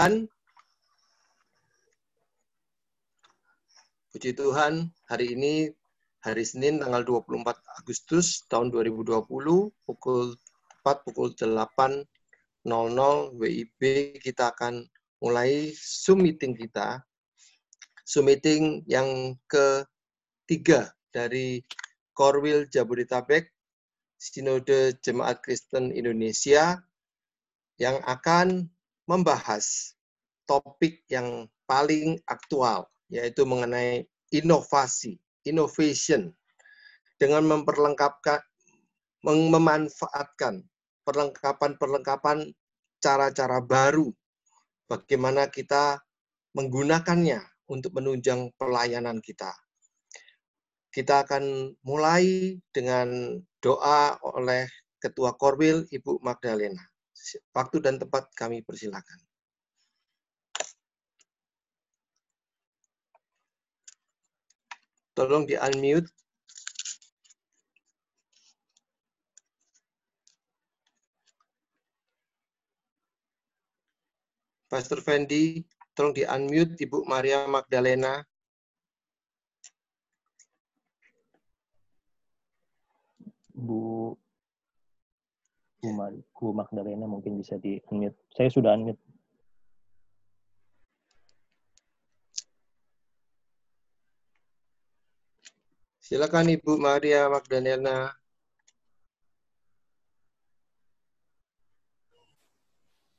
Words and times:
Tuhan. 0.00 0.24
Puji 4.08 4.32
Tuhan, 4.32 4.88
hari 5.12 5.36
ini 5.36 5.68
hari 6.24 6.40
Senin 6.40 6.80
tanggal 6.80 7.04
24 7.04 7.44
Agustus 7.76 8.48
tahun 8.48 8.72
2020 8.72 9.20
pukul 9.84 10.40
4 10.88 11.04
pukul 11.04 11.36
8.00 11.36 12.08
WIB 13.44 13.80
kita 14.24 14.56
akan 14.56 14.88
mulai 15.20 15.68
Zoom 15.76 16.24
meeting 16.24 16.56
kita. 16.56 17.04
Zoom 18.08 18.32
meeting 18.32 18.80
yang 18.88 19.36
ketiga 19.52 20.96
dari 21.12 21.60
Korwil 22.16 22.72
Jabodetabek 22.72 23.52
Sinode 24.16 24.96
Jemaat 25.04 25.44
Kristen 25.44 25.92
Indonesia 25.92 26.80
yang 27.76 28.00
akan 28.08 28.64
membahas 29.10 29.98
topik 30.46 31.02
yang 31.10 31.50
paling 31.66 32.22
aktual 32.30 32.86
yaitu 33.10 33.42
mengenai 33.42 34.06
inovasi, 34.30 35.18
innovation 35.42 36.30
dengan 37.18 37.42
memperlengkapkan 37.42 38.38
memanfaatkan 39.26 40.62
perlengkapan-perlengkapan 41.02 42.54
cara-cara 43.02 43.58
baru 43.60 44.14
bagaimana 44.86 45.50
kita 45.50 45.98
menggunakannya 46.54 47.42
untuk 47.70 47.94
menunjang 47.98 48.50
pelayanan 48.58 49.18
kita. 49.22 49.50
Kita 50.90 51.22
akan 51.22 51.76
mulai 51.86 52.58
dengan 52.74 53.38
doa 53.62 54.18
oleh 54.26 54.66
Ketua 54.98 55.38
Korwil 55.38 55.86
Ibu 55.86 56.18
Magdalena. 56.18 56.89
Waktu 57.52 57.76
dan 57.84 58.00
tempat 58.00 58.32
kami 58.32 58.64
persilakan. 58.64 59.18
Tolong 65.12 65.44
di 65.44 65.58
unmute. 65.58 66.08
Pastor 74.70 75.02
Fendi, 75.02 75.66
tolong 75.98 76.14
di 76.14 76.22
unmute 76.22 76.78
Ibu 76.78 77.02
Maria 77.04 77.44
Magdalena. 77.50 78.22
Bu 83.50 84.14
Bu, 85.80 85.96
Bu 86.36 86.52
Magdalena 86.52 87.08
mungkin 87.08 87.40
bisa 87.40 87.56
di 87.56 87.80
unmute. 87.88 88.16
Saya 88.36 88.52
sudah 88.52 88.76
unmute. 88.76 89.00
Silakan 96.04 96.52
Ibu 96.52 96.76
Maria 96.76 97.30
Magdalena. 97.32 98.12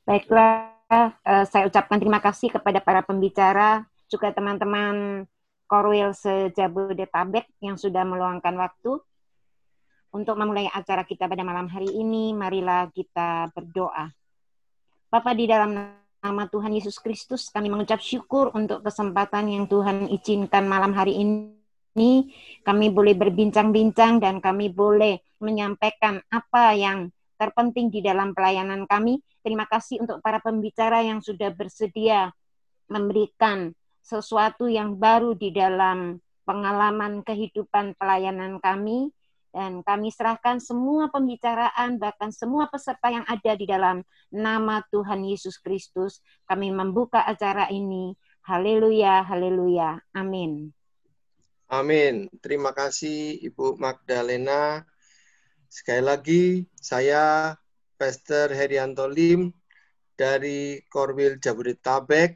Baiklah, 0.06 0.76
uh, 0.92 1.46
saya 1.48 1.72
ucapkan 1.72 1.96
terima 1.96 2.20
kasih 2.20 2.52
kepada 2.52 2.84
para 2.84 3.00
pembicara, 3.00 3.88
juga 4.12 4.36
teman-teman 4.36 5.24
Korwil 5.72 6.12
sejabodetabek 6.12 7.48
yang 7.64 7.80
sudah 7.80 8.04
meluangkan 8.04 8.60
waktu 8.60 9.00
untuk 10.12 10.36
memulai 10.36 10.68
acara 10.72 11.08
kita 11.08 11.28
pada 11.28 11.44
malam 11.44 11.72
hari 11.72 11.88
ini. 11.92 12.36
Marilah 12.36 12.92
kita 12.92 13.52
berdoa. 13.56 14.12
Bapak 15.12 15.34
di 15.36 15.48
dalam 15.48 15.76
nama 16.22 16.44
Tuhan 16.48 16.72
Yesus 16.72 17.02
Kristus, 17.02 17.50
kami 17.50 17.68
mengucap 17.68 18.00
syukur 18.00 18.54
untuk 18.54 18.86
kesempatan 18.86 19.50
yang 19.52 19.66
Tuhan 19.66 20.08
izinkan 20.12 20.70
malam 20.70 20.94
hari 20.94 21.18
ini 21.18 22.32
kami 22.64 22.88
boleh 22.88 23.18
berbincang-bincang 23.20 24.24
dan 24.24 24.40
kami 24.40 24.72
boleh 24.72 25.20
menyampaikan 25.44 26.24
apa 26.32 26.72
yang 26.72 27.12
terpenting 27.36 27.92
di 27.92 28.00
dalam 28.00 28.32
pelayanan 28.32 28.88
kami. 28.88 29.20
Terima 29.42 29.66
kasih 29.66 30.00
untuk 30.06 30.22
para 30.22 30.38
pembicara 30.40 31.02
yang 31.02 31.20
sudah 31.20 31.50
bersedia 31.52 32.32
memberikan 32.88 33.74
sesuatu 34.00 34.70
yang 34.70 34.96
baru 34.96 35.34
di 35.34 35.52
dalam 35.52 36.22
pengalaman 36.46 37.26
kehidupan 37.26 37.98
pelayanan 37.98 38.62
kami 38.62 39.10
dan 39.52 39.84
kami 39.84 40.16
serahkan 40.16 40.64
semua 40.64 41.12
pembicaraan 41.12 42.00
bahkan 42.00 42.32
semua 42.32 42.72
peserta 42.72 43.12
yang 43.12 43.28
ada 43.28 43.52
di 43.54 43.68
dalam 43.68 44.00
nama 44.32 44.80
Tuhan 44.88 45.28
Yesus 45.28 45.60
Kristus. 45.60 46.24
Kami 46.48 46.72
membuka 46.72 47.24
acara 47.28 47.68
ini. 47.68 48.16
Haleluya, 48.48 49.22
haleluya. 49.28 50.00
Amin. 50.16 50.72
Amin. 51.68 52.32
Terima 52.40 52.72
kasih 52.72 53.44
Ibu 53.44 53.76
Magdalena. 53.80 54.88
Sekali 55.72 56.04
lagi, 56.04 56.44
saya 56.76 57.56
Pastor 57.96 58.52
Herianto 58.52 59.08
Lim 59.08 59.52
dari 60.16 60.84
Korwil 60.92 61.40
Jabodetabek 61.40 62.36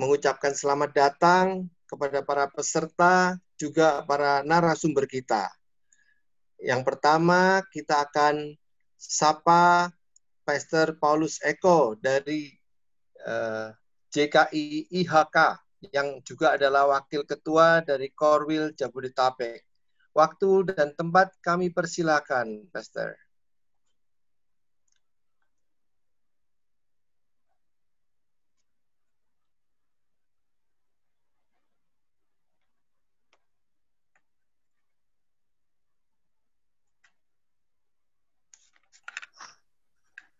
mengucapkan 0.00 0.56
selamat 0.56 0.90
datang 0.96 1.68
kepada 1.84 2.24
para 2.24 2.48
peserta, 2.48 3.36
juga 3.60 4.00
para 4.08 4.40
narasumber 4.40 5.04
kita. 5.04 5.52
Yang 6.62 6.82
pertama, 6.86 7.58
kita 7.74 8.06
akan 8.06 8.54
sapa 8.94 9.90
Pastor 10.46 10.94
Paulus 10.94 11.42
Eko 11.42 11.98
dari 11.98 12.54
uh, 13.26 13.66
eh, 13.66 13.68
JKI 14.14 14.94
IHK 15.02 15.38
yang 15.90 16.22
juga 16.22 16.54
adalah 16.54 16.86
wakil 16.86 17.26
ketua 17.26 17.82
dari 17.82 18.14
Korwil 18.14 18.70
Jabodetabek. 18.78 19.66
Waktu 20.14 20.70
dan 20.70 20.94
tempat 20.94 21.34
kami 21.42 21.74
persilakan, 21.74 22.70
Pastor. 22.70 23.18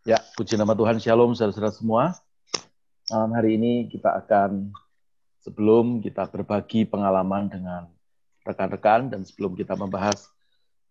Ya, 0.03 0.19
puji 0.35 0.59
nama 0.59 0.75
Tuhan, 0.75 0.99
Shalom 0.99 1.31
saudara-saudara 1.31 1.71
semua. 1.71 2.19
Malam 3.07 3.39
hari 3.39 3.55
ini 3.55 3.87
kita 3.87 4.11
akan 4.19 4.75
sebelum 5.39 6.03
kita 6.03 6.27
berbagi 6.27 6.83
pengalaman 6.83 7.47
dengan 7.47 7.87
rekan-rekan 8.43 9.15
dan 9.15 9.23
sebelum 9.23 9.55
kita 9.55 9.79
membahas 9.79 10.27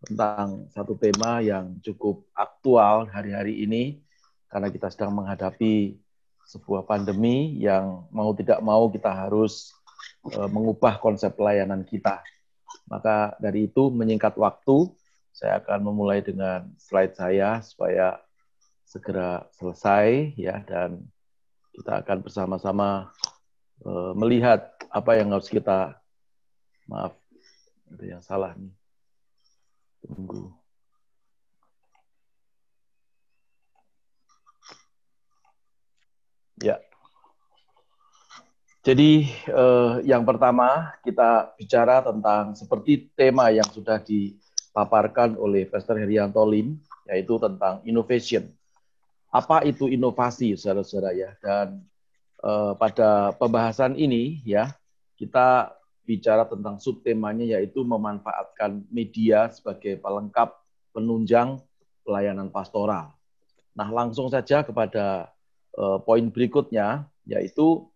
tentang 0.07 0.71
satu 0.71 0.95
tema 0.95 1.43
yang 1.43 1.75
cukup 1.83 2.23
aktual 2.31 3.03
hari-hari 3.11 3.67
ini 3.67 3.99
karena 4.47 4.71
kita 4.71 4.87
sedang 4.87 5.11
menghadapi 5.11 5.99
sebuah 6.47 6.87
pandemi 6.87 7.59
yang 7.59 8.07
mau 8.15 8.31
tidak 8.31 8.63
mau 8.63 8.87
kita 8.87 9.11
harus 9.11 9.75
uh, 10.23 10.47
mengubah 10.47 11.03
konsep 11.03 11.35
pelayanan 11.35 11.83
kita. 11.83 12.23
Maka 12.87 13.35
dari 13.43 13.67
itu 13.67 13.91
menyingkat 13.91 14.39
waktu, 14.39 14.87
saya 15.35 15.59
akan 15.59 15.83
memulai 15.83 16.23
dengan 16.23 16.71
slide 16.79 17.19
saya 17.19 17.59
supaya 17.59 18.15
segera 18.91 19.47
selesai 19.55 20.35
ya 20.35 20.59
dan 20.67 20.99
kita 21.71 22.03
akan 22.03 22.17
bersama-sama 22.19 23.15
Eh, 23.81 24.13
melihat 24.13 24.77
apa 24.93 25.17
yang 25.17 25.33
harus 25.33 25.49
kita 25.49 25.97
maaf 26.85 27.17
ada 27.89 28.05
yang 28.05 28.21
salah 28.21 28.53
nih. 28.53 28.69
Tunggu. 30.05 30.53
Ya. 36.61 36.77
Jadi 38.85 39.33
eh, 39.33 39.93
yang 40.05 40.21
pertama 40.29 40.93
kita 41.01 41.57
bicara 41.57 42.05
tentang 42.05 42.53
seperti 42.53 43.09
tema 43.17 43.49
yang 43.49 43.65
sudah 43.65 43.97
dipaparkan 43.97 45.41
oleh 45.41 45.65
Pastor 45.65 45.97
Herianto 45.97 46.45
Lim 46.45 46.77
yaitu 47.09 47.41
tentang 47.41 47.81
innovation 47.81 48.45
apa 49.31 49.63
itu 49.63 49.87
inovasi 49.87 50.59
saudara-saudara 50.59 51.15
ya 51.15 51.31
dan 51.39 51.81
uh, 52.43 52.75
pada 52.75 53.31
pembahasan 53.39 53.95
ini 53.95 54.43
ya 54.43 54.75
kita 55.15 55.71
bicara 56.03 56.43
tentang 56.49 56.81
subtemanya 56.81 57.57
yaitu 57.57 57.85
memanfaatkan 57.85 58.83
media 58.91 59.47
sebagai 59.53 59.95
pelengkap 60.01 60.59
penunjang 60.91 61.61
pelayanan 62.03 62.51
pastoral. 62.51 63.15
Nah, 63.71 63.87
langsung 63.87 64.27
saja 64.27 64.65
kepada 64.65 65.31
uh, 65.79 66.01
poin 66.03 66.27
berikutnya 66.27 67.07
yaitu 67.23 67.87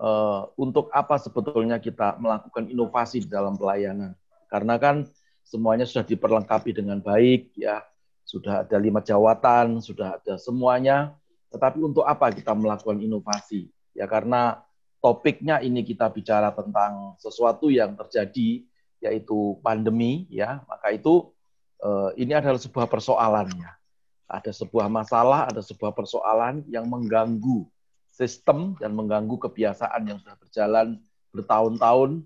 uh, 0.00 0.50
untuk 0.58 0.90
apa 0.90 1.20
sebetulnya 1.20 1.78
kita 1.78 2.18
melakukan 2.18 2.66
inovasi 2.66 3.22
dalam 3.28 3.54
pelayanan. 3.54 4.16
Karena 4.50 4.80
kan 4.80 5.06
semuanya 5.46 5.86
sudah 5.86 6.02
diperlengkapi 6.02 6.74
dengan 6.74 6.98
baik 6.98 7.54
ya, 7.54 7.84
sudah 8.26 8.66
ada 8.66 8.76
lima 8.82 8.98
jawatan, 8.98 9.78
sudah 9.78 10.18
ada 10.18 10.34
semuanya 10.34 11.14
tetapi 11.56 11.78
untuk 11.80 12.04
apa 12.04 12.28
kita 12.34 12.52
melakukan 12.52 12.98
inovasi? 13.00 13.70
Ya 13.96 14.04
karena 14.04 14.60
topiknya 15.00 15.62
ini 15.62 15.80
kita 15.86 16.10
bicara 16.10 16.50
tentang 16.52 17.16
sesuatu 17.16 17.70
yang 17.70 17.94
terjadi 17.94 18.60
yaitu 19.00 19.56
pandemi 19.64 20.28
ya, 20.28 20.60
maka 20.66 20.92
itu 20.92 21.32
eh, 21.80 22.10
ini 22.20 22.36
adalah 22.36 22.60
sebuah 22.60 22.84
persoalannya. 22.90 23.72
Ada 24.26 24.50
sebuah 24.50 24.90
masalah, 24.90 25.46
ada 25.48 25.62
sebuah 25.62 25.94
persoalan 25.94 26.66
yang 26.66 26.90
mengganggu 26.90 27.64
sistem 28.10 28.74
dan 28.76 28.92
mengganggu 28.92 29.38
kebiasaan 29.38 30.02
yang 30.02 30.18
sudah 30.18 30.36
berjalan 30.36 30.98
bertahun-tahun 31.30 32.24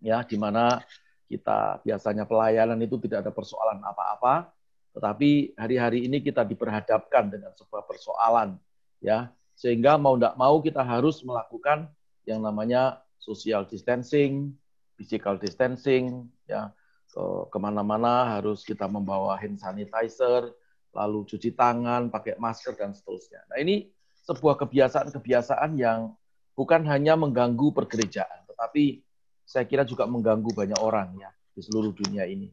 ya 0.00 0.22
di 0.24 0.38
mana 0.38 0.80
kita 1.28 1.82
biasanya 1.86 2.24
pelayanan 2.26 2.78
itu 2.82 2.96
tidak 3.04 3.28
ada 3.28 3.32
persoalan 3.34 3.78
apa-apa, 3.84 4.50
tetapi 4.90 5.54
hari-hari 5.54 6.06
ini 6.06 6.18
kita 6.18 6.42
diperhadapkan 6.42 7.30
dengan 7.30 7.54
sebuah 7.54 7.86
persoalan, 7.86 8.58
ya, 8.98 9.30
sehingga 9.54 10.00
mau 10.00 10.16
tidak 10.18 10.34
mau 10.34 10.56
kita 10.58 10.82
harus 10.82 11.22
melakukan 11.22 11.86
yang 12.26 12.42
namanya 12.42 13.02
social 13.20 13.64
distancing, 13.68 14.56
physical 14.98 15.38
distancing, 15.38 16.26
ya, 16.48 16.74
ke 17.10 17.24
ke 17.50 17.58
mana-mana 17.58 18.38
harus 18.38 18.62
kita 18.66 18.86
membawa 18.86 19.38
hand 19.38 19.58
sanitizer, 19.58 20.50
lalu 20.90 21.26
cuci 21.26 21.54
tangan, 21.54 22.10
pakai 22.10 22.38
masker 22.38 22.74
dan 22.74 22.90
seterusnya. 22.94 23.46
Nah 23.50 23.58
ini 23.62 23.90
sebuah 24.26 24.58
kebiasaan-kebiasaan 24.58 25.74
yang 25.78 26.14
bukan 26.54 26.82
hanya 26.86 27.14
mengganggu 27.14 27.72
pergerejaan, 27.72 28.46
tetapi 28.50 29.02
saya 29.46 29.66
kira 29.66 29.82
juga 29.82 30.06
mengganggu 30.06 30.50
banyak 30.54 30.78
orang 30.78 31.18
ya 31.18 31.30
di 31.54 31.60
seluruh 31.62 31.90
dunia 31.90 32.26
ini. 32.26 32.46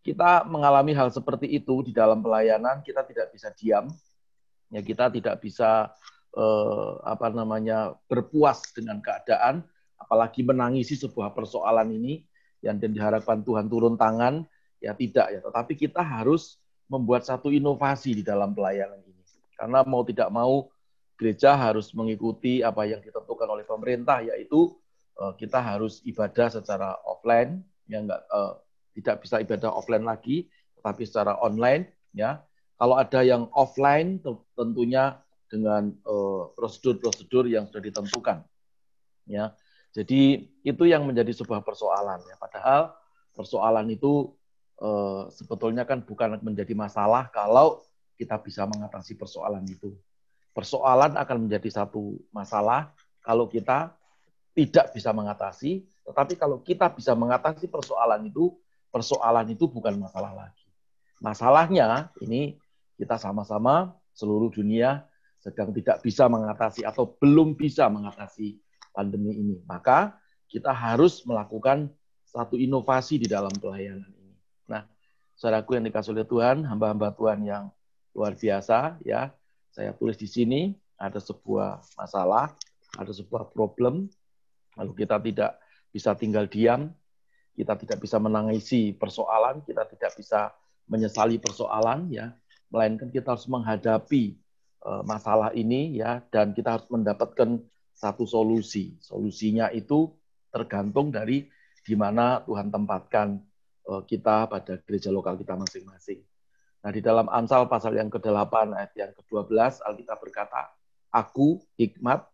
Kita 0.00 0.48
mengalami 0.48 0.96
hal 0.96 1.12
seperti 1.12 1.46
itu 1.50 1.84
di 1.84 1.92
dalam 1.92 2.24
pelayanan, 2.24 2.80
kita 2.80 3.04
tidak 3.04 3.32
bisa 3.36 3.52
diam, 3.52 3.92
ya 4.72 4.80
kita 4.80 5.12
tidak 5.12 5.44
bisa 5.44 5.92
eh, 6.32 6.92
apa 7.04 7.28
namanya 7.28 7.92
berpuas 8.08 8.64
dengan 8.72 9.04
keadaan, 9.04 9.60
apalagi 10.00 10.40
menangisi 10.40 10.96
sebuah 10.96 11.36
persoalan 11.36 11.92
ini 11.92 12.24
yang 12.64 12.80
dan 12.80 12.96
diharapkan 12.96 13.44
Tuhan 13.44 13.68
turun 13.68 14.00
tangan, 14.00 14.48
ya 14.80 14.96
tidak 14.96 15.26
ya. 15.36 15.40
Tetapi 15.44 15.72
kita 15.76 16.00
harus 16.00 16.56
membuat 16.88 17.28
satu 17.28 17.52
inovasi 17.52 18.16
di 18.16 18.24
dalam 18.24 18.56
pelayanan 18.56 19.04
ini, 19.04 19.22
karena 19.54 19.84
mau 19.84 20.00
tidak 20.02 20.32
mau 20.32 20.72
gereja 21.20 21.52
harus 21.52 21.92
mengikuti 21.92 22.64
apa 22.64 22.88
yang 22.88 23.04
ditentukan 23.04 23.44
oleh 23.44 23.68
pemerintah, 23.68 24.24
yaitu 24.24 24.72
Eh, 25.20 25.32
kita 25.36 25.60
harus 25.60 26.00
ibadah 26.08 26.48
secara 26.48 26.96
offline, 27.04 27.60
ya 27.84 28.00
enggak 28.00 28.24
uh, 28.32 28.56
tidak 28.96 29.22
bisa 29.24 29.38
ibadah 29.38 29.70
offline 29.70 30.04
lagi, 30.04 30.50
tetapi 30.80 31.02
secara 31.06 31.38
online, 31.40 31.90
ya. 32.14 32.42
Kalau 32.80 32.96
ada 32.96 33.20
yang 33.20 33.52
offline, 33.52 34.24
tentunya 34.56 35.20
dengan 35.50 35.92
eh, 35.92 36.42
prosedur-prosedur 36.56 37.50
yang 37.50 37.68
sudah 37.68 37.82
ditentukan, 37.82 38.42
ya. 39.28 39.52
Jadi 39.90 40.46
itu 40.62 40.84
yang 40.86 41.04
menjadi 41.06 41.34
sebuah 41.34 41.66
persoalan, 41.66 42.22
ya. 42.24 42.36
Padahal 42.38 42.94
persoalan 43.34 43.86
itu 43.90 44.34
uh, 44.82 45.30
sebetulnya 45.30 45.86
kan 45.86 46.02
bukan 46.02 46.40
menjadi 46.42 46.74
masalah 46.74 47.30
kalau 47.30 47.80
kita 48.18 48.36
bisa 48.40 48.68
mengatasi 48.68 49.16
persoalan 49.16 49.64
itu. 49.64 49.96
Persoalan 50.50 51.14
akan 51.16 51.46
menjadi 51.46 51.70
satu 51.70 52.18
masalah 52.34 52.92
kalau 53.22 53.46
kita 53.46 53.94
tidak 54.52 54.92
bisa 54.92 55.14
mengatasi, 55.14 55.86
tetapi 56.04 56.34
kalau 56.36 56.58
kita 56.60 56.90
bisa 56.90 57.14
mengatasi 57.14 57.70
persoalan 57.70 58.26
itu, 58.26 58.50
persoalan 58.90 59.46
itu 59.50 59.66
bukan 59.70 59.96
masalah 59.96 60.34
lagi. 60.34 60.66
Masalahnya 61.22 62.10
ini 62.22 62.58
kita 62.98 63.16
sama-sama 63.16 63.94
seluruh 64.12 64.52
dunia 64.52 65.06
sedang 65.40 65.72
tidak 65.72 66.04
bisa 66.04 66.28
mengatasi 66.28 66.84
atau 66.84 67.16
belum 67.16 67.56
bisa 67.56 67.88
mengatasi 67.88 68.60
pandemi 68.92 69.32
ini. 69.40 69.56
Maka 69.64 70.20
kita 70.50 70.74
harus 70.74 71.24
melakukan 71.24 71.88
satu 72.28 72.60
inovasi 72.60 73.22
di 73.22 73.26
dalam 73.30 73.50
pelayanan 73.56 74.10
ini. 74.20 74.36
Nah, 74.68 74.84
saudaraku 75.34 75.80
yang 75.80 75.88
dikasih 75.88 76.12
oleh 76.12 76.28
Tuhan, 76.28 76.68
hamba-hamba 76.68 77.16
Tuhan 77.16 77.40
yang 77.42 77.64
luar 78.12 78.36
biasa, 78.36 79.00
ya, 79.06 79.32
saya 79.72 79.96
tulis 79.96 80.20
di 80.20 80.28
sini 80.28 80.76
ada 81.00 81.16
sebuah 81.16 81.80
masalah, 81.96 82.52
ada 83.00 83.12
sebuah 83.14 83.48
problem, 83.54 84.10
Lalu 84.78 84.92
kita 84.94 85.18
tidak 85.18 85.58
bisa 85.90 86.14
tinggal 86.14 86.46
diam, 86.46 86.94
kita 87.60 87.76
tidak 87.76 88.00
bisa 88.00 88.16
menangisi 88.16 88.96
persoalan, 88.96 89.60
kita 89.68 89.84
tidak 89.84 90.16
bisa 90.16 90.48
menyesali 90.88 91.36
persoalan, 91.36 92.08
ya, 92.08 92.32
melainkan 92.72 93.12
kita 93.12 93.36
harus 93.36 93.44
menghadapi 93.52 94.40
uh, 94.88 95.04
masalah 95.04 95.52
ini, 95.52 96.00
ya, 96.00 96.24
dan 96.32 96.56
kita 96.56 96.80
harus 96.80 96.88
mendapatkan 96.88 97.60
satu 97.92 98.24
solusi. 98.24 98.96
Solusinya 99.04 99.68
itu 99.68 100.08
tergantung 100.48 101.12
dari 101.12 101.44
di 101.84 101.94
mana 101.94 102.40
Tuhan 102.48 102.72
tempatkan 102.72 103.36
uh, 103.92 104.02
kita 104.08 104.48
pada 104.48 104.80
gereja 104.80 105.12
lokal 105.12 105.36
kita 105.36 105.52
masing-masing. 105.52 106.24
Nah, 106.80 106.90
di 106.96 107.04
dalam 107.04 107.28
Amsal 107.28 107.68
pasal 107.68 108.00
yang 108.00 108.08
ke-8 108.08 108.72
ayat 108.72 108.92
yang 108.96 109.12
ke-12 109.12 109.84
Alkitab 109.84 110.16
berkata, 110.16 110.72
"Aku 111.12 111.60
hikmat 111.76 112.24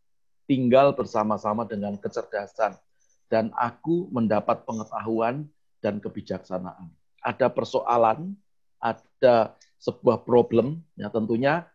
tinggal 0.46 0.94
bersama-sama 0.94 1.66
dengan 1.66 1.98
kecerdasan, 1.98 2.78
dan 3.26 3.50
aku 3.54 4.06
mendapat 4.14 4.62
pengetahuan 4.62 5.46
dan 5.82 5.98
kebijaksanaan. 5.98 6.90
Ada 7.22 7.50
persoalan, 7.50 8.34
ada 8.78 9.54
sebuah 9.82 10.22
problem, 10.22 10.82
ya 10.94 11.10
tentunya 11.10 11.66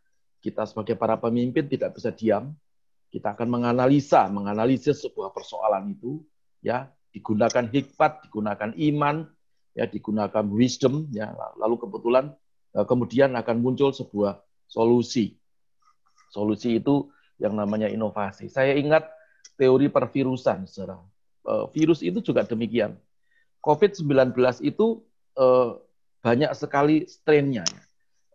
kita 0.41 0.65
sebagai 0.65 0.97
para 0.97 1.19
pemimpin 1.19 1.69
tidak 1.69 1.95
bisa 1.95 2.09
diam. 2.09 2.55
Kita 3.11 3.35
akan 3.35 3.47
menganalisa, 3.51 4.31
menganalisis 4.31 5.03
sebuah 5.03 5.35
persoalan 5.35 5.91
itu, 5.91 6.23
ya 6.63 6.87
digunakan 7.11 7.67
hikmat, 7.67 8.23
digunakan 8.23 8.71
iman, 8.71 9.27
ya 9.75 9.83
digunakan 9.83 10.47
wisdom, 10.47 11.11
ya 11.11 11.35
lalu 11.59 11.75
kebetulan 11.75 12.31
eh, 12.71 12.85
kemudian 12.87 13.35
akan 13.35 13.57
muncul 13.59 13.91
sebuah 13.91 14.39
solusi. 14.71 15.35
Solusi 16.31 16.79
itu 16.79 17.11
yang 17.35 17.59
namanya 17.59 17.91
inovasi. 17.91 18.47
Saya 18.47 18.79
ingat 18.79 19.11
teori 19.59 19.91
pervirusan, 19.91 20.63
saudara. 20.63 21.10
Eh, 21.41 21.65
virus 21.73 22.05
itu 22.05 22.21
juga 22.21 22.45
demikian. 22.45 22.93
COVID-19 23.65 24.37
itu 24.61 25.01
eh, 25.37 25.69
banyak 26.21 26.51
sekali 26.53 27.09
strain-nya. 27.09 27.65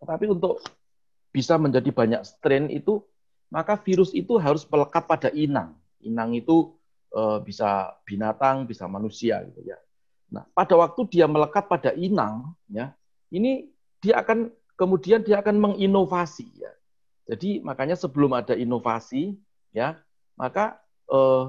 Tetapi 0.03 0.27
untuk 0.27 0.59
bisa 1.31 1.55
menjadi 1.55 1.87
banyak 1.91 2.21
strain 2.27 2.67
itu, 2.67 2.99
maka 3.47 3.79
virus 3.79 4.11
itu 4.11 4.35
harus 4.35 4.67
melekat 4.67 5.07
pada 5.07 5.29
inang. 5.31 5.79
Inang 6.03 6.35
itu 6.35 6.75
eh, 7.15 7.39
bisa 7.47 7.95
binatang, 8.03 8.67
bisa 8.67 8.91
manusia 8.91 9.39
gitu 9.47 9.63
ya. 9.63 9.79
Nah, 10.27 10.43
pada 10.51 10.75
waktu 10.75 11.07
dia 11.07 11.23
melekat 11.31 11.71
pada 11.71 11.95
inang, 11.95 12.51
ya, 12.67 12.91
ini 13.31 13.71
dia 14.03 14.19
akan 14.19 14.51
kemudian 14.75 15.23
dia 15.23 15.39
akan 15.39 15.55
menginovasi 15.63 16.51
ya. 16.59 16.71
Jadi 17.27 17.63
makanya 17.63 17.95
sebelum 17.95 18.35
ada 18.35 18.51
inovasi, 18.51 19.39
ya, 19.71 19.95
maka 20.35 20.83
eh, 21.07 21.43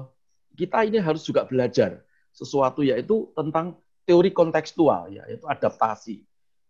kita 0.59 0.83
ini 0.83 0.99
harus 0.99 1.23
juga 1.23 1.47
belajar 1.47 2.03
sesuatu 2.35 2.83
yaitu 2.83 3.31
tentang 3.31 3.79
teori 4.03 4.35
kontekstual, 4.35 5.07
ya, 5.07 5.23
yaitu 5.31 5.47
adaptasi, 5.47 6.19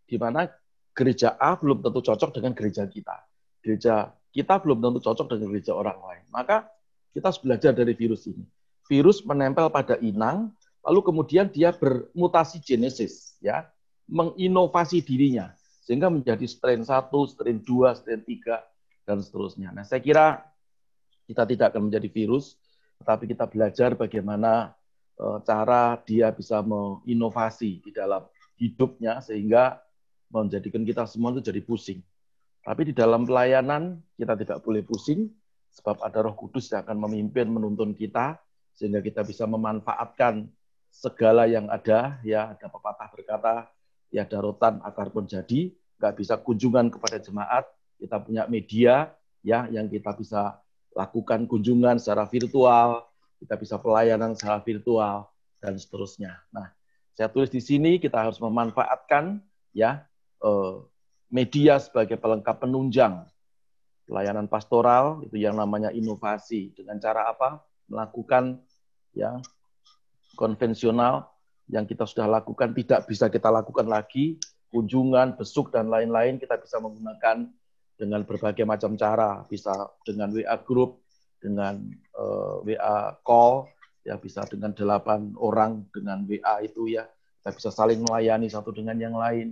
di 0.05 0.15
mana 0.21 0.45
gereja 0.93 1.33
A 1.41 1.57
belum 1.57 1.81
tentu 1.81 2.05
cocok 2.05 2.29
dengan 2.37 2.53
gereja 2.53 2.85
kita, 2.85 3.25
gereja 3.65 4.13
kita 4.29 4.61
belum 4.61 4.77
tentu 4.77 5.01
cocok 5.01 5.25
dengan 5.33 5.57
gereja 5.57 5.73
orang 5.73 5.97
lain. 5.97 6.25
Maka 6.29 6.69
kita 7.17 7.33
harus 7.33 7.41
belajar 7.41 7.73
dari 7.73 7.97
virus 7.97 8.29
ini. 8.29 8.45
Virus 8.85 9.25
menempel 9.25 9.73
pada 9.73 9.97
inang, 9.97 10.53
lalu 10.85 11.01
kemudian 11.01 11.49
dia 11.49 11.73
bermutasi 11.73 12.61
genesis, 12.61 13.33
ya, 13.41 13.65
menginovasi 14.05 15.01
dirinya 15.01 15.49
sehingga 15.89 16.05
menjadi 16.05 16.45
strain 16.45 16.85
1, 16.85 17.09
strain 17.33 17.57
2, 17.65 17.97
strain 17.97 18.21
3, 18.21 18.61
dan 19.09 19.25
seterusnya. 19.25 19.73
Nah, 19.73 19.81
saya 19.81 19.97
kira 20.05 20.45
kita 21.25 21.49
tidak 21.49 21.73
akan 21.73 21.89
menjadi 21.89 22.05
virus, 22.13 22.61
tetapi 22.99 23.31
kita 23.31 23.47
belajar 23.47 23.95
bagaimana 23.95 24.75
eh, 25.15 25.37
cara 25.47 25.97
dia 26.03 26.29
bisa 26.35 26.59
menginovasi 26.59 27.79
di 27.79 27.91
dalam 27.95 28.27
hidupnya 28.59 29.23
sehingga 29.23 29.79
menjadikan 30.29 30.85
kita 30.85 31.07
semua 31.09 31.33
itu 31.33 31.41
jadi 31.41 31.63
pusing. 31.63 32.03
Tapi 32.61 32.91
di 32.91 32.93
dalam 32.93 33.25
pelayanan 33.25 33.97
kita 34.19 34.35
tidak 34.35 34.59
boleh 34.61 34.83
pusing 34.85 35.31
sebab 35.73 36.03
ada 36.03 36.27
Roh 36.27 36.35
Kudus 36.35 36.69
yang 36.69 36.83
akan 36.85 36.97
memimpin 37.07 37.49
menuntun 37.49 37.95
kita 37.95 38.37
sehingga 38.75 38.99
kita 39.01 39.25
bisa 39.25 39.47
memanfaatkan 39.49 40.45
segala 40.91 41.47
yang 41.49 41.71
ada. 41.71 42.19
Ya 42.21 42.51
ada 42.53 42.67
pepatah 42.67 43.09
berkata 43.15 43.53
ya 44.11 44.27
darutan 44.27 44.83
akar 44.83 45.09
pun 45.09 45.25
jadi. 45.25 45.73
Nggak 45.99 46.13
bisa 46.19 46.35
kunjungan 46.39 46.91
kepada 46.93 47.17
jemaat. 47.17 47.65
Kita 47.99 48.19
punya 48.21 48.47
media 48.47 49.11
ya 49.43 49.67
yang 49.71 49.87
kita 49.87 50.15
bisa 50.15 50.59
lakukan 50.99 51.47
kunjungan 51.47 51.95
secara 51.95 52.27
virtual, 52.27 53.07
kita 53.39 53.55
bisa 53.55 53.79
pelayanan 53.79 54.35
secara 54.35 54.59
virtual 54.59 55.31
dan 55.63 55.79
seterusnya. 55.79 56.43
Nah, 56.51 56.75
saya 57.15 57.31
tulis 57.31 57.47
di 57.47 57.63
sini 57.63 58.03
kita 58.03 58.19
harus 58.19 58.35
memanfaatkan 58.43 59.39
ya 59.71 60.03
eh, 60.43 60.75
media 61.31 61.79
sebagai 61.79 62.19
pelengkap 62.19 62.67
penunjang 62.67 63.23
pelayanan 64.09 64.49
pastoral 64.49 65.21
itu 65.21 65.37
yang 65.37 65.55
namanya 65.55 65.93
inovasi 65.93 66.75
dengan 66.75 66.99
cara 66.99 67.29
apa? 67.31 67.61
Melakukan 67.87 68.59
ya 69.13 69.37
konvensional 70.33 71.29
yang 71.69 71.85
kita 71.85 72.09
sudah 72.09 72.25
lakukan 72.25 72.73
tidak 72.73 73.05
bisa 73.05 73.29
kita 73.29 73.53
lakukan 73.53 73.85
lagi, 73.85 74.41
kunjungan, 74.73 75.37
besuk 75.37 75.69
dan 75.69 75.87
lain-lain 75.87 76.41
kita 76.41 76.57
bisa 76.57 76.81
menggunakan 76.81 77.45
dengan 77.99 78.23
berbagai 78.23 78.63
macam 78.63 78.95
cara, 78.95 79.43
bisa 79.51 79.75
dengan 80.07 80.31
WA 80.31 80.55
group, 80.63 81.03
dengan 81.43 81.83
uh, 82.15 82.63
eh, 82.63 82.79
WA 82.79 83.19
call, 83.27 83.67
ya 84.07 84.15
bisa 84.15 84.47
dengan 84.47 84.71
delapan 84.71 85.35
orang 85.35 85.83
dengan 85.91 86.23
WA 86.23 86.63
itu 86.63 86.87
ya, 86.87 87.03
kita 87.43 87.51
bisa 87.51 87.69
saling 87.75 87.99
melayani 87.99 88.47
satu 88.47 88.71
dengan 88.71 88.95
yang 88.95 89.19
lain, 89.19 89.51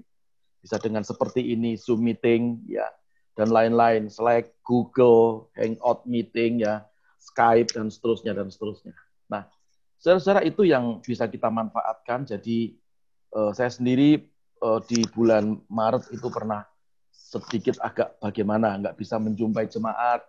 bisa 0.63 0.79
dengan 0.79 1.03
seperti 1.03 1.43
ini 1.43 1.75
Zoom 1.75 2.07
meeting 2.07 2.63
ya, 2.71 2.87
dan 3.35 3.51
lain-lain, 3.51 4.07
Slack, 4.07 4.55
Google, 4.63 5.51
Hangout 5.59 6.07
meeting 6.07 6.63
ya, 6.63 6.87
Skype 7.19 7.75
dan 7.75 7.91
seterusnya 7.91 8.31
dan 8.31 8.47
seterusnya. 8.47 8.95
Nah, 9.27 9.43
secara 9.99 10.39
itu 10.47 10.63
yang 10.63 11.03
bisa 11.03 11.27
kita 11.27 11.51
manfaatkan. 11.51 12.23
Jadi 12.23 12.79
uh, 13.35 13.51
saya 13.51 13.67
sendiri 13.67 14.23
uh, 14.63 14.79
di 14.87 15.03
bulan 15.11 15.59
Maret 15.67 16.15
itu 16.15 16.31
pernah 16.31 16.63
sedikit 17.17 17.81
agak 17.81 18.21
bagaimana, 18.21 18.77
nggak 18.77 18.95
bisa 18.95 19.17
menjumpai 19.17 19.65
jemaat, 19.65 20.21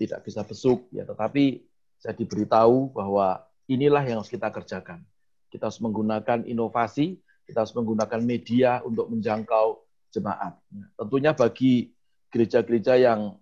tidak 0.00 0.24
bisa 0.24 0.40
besuk, 0.40 0.88
ya. 0.88 1.04
Tetapi 1.04 1.60
saya 2.00 2.16
diberitahu 2.16 2.96
bahwa 2.96 3.44
inilah 3.68 4.00
yang 4.02 4.24
harus 4.24 4.32
kita 4.32 4.48
kerjakan. 4.48 5.04
Kita 5.52 5.68
harus 5.68 5.78
menggunakan 5.84 6.48
inovasi, 6.48 7.20
kita 7.44 7.62
harus 7.62 7.76
menggunakan 7.76 8.20
media 8.24 8.80
untuk 8.82 9.12
menjangkau 9.12 9.84
jemaat. 10.10 10.56
Nah, 10.72 10.88
tentunya 10.96 11.36
bagi 11.36 11.92
gereja-gereja 12.32 12.96
yang 12.96 13.36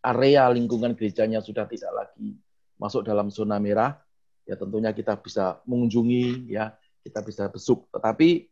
area 0.00 0.48
lingkungan 0.48 0.96
gerejanya 0.96 1.44
sudah 1.44 1.68
tidak 1.68 1.92
lagi 1.92 2.36
masuk 2.80 3.04
dalam 3.04 3.28
zona 3.28 3.60
merah, 3.60 4.00
ya 4.48 4.56
tentunya 4.56 4.90
kita 4.96 5.20
bisa 5.20 5.60
mengunjungi, 5.68 6.48
ya 6.48 6.72
kita 7.04 7.20
bisa 7.20 7.46
besuk. 7.52 7.86
Tetapi 7.92 8.48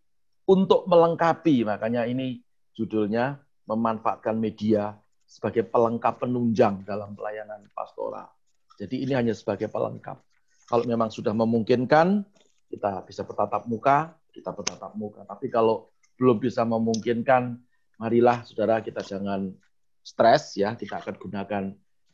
untuk 0.48 0.84
melengkapi, 0.84 1.64
makanya 1.64 2.04
ini 2.04 2.44
judulnya 2.76 3.40
memanfaatkan 3.68 4.34
media 4.40 4.96
sebagai 5.28 5.68
pelengkap 5.68 6.24
penunjang 6.24 6.88
dalam 6.88 7.12
pelayanan 7.12 7.68
pastoral. 7.76 8.32
Jadi 8.80 9.04
ini 9.04 9.12
hanya 9.12 9.36
sebagai 9.36 9.68
pelengkap. 9.68 10.16
Kalau 10.64 10.84
memang 10.88 11.12
sudah 11.12 11.36
memungkinkan, 11.36 12.24
kita 12.72 13.04
bisa 13.04 13.28
bertatap 13.28 13.68
muka, 13.68 14.16
kita 14.32 14.56
bertatap 14.56 14.96
muka. 14.96 15.28
Tapi 15.28 15.52
kalau 15.52 15.92
belum 16.16 16.40
bisa 16.40 16.64
memungkinkan, 16.64 17.60
marilah 18.00 18.40
saudara 18.48 18.80
kita 18.80 19.04
jangan 19.04 19.52
stres 20.00 20.56
ya, 20.56 20.72
kita 20.72 21.04
akan 21.04 21.14
gunakan 21.20 21.64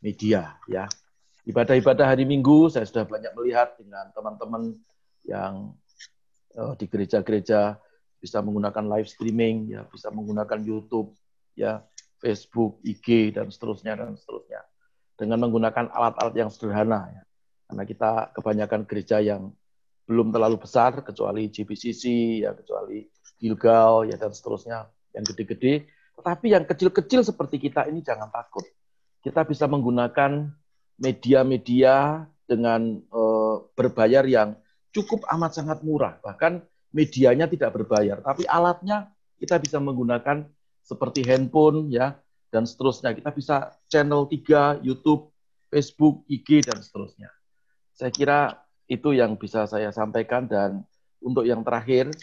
media 0.03 0.59
ya. 0.67 0.85
Ibadah-ibadah 1.45 2.09
hari 2.09 2.25
Minggu 2.25 2.73
saya 2.73 2.83
sudah 2.83 3.05
banyak 3.05 3.31
melihat 3.37 3.77
dengan 3.77 4.09
teman-teman 4.11 4.75
yang 5.23 5.77
uh, 6.57 6.73
di 6.75 6.89
gereja-gereja 6.89 7.77
bisa 8.17 8.41
menggunakan 8.41 8.83
live 8.97 9.07
streaming 9.07 9.69
ya, 9.69 9.85
bisa 9.85 10.09
menggunakan 10.09 10.59
YouTube 10.65 11.13
ya, 11.55 11.83
Facebook, 12.19 12.79
IG 12.83 13.35
dan 13.35 13.49
seterusnya 13.49 13.95
dan 13.97 14.15
seterusnya. 14.15 14.61
Dengan 15.15 15.47
menggunakan 15.47 15.91
alat-alat 15.91 16.35
yang 16.35 16.51
sederhana 16.51 17.07
ya. 17.11 17.23
Karena 17.65 17.83
kita 17.87 18.11
kebanyakan 18.35 18.81
gereja 18.85 19.17
yang 19.23 19.55
belum 20.05 20.29
terlalu 20.29 20.61
besar 20.61 21.01
kecuali 21.01 21.49
GBCC 21.49 22.03
ya 22.45 22.53
kecuali 22.53 23.09
Gilgal 23.41 24.05
ya 24.05 24.15
dan 24.21 24.31
seterusnya 24.31 24.85
yang 25.17 25.25
gede-gede. 25.25 25.89
Tetapi 26.15 26.45
yang 26.53 26.63
kecil-kecil 26.63 27.25
seperti 27.25 27.57
kita 27.57 27.89
ini 27.89 28.05
jangan 28.05 28.29
takut. 28.29 28.63
Kita 29.19 29.43
bisa 29.43 29.65
menggunakan 29.65 30.47
media-media 31.01 32.23
dengan 32.45 33.01
uh, 33.09 33.65
berbayar 33.73 34.23
yang 34.23 34.55
cukup 34.93 35.25
amat 35.27 35.51
sangat 35.59 35.81
murah. 35.83 36.21
Bahkan 36.21 36.63
medianya 36.95 37.51
tidak 37.51 37.75
berbayar, 37.75 38.23
tapi 38.23 38.47
alatnya 38.47 39.11
kita 39.35 39.59
bisa 39.59 39.83
menggunakan 39.83 40.47
seperti 40.85 41.25
handphone 41.25 41.89
ya 41.89 42.13
dan 42.53 42.69
seterusnya. 42.69 43.17
Kita 43.17 43.33
bisa 43.33 43.73
channel 43.89 44.29
3 44.29 44.85
YouTube, 44.85 45.33
Facebook, 45.73 46.21
IG 46.29 46.61
dan 46.61 46.79
seterusnya. 46.85 47.33
Saya 47.97 48.13
kira 48.13 48.61
itu 48.85 49.17
yang 49.17 49.33
bisa 49.33 49.65
saya 49.65 49.89
sampaikan 49.89 50.45
dan 50.45 50.85
untuk 51.25 51.41
yang 51.41 51.65
terakhir 51.65 52.13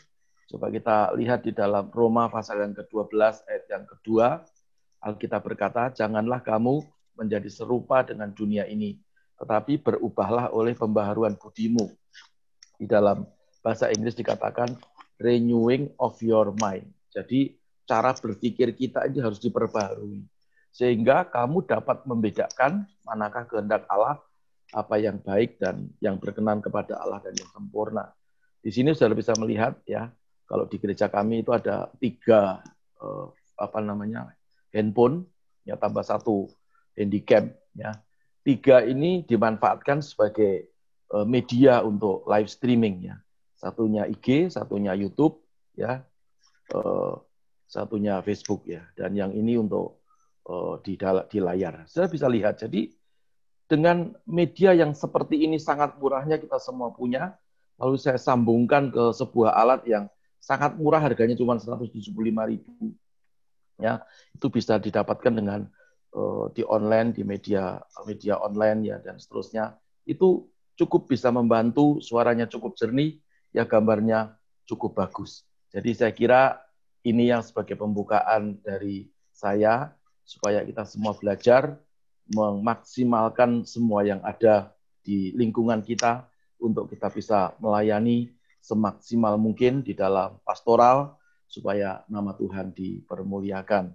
Coba 0.52 0.68
kita 0.68 1.16
lihat 1.16 1.48
di 1.48 1.56
dalam 1.56 1.88
Roma 1.88 2.28
pasal 2.28 2.60
yang 2.60 2.76
ke-12 2.76 3.48
ayat 3.48 3.64
yang 3.72 3.88
kedua. 3.88 4.44
Alkitab 5.00 5.40
berkata, 5.40 5.88
janganlah 5.96 6.44
kamu 6.44 6.84
menjadi 7.16 7.48
serupa 7.48 8.04
dengan 8.04 8.28
dunia 8.36 8.68
ini, 8.68 9.00
tetapi 9.40 9.80
berubahlah 9.80 10.52
oleh 10.52 10.76
pembaharuan 10.76 11.40
budimu. 11.40 11.88
Di 12.76 12.84
dalam 12.84 13.24
bahasa 13.64 13.88
Inggris 13.88 14.12
dikatakan 14.12 14.76
renewing 15.16 15.88
of 15.96 16.20
your 16.20 16.52
mind. 16.60 16.84
Jadi 17.08 17.56
cara 17.92 18.16
berpikir 18.16 18.72
kita 18.72 19.04
ini 19.04 19.20
harus 19.20 19.36
diperbaharui. 19.36 20.24
Sehingga 20.72 21.28
kamu 21.28 21.68
dapat 21.68 22.08
membedakan 22.08 22.88
manakah 23.04 23.44
kehendak 23.44 23.84
Allah, 23.92 24.16
apa 24.72 24.96
yang 24.96 25.20
baik 25.20 25.60
dan 25.60 25.92
yang 26.00 26.16
berkenan 26.16 26.64
kepada 26.64 26.96
Allah 26.96 27.20
dan 27.20 27.36
yang 27.36 27.52
sempurna. 27.52 28.08
Di 28.64 28.72
sini 28.72 28.96
sudah 28.96 29.12
bisa 29.12 29.36
melihat 29.36 29.76
ya, 29.84 30.08
kalau 30.48 30.64
di 30.64 30.80
gereja 30.80 31.12
kami 31.12 31.44
itu 31.44 31.52
ada 31.52 31.92
tiga 32.00 32.64
eh, 32.96 33.26
apa 33.60 33.78
namanya 33.84 34.32
handphone, 34.72 35.28
ya 35.68 35.76
tambah 35.76 36.00
satu 36.00 36.48
handicap, 36.96 37.52
ya. 37.76 37.92
Tiga 38.42 38.80
ini 38.82 39.28
dimanfaatkan 39.28 40.00
sebagai 40.00 40.72
eh, 41.12 41.26
media 41.28 41.84
untuk 41.84 42.24
live 42.24 42.48
streaming, 42.48 43.12
ya. 43.12 43.20
Satunya 43.60 44.08
IG, 44.08 44.48
satunya 44.48 44.96
YouTube, 44.96 45.36
ya. 45.76 46.00
Satunya 47.72 48.20
Facebook, 48.20 48.68
ya. 48.68 48.84
Dan 48.92 49.16
yang 49.16 49.32
ini 49.32 49.56
untuk 49.56 50.04
eh, 50.44 50.76
di 50.84 51.00
di 51.32 51.38
layar. 51.40 51.88
Saya 51.88 52.12
bisa 52.12 52.28
lihat. 52.28 52.60
Jadi 52.60 52.92
dengan 53.64 54.12
media 54.28 54.76
yang 54.76 54.92
seperti 54.92 55.48
ini 55.48 55.56
sangat 55.56 55.96
murahnya 55.96 56.36
kita 56.36 56.60
semua 56.60 56.92
punya, 56.92 57.32
lalu 57.80 57.96
saya 57.96 58.20
sambungkan 58.20 58.92
ke 58.92 59.16
sebuah 59.16 59.56
alat 59.56 59.88
yang 59.88 60.04
sangat 60.36 60.76
murah 60.76 61.00
harganya 61.00 61.32
cuma 61.32 61.56
175.000. 61.56 62.12
Ya, 63.80 64.04
itu 64.36 64.46
bisa 64.52 64.76
didapatkan 64.76 65.32
dengan 65.32 65.64
uh, 66.12 66.52
di 66.52 66.60
online, 66.68 67.16
di 67.16 67.24
media 67.24 67.80
media 68.04 68.36
online 68.36 68.92
ya 68.92 68.96
dan 69.00 69.16
seterusnya. 69.16 69.80
Itu 70.04 70.52
cukup 70.76 71.08
bisa 71.08 71.32
membantu, 71.32 71.96
suaranya 72.04 72.44
cukup 72.44 72.76
jernih, 72.76 73.16
ya 73.56 73.64
gambarnya 73.64 74.36
cukup 74.68 75.00
bagus. 75.00 75.48
Jadi 75.72 75.96
saya 75.96 76.12
kira 76.12 76.60
ini 77.02 77.30
yang 77.30 77.42
sebagai 77.42 77.74
pembukaan 77.74 78.58
dari 78.62 79.10
saya 79.34 79.90
supaya 80.22 80.62
kita 80.62 80.86
semua 80.86 81.18
belajar 81.18 81.78
memaksimalkan 82.30 83.66
semua 83.66 84.06
yang 84.06 84.22
ada 84.22 84.70
di 85.02 85.34
lingkungan 85.34 85.82
kita 85.82 86.30
untuk 86.62 86.86
kita 86.86 87.10
bisa 87.10 87.52
melayani 87.58 88.30
semaksimal 88.62 89.34
mungkin 89.34 89.82
di 89.82 89.98
dalam 89.98 90.38
pastoral 90.46 91.18
supaya 91.50 92.06
nama 92.06 92.32
Tuhan 92.38 92.70
dipermuliakan. 92.70 93.90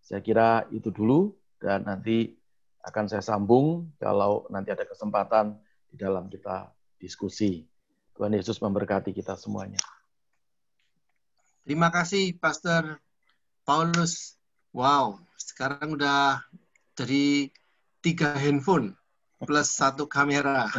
Saya 0.00 0.24
kira 0.24 0.64
itu 0.72 0.88
dulu 0.88 1.36
dan 1.60 1.84
nanti 1.84 2.34
akan 2.80 3.04
saya 3.06 3.20
sambung 3.20 3.92
kalau 4.00 4.48
nanti 4.48 4.72
ada 4.72 4.88
kesempatan 4.88 5.60
di 5.92 6.00
dalam 6.00 6.32
kita 6.32 6.72
diskusi. 6.96 7.68
Tuhan 8.16 8.32
Yesus 8.32 8.56
memberkati 8.64 9.12
kita 9.12 9.36
semuanya. 9.36 9.78
Terima 11.66 11.90
kasih 11.90 12.38
Pastor 12.38 13.02
Paulus. 13.66 14.38
Wow, 14.70 15.18
sekarang 15.34 15.98
udah 15.98 16.38
jadi 16.94 17.50
tiga 17.98 18.38
handphone 18.38 18.94
plus 19.42 19.74
satu 19.74 20.06
kamera. 20.06 20.70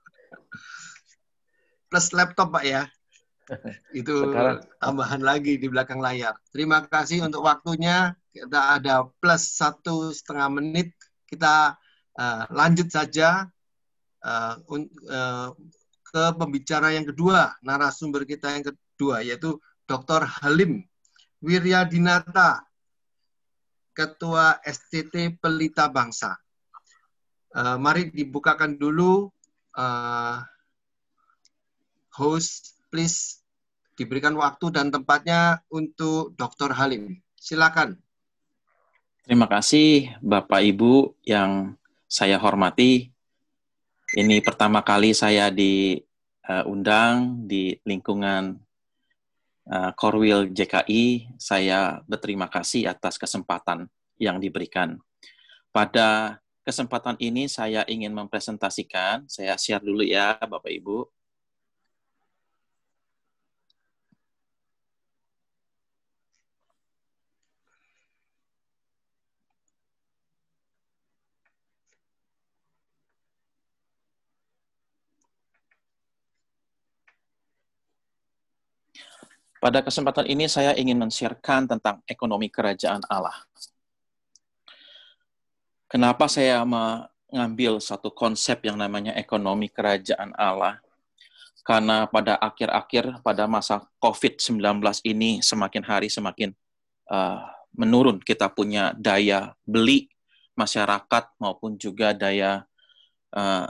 plus 1.92 2.16
laptop 2.16 2.48
Pak 2.48 2.64
ya. 2.64 2.88
Itu 3.92 4.32
Sekarang. 4.32 4.64
tambahan 4.80 5.20
lagi 5.20 5.60
di 5.60 5.68
belakang 5.68 6.00
layar. 6.00 6.32
Terima 6.48 6.80
kasih 6.80 7.28
untuk 7.28 7.44
waktunya. 7.44 8.16
Kita 8.32 8.80
ada 8.80 9.04
plus 9.04 9.52
satu 9.52 10.16
setengah 10.16 10.48
menit. 10.48 10.96
Kita 11.28 11.76
uh, 12.16 12.42
lanjut 12.48 12.88
saja 12.88 13.44
uh, 14.24 14.54
uh, 14.64 15.52
ke 16.08 16.24
pembicara 16.40 16.88
yang 16.96 17.04
kedua, 17.04 17.52
narasumber 17.60 18.24
kita 18.24 18.48
yang 18.56 18.64
kedua, 18.64 19.20
yaitu 19.20 19.60
Dr. 19.90 20.22
Halim 20.22 20.86
Wiryadinata, 21.42 22.62
Ketua 23.90 24.62
STT 24.62 25.34
Pelita 25.42 25.90
Bangsa. 25.90 26.38
Uh, 27.50 27.74
mari 27.74 28.14
dibukakan 28.14 28.78
dulu 28.78 29.26
uh, 29.74 30.38
host, 32.14 32.78
please 32.94 33.42
diberikan 33.98 34.38
waktu 34.38 34.70
dan 34.70 34.94
tempatnya 34.94 35.58
untuk 35.74 36.38
Dr. 36.38 36.70
Halim. 36.70 37.18
Silakan. 37.34 37.98
Terima 39.26 39.50
kasih 39.50 40.14
Bapak 40.22 40.62
Ibu 40.62 41.18
yang 41.26 41.74
saya 42.06 42.38
hormati. 42.38 43.10
Ini 44.14 44.38
pertama 44.38 44.86
kali 44.86 45.18
saya 45.18 45.50
diundang 45.50 47.42
di 47.50 47.74
lingkungan 47.82 48.69
uh, 49.70 49.94
Korwil 49.94 50.50
JKI. 50.50 51.38
Saya 51.38 52.02
berterima 52.04 52.50
kasih 52.50 52.90
atas 52.90 53.16
kesempatan 53.16 53.86
yang 54.18 54.42
diberikan. 54.42 54.98
Pada 55.70 56.42
kesempatan 56.66 57.14
ini 57.22 57.46
saya 57.46 57.86
ingin 57.86 58.12
mempresentasikan, 58.12 59.24
saya 59.30 59.54
share 59.54 59.80
dulu 59.80 60.02
ya 60.02 60.36
Bapak 60.36 60.68
Ibu. 60.68 61.06
Pada 79.60 79.84
kesempatan 79.84 80.24
ini 80.24 80.48
saya 80.48 80.72
ingin 80.72 80.96
men-sharekan 80.96 81.68
tentang 81.68 82.00
ekonomi 82.08 82.48
kerajaan 82.48 83.04
Allah. 83.12 83.36
Kenapa 85.84 86.32
saya 86.32 86.64
mengambil 86.64 87.76
satu 87.76 88.08
konsep 88.08 88.64
yang 88.64 88.80
namanya 88.80 89.12
ekonomi 89.20 89.68
kerajaan 89.68 90.32
Allah? 90.32 90.80
Karena 91.60 92.08
pada 92.08 92.40
akhir-akhir 92.40 93.20
pada 93.20 93.44
masa 93.44 93.84
COVID-19 94.00 94.80
ini 95.04 95.44
semakin 95.44 95.84
hari 95.84 96.08
semakin 96.08 96.56
uh, 97.12 97.44
menurun 97.76 98.16
kita 98.16 98.48
punya 98.48 98.96
daya 98.96 99.52
beli 99.68 100.08
masyarakat 100.56 101.36
maupun 101.36 101.76
juga 101.76 102.16
daya 102.16 102.64
uh, 103.36 103.68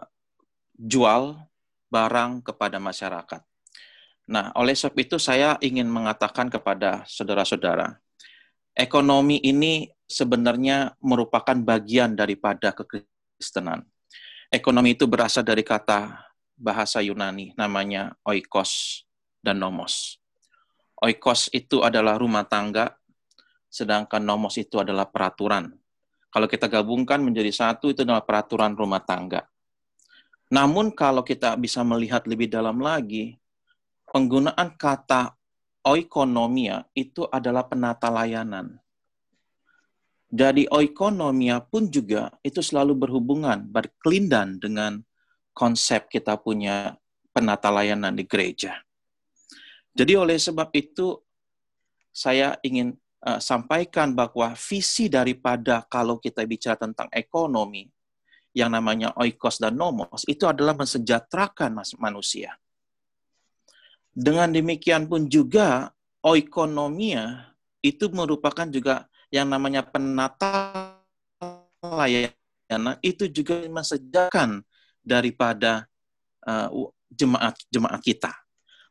jual 0.79 1.35
barang 1.91 2.47
kepada 2.47 2.79
masyarakat. 2.79 3.50
Nah, 4.31 4.55
oleh 4.55 4.79
sebab 4.79 4.95
itu 4.95 5.19
saya 5.19 5.59
ingin 5.59 5.91
mengatakan 5.91 6.47
kepada 6.47 7.03
saudara-saudara, 7.03 7.99
ekonomi 8.79 9.43
ini 9.43 9.91
sebenarnya 10.07 10.95
merupakan 11.03 11.59
bagian 11.59 12.15
daripada 12.15 12.71
kekristenan. 12.71 13.83
Ekonomi 14.47 14.95
itu 14.95 15.11
berasal 15.11 15.43
dari 15.43 15.67
kata 15.67 16.31
bahasa 16.55 17.03
Yunani 17.03 17.59
namanya 17.59 18.15
oikos 18.23 19.03
dan 19.43 19.59
nomos. 19.59 20.23
Oikos 21.03 21.51
itu 21.51 21.83
adalah 21.83 22.15
rumah 22.15 22.47
tangga, 22.47 22.95
sedangkan 23.67 24.23
nomos 24.23 24.55
itu 24.63 24.79
adalah 24.79 25.11
peraturan. 25.11 25.75
Kalau 26.31 26.47
kita 26.47 26.71
gabungkan 26.71 27.19
menjadi 27.19 27.51
satu, 27.51 27.91
itu 27.91 28.07
adalah 28.07 28.23
peraturan 28.23 28.79
rumah 28.79 29.03
tangga. 29.03 29.43
Namun 30.55 30.95
kalau 30.95 31.27
kita 31.27 31.59
bisa 31.59 31.83
melihat 31.83 32.23
lebih 32.31 32.47
dalam 32.47 32.79
lagi, 32.79 33.40
penggunaan 34.11 34.75
kata 34.75 35.39
oikonomia 35.87 36.85
itu 36.93 37.25
adalah 37.31 37.65
penata 37.65 38.11
layanan. 38.13 38.77
Jadi 40.31 40.71
oikonomia 40.71 41.59
pun 41.59 41.91
juga 41.91 42.31
itu 42.47 42.63
selalu 42.63 42.95
berhubungan, 42.95 43.67
berkelindan 43.67 44.63
dengan 44.63 45.03
konsep 45.51 46.07
kita 46.07 46.39
punya 46.39 46.95
penata 47.35 47.67
layanan 47.71 48.15
di 48.15 48.23
gereja. 48.23 48.79
Jadi 49.91 50.15
oleh 50.15 50.39
sebab 50.39 50.71
itu 50.79 51.19
saya 52.15 52.55
ingin 52.63 52.95
uh, 53.27 53.43
sampaikan 53.43 54.15
bahwa 54.15 54.55
visi 54.55 55.11
daripada 55.11 55.83
kalau 55.91 56.23
kita 56.23 56.47
bicara 56.47 56.79
tentang 56.79 57.11
ekonomi 57.11 57.91
yang 58.55 58.71
namanya 58.71 59.15
oikos 59.19 59.59
dan 59.59 59.75
nomos 59.75 60.27
itu 60.31 60.47
adalah 60.47 60.79
mensejahterakan 60.79 61.75
manusia. 61.99 62.55
Dengan 64.11 64.51
demikian 64.51 65.07
pun 65.07 65.31
juga 65.31 65.95
oikonomia 66.21 67.55
itu 67.81 68.11
merupakan 68.13 68.67
juga 68.69 69.09
yang 69.31 69.47
namanya 69.47 69.87
penata 69.87 70.99
layanan 71.81 72.99
itu 73.01 73.31
juga 73.31 73.63
mensejakan 73.71 74.61
daripada 75.01 75.87
uh, 76.45 76.69
jemaat 77.09 77.57
jemaat 77.73 78.01
kita. 78.03 78.35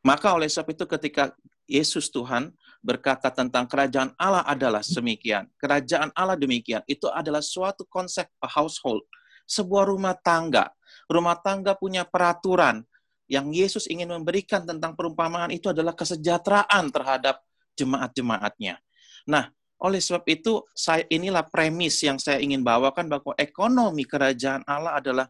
Maka 0.01 0.32
oleh 0.32 0.47
sebab 0.47 0.73
itu 0.73 0.88
ketika 0.88 1.36
Yesus 1.69 2.10
Tuhan 2.10 2.49
berkata 2.82 3.29
tentang 3.29 3.69
kerajaan 3.69 4.15
Allah 4.17 4.41
adalah 4.47 4.82
semikian. 4.82 5.45
Kerajaan 5.60 6.10
Allah 6.17 6.39
demikian. 6.39 6.82
Itu 6.89 7.12
adalah 7.13 7.43
suatu 7.43 7.86
konsep 7.86 8.25
household, 8.41 9.05
sebuah 9.45 9.86
rumah 9.86 10.17
tangga. 10.17 10.73
Rumah 11.05 11.38
tangga 11.45 11.77
punya 11.77 12.08
peraturan, 12.08 12.82
yang 13.30 13.54
Yesus 13.54 13.86
ingin 13.86 14.10
memberikan 14.10 14.65
tentang 14.65 14.98
perumpamaan 14.98 15.54
itu 15.54 15.70
adalah 15.70 15.94
kesejahteraan 15.94 16.89
terhadap 16.89 17.46
jemaat-jemaatnya. 17.78 18.82
Nah, 19.30 19.54
oleh 19.80 20.02
sebab 20.02 20.26
itu, 20.28 20.65
saya 20.74 21.06
inilah 21.08 21.46
premis 21.46 22.02
yang 22.02 22.18
saya 22.18 22.42
ingin 22.42 22.65
bawakan 22.65 23.08
bahwa 23.08 23.32
ekonomi 23.38 24.04
kerajaan 24.04 24.65
Allah 24.65 25.00
adalah 25.00 25.30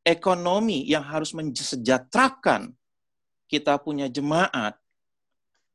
ekonomi 0.00 0.86
yang 0.86 1.02
harus 1.02 1.34
mensejahterakan 1.34 2.72
kita 3.50 3.76
punya 3.82 4.08
jemaat 4.08 4.78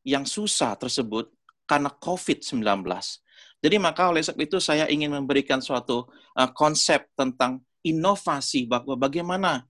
yang 0.02 0.24
susah 0.24 0.74
tersebut 0.80 1.30
karena 1.68 1.92
COVID-19. 1.92 2.64
Jadi 3.60 3.76
maka 3.78 4.08
oleh 4.08 4.24
sebab 4.24 4.40
itu 4.40 4.58
saya 4.58 4.88
ingin 4.88 5.12
memberikan 5.12 5.60
suatu 5.60 6.08
uh, 6.10 6.50
konsep 6.56 7.12
tentang 7.14 7.60
inovasi 7.84 8.66
bahwa 8.66 8.96
bagaimana 8.96 9.68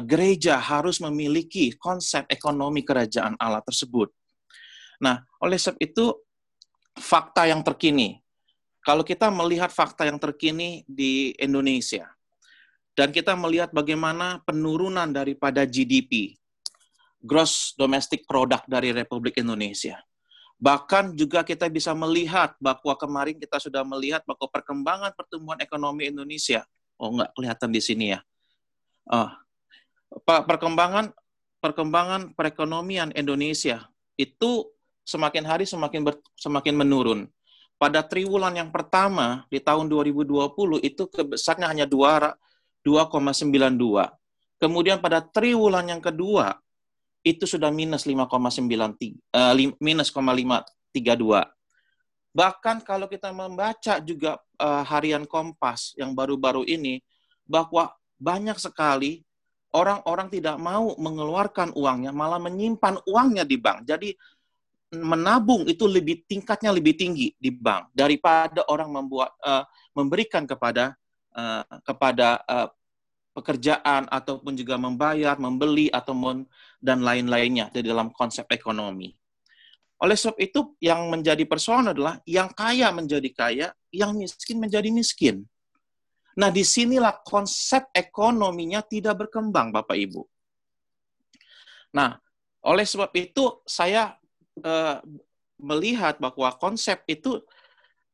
gereja 0.00 0.56
harus 0.56 1.02
memiliki 1.04 1.76
konsep 1.76 2.24
ekonomi 2.32 2.80
kerajaan 2.80 3.36
Allah 3.36 3.60
tersebut. 3.60 4.08
Nah, 5.02 5.20
oleh 5.42 5.60
sebab 5.60 5.76
itu 5.82 6.16
fakta 6.96 7.44
yang 7.50 7.60
terkini. 7.60 8.22
Kalau 8.82 9.04
kita 9.04 9.28
melihat 9.28 9.68
fakta 9.70 10.08
yang 10.08 10.18
terkini 10.18 10.82
di 10.88 11.36
Indonesia 11.38 12.08
dan 12.96 13.14
kita 13.14 13.36
melihat 13.36 13.70
bagaimana 13.70 14.42
penurunan 14.42 15.06
daripada 15.12 15.62
GDP, 15.68 16.34
gross 17.22 17.76
domestic 17.78 18.26
product 18.26 18.66
dari 18.66 18.90
Republik 18.90 19.38
Indonesia. 19.38 20.02
Bahkan 20.62 21.18
juga 21.18 21.42
kita 21.42 21.66
bisa 21.66 21.90
melihat 21.94 22.54
bahwa 22.62 22.94
kemarin 22.94 23.34
kita 23.34 23.58
sudah 23.58 23.82
melihat 23.82 24.22
bahwa 24.22 24.46
perkembangan 24.46 25.10
pertumbuhan 25.14 25.58
ekonomi 25.58 26.06
Indonesia, 26.10 26.62
oh 26.98 27.10
enggak 27.10 27.34
kelihatan 27.34 27.70
di 27.74 27.82
sini 27.82 28.14
ya. 28.14 28.20
Oh, 29.10 29.30
perkembangan 30.24 31.12
perkembangan 31.62 32.34
perekonomian 32.36 33.14
Indonesia 33.14 33.86
itu 34.18 34.68
semakin 35.06 35.44
hari 35.46 35.64
semakin 35.64 36.02
ber, 36.04 36.18
semakin 36.36 36.74
menurun. 36.76 37.30
Pada 37.78 38.02
triwulan 38.06 38.54
yang 38.54 38.70
pertama 38.70 39.42
di 39.50 39.58
tahun 39.58 39.90
2020 39.90 40.86
itu 40.86 41.02
kebesarnya 41.10 41.66
hanya 41.66 41.86
2,92. 41.86 42.86
Kemudian 44.62 45.02
pada 45.02 45.18
triwulan 45.18 45.90
yang 45.90 45.98
kedua 45.98 46.62
itu 47.26 47.46
sudah 47.46 47.70
minus 47.74 48.06
5,93 48.06 49.18
uh, 49.34 49.54
eh, 49.54 49.74
minus 49.82 50.14
532. 50.14 50.94
Bahkan 52.32 52.76
kalau 52.86 53.06
kita 53.10 53.34
membaca 53.34 53.98
juga 53.98 54.38
uh, 54.62 54.82
harian 54.86 55.26
Kompas 55.26 55.98
yang 55.98 56.14
baru-baru 56.14 56.62
ini 56.64 57.02
bahwa 57.42 57.90
banyak 58.22 58.58
sekali 58.62 59.26
orang-orang 59.72 60.28
tidak 60.28 60.56
mau 60.60 60.92
mengeluarkan 60.96 61.72
uangnya, 61.72 62.12
malah 62.12 62.38
menyimpan 62.38 63.00
uangnya 63.08 63.44
di 63.48 63.56
bank. 63.56 63.88
Jadi 63.88 64.12
menabung 64.92 65.64
itu 65.64 65.88
lebih 65.88 66.28
tingkatnya 66.28 66.68
lebih 66.68 66.92
tinggi 66.92 67.32
di 67.40 67.48
bank 67.48 67.96
daripada 67.96 68.68
orang 68.68 68.92
membuat 68.92 69.32
uh, 69.40 69.64
memberikan 69.96 70.44
kepada 70.44 70.92
uh, 71.32 71.64
kepada 71.80 72.44
uh, 72.44 72.68
pekerjaan 73.32 74.04
ataupun 74.12 74.52
juga 74.52 74.76
membayar, 74.76 75.40
membeli 75.40 75.88
ataupun 75.88 76.44
dan 76.76 77.00
lain-lainnya 77.00 77.72
di 77.72 77.80
dalam 77.80 78.12
konsep 78.12 78.44
ekonomi. 78.52 79.16
Oleh 80.02 80.18
sebab 80.18 80.36
itu 80.36 80.76
yang 80.82 81.08
menjadi 81.08 81.46
persoalan 81.48 81.96
adalah 81.96 82.20
yang 82.28 82.52
kaya 82.52 82.92
menjadi 82.92 83.30
kaya, 83.32 83.68
yang 83.88 84.12
miskin 84.12 84.60
menjadi 84.60 84.92
miskin. 84.92 85.48
Nah, 86.32 86.48
di 86.48 86.64
sinilah 86.64 87.20
konsep 87.24 87.92
ekonominya 87.92 88.80
tidak 88.80 89.26
berkembang, 89.26 89.68
Bapak 89.68 89.96
Ibu. 89.96 90.22
Nah, 91.92 92.16
oleh 92.64 92.86
sebab 92.88 93.12
itu 93.12 93.60
saya 93.68 94.16
eh, 94.60 94.96
melihat 95.60 96.16
bahwa 96.16 96.48
konsep 96.56 97.04
itu 97.04 97.44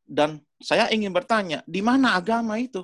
dan 0.03 0.43
saya 0.59 0.91
ingin 0.91 1.15
bertanya, 1.15 1.63
di 1.69 1.79
mana 1.79 2.19
agama 2.19 2.59
itu? 2.59 2.83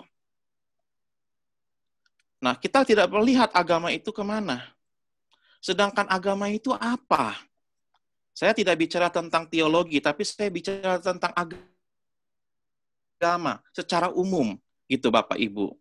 Nah, 2.39 2.55
kita 2.55 2.85
tidak 2.85 3.09
melihat 3.11 3.49
agama 3.57 3.91
itu 3.91 4.13
ke 4.13 4.21
mana. 4.21 4.63
Sedangkan 5.59 6.05
agama 6.13 6.47
itu 6.53 6.71
apa? 6.77 7.41
Saya 8.37 8.53
tidak 8.53 8.77
bicara 8.77 9.09
tentang 9.09 9.49
teologi, 9.49 9.99
tapi 9.99 10.23
saya 10.23 10.53
bicara 10.53 11.01
tentang 11.01 11.33
agama 11.33 11.75
agama 13.25 13.63
secara 13.73 14.13
umum, 14.13 14.53
gitu 14.89 15.09
Bapak 15.09 15.37
Ibu. 15.41 15.75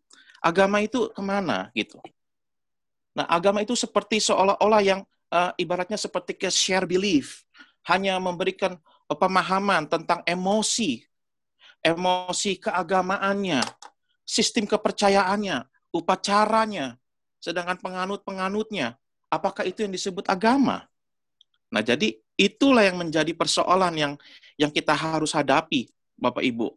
Agama 0.43 0.83
itu 0.83 1.07
ke 1.11 1.21
mana 1.23 1.71
gitu? 1.71 1.99
Nah, 3.13 3.29
agama 3.29 3.61
itu 3.61 3.77
seperti 3.77 4.17
seolah-olah 4.19 4.81
yang 4.81 5.01
uh, 5.29 5.53
ibaratnya 5.55 5.95
seperti 5.95 6.33
ke 6.33 6.49
share 6.49 6.89
belief, 6.89 7.45
hanya 7.85 8.17
memberikan 8.17 8.75
pemahaman 9.07 9.85
tentang 9.85 10.25
emosi, 10.25 11.05
emosi 11.85 12.57
keagamaannya, 12.57 13.61
sistem 14.25 14.65
kepercayaannya, 14.65 15.61
upacaranya, 15.93 16.97
sedangkan 17.37 17.77
penganut-penganutnya, 17.77 18.97
apakah 19.29 19.67
itu 19.67 19.85
yang 19.85 19.93
disebut 19.93 20.25
agama? 20.25 20.89
Nah, 21.69 21.85
jadi 21.85 22.17
itulah 22.33 22.81
yang 22.81 22.97
menjadi 22.97 23.29
persoalan 23.37 23.93
yang 23.93 24.13
yang 24.57 24.73
kita 24.73 24.93
harus 24.93 25.33
hadapi, 25.33 25.89
Bapak 26.17 26.41
Ibu. 26.41 26.73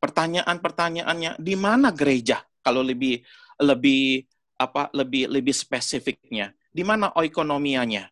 Pertanyaan-pertanyaannya 0.00 1.36
di 1.36 1.54
mana 1.60 1.92
gereja? 1.92 2.40
Kalau 2.64 2.80
lebih 2.80 3.20
lebih 3.60 4.24
apa 4.56 4.88
lebih 4.96 5.28
lebih 5.28 5.52
spesifiknya, 5.52 6.56
di 6.72 6.80
mana 6.80 7.12
ekonomianya? 7.20 8.08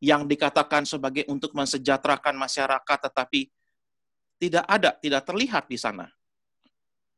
Yang 0.00 0.22
dikatakan 0.32 0.88
sebagai 0.88 1.28
untuk 1.28 1.52
mensejahterakan 1.52 2.38
masyarakat 2.40 2.98
tetapi 3.10 3.50
tidak 4.38 4.64
ada, 4.64 4.94
tidak 4.96 5.22
terlihat 5.26 5.66
di 5.66 5.76
sana. 5.76 6.06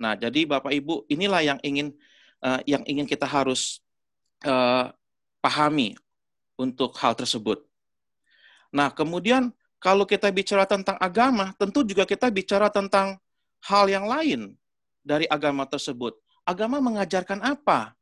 Nah, 0.01 0.17
jadi 0.17 0.49
Bapak 0.49 0.73
Ibu, 0.73 1.05
inilah 1.13 1.45
yang 1.45 1.61
ingin 1.61 1.93
uh, 2.41 2.65
yang 2.65 2.81
ingin 2.89 3.05
kita 3.05 3.29
harus 3.29 3.85
uh, 4.49 4.89
pahami 5.45 5.93
untuk 6.57 6.97
hal 6.97 7.13
tersebut. 7.13 7.61
Nah, 8.73 8.89
kemudian 8.89 9.53
kalau 9.77 10.09
kita 10.09 10.33
bicara 10.33 10.65
tentang 10.65 10.97
agama, 10.97 11.53
tentu 11.61 11.85
juga 11.85 12.09
kita 12.09 12.33
bicara 12.33 12.73
tentang 12.73 13.21
hal 13.67 13.87
yang 13.89 14.09
lain 14.09 14.57
dari 15.05 15.29
agama 15.29 15.69
tersebut. 15.69 16.17
Agama 16.45 16.81
mengajarkan 16.81 17.41
apa? 17.45 17.93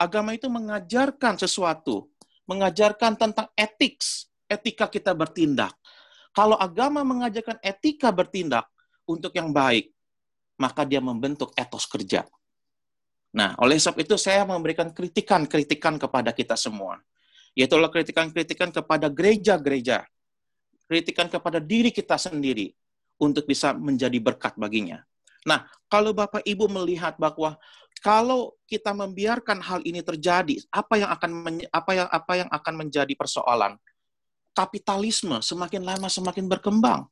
Agama 0.00 0.32
itu 0.32 0.48
mengajarkan 0.48 1.36
sesuatu, 1.36 2.08
mengajarkan 2.48 3.16
tentang 3.16 3.48
etik, 3.56 4.00
etika 4.48 4.88
kita 4.88 5.12
bertindak. 5.12 5.76
Kalau 6.32 6.56
agama 6.56 7.04
mengajarkan 7.04 7.60
etika 7.60 8.08
bertindak 8.14 8.64
untuk 9.04 9.34
yang 9.36 9.52
baik, 9.52 9.92
maka 10.56 10.86
dia 10.88 11.02
membentuk 11.02 11.52
etos 11.58 11.84
kerja. 11.84 12.24
Nah, 13.30 13.54
oleh 13.62 13.78
sebab 13.78 14.02
itu 14.02 14.16
saya 14.18 14.42
memberikan 14.42 14.90
kritikan-kritikan 14.90 16.00
kepada 16.00 16.34
kita 16.34 16.58
semua. 16.58 16.98
Yaitu 17.54 17.74
kritikan-kritikan 17.76 18.70
kepada 18.70 19.10
gereja-gereja. 19.10 20.06
Kritikan 20.86 21.26
kepada 21.30 21.58
diri 21.62 21.90
kita 21.94 22.18
sendiri 22.18 22.74
untuk 23.20 23.44
bisa 23.44 23.76
menjadi 23.76 24.16
berkat 24.16 24.56
baginya. 24.56 25.04
Nah, 25.44 25.68
kalau 25.92 26.16
Bapak 26.16 26.40
Ibu 26.44 26.68
melihat 26.68 27.20
bahwa 27.20 27.60
kalau 28.00 28.56
kita 28.64 28.96
membiarkan 28.96 29.60
hal 29.60 29.84
ini 29.84 30.00
terjadi, 30.00 30.56
apa 30.72 30.96
yang 30.96 31.10
akan 31.12 31.30
apa 31.68 31.90
yang 31.92 32.08
apa 32.08 32.32
yang 32.32 32.48
akan 32.48 32.74
menjadi 32.80 33.12
persoalan? 33.12 33.76
Kapitalisme 34.56 35.36
semakin 35.44 35.84
lama 35.84 36.08
semakin 36.08 36.48
berkembang. 36.48 37.04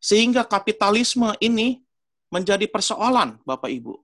Sehingga 0.00 0.46
kapitalisme 0.46 1.34
ini 1.42 1.82
menjadi 2.32 2.64
persoalan, 2.70 3.42
Bapak 3.42 3.68
Ibu. 3.68 4.00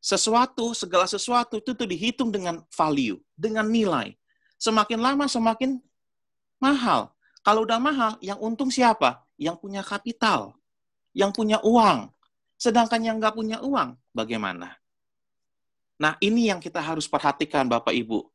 Sesuatu, 0.00 0.72
segala 0.72 1.04
sesuatu 1.06 1.60
itu 1.60 1.76
tuh 1.76 1.86
dihitung 1.86 2.32
dengan 2.32 2.64
value, 2.72 3.20
dengan 3.36 3.68
nilai. 3.68 4.16
Semakin 4.56 4.98
lama 4.98 5.28
semakin 5.28 5.78
mahal. 6.56 7.12
Kalau 7.44 7.62
udah 7.62 7.78
mahal, 7.78 8.12
yang 8.24 8.40
untung 8.40 8.72
siapa? 8.72 9.25
Yang 9.36 9.56
punya 9.60 9.84
kapital 9.84 10.56
yang 11.16 11.32
punya 11.32 11.56
uang. 11.64 12.12
Sedangkan 12.60 13.00
yang 13.00 13.16
nggak 13.16 13.32
punya 13.32 13.64
uang, 13.64 13.96
bagaimana? 14.12 14.76
Nah, 15.96 16.20
ini 16.20 16.52
yang 16.52 16.60
kita 16.60 16.84
harus 16.84 17.08
perhatikan, 17.08 17.64
Bapak 17.64 17.96
Ibu. 17.96 18.28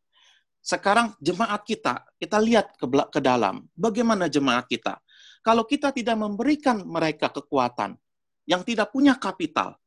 Sekarang 0.62 1.14
jemaat 1.22 1.62
kita, 1.62 2.06
kita 2.18 2.38
lihat 2.42 2.74
ke, 2.78 2.86
ke 2.86 3.20
dalam. 3.22 3.70
Bagaimana 3.78 4.26
jemaat 4.26 4.66
kita? 4.66 4.98
Kalau 5.42 5.66
kita 5.66 5.94
tidak 5.94 6.18
memberikan 6.18 6.86
mereka 6.86 7.30
kekuatan, 7.30 7.98
yang 8.46 8.62
tidak 8.66 8.90
punya 8.94 9.18
kapital, 9.18 9.78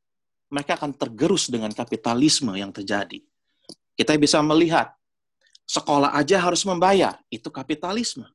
mereka 0.51 0.79
akan 0.79 0.95
tergerus 0.95 1.51
dengan 1.51 1.71
kapitalisme 1.71 2.55
yang 2.55 2.71
terjadi. 2.75 3.23
Kita 3.95 4.15
bisa 4.19 4.43
melihat, 4.43 4.91
sekolah 5.63 6.11
aja 6.15 6.43
harus 6.43 6.63
membayar, 6.67 7.19
itu 7.31 7.47
kapitalisme. 7.47 8.27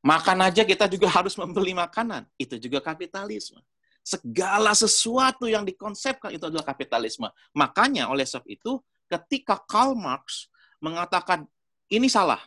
Makan 0.00 0.48
aja 0.48 0.64
kita 0.64 0.88
juga 0.88 1.12
harus 1.12 1.36
membeli 1.36 1.76
makanan. 1.76 2.24
Itu 2.40 2.56
juga 2.56 2.80
kapitalisme. 2.80 3.60
Segala 4.00 4.72
sesuatu 4.72 5.44
yang 5.44 5.60
dikonsepkan 5.62 6.32
itu 6.32 6.48
adalah 6.48 6.64
kapitalisme. 6.64 7.28
Makanya 7.52 8.08
oleh 8.08 8.24
sebab 8.24 8.48
itu 8.48 8.80
ketika 9.12 9.60
Karl 9.68 9.92
Marx 9.92 10.48
mengatakan 10.80 11.44
ini 11.92 12.08
salah. 12.08 12.40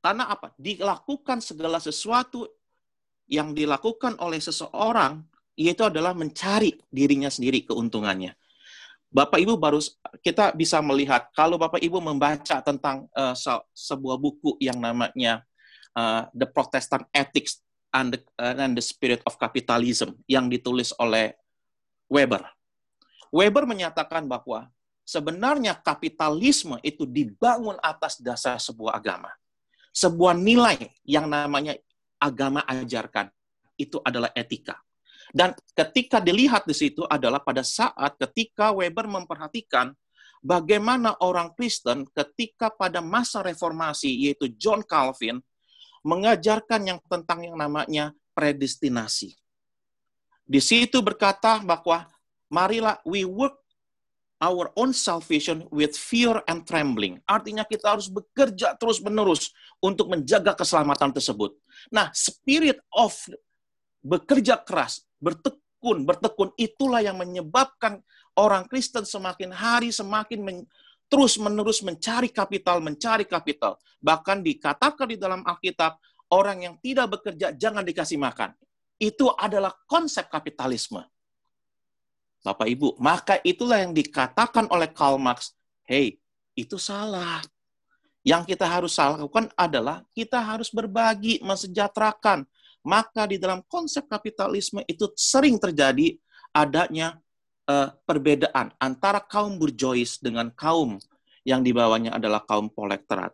Karena 0.00 0.30
apa? 0.30 0.54
Dilakukan 0.54 1.42
segala 1.42 1.82
sesuatu 1.82 2.46
yang 3.26 3.50
dilakukan 3.52 4.16
oleh 4.22 4.38
seseorang 4.38 5.22
yaitu 5.58 5.84
adalah 5.84 6.16
mencari 6.16 6.78
dirinya 6.88 7.28
sendiri 7.28 7.66
keuntungannya. 7.66 8.32
Bapak 9.10 9.42
Ibu 9.42 9.58
baru 9.58 9.82
kita 10.22 10.54
bisa 10.54 10.78
melihat 10.78 11.34
kalau 11.34 11.58
Bapak 11.58 11.82
Ibu 11.82 11.98
membaca 11.98 12.62
tentang 12.62 13.10
uh, 13.10 13.34
sebuah 13.74 14.16
buku 14.16 14.54
yang 14.62 14.78
namanya 14.78 15.42
uh, 15.96 16.26
The 16.34 16.46
Protestant 16.50 17.06
Ethics 17.14 17.62
and 17.90 18.14
the, 18.14 18.20
uh, 18.38 18.56
and 18.58 18.78
the 18.78 18.84
Spirit 18.84 19.22
of 19.26 19.34
Capitalism 19.38 20.18
yang 20.30 20.46
ditulis 20.46 20.94
oleh 20.98 21.34
Weber. 22.10 22.42
Weber 23.30 23.64
menyatakan 23.66 24.26
bahwa 24.26 24.66
sebenarnya 25.06 25.78
kapitalisme 25.78 26.78
itu 26.82 27.06
dibangun 27.06 27.78
atas 27.78 28.18
dasar 28.18 28.58
sebuah 28.58 28.98
agama. 28.98 29.30
Sebuah 29.90 30.34
nilai 30.38 30.90
yang 31.06 31.26
namanya 31.26 31.74
agama 32.18 32.62
ajarkan 32.66 33.30
itu 33.78 33.98
adalah 34.02 34.30
etika. 34.34 34.78
Dan 35.30 35.54
ketika 35.78 36.18
dilihat 36.18 36.66
di 36.66 36.74
situ 36.74 37.06
adalah 37.06 37.38
pada 37.38 37.62
saat 37.62 38.18
ketika 38.18 38.74
Weber 38.74 39.06
memperhatikan 39.06 39.94
bagaimana 40.42 41.14
orang 41.22 41.54
Kristen 41.54 42.02
ketika 42.10 42.66
pada 42.74 42.98
masa 42.98 43.46
reformasi 43.46 44.10
yaitu 44.26 44.50
John 44.58 44.82
Calvin 44.82 45.38
mengajarkan 46.00 46.80
yang 46.84 46.98
tentang 47.06 47.44
yang 47.44 47.56
namanya 47.56 48.12
predestinasi. 48.32 49.36
Di 50.44 50.58
situ 50.58 50.98
berkata 51.04 51.62
bahwa 51.62 52.08
marilah 52.50 52.98
we 53.06 53.22
work 53.22 53.60
our 54.40 54.72
own 54.74 54.96
salvation 54.96 55.68
with 55.68 55.92
fear 55.94 56.40
and 56.48 56.64
trembling. 56.64 57.20
Artinya 57.28 57.62
kita 57.62 57.92
harus 57.92 58.08
bekerja 58.08 58.74
terus-menerus 58.80 59.52
untuk 59.78 60.08
menjaga 60.08 60.56
keselamatan 60.56 61.12
tersebut. 61.12 61.52
Nah, 61.92 62.08
spirit 62.16 62.80
of 62.90 63.12
bekerja 64.00 64.56
keras, 64.64 65.04
bertekun, 65.20 66.08
bertekun 66.08 66.50
itulah 66.56 67.04
yang 67.04 67.20
menyebabkan 67.20 68.00
orang 68.32 68.64
Kristen 68.64 69.04
semakin 69.04 69.52
hari 69.52 69.92
semakin 69.92 70.64
terus-menerus 71.10 71.82
mencari 71.82 72.30
kapital, 72.30 72.78
mencari 72.78 73.26
kapital. 73.26 73.74
Bahkan 73.98 74.46
dikatakan 74.46 75.10
di 75.10 75.18
dalam 75.18 75.42
Alkitab, 75.42 75.98
orang 76.30 76.64
yang 76.70 76.74
tidak 76.78 77.18
bekerja 77.18 77.50
jangan 77.58 77.82
dikasih 77.82 78.16
makan. 78.16 78.54
Itu 78.96 79.34
adalah 79.34 79.74
konsep 79.90 80.30
kapitalisme. 80.30 81.02
Bapak 82.40 82.68
Ibu, 82.72 82.96
maka 83.02 83.36
itulah 83.44 83.84
yang 83.84 83.92
dikatakan 83.92 84.70
oleh 84.72 84.88
Karl 84.88 85.20
Marx, 85.20 85.52
hey, 85.84 86.16
itu 86.56 86.80
salah. 86.80 87.44
Yang 88.24 88.54
kita 88.56 88.64
harus 88.68 88.96
lakukan 88.96 89.48
adalah 89.56 90.04
kita 90.12 90.40
harus 90.40 90.72
berbagi, 90.72 91.40
mensejahterakan. 91.44 92.44
Maka 92.80 93.28
di 93.28 93.36
dalam 93.36 93.60
konsep 93.68 94.08
kapitalisme 94.08 94.80
itu 94.88 95.08
sering 95.12 95.60
terjadi 95.60 96.16
adanya 96.56 97.20
uh, 97.70 97.86
perbedaan 98.02 98.74
antara 98.82 99.22
kaum 99.22 99.54
burjois 99.54 100.18
dengan 100.18 100.50
kaum 100.50 100.98
yang 101.46 101.62
dibawanya 101.62 102.18
adalah 102.18 102.42
kaum 102.42 102.66
proletariat. 102.68 103.32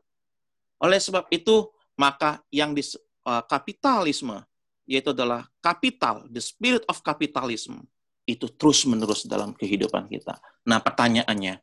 Oleh 0.76 1.00
sebab 1.00 1.26
itu, 1.32 1.72
maka 1.96 2.44
yang 2.52 2.76
di 2.76 2.84
uh, 3.24 3.42
kapitalisme 3.48 4.44
yaitu 4.86 5.10
adalah 5.10 5.50
kapital, 5.58 6.30
the 6.30 6.38
spirit 6.38 6.86
of 6.86 7.02
capitalism 7.02 7.82
itu 8.22 8.46
terus-menerus 8.54 9.26
dalam 9.26 9.50
kehidupan 9.50 10.06
kita. 10.06 10.38
Nah, 10.62 10.78
pertanyaannya, 10.78 11.58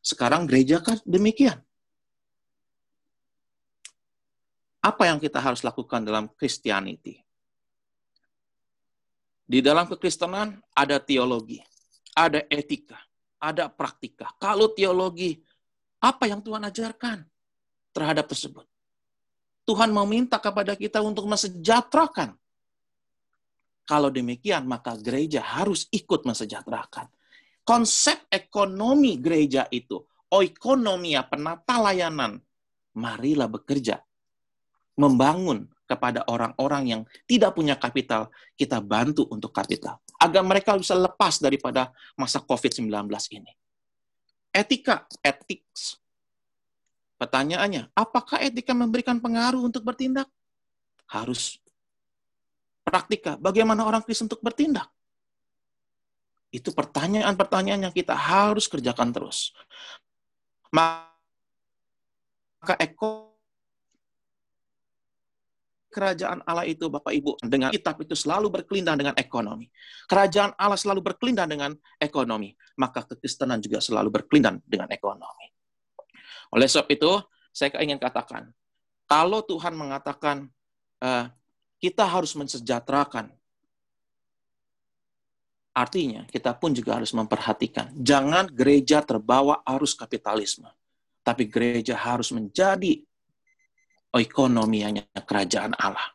sekarang 0.00 0.48
gereja 0.48 0.80
kan 0.80 0.96
demikian. 1.04 1.60
Apa 4.80 5.12
yang 5.12 5.20
kita 5.20 5.44
harus 5.44 5.60
lakukan 5.60 6.00
dalam 6.00 6.32
Christianity? 6.40 7.20
Di 9.44 9.60
dalam 9.60 9.84
kekristenan 9.84 10.56
ada 10.72 10.96
teologi 10.96 11.60
ada 12.18 12.42
etika, 12.50 12.98
ada 13.38 13.70
praktika. 13.70 14.34
Kalau 14.42 14.74
teologi, 14.74 15.38
apa 16.02 16.26
yang 16.26 16.42
Tuhan 16.42 16.66
ajarkan 16.66 17.22
terhadap 17.94 18.26
tersebut? 18.26 18.66
Tuhan 19.62 19.94
meminta 19.94 20.42
kepada 20.42 20.74
kita 20.74 20.98
untuk 20.98 21.30
mensejahterakan. 21.30 22.34
Kalau 23.86 24.10
demikian, 24.10 24.66
maka 24.66 24.98
gereja 24.98 25.40
harus 25.40 25.86
ikut 25.94 26.26
mensejahterakan. 26.26 27.08
Konsep 27.64 28.26
ekonomi 28.32 29.20
gereja 29.20 29.68
itu, 29.68 30.00
oikonomia, 30.32 31.24
penata 31.24 31.80
layanan, 31.80 32.40
marilah 32.96 33.48
bekerja. 33.48 34.00
Membangun 34.96 35.68
kepada 35.88 36.28
orang-orang 36.28 36.84
yang 36.84 37.02
tidak 37.24 37.56
punya 37.56 37.80
kapital, 37.80 38.28
kita 38.54 38.78
bantu 38.84 39.24
untuk 39.32 39.56
kapital. 39.56 39.96
Agar 40.20 40.44
mereka 40.44 40.76
bisa 40.76 40.92
lepas 40.92 41.40
daripada 41.40 41.88
masa 42.12 42.44
COVID-19 42.44 42.92
ini. 43.32 43.56
Etika, 44.52 45.08
ethics. 45.24 45.96
Pertanyaannya, 47.16 47.88
apakah 47.96 48.36
etika 48.44 48.76
memberikan 48.76 49.16
pengaruh 49.18 49.64
untuk 49.64 49.82
bertindak? 49.82 50.28
Harus 51.08 51.56
praktika 52.84 53.40
bagaimana 53.40 53.88
orang 53.88 54.04
Kristen 54.04 54.28
untuk 54.30 54.44
bertindak? 54.44 54.86
Itu 56.52 56.70
pertanyaan-pertanyaan 56.72 57.88
yang 57.88 57.94
kita 57.96 58.14
harus 58.14 58.68
kerjakan 58.70 59.12
terus. 59.12 59.52
Maka 60.70 61.10
eko 62.78 63.17
kerajaan 65.98 66.46
Allah 66.46 66.62
itu 66.62 66.86
Bapak 66.86 67.10
Ibu 67.10 67.42
dengan 67.42 67.74
kitab 67.74 67.98
itu 67.98 68.14
selalu 68.14 68.46
berkelindang 68.54 68.94
dengan 68.94 69.14
ekonomi. 69.18 69.66
Kerajaan 70.06 70.54
Allah 70.54 70.78
selalu 70.78 71.02
berkelindang 71.02 71.50
dengan 71.50 71.74
ekonomi, 71.98 72.54
maka 72.78 73.02
kekristenan 73.02 73.58
juga 73.58 73.82
selalu 73.82 74.14
berkelindang 74.14 74.62
dengan 74.62 74.86
ekonomi. 74.94 75.50
Oleh 76.54 76.70
sebab 76.70 76.86
itu, 76.94 77.10
saya 77.50 77.74
ingin 77.82 77.98
katakan, 77.98 78.54
kalau 79.10 79.42
Tuhan 79.42 79.74
mengatakan 79.74 80.46
uh, 81.02 81.26
kita 81.82 82.06
harus 82.06 82.38
mensejahterakan. 82.38 83.34
Artinya, 85.74 86.26
kita 86.26 86.54
pun 86.58 86.74
juga 86.74 86.98
harus 86.98 87.14
memperhatikan. 87.14 87.94
Jangan 87.94 88.50
gereja 88.50 88.98
terbawa 89.02 89.62
arus 89.62 89.94
kapitalisme. 89.94 90.66
Tapi 91.22 91.46
gereja 91.46 91.94
harus 91.94 92.34
menjadi 92.34 93.04
ekonomianya 94.14 95.08
kerajaan 95.24 95.76
Allah. 95.76 96.14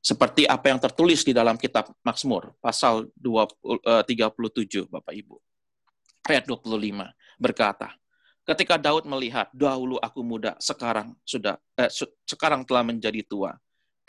Seperti 0.00 0.48
apa 0.48 0.72
yang 0.72 0.80
tertulis 0.80 1.20
di 1.24 1.36
dalam 1.36 1.60
kitab 1.60 1.92
Mazmur, 2.00 2.56
pasal 2.56 3.12
20, 3.20 3.84
37, 4.08 4.84
eh, 4.84 4.84
Bapak 4.88 5.12
Ibu. 5.12 5.36
Ayat 6.24 6.44
25 6.48 7.12
berkata, 7.36 7.92
Ketika 8.40 8.80
Daud 8.80 9.04
melihat, 9.04 9.52
dahulu 9.52 10.00
aku 10.00 10.24
muda, 10.24 10.56
sekarang 10.56 11.12
sudah 11.22 11.60
eh, 11.76 11.92
sekarang 12.24 12.64
telah 12.64 12.82
menjadi 12.82 13.20
tua 13.28 13.52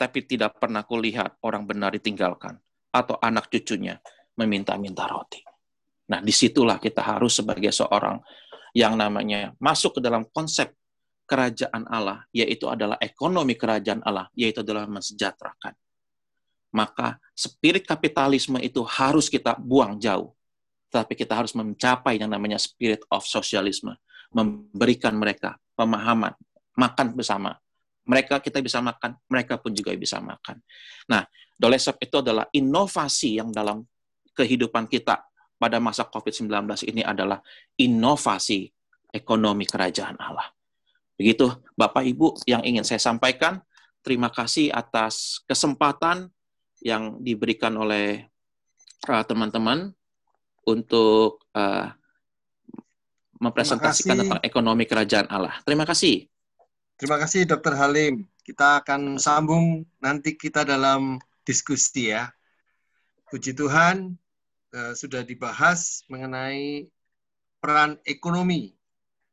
tapi 0.02 0.26
tidak 0.26 0.58
pernah 0.58 0.82
kulihat 0.82 1.38
orang 1.46 1.62
benar 1.62 1.94
ditinggalkan 1.94 2.58
atau 2.90 3.14
anak 3.22 3.46
cucunya 3.46 4.02
meminta-minta 4.34 5.06
roti. 5.06 5.38
Nah, 6.10 6.18
di 6.18 6.34
situlah 6.34 6.82
kita 6.82 6.98
harus 6.98 7.38
sebagai 7.38 7.70
seorang 7.70 8.18
yang 8.74 8.98
namanya 8.98 9.54
masuk 9.62 9.96
ke 9.96 10.00
dalam 10.02 10.26
konsep 10.34 10.74
kerajaan 11.26 11.86
Allah, 11.88 12.26
yaitu 12.34 12.68
adalah 12.68 12.98
ekonomi 12.98 13.56
kerajaan 13.56 14.02
Allah, 14.04 14.28
yaitu 14.36 14.60
adalah 14.60 14.84
mensejahterakan. 14.90 15.74
Maka 16.72 17.20
spirit 17.36 17.84
kapitalisme 17.84 18.56
itu 18.60 18.80
harus 18.84 19.28
kita 19.28 19.56
buang 19.60 20.00
jauh. 20.00 20.32
Tapi 20.92 21.16
kita 21.16 21.32
harus 21.32 21.56
mencapai 21.56 22.20
yang 22.20 22.28
namanya 22.28 22.60
spirit 22.60 23.00
of 23.08 23.24
socialism, 23.24 23.96
memberikan 24.32 25.16
mereka 25.16 25.56
pemahaman, 25.72 26.36
makan 26.76 27.16
bersama, 27.16 27.56
mereka 28.02 28.42
kita 28.42 28.58
bisa 28.58 28.82
makan, 28.82 29.14
mereka 29.30 29.56
pun 29.56 29.72
juga 29.72 29.94
bisa 29.94 30.18
makan. 30.18 30.58
Nah, 31.06 31.22
dolesep 31.54 31.96
itu 32.02 32.18
adalah 32.18 32.48
inovasi 32.50 33.38
yang 33.38 33.54
dalam 33.54 33.86
kehidupan 34.34 34.90
kita 34.90 35.22
pada 35.56 35.78
masa 35.78 36.08
COVID-19 36.10 36.50
ini 36.90 37.06
adalah 37.06 37.38
inovasi 37.78 38.66
ekonomi 39.12 39.68
kerajaan 39.68 40.18
Allah. 40.18 40.50
Begitu 41.16 41.48
Bapak 41.76 42.04
Ibu 42.04 42.42
yang 42.48 42.62
ingin 42.64 42.82
saya 42.82 43.00
sampaikan. 43.00 43.60
Terima 44.02 44.32
kasih 44.34 44.74
atas 44.74 45.44
kesempatan 45.46 46.26
yang 46.82 47.22
diberikan 47.22 47.70
oleh 47.78 48.26
uh, 49.06 49.22
teman-teman 49.22 49.94
uh, 49.94 50.02
untuk 50.66 51.46
uh, 51.54 51.94
mempresentasikan 53.42 54.22
tentang 54.22 54.42
ekonomi 54.46 54.86
kerajaan 54.86 55.26
Allah. 55.26 55.58
Terima 55.66 55.82
kasih. 55.82 56.30
Terima 56.94 57.18
kasih 57.18 57.42
Dokter 57.50 57.74
Halim. 57.74 58.22
Kita 58.46 58.82
akan 58.82 59.18
sambung 59.18 59.82
nanti 59.98 60.38
kita 60.38 60.62
dalam 60.62 61.18
diskusi 61.42 62.14
ya. 62.14 62.30
Puji 63.26 63.56
Tuhan 63.56 64.14
eh, 64.70 64.92
sudah 64.94 65.26
dibahas 65.26 66.06
mengenai 66.06 66.86
peran 67.58 67.98
ekonomi 68.06 68.76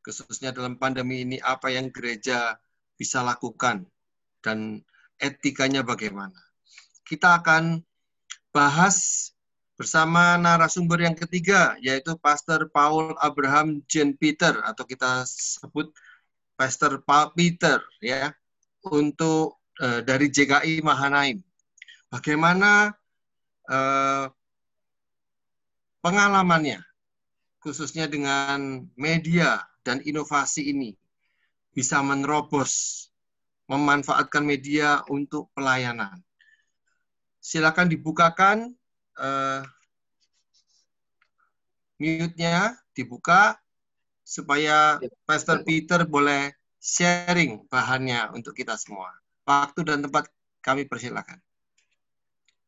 khususnya 0.09 0.49
dalam 0.49 0.73
pandemi 0.73 1.21
ini 1.21 1.37
apa 1.37 1.69
yang 1.69 1.93
gereja 1.93 2.57
bisa 2.97 3.21
lakukan 3.21 3.85
dan 4.41 4.81
etikanya 5.21 5.85
bagaimana. 5.85 6.33
Kita 7.05 7.37
akan 7.37 7.85
bahas 8.49 9.29
bersama 9.77 10.35
narasumber 10.41 11.05
yang 11.05 11.13
ketiga 11.13 11.77
yaitu 11.79 12.17
Pastor 12.17 12.67
Paul 12.73 13.13
Abraham 13.21 13.85
Jean 13.85 14.17
Peter 14.17 14.57
atau 14.65 14.83
kita 14.83 15.23
sebut 15.29 15.93
Pastor 16.57 17.05
Pak 17.05 17.37
Peter 17.37 17.79
ya 18.01 18.33
untuk 18.89 19.61
uh, 19.77 20.01
dari 20.01 20.33
JKI 20.33 20.81
Mahanaim. 20.81 21.39
Bagaimana 22.09 22.91
uh, 23.69 24.25
pengalamannya 26.01 26.81
khususnya 27.61 28.07
dengan 28.09 28.87
media 28.95 29.63
dan 29.89 30.05
inovasi 30.05 30.69
ini 30.69 30.93
bisa 31.73 32.05
menerobos 32.05 33.09
memanfaatkan 33.65 34.45
media 34.45 35.01
untuk 35.09 35.49
pelayanan. 35.57 36.21
Silakan 37.41 37.89
dibukakan 37.89 38.77
uh, 39.17 39.65
mute-nya, 41.97 42.77
dibuka 42.93 43.57
supaya 44.21 45.01
ya. 45.01 45.09
Pastor 45.25 45.65
Peter 45.65 46.05
boleh 46.05 46.53
sharing 46.77 47.65
bahannya 47.65 48.29
untuk 48.33 48.53
kita 48.53 48.77
semua. 48.77 49.09
Waktu 49.45 49.81
dan 49.85 50.05
tempat 50.05 50.29
kami 50.61 50.85
persilakan. 50.85 51.41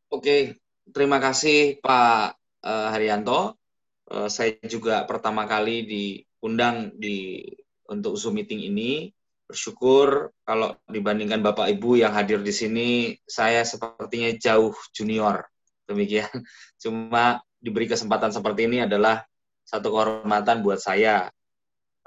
Oke, 0.10 0.58
terima 0.90 1.22
kasih 1.22 1.78
Pak 1.82 2.38
uh, 2.66 2.90
Haryanto. 2.90 3.58
Uh, 4.10 4.30
saya 4.30 4.58
juga 4.66 5.06
pertama 5.06 5.46
kali 5.50 5.86
diundang 6.42 6.98
di 6.98 7.46
untuk 7.86 8.18
Zoom 8.18 8.42
meeting 8.42 8.66
ini. 8.66 9.14
Bersyukur 9.46 10.32
kalau 10.48 10.80
dibandingkan 10.88 11.44
Bapak 11.44 11.70
Ibu 11.78 12.02
yang 12.02 12.16
hadir 12.16 12.40
di 12.42 12.56
sini, 12.56 12.90
saya 13.28 13.62
sepertinya 13.68 14.32
jauh 14.40 14.74
junior. 14.96 15.46
Demikian. 15.86 16.32
Cuma 16.82 17.44
diberi 17.62 17.86
kesempatan 17.86 18.34
seperti 18.34 18.66
ini 18.66 18.88
adalah 18.88 19.22
satu 19.68 19.92
kehormatan 19.94 20.64
buat 20.66 20.80
saya 20.82 21.30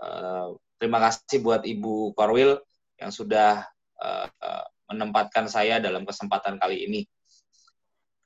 Eh, 0.04 0.48
terima 0.76 0.98
kasih 0.98 1.38
buat 1.40 1.62
Ibu 1.62 2.12
Korwil 2.18 2.58
yang 2.98 3.10
sudah 3.10 3.66
uh, 3.98 4.64
menempatkan 4.86 5.50
saya 5.50 5.82
dalam 5.82 6.06
kesempatan 6.06 6.58
kali 6.62 6.86
ini. 6.86 7.00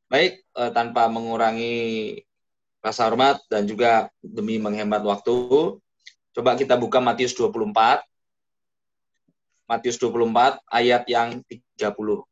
Baik, 0.09 0.45
uh, 0.57 0.73
tanpa 0.73 1.09
mengurangi 1.09 2.17
rasa 2.85 3.09
hormat 3.09 3.41
dan 3.49 3.65
juga 3.65 4.13
demi 4.21 4.61
menghemat 4.61 5.01
waktu, 5.05 5.37
coba 6.37 6.57
kita 6.59 6.75
buka 6.75 6.99
Matius 6.99 7.37
24. 7.37 8.03
Matius 9.69 10.01
24 10.01 10.65
ayat 10.73 11.05
yang 11.07 11.45
30. 11.45 12.25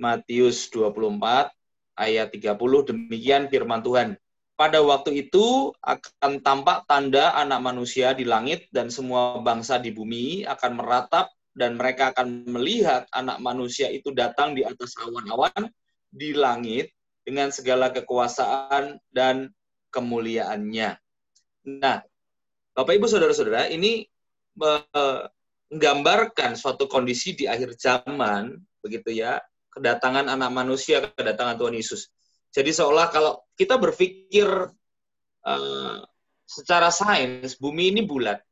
Matius 0.00 0.72
24 0.72 1.52
ayat 2.00 2.32
30 2.32 2.88
demikian 2.88 3.52
firman 3.52 3.84
Tuhan. 3.84 4.16
Pada 4.56 4.80
waktu 4.84 5.28
itu 5.28 5.72
akan 5.80 6.40
tampak 6.44 6.84
tanda 6.84 7.32
anak 7.36 7.60
manusia 7.64 8.12
di 8.12 8.28
langit 8.28 8.68
dan 8.72 8.92
semua 8.92 9.40
bangsa 9.40 9.80
di 9.80 9.92
bumi 9.92 10.44
akan 10.44 10.76
meratap 10.76 11.32
dan 11.56 11.76
mereka 11.76 12.12
akan 12.12 12.44
melihat 12.48 13.08
anak 13.12 13.40
manusia 13.40 13.88
itu 13.88 14.12
datang 14.12 14.52
di 14.52 14.64
atas 14.64 14.96
awan-awan 15.00 15.68
di 16.12 16.36
langit 16.36 16.92
dengan 17.24 17.48
segala 17.52 17.92
kekuasaan 17.92 19.00
dan 19.12 19.48
kemuliaannya. 19.92 20.96
Nah, 21.78 22.02
Bapak 22.74 22.98
Ibu 22.98 23.06
Saudara-saudara, 23.06 23.70
ini 23.70 24.02
menggambarkan 24.58 26.58
suatu 26.58 26.90
kondisi 26.90 27.38
di 27.38 27.46
akhir 27.46 27.78
zaman, 27.78 28.58
begitu 28.82 29.22
ya, 29.22 29.38
kedatangan 29.70 30.26
anak 30.26 30.50
manusia, 30.50 31.06
kedatangan 31.14 31.54
Tuhan 31.54 31.78
Yesus. 31.78 32.10
Jadi 32.50 32.74
seolah 32.74 33.06
kalau 33.14 33.46
kita 33.54 33.78
berpikir 33.78 34.50
uh, 35.46 35.98
secara 36.42 36.90
sains, 36.90 37.54
bumi 37.54 37.94
ini 37.94 38.02
bulat, 38.02 38.42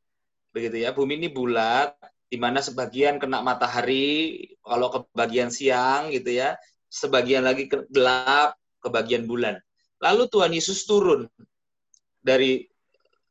begitu 0.54 0.87
ya. 0.87 0.94
Bumi 0.94 1.18
ini 1.18 1.26
bulat, 1.26 1.98
di 2.31 2.38
mana 2.38 2.62
sebagian 2.62 3.18
kena 3.18 3.42
matahari, 3.42 4.46
kalau 4.62 4.94
ke 4.94 5.02
bagian 5.16 5.50
siang 5.50 6.14
gitu 6.14 6.38
ya, 6.38 6.54
sebagian 6.87 7.42
lagi 7.42 7.66
ke 7.66 7.83
gelap, 7.90 8.54
ke 8.78 8.87
bagian 8.92 9.26
bulan. 9.26 9.59
Lalu 9.98 10.31
Tuhan 10.31 10.54
Yesus 10.54 10.87
turun 10.87 11.26
dari 12.22 12.67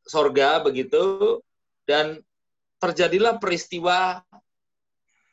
sorga 0.08 0.58
begitu, 0.64 1.38
dan 1.84 2.18
terjadilah 2.80 3.36
peristiwa 3.36 4.24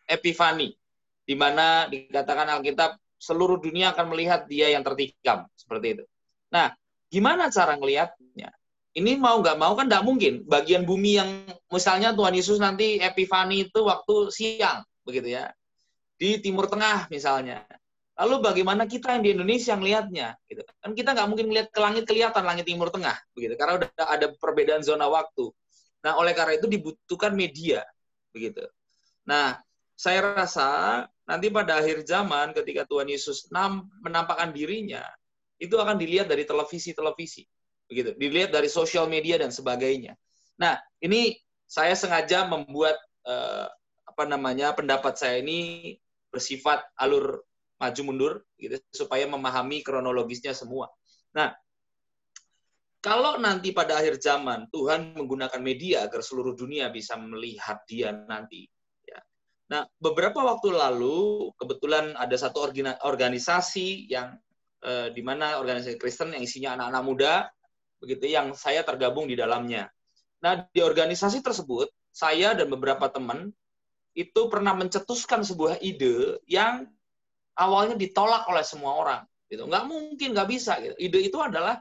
Epifani, 0.06 0.78
di 1.26 1.34
mana 1.34 1.90
dikatakan 1.90 2.46
Alkitab 2.60 3.00
seluruh 3.18 3.58
dunia 3.58 3.96
akan 3.96 4.14
melihat 4.14 4.46
dia 4.46 4.70
yang 4.70 4.86
tertikam 4.86 5.50
seperti 5.58 5.98
itu. 5.98 6.04
Nah, 6.54 6.76
gimana 7.10 7.50
cara 7.50 7.74
ngelihatnya? 7.74 8.54
Ini 8.96 9.20
mau 9.20 9.42
nggak 9.42 9.58
mau 9.60 9.74
kan 9.76 9.90
nggak 9.90 10.06
mungkin. 10.06 10.34
Bagian 10.46 10.86
bumi 10.88 11.20
yang 11.20 11.30
misalnya 11.68 12.14
Tuhan 12.14 12.38
Yesus 12.38 12.62
nanti 12.62 13.02
Epifani 13.02 13.68
itu 13.68 13.84
waktu 13.84 14.30
siang, 14.32 14.86
begitu 15.04 15.36
ya, 15.36 15.52
di 16.16 16.40
Timur 16.40 16.70
Tengah 16.70 17.10
misalnya. 17.12 17.66
Lalu 18.15 18.36
bagaimana 18.39 18.88
kita 18.88 19.19
yang 19.19 19.23
di 19.28 19.32
Indonesia 19.36 19.75
ngelihatnya? 19.75 20.39
Gitu. 20.47 20.63
Kan 20.63 20.95
kita 20.95 21.12
nggak 21.12 21.28
mungkin 21.28 21.51
melihat 21.51 21.67
ke 21.67 21.80
langit 21.84 22.04
kelihatan 22.08 22.43
langit 22.47 22.63
Timur 22.63 22.88
Tengah, 22.88 23.15
begitu. 23.36 23.60
Karena 23.60 23.73
udah 23.84 23.89
ada 24.08 24.28
perbedaan 24.39 24.80
zona 24.88 25.12
waktu. 25.12 25.51
Nah, 26.08 26.15
oleh 26.15 26.32
karena 26.32 26.56
itu 26.56 26.69
dibutuhkan 26.71 27.36
media, 27.36 27.84
begitu. 28.32 28.63
Nah, 29.28 29.60
saya 29.99 30.23
rasa 30.38 30.67
nanti 31.28 31.51
pada 31.51 31.82
akhir 31.82 32.08
zaman 32.08 32.56
ketika 32.56 32.88
Tuhan 32.88 33.12
Yesus 33.12 33.51
menampakkan 33.99 34.56
dirinya, 34.56 35.04
itu 35.60 35.75
akan 35.75 35.99
dilihat 35.99 36.32
dari 36.32 36.47
televisi-televisi, 36.47 37.43
begitu. 37.91 38.15
Dilihat 38.15 38.56
dari 38.56 38.71
sosial 38.71 39.12
media 39.12 39.36
dan 39.41 39.51
sebagainya. 39.51 40.15
Nah, 40.56 40.80
ini 41.04 41.36
saya 41.67 41.97
sengaja 41.97 42.47
membuat 42.47 42.95
eh, 43.28 43.67
apa 44.06 44.23
namanya 44.23 44.71
pendapat 44.71 45.19
saya 45.19 45.43
ini 45.43 45.91
bersifat 46.32 46.86
alur 46.95 47.43
maju 47.76 48.02
mundur 48.08 48.34
gitu 48.56 48.80
supaya 48.92 49.28
memahami 49.28 49.84
kronologisnya 49.84 50.56
semua. 50.56 50.88
Nah, 51.36 51.52
kalau 53.04 53.38
nanti 53.38 53.70
pada 53.70 54.02
akhir 54.02 54.18
zaman 54.18 54.66
Tuhan 54.74 55.14
menggunakan 55.14 55.62
media 55.62 56.10
agar 56.10 56.26
seluruh 56.26 56.58
dunia 56.58 56.90
bisa 56.90 57.14
melihat 57.20 57.86
Dia 57.86 58.10
nanti. 58.10 58.66
Ya. 59.06 59.22
Nah, 59.70 59.86
beberapa 60.02 60.42
waktu 60.42 60.74
lalu 60.74 61.52
kebetulan 61.60 62.18
ada 62.18 62.34
satu 62.34 62.66
organisasi 63.06 64.10
yang 64.10 64.34
eh, 64.82 65.14
di 65.14 65.22
mana 65.22 65.62
organisasi 65.62 66.02
Kristen 66.02 66.34
yang 66.34 66.42
isinya 66.42 66.70
anak-anak 66.82 67.04
muda, 67.06 67.34
begitu 68.02 68.26
yang 68.26 68.58
saya 68.58 68.82
tergabung 68.82 69.30
di 69.30 69.38
dalamnya. 69.38 69.86
Nah, 70.42 70.66
di 70.66 70.82
organisasi 70.82 71.46
tersebut 71.46 71.92
saya 72.10 72.58
dan 72.58 72.72
beberapa 72.72 73.06
teman 73.12 73.54
itu 74.16 74.48
pernah 74.48 74.72
mencetuskan 74.72 75.44
sebuah 75.44 75.84
ide 75.84 76.40
yang 76.48 76.88
awalnya 77.56 77.96
ditolak 77.96 78.48
oleh 78.52 78.63
semua 78.63 78.96
orang 79.00 79.22
gitu. 79.48 79.65
Nggak 79.68 79.86
mungkin 79.88 80.30
nggak 80.36 80.50
bisa 80.50 80.78
gitu. 80.84 80.96
Ide 81.00 81.20
itu 81.32 81.38
adalah 81.39 81.80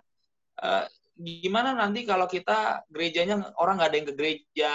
uh, 0.62 0.84
gimana 1.14 1.74
nanti 1.74 2.02
kalau 2.02 2.26
kita 2.26 2.86
gerejanya 2.90 3.54
orang 3.58 3.78
nggak 3.78 3.88
ada 3.90 3.96
yang 3.98 4.08
ke 4.10 4.14
gereja 4.14 4.72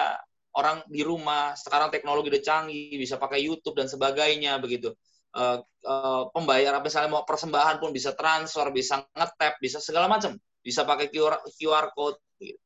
orang 0.56 0.82
di 0.90 1.02
rumah 1.06 1.54
sekarang 1.54 1.94
teknologi 1.94 2.32
udah 2.34 2.44
canggih 2.44 2.96
bisa 2.98 3.16
pakai 3.16 3.40
YouTube 3.44 3.78
dan 3.80 3.88
sebagainya 3.88 4.60
begitu. 4.60 4.92
Uh, 5.30 5.62
uh, 5.86 6.26
pembayar 6.34 6.82
misalnya 6.82 7.22
mau 7.22 7.24
persembahan 7.24 7.78
pun 7.78 7.94
bisa 7.94 8.18
transfer 8.18 8.66
bisa 8.74 9.06
ngetap 9.14 9.62
bisa 9.62 9.78
segala 9.80 10.10
macam. 10.10 10.36
Bisa 10.60 10.84
pakai 10.84 11.08
QR, 11.08 11.40
QR 11.56 11.96
code 11.96 12.20
gitu. 12.42 12.60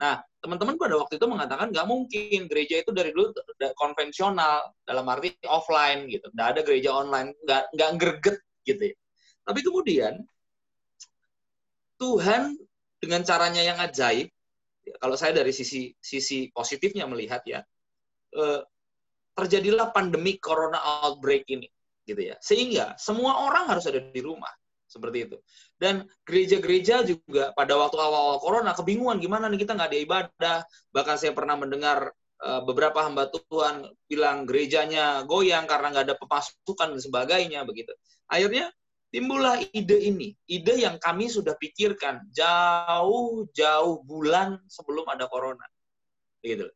Nah 0.00 0.24
teman-teman 0.40 0.80
pada 0.80 0.96
waktu 0.96 1.20
itu 1.20 1.26
mengatakan 1.28 1.68
nggak 1.68 1.84
mungkin 1.84 2.48
gereja 2.48 2.80
itu 2.80 2.90
dari 2.96 3.12
dulu 3.12 3.36
konvensional 3.76 4.72
dalam 4.88 5.04
arti 5.12 5.36
offline 5.44 6.08
gitu. 6.08 6.32
Nggak 6.32 6.48
ada 6.56 6.60
gereja 6.64 6.90
online 6.96 7.36
nggak 7.44 7.62
nggak 7.76 7.90
greget 8.00 8.36
gitu 8.64 8.82
ya. 8.92 8.96
Tapi 9.44 9.60
kemudian 9.60 10.14
Tuhan 12.00 12.56
dengan 12.96 13.20
caranya 13.28 13.60
yang 13.60 13.76
ajaib 13.76 14.32
ya, 14.88 14.94
kalau 14.96 15.16
saya 15.20 15.36
dari 15.36 15.52
sisi 15.52 15.92
sisi 16.00 16.48
positifnya 16.48 17.04
melihat 17.04 17.44
ya 17.44 17.60
eh, 18.32 18.60
terjadilah 19.36 19.92
pandemi 19.92 20.40
corona 20.40 20.80
outbreak 20.80 21.44
ini 21.52 21.68
gitu 22.08 22.32
ya. 22.32 22.40
Sehingga 22.40 22.96
semua 22.96 23.44
orang 23.44 23.68
harus 23.68 23.84
ada 23.84 24.00
di 24.00 24.20
rumah 24.24 24.52
seperti 24.90 25.30
itu. 25.30 25.36
Dan 25.78 26.10
gereja-gereja 26.26 27.06
juga 27.06 27.54
pada 27.54 27.78
waktu 27.78 27.94
awal-awal 27.94 28.42
corona 28.42 28.74
kebingungan 28.74 29.22
gimana 29.22 29.46
nih 29.46 29.62
kita 29.62 29.78
nggak 29.78 29.90
ada 29.94 30.00
ibadah. 30.02 30.58
Bahkan 30.90 31.16
saya 31.16 31.30
pernah 31.30 31.54
mendengar 31.54 32.10
uh, 32.42 32.60
beberapa 32.66 33.06
hamba 33.06 33.30
Tuhan 33.30 33.86
bilang 34.10 34.50
gerejanya 34.50 35.22
goyang 35.30 35.70
karena 35.70 35.94
nggak 35.94 36.06
ada 36.10 36.16
pemasukan 36.18 36.98
dan 36.98 37.00
sebagainya 37.00 37.62
begitu. 37.62 37.94
Akhirnya 38.26 38.74
timbullah 39.14 39.62
ide 39.70 40.10
ini, 40.10 40.34
ide 40.50 40.74
yang 40.82 40.98
kami 40.98 41.30
sudah 41.30 41.54
pikirkan 41.58 42.26
jauh-jauh 42.30 44.02
bulan 44.06 44.58
sebelum 44.70 45.06
ada 45.10 45.26
corona, 45.26 45.66
gitu. 46.42 46.70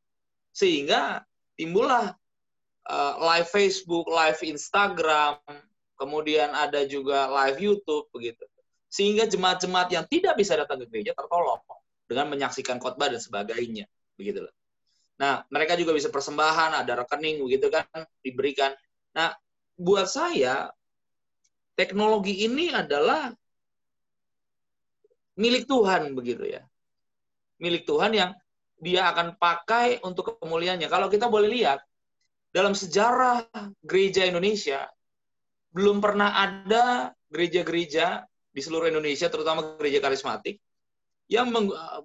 Sehingga 0.51 1.23
timbullah 1.55 2.15
uh, 2.91 3.15
live 3.23 3.49
Facebook, 3.51 4.11
live 4.11 4.43
Instagram, 4.43 5.39
kemudian 6.05 6.53
ada 6.53 6.85
juga 6.85 7.27
live 7.33 7.59
YouTube 7.59 8.13
begitu. 8.13 8.45
Sehingga 8.93 9.25
jemaat-jemaat 9.27 9.89
yang 9.91 10.05
tidak 10.07 10.39
bisa 10.39 10.55
datang 10.55 10.85
ke 10.85 10.87
gereja 10.87 11.17
tertolong 11.17 11.59
dengan 12.05 12.31
menyaksikan 12.31 12.77
khotbah 12.79 13.09
dan 13.09 13.19
sebagainya, 13.19 13.89
begitu 14.15 14.45
loh. 14.45 14.55
Nah, 15.19 15.43
mereka 15.49 15.75
juga 15.75 15.97
bisa 15.97 16.13
persembahan, 16.13 16.85
ada 16.85 17.03
rekening 17.03 17.43
begitu 17.43 17.73
kan 17.73 17.87
diberikan. 18.23 18.71
Nah, 19.17 19.35
buat 19.75 20.07
saya 20.07 20.71
teknologi 21.75 22.47
ini 22.47 22.71
adalah 22.71 23.35
milik 25.35 25.67
Tuhan 25.67 26.15
begitu 26.15 26.47
ya. 26.47 26.63
Milik 27.59 27.83
Tuhan 27.87 28.15
yang 28.15 28.31
dia 28.79 29.11
akan 29.11 29.39
pakai 29.39 30.03
untuk 30.07 30.39
kemuliaannya. 30.39 30.87
Kalau 30.87 31.11
kita 31.11 31.27
boleh 31.27 31.51
lihat 31.51 31.83
dalam 32.55 32.75
sejarah 32.75 33.51
gereja 33.83 34.23
Indonesia 34.23 34.87
belum 35.75 35.99
pernah 35.99 36.39
ada 36.39 37.11
gereja-gereja 37.27 38.23
di 38.55 38.61
seluruh 38.63 38.87
Indonesia, 38.87 39.27
terutama 39.27 39.75
gereja 39.75 39.99
karismatik, 39.99 40.63
yang 41.27 41.51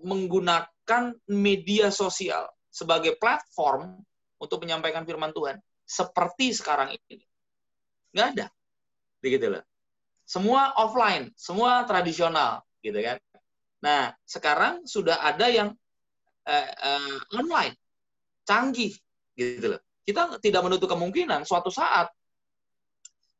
menggunakan 0.01 1.13
media 1.29 1.93
sosial 1.93 2.49
sebagai 2.73 3.13
platform 3.21 4.01
untuk 4.41 4.65
menyampaikan 4.65 5.05
firman 5.05 5.29
Tuhan 5.29 5.61
seperti 5.85 6.57
sekarang 6.57 6.97
ini. 6.97 7.21
Nggak 8.09 8.27
ada. 8.33 8.47
Begitu 9.21 9.45
loh. 9.53 9.63
Semua 10.25 10.73
offline, 10.77 11.29
semua 11.37 11.85
tradisional, 11.85 12.65
gitu 12.81 12.97
kan. 13.01 13.17
Nah, 13.85 14.13
sekarang 14.25 14.85
sudah 14.85 15.21
ada 15.21 15.45
yang 15.49 15.69
uh, 16.45 16.69
uh, 16.73 17.17
online, 17.37 17.77
canggih, 18.45 18.93
gitu 19.37 19.77
loh. 19.77 19.81
Kita 20.05 20.41
tidak 20.41 20.61
menutup 20.65 20.89
kemungkinan 20.89 21.45
suatu 21.45 21.69
saat 21.69 22.09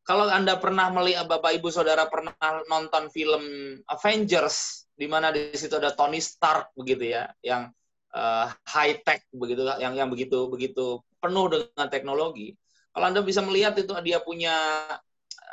kalau 0.10 0.26
Anda 0.26 0.58
pernah 0.58 0.90
melihat 0.90 1.30
Bapak 1.30 1.62
Ibu 1.62 1.70
Saudara 1.70 2.10
pernah 2.10 2.34
nonton 2.66 3.14
film 3.14 3.78
Avengers 3.86 4.90
di 4.98 5.06
mana 5.06 5.30
di 5.30 5.54
situ 5.54 5.78
ada 5.78 5.94
Tony 5.94 6.18
Stark 6.18 6.74
begitu 6.74 7.14
ya, 7.14 7.30
yang 7.46 7.70
uh, 8.18 8.50
high 8.74 9.06
tech 9.06 9.22
begitu 9.30 9.70
yang 9.78 9.94
yang 9.94 10.10
begitu 10.10 10.50
begitu 10.50 11.06
penuh 11.22 11.46
dengan 11.54 11.88
teknologi. 11.94 12.58
Kalau 12.90 13.06
Anda 13.06 13.22
bisa 13.22 13.46
melihat 13.46 13.78
itu 13.78 13.94
dia 14.02 14.18
punya 14.18 14.58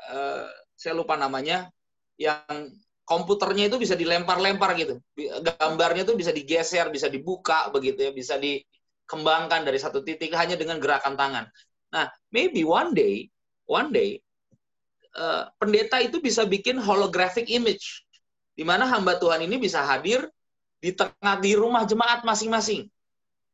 uh, 0.08 0.48
saya 0.72 0.96
lupa 0.96 1.20
namanya 1.20 1.68
yang 2.16 2.72
komputernya 3.04 3.68
itu 3.68 3.76
bisa 3.76 3.92
dilempar-lempar 3.92 4.72
gitu. 4.80 5.04
Gambarnya 5.44 6.08
itu 6.08 6.16
bisa 6.16 6.32
digeser, 6.32 6.88
bisa 6.88 7.12
dibuka 7.12 7.68
begitu 7.68 8.08
ya, 8.08 8.10
bisa 8.16 8.40
dikembangkan 8.40 9.68
dari 9.68 9.76
satu 9.76 10.00
titik 10.00 10.32
hanya 10.32 10.56
dengan 10.56 10.80
gerakan 10.80 11.12
tangan. 11.12 11.44
Nah, 11.92 12.08
maybe 12.32 12.64
one 12.64 12.96
day, 12.96 13.28
one 13.68 13.92
day 13.92 14.24
Eh, 15.16 15.44
pendeta 15.56 15.96
itu 16.04 16.20
bisa 16.20 16.44
bikin 16.44 16.76
holographic 16.76 17.48
image, 17.48 18.04
di 18.52 18.68
mana 18.68 18.84
hamba 18.84 19.16
Tuhan 19.16 19.48
ini 19.48 19.56
bisa 19.56 19.80
hadir 19.80 20.28
di 20.76 20.92
tengah 20.92 21.40
di 21.40 21.56
rumah 21.56 21.88
jemaat 21.88 22.20
masing-masing. 22.20 22.84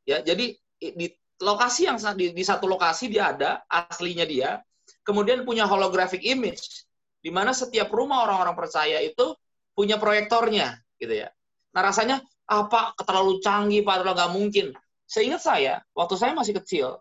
Ya, 0.03 0.19
jadi 0.27 0.59
di 0.83 1.07
lokasi 1.39 1.87
yang 1.87 2.03
di, 2.19 2.35
di 2.35 2.43
satu 2.43 2.67
lokasi 2.67 3.07
dia 3.07 3.31
ada 3.31 3.63
aslinya 3.71 4.27
dia, 4.27 4.59
kemudian 5.07 5.47
punya 5.47 5.63
holographic 5.63 6.27
image, 6.27 6.83
di 7.23 7.31
mana 7.31 7.55
setiap 7.55 7.95
rumah 7.95 8.27
orang-orang 8.27 8.59
percaya 8.59 8.99
itu 8.99 9.31
punya 9.71 10.03
proyektornya, 10.03 10.83
gitu 10.99 11.15
ya. 11.15 11.31
Nah 11.79 11.83
rasanya 11.87 12.27
apa 12.51 12.91
terlalu 13.07 13.39
canggih, 13.39 13.87
padahal 13.87 14.19
nggak 14.19 14.33
mungkin. 14.35 14.67
Seingat 15.07 15.47
saya, 15.47 15.79
waktu 15.95 16.19
saya 16.19 16.35
masih 16.35 16.59
kecil, 16.59 16.99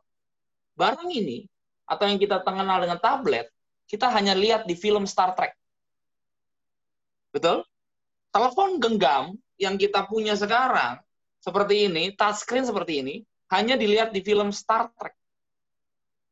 barang 0.78 1.10
ini 1.10 1.50
atau 1.90 2.06
yang 2.06 2.22
kita 2.22 2.46
kenal 2.46 2.78
dengan 2.78 3.02
tablet 3.02 3.50
kita 3.92 4.08
hanya 4.08 4.32
lihat 4.32 4.64
di 4.64 4.72
film 4.80 5.04
Star 5.04 5.36
Trek. 5.36 5.52
Betul? 7.36 7.68
Telepon 8.32 8.80
genggam 8.80 9.36
yang 9.60 9.76
kita 9.76 10.08
punya 10.08 10.40
sekarang 10.40 11.04
seperti 11.44 11.92
ini, 11.92 12.16
touchscreen 12.16 12.64
seperti 12.64 13.04
ini, 13.04 13.16
hanya 13.52 13.76
dilihat 13.76 14.16
di 14.16 14.24
film 14.24 14.56
Star 14.56 14.88
Trek. 14.96 15.12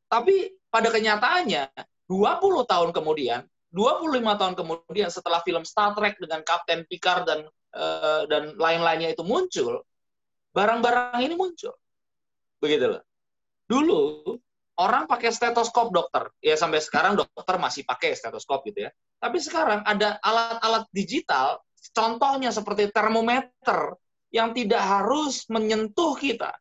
Tapi 0.07 0.55
pada 0.72 0.88
kenyataannya, 0.88 1.68
20 2.07 2.64
tahun 2.64 2.89
kemudian, 2.95 3.43
25 3.76 4.39
tahun 4.39 4.55
kemudian 4.55 5.12
setelah 5.12 5.43
film 5.43 5.68
Star 5.68 5.91
Trek 5.99 6.16
dengan 6.16 6.39
Kapten 6.47 6.88
Picard 6.88 7.28
dan 7.28 7.43
uh, 7.76 8.24
dan 8.32 8.55
lain-lainnya 8.55 9.12
itu 9.12 9.22
muncul, 9.28 9.84
barang-barang 10.55 11.20
ini 11.28 11.36
muncul. 11.36 11.76
Begitu 12.64 12.97
loh. 12.97 13.03
Dulu 13.70 14.01
orang 14.80 15.05
pakai 15.05 15.30
stetoskop 15.30 15.91
dokter. 15.91 16.32
Ya 16.39 16.55
sampai 16.55 16.80
sekarang 16.80 17.19
dokter 17.19 17.55
masih 17.59 17.84
pakai 17.84 18.15
stetoskop 18.15 18.63
gitu 18.63 18.88
ya. 18.88 18.91
Tapi 19.19 19.38
sekarang 19.43 19.84
ada 19.84 20.15
alat-alat 20.23 20.88
digital, 20.95 21.59
contohnya 21.91 22.55
seperti 22.55 22.88
termometer 22.89 23.99
yang 24.32 24.55
tidak 24.55 24.80
harus 24.80 25.43
menyentuh 25.51 26.15
kita. 26.15 26.55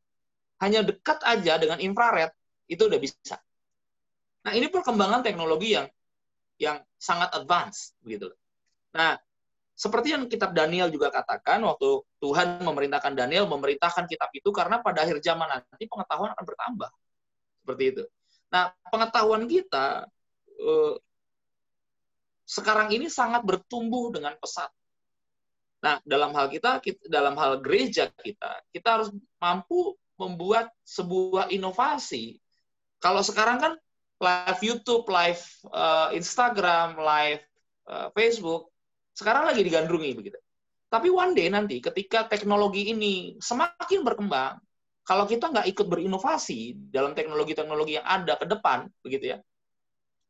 Hanya 0.58 0.82
dekat 0.82 1.22
aja 1.22 1.54
dengan 1.54 1.78
infrared, 1.78 2.34
itu 2.66 2.82
udah 2.90 2.98
bisa. 2.98 3.38
Nah, 4.42 4.52
ini 4.58 4.66
perkembangan 4.66 5.22
teknologi 5.22 5.78
yang 5.78 5.86
yang 6.58 6.82
sangat 6.98 7.30
advance 7.38 7.94
begitu. 8.02 8.34
Nah, 8.98 9.14
seperti 9.78 10.10
yang 10.10 10.26
kitab 10.26 10.50
Daniel 10.50 10.90
juga 10.90 11.14
katakan 11.14 11.62
waktu 11.62 12.02
Tuhan 12.18 12.66
memerintahkan 12.66 13.14
Daniel 13.14 13.46
memerintahkan 13.46 14.10
kitab 14.10 14.26
itu 14.34 14.50
karena 14.50 14.82
pada 14.82 15.06
akhir 15.06 15.22
zaman 15.22 15.46
nanti 15.46 15.86
pengetahuan 15.86 16.34
akan 16.34 16.44
bertambah. 16.44 16.90
Seperti 17.68 17.84
itu. 17.92 18.04
Nah, 18.48 18.72
pengetahuan 18.88 19.44
kita 19.44 20.08
eh, 20.56 20.96
sekarang 22.48 22.88
ini 22.96 23.12
sangat 23.12 23.44
bertumbuh 23.44 24.08
dengan 24.08 24.32
pesat. 24.40 24.72
Nah, 25.84 26.00
dalam 26.08 26.32
hal 26.32 26.48
kita, 26.48 26.80
dalam 27.12 27.36
hal 27.36 27.60
gereja 27.60 28.08
kita, 28.24 28.64
kita 28.72 28.88
harus 28.88 29.12
mampu 29.36 29.92
membuat 30.16 30.72
sebuah 30.88 31.52
inovasi. 31.52 32.40
Kalau 33.04 33.20
sekarang 33.20 33.60
kan 33.60 33.72
live 34.18 34.60
YouTube, 34.64 35.06
live 35.06 35.44
uh, 35.70 36.10
Instagram, 36.10 36.98
live 36.98 37.44
uh, 37.86 38.08
Facebook, 38.16 38.74
sekarang 39.14 39.46
lagi 39.46 39.62
digandrungi 39.62 40.10
begitu. 40.18 40.40
Tapi 40.90 41.12
one 41.12 41.36
day 41.36 41.46
nanti 41.52 41.78
ketika 41.78 42.26
teknologi 42.26 42.90
ini 42.90 43.38
semakin 43.38 44.02
berkembang, 44.02 44.58
kalau 45.08 45.24
kita 45.24 45.48
nggak 45.48 45.72
ikut 45.72 45.88
berinovasi 45.88 46.76
dalam 46.92 47.16
teknologi-teknologi 47.16 47.96
yang 47.96 48.04
ada 48.04 48.36
ke 48.36 48.44
depan, 48.44 48.92
begitu 49.00 49.32
ya, 49.32 49.38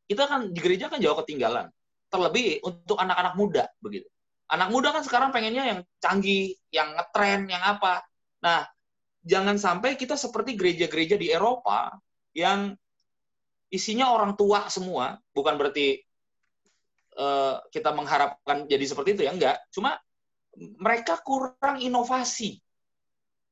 kita 0.07 0.31
kan 0.31 0.55
di 0.55 0.61
gereja 0.63 0.87
kan 0.87 1.03
jauh 1.03 1.19
ketinggalan. 1.19 1.67
Terlebih 2.07 2.63
untuk 2.63 2.95
anak-anak 2.95 3.35
muda, 3.35 3.65
begitu. 3.83 4.07
Anak 4.47 4.71
muda 4.71 4.95
kan 4.95 5.03
sekarang 5.03 5.35
pengennya 5.35 5.67
yang 5.67 5.81
canggih, 5.99 6.55
yang 6.71 6.95
ngetren, 6.95 7.51
yang 7.51 7.61
apa. 7.61 8.07
Nah, 8.39 8.65
jangan 9.27 9.59
sampai 9.59 9.99
kita 9.99 10.15
seperti 10.15 10.55
gereja-gereja 10.55 11.19
di 11.19 11.29
Eropa 11.35 11.99
yang 12.39 12.71
isinya 13.75 14.15
orang 14.15 14.39
tua 14.39 14.71
semua, 14.71 15.19
bukan 15.35 15.59
berarti 15.59 15.99
uh, 17.19 17.61
kita 17.75 17.91
mengharapkan 17.93 18.65
jadi 18.71 18.85
seperti 18.87 19.19
itu 19.19 19.23
ya 19.27 19.35
enggak, 19.35 19.59
cuma 19.75 19.99
mereka 20.57 21.19
kurang 21.19 21.83
inovasi. 21.83 22.63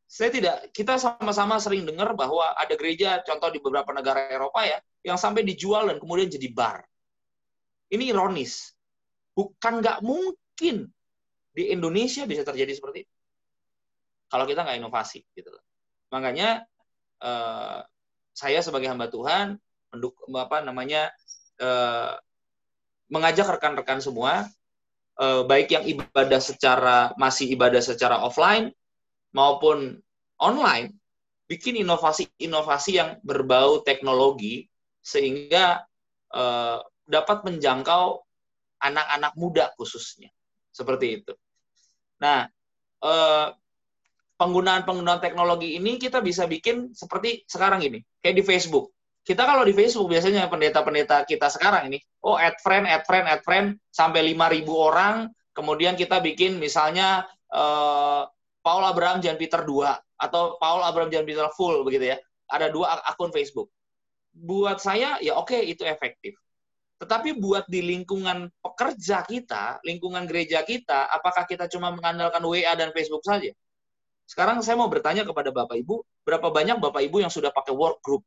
Saya 0.07 0.31
tidak, 0.31 0.57
kita 0.71 1.03
sama-sama 1.03 1.59
sering 1.59 1.83
dengar 1.83 2.15
bahwa 2.15 2.55
ada 2.55 2.79
gereja, 2.79 3.19
contoh 3.27 3.51
di 3.51 3.59
beberapa 3.59 3.91
negara 3.91 4.31
Eropa 4.31 4.63
ya, 4.63 4.79
yang 5.03 5.19
sampai 5.19 5.43
dijual 5.43 5.91
dan 5.91 5.99
kemudian 5.99 6.31
jadi 6.31 6.47
bar. 6.55 6.87
Ini 7.91 8.15
ironis. 8.15 8.71
Bukan 9.35 9.83
nggak 9.83 10.07
mungkin 10.07 10.87
di 11.51 11.65
Indonesia 11.75 12.23
bisa 12.23 12.47
terjadi 12.47 12.71
seperti 12.71 13.03
itu. 13.03 13.15
Kalau 14.31 14.47
kita 14.47 14.63
nggak 14.63 14.79
inovasi, 14.79 15.27
gitu. 15.35 15.51
Makanya 16.15 16.63
eh, 17.23 17.79
saya 18.31 18.59
sebagai 18.63 18.87
hamba 18.87 19.11
Tuhan 19.11 19.59
menduk 19.91 20.15
apa 20.39 20.63
namanya 20.63 21.11
eh, 21.59 22.15
mengajak 23.11 23.59
rekan-rekan 23.59 23.99
semua 23.99 24.47
eh, 25.19 25.43
baik 25.43 25.75
yang 25.75 25.85
ibadah 25.87 26.39
secara 26.39 27.11
masih 27.19 27.51
ibadah 27.51 27.83
secara 27.83 28.23
offline 28.23 28.71
maupun 29.37 30.01
online 30.41 30.97
bikin 31.47 31.77
inovasi-inovasi 31.85 32.97
yang 32.97 33.11
berbau 33.21 33.85
teknologi 33.85 34.65
sehingga 35.05 35.85
eh, 36.33 36.79
dapat 37.07 37.45
menjangkau 37.45 38.25
anak-anak 38.83 39.33
muda 39.37 39.71
khususnya. 39.77 40.33
Seperti 40.73 41.23
itu. 41.23 41.33
Nah, 42.25 42.49
eh, 43.05 43.49
penggunaan-penggunaan 44.37 45.21
teknologi 45.21 45.77
ini 45.77 45.97
kita 45.97 46.21
bisa 46.21 46.45
bikin 46.45 46.93
seperti 46.93 47.45
sekarang 47.49 47.81
ini, 47.85 48.05
kayak 48.21 48.37
di 48.37 48.45
Facebook. 48.45 48.93
Kita 49.27 49.43
kalau 49.43 49.67
di 49.67 49.75
Facebook 49.75 50.07
biasanya 50.13 50.47
pendeta-pendeta 50.47 51.27
kita 51.27 51.51
sekarang 51.51 51.91
ini, 51.91 51.99
oh 52.23 52.39
add 52.39 52.55
friend, 52.63 52.87
add 52.87 53.03
friend, 53.09 53.27
add 53.27 53.43
friend 53.43 53.75
sampai 53.91 54.23
5.000 54.23 54.63
orang, 54.71 55.15
kemudian 55.51 55.99
kita 55.99 56.23
bikin 56.23 56.63
misalnya 56.63 57.27
uh, 57.51 58.29
Paul 58.67 58.83
Abraham 58.83 59.23
Jan 59.23 59.39
Peter 59.39 59.63
2 59.63 59.71
atau 60.27 60.59
Paul 60.59 60.83
Abraham 60.83 61.15
Jan 61.15 61.23
Peter 61.23 61.47
full 61.55 61.87
begitu 61.87 62.11
ya. 62.11 62.19
Ada 62.51 62.75
dua 62.75 62.99
akun 63.07 63.31
Facebook. 63.31 63.71
Buat 64.35 64.83
saya 64.83 65.23
ya 65.23 65.39
oke 65.39 65.55
okay, 65.55 65.71
itu 65.71 65.87
efektif. 65.87 66.35
Tetapi 66.99 67.39
buat 67.39 67.71
di 67.71 67.87
lingkungan 67.87 68.51
pekerja 68.59 69.23
kita, 69.23 69.79
lingkungan 69.87 70.27
gereja 70.27 70.67
kita, 70.67 71.07
apakah 71.15 71.47
kita 71.47 71.71
cuma 71.71 71.95
mengandalkan 71.95 72.43
WA 72.43 72.75
dan 72.75 72.91
Facebook 72.91 73.23
saja? 73.23 73.55
Sekarang 74.27 74.59
saya 74.65 74.81
mau 74.81 74.91
bertanya 74.91 75.23
kepada 75.23 75.55
Bapak 75.55 75.77
Ibu, 75.77 76.03
berapa 76.27 76.49
banyak 76.51 76.83
Bapak 76.83 77.05
Ibu 77.07 77.23
yang 77.23 77.31
sudah 77.31 77.55
pakai 77.55 77.77
work 77.77 78.03
group? 78.03 78.25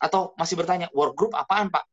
atau 0.00 0.34
masih 0.34 0.58
bertanya 0.58 0.90
work 0.92 1.14
group 1.14 1.32
apaan 1.36 1.70
pak? 1.70 1.86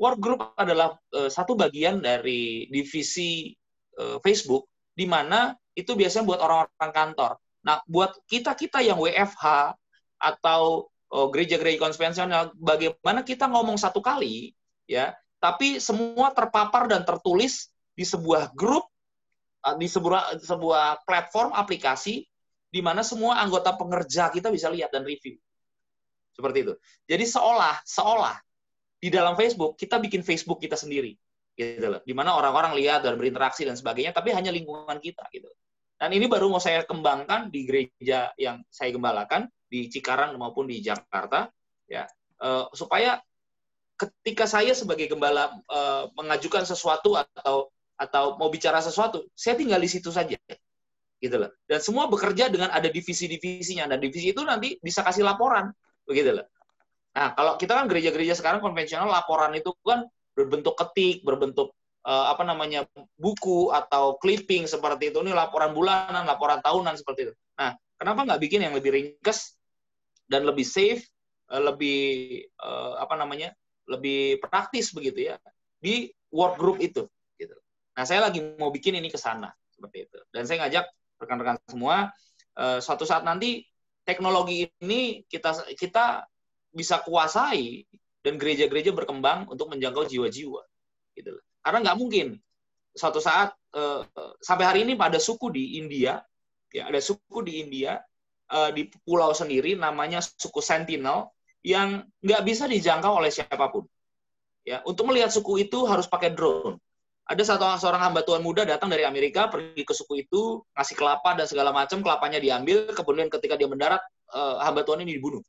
Work 0.00 0.18
group 0.18 0.40
adalah 0.56 0.96
uh, 1.12 1.28
satu 1.28 1.54
bagian 1.54 2.00
dari 2.00 2.66
divisi 2.72 3.52
uh, 4.00 4.18
Facebook 4.24 4.66
di 4.96 5.04
mana 5.04 5.52
itu 5.72 5.92
biasanya 5.96 6.24
buat 6.28 6.40
orang-orang 6.40 6.92
kantor. 6.92 7.32
Nah, 7.62 7.80
buat 7.86 8.12
kita-kita 8.26 8.82
yang 8.82 8.98
WFH 8.98 9.76
atau 10.18 10.90
uh, 11.14 11.28
gereja-gereja 11.30 11.78
konvensional, 11.78 12.50
bagaimana 12.58 13.22
kita 13.22 13.46
ngomong 13.46 13.78
satu 13.78 14.02
kali, 14.02 14.52
ya, 14.84 15.14
tapi 15.38 15.78
semua 15.78 16.34
terpapar 16.34 16.90
dan 16.90 17.06
tertulis 17.06 17.70
di 17.94 18.02
sebuah 18.02 18.50
grup, 18.54 18.86
di 19.78 19.86
sebuah 19.86 20.42
sebuah 20.42 21.06
platform 21.06 21.54
aplikasi 21.54 22.26
di 22.72 22.80
mana 22.80 23.04
semua 23.04 23.38
anggota 23.38 23.76
pengerja 23.76 24.32
kita 24.32 24.48
bisa 24.48 24.72
lihat 24.72 24.90
dan 24.90 25.04
review. 25.06 25.38
Seperti 26.32 26.64
itu. 26.64 26.74
Jadi 27.04 27.24
seolah 27.28 27.84
seolah 27.84 28.40
di 28.96 29.12
dalam 29.12 29.36
Facebook 29.36 29.76
kita 29.76 30.00
bikin 30.00 30.24
Facebook 30.24 30.58
kita 30.58 30.74
sendiri 30.74 31.14
gitu 31.52 31.84
loh. 31.84 32.00
Di 32.00 32.16
mana 32.16 32.32
orang-orang 32.32 32.72
lihat 32.80 33.04
dan 33.04 33.20
berinteraksi 33.20 33.68
dan 33.68 33.76
sebagainya 33.76 34.16
tapi 34.16 34.32
hanya 34.32 34.48
lingkungan 34.48 34.96
kita 34.98 35.28
gitu. 35.30 35.52
Dan 36.02 36.18
ini 36.18 36.26
baru 36.26 36.50
mau 36.50 36.58
saya 36.58 36.82
kembangkan 36.82 37.46
di 37.46 37.62
gereja 37.62 38.34
yang 38.34 38.58
saya 38.66 38.90
gembalakan 38.90 39.46
di 39.70 39.86
Cikarang 39.86 40.34
maupun 40.34 40.66
di 40.66 40.82
Jakarta 40.82 41.46
ya. 41.86 42.10
Uh, 42.42 42.66
supaya 42.74 43.22
ketika 43.94 44.50
saya 44.50 44.74
sebagai 44.74 45.06
gembala 45.06 45.54
uh, 45.70 46.10
mengajukan 46.18 46.66
sesuatu 46.66 47.14
atau 47.14 47.70
atau 47.94 48.34
mau 48.34 48.50
bicara 48.50 48.82
sesuatu, 48.82 49.30
saya 49.38 49.54
tinggal 49.54 49.78
di 49.78 49.86
situ 49.86 50.10
saja 50.10 50.34
gitu 51.22 51.36
loh. 51.38 51.54
Dan 51.70 51.78
semua 51.78 52.10
bekerja 52.10 52.50
dengan 52.50 52.74
ada 52.74 52.90
divisi-divisinya 52.90 53.86
dan 53.86 54.02
divisi 54.02 54.34
itu 54.34 54.42
nanti 54.42 54.82
bisa 54.82 55.06
kasih 55.06 55.22
laporan 55.22 55.70
begitu 56.02 56.34
loh. 56.34 56.50
Nah, 57.14 57.30
kalau 57.38 57.54
kita 57.54 57.78
kan 57.78 57.86
gereja-gereja 57.86 58.34
sekarang 58.34 58.58
konvensional 58.58 59.06
laporan 59.06 59.54
itu 59.54 59.70
kan 59.86 60.02
berbentuk 60.34 60.74
ketik, 60.74 61.22
berbentuk 61.22 61.78
uh, 62.06 62.26
apa 62.34 62.42
namanya 62.42 62.86
buku 63.18 63.70
atau 63.70 64.18
clipping 64.18 64.66
seperti 64.66 65.10
itu. 65.14 65.18
Ini 65.22 65.34
laporan 65.34 65.74
bulanan, 65.74 66.26
laporan 66.26 66.58
tahunan 66.62 66.94
seperti 66.98 67.30
itu. 67.30 67.34
Nah, 67.58 67.74
kenapa 67.98 68.26
nggak 68.26 68.40
bikin 68.42 68.60
yang 68.66 68.74
lebih 68.74 68.90
ringkas 68.94 69.58
dan 70.26 70.46
lebih 70.46 70.66
safe, 70.66 71.02
uh, 71.50 71.62
lebih 71.62 72.42
uh, 72.62 72.98
apa 73.02 73.14
namanya, 73.18 73.54
lebih 73.86 74.38
praktis 74.42 74.94
begitu 74.94 75.34
ya 75.34 75.36
di 75.82 76.10
work 76.30 76.58
group 76.58 76.78
itu. 76.78 77.06
Gitu. 77.38 77.54
Nah, 77.98 78.04
saya 78.06 78.26
lagi 78.30 78.42
mau 78.58 78.70
bikin 78.70 78.98
ini 78.98 79.10
ke 79.10 79.18
sana 79.18 79.50
seperti 79.70 80.10
itu. 80.10 80.18
Dan 80.30 80.46
saya 80.46 80.66
ngajak 80.66 80.86
rekan-rekan 81.22 81.58
semua 81.70 82.10
uh, 82.58 82.78
suatu 82.82 83.06
saat 83.06 83.22
nanti 83.22 83.62
teknologi 84.02 84.66
ini 84.82 85.22
kita 85.30 85.70
kita 85.78 86.26
bisa 86.72 86.98
kuasai 87.04 87.86
dan 88.24 88.38
gereja-gereja 88.38 88.90
berkembang 88.94 89.46
untuk 89.50 89.70
menjangkau 89.70 90.08
jiwa-jiwa 90.08 90.62
gitu 91.14 91.36
karena 91.62 91.78
nggak 91.82 91.98
mungkin. 91.98 92.36
Suatu 92.92 93.24
saat 93.24 93.56
uh, 93.72 94.04
sampai 94.44 94.64
hari 94.68 94.80
ini 94.84 94.98
pada 94.98 95.16
suku 95.16 95.48
di 95.48 95.80
India 95.80 96.20
ya 96.68 96.88
ada 96.88 97.00
suku 97.00 97.40
di 97.40 97.64
India 97.64 97.96
uh, 98.52 98.68
di 98.68 98.88
pulau 99.04 99.32
sendiri 99.32 99.72
namanya 99.76 100.20
suku 100.20 100.60
Sentinel 100.60 101.32
yang 101.64 102.04
nggak 102.20 102.42
bisa 102.44 102.68
dijangkau 102.68 103.22
oleh 103.22 103.32
siapa 103.32 103.72
pun. 103.72 103.88
Ya 104.66 104.84
untuk 104.84 105.08
melihat 105.08 105.32
suku 105.32 105.64
itu 105.64 105.88
harus 105.88 106.04
pakai 106.04 106.34
drone. 106.34 106.76
Ada 107.22 107.54
satu 107.54 107.64
seorang 107.78 108.02
hamba 108.10 108.26
Tuhan 108.26 108.42
muda 108.42 108.66
datang 108.66 108.90
dari 108.90 109.06
Amerika 109.06 109.46
pergi 109.46 109.86
ke 109.86 109.94
suku 109.94 110.26
itu 110.26 110.58
ngasih 110.74 110.98
kelapa 110.98 111.38
dan 111.38 111.46
segala 111.46 111.70
macam 111.70 112.02
kelapanya 112.02 112.42
diambil 112.42 112.90
kemudian 112.92 113.30
ketika 113.30 113.54
dia 113.54 113.70
mendarat 113.70 114.02
uh, 114.34 114.58
hamba 114.60 114.82
Tuhan 114.82 115.06
ini 115.06 115.16
dibunuh. 115.16 115.40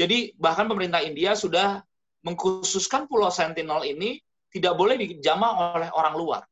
Jadi 0.00 0.32
bahkan 0.40 0.64
pemerintah 0.64 1.04
India 1.04 1.36
sudah 1.36 1.84
mengkhususkan 2.24 3.04
Pulau 3.04 3.28
Sentinel 3.28 3.84
ini 3.84 4.16
tidak 4.52 4.76
boleh 4.76 5.00
dijamah 5.00 5.80
oleh 5.80 5.90
orang 5.96 6.14
luar. 6.14 6.42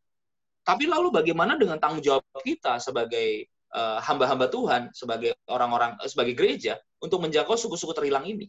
Tapi 0.65 0.89
lalu 0.89 1.13
bagaimana 1.13 1.61
dengan 1.61 1.77
tanggung 1.77 2.01
jawab 2.01 2.25
kita 2.41 2.81
sebagai 2.81 3.49
uh, 3.77 4.01
hamba-hamba 4.01 4.49
Tuhan, 4.49 4.83
sebagai 4.97 5.37
orang-orang, 5.49 6.01
uh, 6.01 6.09
sebagai 6.09 6.33
gereja 6.33 6.81
untuk 7.01 7.21
menjangkau 7.21 7.57
suku-suku 7.61 7.93
terhilang 7.93 8.25
ini? 8.25 8.49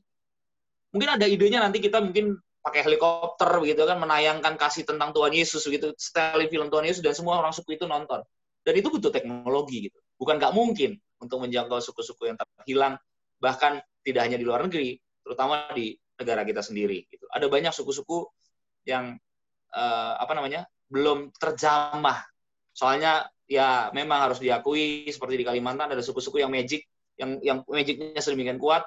Mungkin 0.91 1.20
ada 1.20 1.28
idenya 1.28 1.64
nanti 1.64 1.80
kita 1.80 2.04
mungkin 2.04 2.36
pakai 2.62 2.86
helikopter 2.86 3.49
begitu 3.58 3.84
kan 3.88 3.97
menayangkan 3.97 4.54
kasih 4.60 4.86
tentang 4.86 5.12
Tuhan 5.16 5.34
Yesus 5.34 5.66
begitu, 5.66 5.91
setelah 5.97 6.45
film 6.45 6.68
Tuhan 6.70 6.86
Yesus 6.86 7.02
dan 7.02 7.16
semua 7.18 7.39
orang 7.41 7.52
suku 7.52 7.76
itu 7.76 7.88
nonton. 7.88 8.22
Dan 8.62 8.74
itu 8.78 8.93
butuh 8.93 9.10
teknologi 9.10 9.89
gitu. 9.89 9.97
Bukan 10.22 10.38
nggak 10.38 10.54
mungkin 10.54 10.93
untuk 11.18 11.41
menjangkau 11.41 11.82
suku-suku 11.82 12.30
yang 12.30 12.38
terhilang, 12.38 12.93
bahkan 13.41 13.82
tidak 14.06 14.30
hanya 14.30 14.38
di 14.38 14.45
luar 14.45 14.62
negeri, 14.70 15.02
terutama 15.26 15.66
di 15.74 15.97
negara 16.22 16.45
kita 16.45 16.62
sendiri. 16.62 17.02
Gitu. 17.10 17.26
Ada 17.34 17.49
banyak 17.49 17.74
suku-suku 17.74 18.30
yang 18.86 19.18
uh, 19.76 20.14
apa 20.20 20.32
namanya 20.36 20.68
belum 20.92 21.32
terjamah. 21.36 22.24
Soalnya 22.72 23.28
ya 23.48 23.92
memang 23.92 24.32
harus 24.32 24.40
diakui 24.40 25.08
seperti 25.12 25.40
di 25.40 25.46
Kalimantan 25.48 25.92
ada 25.92 26.04
suku-suku 26.04 26.40
yang 26.40 26.52
magic 26.52 26.88
yang 27.20 27.40
yang 27.44 27.58
magicnya 27.68 28.20
sedemikian 28.20 28.60
kuat. 28.60 28.84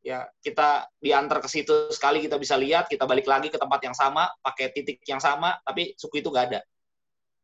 Ya 0.00 0.24
kita 0.40 0.88
diantar 0.96 1.44
ke 1.44 1.48
situ 1.50 1.92
sekali 1.92 2.24
kita 2.24 2.40
bisa 2.40 2.56
lihat 2.56 2.88
kita 2.88 3.04
balik 3.04 3.28
lagi 3.28 3.52
ke 3.52 3.60
tempat 3.60 3.84
yang 3.84 3.92
sama 3.92 4.32
pakai 4.40 4.72
titik 4.72 5.04
yang 5.04 5.20
sama 5.20 5.60
tapi 5.60 5.92
suku 5.98 6.24
itu 6.24 6.32
nggak 6.32 6.46
ada. 6.54 6.60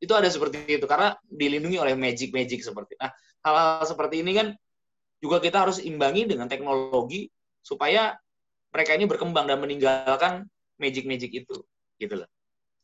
Itu 0.00 0.12
ada 0.16 0.28
seperti 0.28 0.64
itu 0.80 0.86
karena 0.88 1.12
dilindungi 1.28 1.76
oleh 1.76 1.94
magic 1.96 2.32
magic 2.32 2.64
seperti 2.64 2.96
nah 2.96 3.12
hal-hal 3.44 3.86
seperti 3.86 4.26
ini 4.26 4.32
kan 4.34 4.48
juga 5.22 5.38
kita 5.40 5.68
harus 5.68 5.78
imbangi 5.80 6.28
dengan 6.28 6.50
teknologi 6.50 7.30
supaya 7.62 8.18
mereka 8.74 8.92
ini 8.98 9.08
berkembang 9.08 9.48
dan 9.48 9.58
meninggalkan 9.62 10.44
magic 10.76 11.08
magic 11.08 11.32
itu 11.32 11.56
gitu 11.96 12.14
loh 12.20 12.28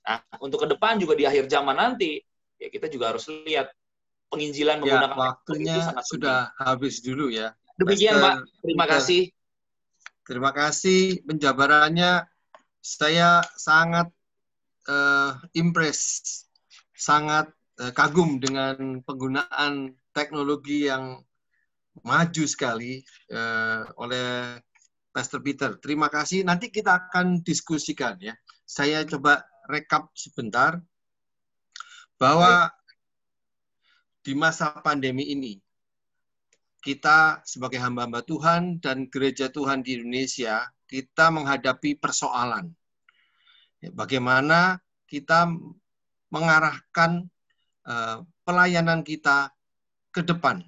Nah, 0.02 0.18
untuk 0.42 0.66
ke 0.66 0.68
depan 0.74 0.98
juga 0.98 1.14
di 1.14 1.24
akhir 1.26 1.46
zaman 1.46 1.78
nanti, 1.78 2.18
ya 2.58 2.66
kita 2.66 2.90
juga 2.90 3.14
harus 3.14 3.26
lihat 3.46 3.70
penginjilan 4.32 4.80
ya, 4.80 4.82
menggunakan 4.82 5.18
waktunya 5.18 5.76
sangat 5.78 6.04
sudah 6.08 6.38
penting. 6.50 6.64
habis 6.66 6.94
dulu 7.04 7.26
ya. 7.30 7.48
Demikian, 7.78 8.14
Pak. 8.18 8.34
Terima 8.64 8.86
kasih. 8.88 9.22
Terima 10.22 10.50
kasih 10.54 11.00
penjabarannya. 11.26 12.26
Saya 12.82 13.42
sangat 13.54 14.10
uh, 14.90 15.38
impress, 15.54 16.00
sangat 16.94 17.50
uh, 17.78 17.92
kagum 17.94 18.42
dengan 18.42 19.02
penggunaan 19.06 19.94
teknologi 20.10 20.90
yang 20.90 21.22
maju 22.02 22.44
sekali 22.48 23.04
uh, 23.30 23.86
oleh 24.00 24.58
Pastor 25.12 25.44
Peter. 25.44 25.76
Terima 25.78 26.08
kasih. 26.08 26.42
Nanti 26.42 26.72
kita 26.72 27.06
akan 27.06 27.44
diskusikan 27.44 28.16
ya. 28.18 28.32
Saya 28.64 29.04
coba 29.04 29.44
rekap 29.70 30.10
sebentar 30.14 30.82
bahwa 32.18 32.70
di 34.22 34.32
masa 34.38 34.70
pandemi 34.82 35.30
ini 35.34 35.58
kita 36.82 37.42
sebagai 37.46 37.78
hamba-hamba 37.78 38.26
Tuhan 38.26 38.82
dan 38.82 39.06
gereja 39.06 39.50
Tuhan 39.50 39.86
di 39.86 39.98
Indonesia 39.98 40.66
kita 40.90 41.30
menghadapi 41.30 41.96
persoalan. 41.98 42.74
Ya, 43.78 43.90
bagaimana 43.94 44.82
kita 45.06 45.46
mengarahkan 46.30 47.30
uh, 47.86 48.26
pelayanan 48.42 49.06
kita 49.06 49.54
ke 50.10 50.26
depan 50.26 50.66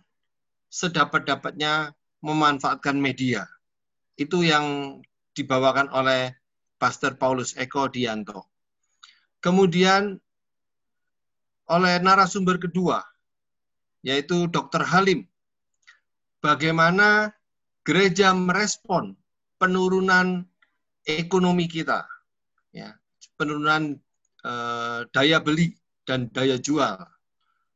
sedapat-dapatnya 0.71 1.95
memanfaatkan 2.23 2.99
media. 2.99 3.47
Itu 4.15 4.43
yang 4.43 4.99
dibawakan 5.35 5.91
oleh 5.91 6.35
Pastor 6.79 7.19
Paulus 7.19 7.55
Eko 7.59 7.91
Dianto. 7.91 8.54
Kemudian 9.45 10.17
oleh 11.69 12.01
narasumber 12.01 12.57
kedua, 12.57 13.05
yaitu 14.01 14.49
Dr. 14.49 14.81
Halim, 14.89 15.29
bagaimana 16.41 17.29
gereja 17.85 18.33
merespon 18.33 19.13
penurunan 19.61 20.49
ekonomi 21.05 21.69
kita, 21.69 22.09
ya, 22.73 22.97
penurunan 23.37 24.01
eh, 24.49 25.01
daya 25.13 25.45
beli 25.45 25.77
dan 26.09 26.33
daya 26.33 26.57
jual. 26.57 27.05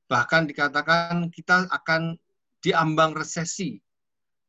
Bahkan 0.09 0.49
dikatakan 0.49 1.29
kita 1.29 1.69
akan 1.69 2.16
diambang 2.64 3.12
resesi 3.12 3.77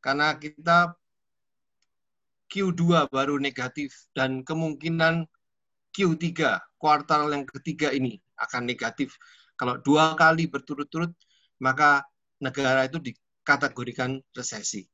karena 0.00 0.40
kita 0.40 0.96
Q2 2.48 3.12
baru 3.12 3.36
negatif 3.36 4.08
dan 4.16 4.40
kemungkinan 4.40 5.28
Q3 5.92 6.24
kuartal 6.80 7.28
yang 7.28 7.44
ketiga 7.44 7.92
ini 7.92 8.16
akan 8.40 8.64
negatif. 8.64 9.12
Kalau 9.60 9.76
dua 9.84 10.16
kali 10.16 10.48
berturut-turut, 10.48 11.12
maka 11.60 12.00
negara 12.40 12.88
itu 12.88 12.96
dikategorikan 12.96 14.16
resesi. 14.32 14.88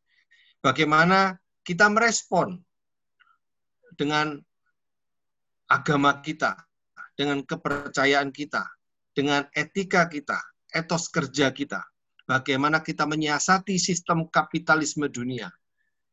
Bagaimana 0.59 1.39
kita 1.63 1.87
merespon 1.87 2.59
dengan 3.95 4.35
agama 5.71 6.19
kita, 6.19 6.59
dengan 7.15 7.47
kepercayaan 7.47 8.35
kita, 8.35 8.67
dengan 9.15 9.47
etika 9.55 10.11
kita, 10.11 10.43
etos 10.75 11.07
kerja 11.07 11.55
kita, 11.55 11.87
bagaimana 12.27 12.83
kita 12.83 13.07
menyiasati 13.07 13.79
sistem 13.79 14.27
kapitalisme 14.27 15.07
dunia 15.07 15.49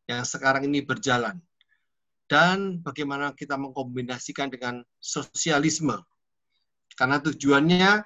yang 0.06 0.22
sekarang 0.22 0.70
ini 0.70 0.86
berjalan 0.86 1.42
dan 2.28 2.80
bagaimana 2.80 3.36
kita 3.36 3.60
mengkombinasikan 3.60 4.48
dengan 4.52 4.82
sosialisme. 5.00 6.00
Karena 6.96 7.20
tujuannya 7.20 8.06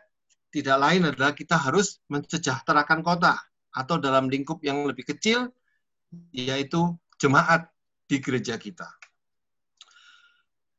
tidak 0.49 0.77
lain 0.79 1.03
adalah 1.11 1.31
kita 1.35 1.59
harus 1.59 1.99
mensejahterakan 2.07 3.03
kota 3.03 3.35
atau 3.75 3.99
dalam 4.01 4.31
lingkup 4.31 4.63
yang 4.63 4.87
lebih 4.87 5.05
kecil 5.05 5.51
yaitu 6.31 6.95
jemaat 7.19 7.67
di 8.07 8.17
gereja 8.23 8.55
kita. 8.55 8.87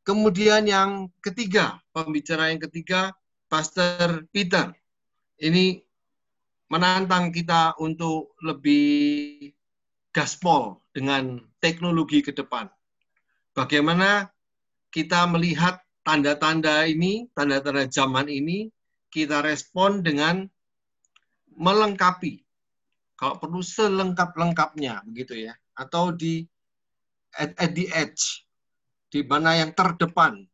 Kemudian 0.02 0.64
yang 0.64 1.12
ketiga, 1.20 1.84
pembicara 1.92 2.48
yang 2.48 2.64
ketiga, 2.64 3.12
Pastor 3.44 4.24
Peter. 4.32 4.72
Ini 5.36 5.84
menantang 6.72 7.28
kita 7.28 7.76
untuk 7.76 8.32
lebih 8.40 9.52
gaspol 10.10 10.80
dengan 10.96 11.44
teknologi 11.60 12.24
ke 12.24 12.32
depan 12.32 12.72
bagaimana 13.58 14.30
kita 14.94 15.26
melihat 15.26 15.82
tanda-tanda 16.06 16.86
ini, 16.86 17.26
tanda-tanda 17.34 17.90
zaman 17.90 18.30
ini, 18.30 18.70
kita 19.10 19.42
respon 19.42 20.06
dengan 20.06 20.46
melengkapi. 21.58 22.46
Kalau 23.18 23.42
perlu 23.42 23.58
selengkap-lengkapnya, 23.58 25.02
begitu 25.02 25.50
ya. 25.50 25.58
Atau 25.74 26.14
di 26.14 26.46
at, 27.34 27.50
at 27.58 27.74
the 27.74 27.90
edge, 27.90 28.46
di 29.10 29.26
mana 29.26 29.58
yang 29.58 29.74
terdepan, 29.74 30.46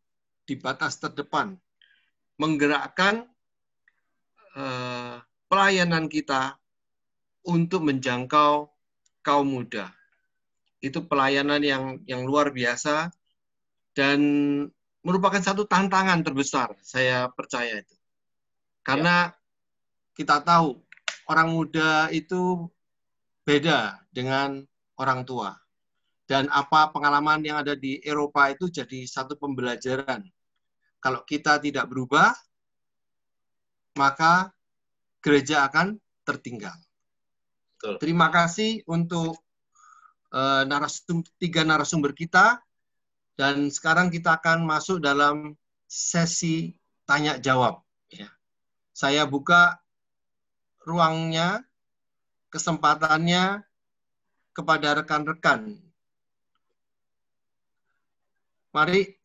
di 0.48 0.56
batas 0.56 0.96
terdepan, 0.96 1.60
menggerakkan 2.40 3.28
uh, 4.56 5.20
pelayanan 5.52 6.08
kita 6.08 6.56
untuk 7.44 7.84
menjangkau 7.84 8.72
kaum 9.20 9.44
muda 9.44 9.92
itu 10.84 11.00
pelayanan 11.08 11.64
yang 11.64 11.84
yang 12.04 12.28
luar 12.28 12.52
biasa 12.52 13.08
dan 13.96 14.20
merupakan 15.00 15.40
satu 15.40 15.64
tantangan 15.64 16.20
terbesar 16.20 16.76
saya 16.84 17.32
percaya 17.32 17.80
itu 17.80 17.96
karena 18.84 19.32
ya. 19.32 19.36
kita 20.20 20.44
tahu 20.44 20.76
orang 21.28 21.48
muda 21.48 22.12
itu 22.12 22.68
beda 23.48 24.00
dengan 24.12 24.60
orang 25.00 25.24
tua 25.24 25.56
dan 26.28 26.48
apa 26.52 26.92
pengalaman 26.92 27.40
yang 27.44 27.60
ada 27.60 27.76
di 27.76 28.00
Eropa 28.04 28.52
itu 28.52 28.68
jadi 28.68 29.04
satu 29.08 29.36
pembelajaran 29.40 30.24
kalau 31.00 31.20
kita 31.24 31.60
tidak 31.60 31.88
berubah 31.88 32.32
maka 33.94 34.50
gereja 35.22 35.64
akan 35.68 35.96
tertinggal. 36.26 36.74
Betul. 37.76 38.00
Terima 38.00 38.28
kasih 38.32 38.82
untuk 38.88 39.43
uh, 40.34 40.62
narasum, 40.66 41.22
tiga 41.38 41.62
narasumber 41.62 42.10
kita 42.10 42.58
dan 43.38 43.70
sekarang 43.70 44.10
kita 44.10 44.34
akan 44.38 44.66
masuk 44.66 44.98
dalam 44.98 45.54
sesi 45.86 46.74
tanya 47.06 47.38
jawab. 47.38 47.82
Ya. 48.10 48.30
Saya 48.90 49.26
buka 49.26 49.78
ruangnya, 50.82 51.62
kesempatannya 52.50 53.62
kepada 54.54 55.02
rekan-rekan. 55.02 55.82
Mari 58.70 59.18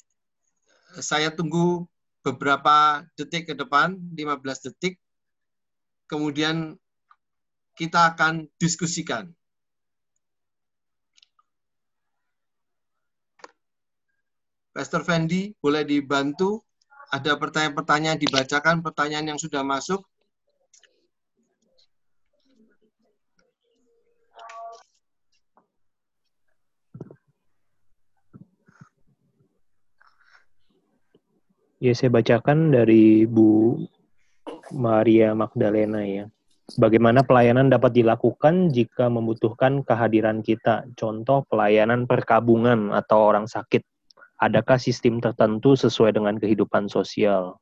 saya 1.02 1.30
tunggu 1.34 1.86
beberapa 2.26 3.06
detik 3.14 3.50
ke 3.50 3.54
depan, 3.54 3.98
15 4.14 4.66
detik. 4.70 4.98
Kemudian 6.10 6.78
kita 7.78 8.14
akan 8.14 8.50
diskusikan. 8.58 9.30
Pastor 14.80 15.04
Fendi, 15.04 15.52
boleh 15.60 15.84
dibantu 15.84 16.64
ada 17.12 17.36
pertanyaan-pertanyaan 17.36 18.16
dibacakan, 18.16 18.80
pertanyaan 18.80 19.36
yang 19.36 19.36
sudah 19.36 19.60
masuk. 19.60 20.00
Ya, 31.84 31.92
saya 31.92 32.08
bacakan 32.16 32.72
dari 32.72 33.28
Bu 33.28 33.84
Maria 34.72 35.36
Magdalena 35.36 36.08
ya. 36.08 36.32
Bagaimana 36.80 37.28
pelayanan 37.28 37.68
dapat 37.68 38.00
dilakukan 38.00 38.72
jika 38.72 39.12
membutuhkan 39.12 39.84
kehadiran 39.84 40.40
kita? 40.40 40.88
Contoh 40.96 41.44
pelayanan 41.52 42.08
perkabungan 42.08 42.96
atau 42.96 43.28
orang 43.28 43.44
sakit. 43.44 43.99
Adakah 44.40 44.80
sistem 44.80 45.20
tertentu 45.20 45.76
sesuai 45.76 46.16
dengan 46.16 46.40
kehidupan 46.40 46.88
sosial? 46.88 47.60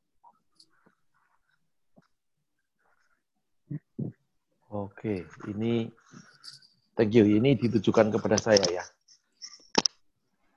Oke, 4.69 5.25
ini 5.49 5.89
thank 6.93 7.17
you. 7.17 7.25
Ini 7.25 7.57
ditujukan 7.57 8.13
kepada 8.13 8.37
saya 8.37 8.61
ya. 8.69 8.85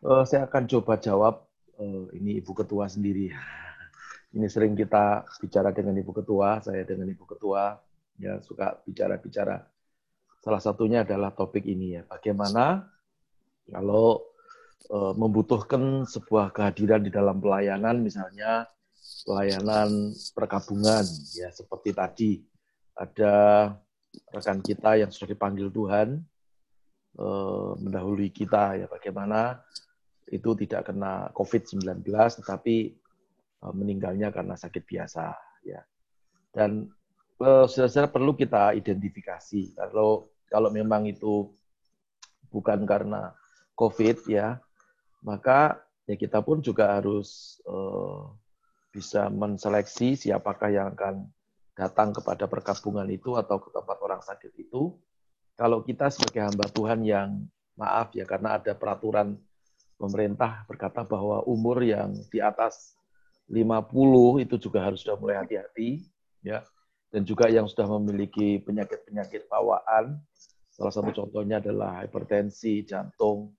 Uh, 0.05 0.21
saya 0.29 0.45
akan 0.45 0.69
coba 0.69 1.01
jawab 1.01 1.49
uh, 1.81 2.05
ini 2.13 2.37
Ibu 2.45 2.53
Ketua 2.53 2.85
sendiri. 2.89 3.33
Ini 4.31 4.47
sering 4.47 4.79
kita 4.79 5.27
bicara 5.43 5.75
dengan 5.75 5.99
Ibu 5.99 6.15
Ketua, 6.23 6.63
saya 6.63 6.87
dengan 6.87 7.11
Ibu 7.11 7.27
Ketua, 7.35 7.75
ya 8.15 8.39
suka 8.39 8.79
bicara-bicara. 8.87 9.59
Salah 10.39 10.63
satunya 10.63 11.03
adalah 11.03 11.35
topik 11.35 11.67
ini 11.67 11.99
ya, 11.99 12.07
bagaimana 12.07 12.87
kalau 13.67 14.30
uh, 14.89 15.13
membutuhkan 15.13 16.09
sebuah 16.09 16.57
kehadiran 16.57 17.05
di 17.05 17.13
dalam 17.13 17.37
pelayanan, 17.43 18.01
misalnya 18.01 18.65
pelayanan 19.29 20.17
perkabungan, 20.33 21.05
ya 21.37 21.53
seperti 21.53 21.91
tadi 21.93 22.31
ada 22.97 23.35
rekan 24.33 24.65
kita 24.65 24.97
yang 24.97 25.13
sudah 25.13 25.37
dipanggil 25.37 25.69
Tuhan 25.69 26.25
uh, 27.21 27.77
mendahului 27.77 28.33
kita. 28.33 28.81
Ya 28.81 28.87
bagaimana 28.89 29.61
itu 30.31 30.57
tidak 30.57 30.89
kena 30.89 31.29
COVID-19 31.37 32.07
tetapi 32.41 32.77
uh, 33.67 33.73
meninggalnya 33.77 34.33
karena 34.33 34.57
sakit 34.57 34.83
biasa. 34.89 35.37
Ya. 35.67 35.85
Dan 36.51 36.89
saudara 37.69 38.09
perlu 38.11 38.37
kita 38.37 38.77
identifikasi. 38.77 39.77
Kalau 39.77 40.29
kalau 40.51 40.69
memang 40.69 41.09
itu 41.09 41.49
bukan 42.51 42.85
karena 42.85 43.33
COVID 43.79 44.29
ya, 44.29 44.61
maka 45.21 45.81
ya 46.09 46.17
kita 46.17 46.41
pun 46.41 46.61
juga 46.65 46.99
harus 46.99 47.61
uh, 47.69 48.33
bisa 48.91 49.31
menseleksi 49.31 50.19
siapakah 50.19 50.71
yang 50.73 50.93
akan 50.99 51.31
datang 51.79 52.11
kepada 52.13 52.51
perkabungan 52.51 53.07
itu 53.09 53.39
atau 53.39 53.63
ke 53.63 53.71
tempat 53.71 53.97
orang 54.03 54.21
sakit 54.21 54.53
itu. 54.59 54.99
Kalau 55.55 55.85
kita 55.85 56.11
sebagai 56.11 56.43
hamba 56.43 56.67
Tuhan 56.73 57.05
yang 57.05 57.47
maaf 57.77 58.13
ya 58.13 58.29
karena 58.29 58.61
ada 58.61 58.77
peraturan 58.77 59.37
pemerintah 60.01 60.65
berkata 60.65 61.05
bahwa 61.05 61.45
umur 61.45 61.85
yang 61.85 62.17
di 62.33 62.41
atas 62.41 62.97
50 63.49 64.45
itu 64.45 64.57
juga 64.57 64.89
harus 64.89 65.05
sudah 65.05 65.21
mulai 65.21 65.41
hati-hati 65.45 66.05
ya 66.41 66.65
dan 67.13 67.29
juga 67.29 67.53
yang 67.53 67.69
sudah 67.69 67.85
memiliki 68.01 68.61
penyakit-penyakit 68.65 69.49
bawaan 69.53 70.17
salah 70.73 70.93
satu 70.93 71.13
contohnya 71.13 71.61
adalah 71.61 72.01
hipertensi 72.01 72.85
jantung 72.89 73.53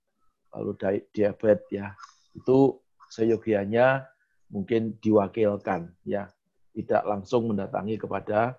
lalu 0.56 0.72
diabetes 1.12 1.68
ya. 1.72 1.88
Itu 2.36 2.80
seyogianya 3.12 4.08
mungkin 4.52 5.00
diwakilkan 5.00 5.92
ya. 6.08 6.28
Tidak 6.72 7.04
langsung 7.04 7.52
mendatangi 7.52 8.00
kepada 8.00 8.56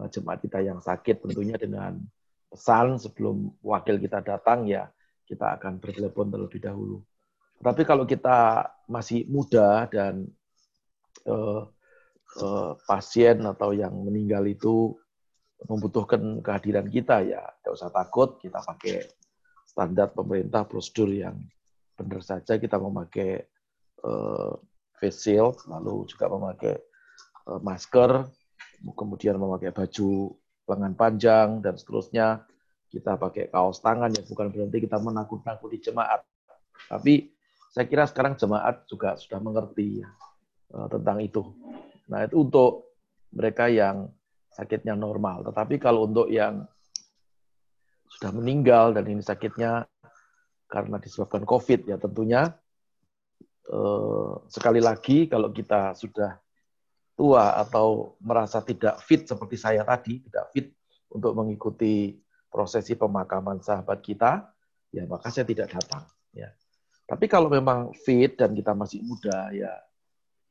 eh, 0.00 0.08
jemaat 0.08 0.40
kita 0.40 0.64
yang 0.64 0.80
sakit 0.80 1.24
tentunya 1.28 1.56
dengan 1.60 2.00
pesan 2.52 3.00
sebelum 3.00 3.52
wakil 3.64 3.96
kita 4.00 4.24
datang 4.24 4.68
ya. 4.68 4.88
Kita 5.28 5.56
akan 5.56 5.80
bertelepon 5.80 6.28
terlebih 6.28 6.60
dahulu. 6.60 7.00
Tapi 7.62 7.86
kalau 7.86 8.02
kita 8.02 8.66
masih 8.90 9.22
muda 9.30 9.86
dan 9.86 10.26
uh, 11.30 11.62
uh, 12.42 12.72
pasien 12.90 13.38
atau 13.46 13.70
yang 13.70 13.94
meninggal 14.02 14.42
itu 14.50 14.98
membutuhkan 15.70 16.42
kehadiran 16.42 16.90
kita, 16.90 17.22
ya 17.22 17.38
tidak 17.62 17.72
usah 17.78 17.90
takut, 17.94 18.42
kita 18.42 18.58
pakai 18.66 19.06
standar 19.72 20.12
pemerintah 20.12 20.68
prosedur 20.68 21.08
yang 21.08 21.40
benar 21.96 22.20
saja. 22.20 22.60
Kita 22.60 22.76
memakai 22.76 23.40
uh, 24.04 24.52
face 25.00 25.24
shield, 25.24 25.64
lalu 25.66 26.04
juga 26.06 26.28
memakai 26.28 26.76
uh, 27.48 27.60
masker, 27.64 28.28
kemudian 28.92 29.40
memakai 29.40 29.72
baju 29.72 30.36
lengan 30.68 30.94
panjang 30.94 31.48
dan 31.64 31.74
seterusnya. 31.74 32.44
Kita 32.92 33.16
pakai 33.16 33.48
kaos 33.48 33.80
tangan 33.80 34.12
ya 34.12 34.20
bukan 34.28 34.52
berarti 34.52 34.78
kita 34.84 35.00
menakut-nakuti 35.00 35.80
jemaat, 35.80 36.28
tapi 36.92 37.32
saya 37.72 37.88
kira 37.88 38.04
sekarang 38.04 38.36
jemaat 38.36 38.84
juga 38.84 39.16
sudah 39.16 39.40
mengerti 39.40 40.04
ya, 40.04 40.08
eh, 40.76 40.88
tentang 40.92 41.24
itu. 41.24 41.40
Nah, 42.12 42.28
itu 42.28 42.44
untuk 42.44 42.92
mereka 43.32 43.72
yang 43.72 44.12
sakitnya 44.52 44.92
normal. 44.92 45.40
Tetapi 45.48 45.80
kalau 45.80 46.04
untuk 46.04 46.28
yang 46.28 46.68
sudah 48.18 48.30
meninggal 48.34 48.92
dan 48.92 49.08
ini 49.08 49.24
sakitnya 49.24 49.88
karena 50.68 50.96
disebabkan 50.96 51.44
COVID, 51.44 51.88
ya 51.88 51.96
tentunya 52.00 52.48
eh, 53.68 54.32
sekali 54.48 54.80
lagi 54.80 55.28
kalau 55.28 55.52
kita 55.52 55.92
sudah 55.92 56.40
tua 57.12 57.60
atau 57.60 58.16
merasa 58.24 58.64
tidak 58.64 59.00
fit 59.04 59.28
seperti 59.28 59.60
saya 59.60 59.84
tadi, 59.84 60.24
tidak 60.24 60.48
fit 60.52 60.72
untuk 61.12 61.36
mengikuti 61.36 62.16
prosesi 62.48 62.96
pemakaman 62.96 63.60
sahabat 63.60 64.00
kita, 64.00 64.48
ya 64.92 65.04
maka 65.04 65.28
saya 65.28 65.44
tidak 65.44 65.72
datang. 65.72 66.08
Ya. 66.32 66.52
Tapi 67.04 67.28
kalau 67.28 67.52
memang 67.52 67.92
fit 67.92 68.40
dan 68.40 68.56
kita 68.56 68.72
masih 68.72 69.04
muda, 69.04 69.52
ya 69.52 69.72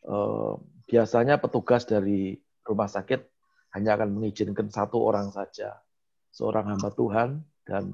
eh, 0.05 0.53
biasanya 0.85 1.41
petugas 1.41 1.85
dari 1.89 2.37
rumah 2.61 2.89
sakit 2.89 3.25
hanya 3.73 3.97
akan 3.97 4.13
mengizinkan 4.13 4.69
satu 4.69 5.01
orang 5.01 5.33
saja, 5.33 5.81
seorang 6.29 6.77
hamba 6.77 6.93
Tuhan 6.93 7.41
dan 7.65 7.93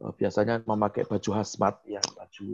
eh, 0.00 0.12
biasanya 0.16 0.64
memakai 0.64 1.04
baju 1.06 1.30
hazmat, 1.36 1.84
ya 1.88 2.00
baju 2.02 2.48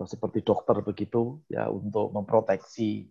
eh, 0.00 0.06
seperti 0.08 0.42
dokter 0.46 0.80
begitu, 0.82 1.42
ya 1.50 1.68
untuk 1.70 2.12
memproteksi 2.14 3.06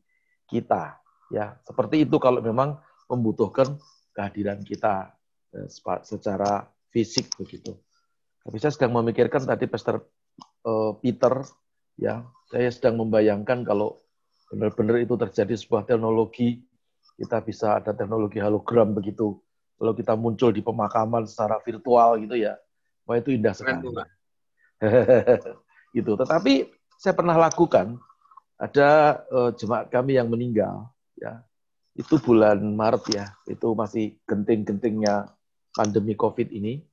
kita, 0.45 0.99
ya 1.33 1.57
seperti 1.65 2.05
itu 2.05 2.17
kalau 2.21 2.39
memang 2.39 2.77
membutuhkan 3.09 3.77
kehadiran 4.15 4.61
kita 4.63 5.13
eh, 5.53 5.67
secara 6.05 6.65
fisik 6.89 7.33
begitu. 7.35 7.75
Tapi 8.45 8.57
saya 8.61 8.71
sedang 8.71 8.93
memikirkan 9.01 9.41
tadi 9.41 9.65
Pastor 9.65 10.05
Peter, 11.01 11.45
ya 11.97 12.25
saya 12.49 12.69
sedang 12.69 13.01
membayangkan 13.01 13.65
kalau 13.65 14.05
benar-benar 14.53 15.01
itu 15.01 15.17
terjadi 15.17 15.57
sebuah 15.57 15.89
teknologi, 15.89 16.61
kita 17.17 17.41
bisa 17.41 17.81
ada 17.81 17.95
teknologi 17.95 18.37
hologram 18.37 18.93
begitu. 18.93 19.39
Kalau 19.75 19.93
kita 19.93 20.13
muncul 20.15 20.55
di 20.55 20.63
pemakaman 20.63 21.27
secara 21.27 21.59
virtual 21.59 22.15
gitu 22.23 22.35
ya, 22.39 22.55
wah 23.03 23.19
itu 23.19 23.35
indah 23.35 23.51
sekali. 23.51 23.91
gitu. 25.95 26.11
Tetapi 26.15 26.53
saya 26.95 27.13
pernah 27.15 27.35
lakukan 27.35 27.99
ada 28.55 29.19
uh, 29.27 29.51
jemaat 29.51 29.91
kami 29.91 30.15
yang 30.15 30.31
meninggal, 30.31 30.87
ya 31.19 31.43
itu 31.95 32.19
bulan 32.19 32.59
Maret 32.59 33.03
ya, 33.11 33.25
itu 33.47 33.71
masih 33.75 34.15
genting-gentingnya 34.27 35.31
pandemi 35.75 36.15
COVID 36.15 36.51
ini. 36.51 36.83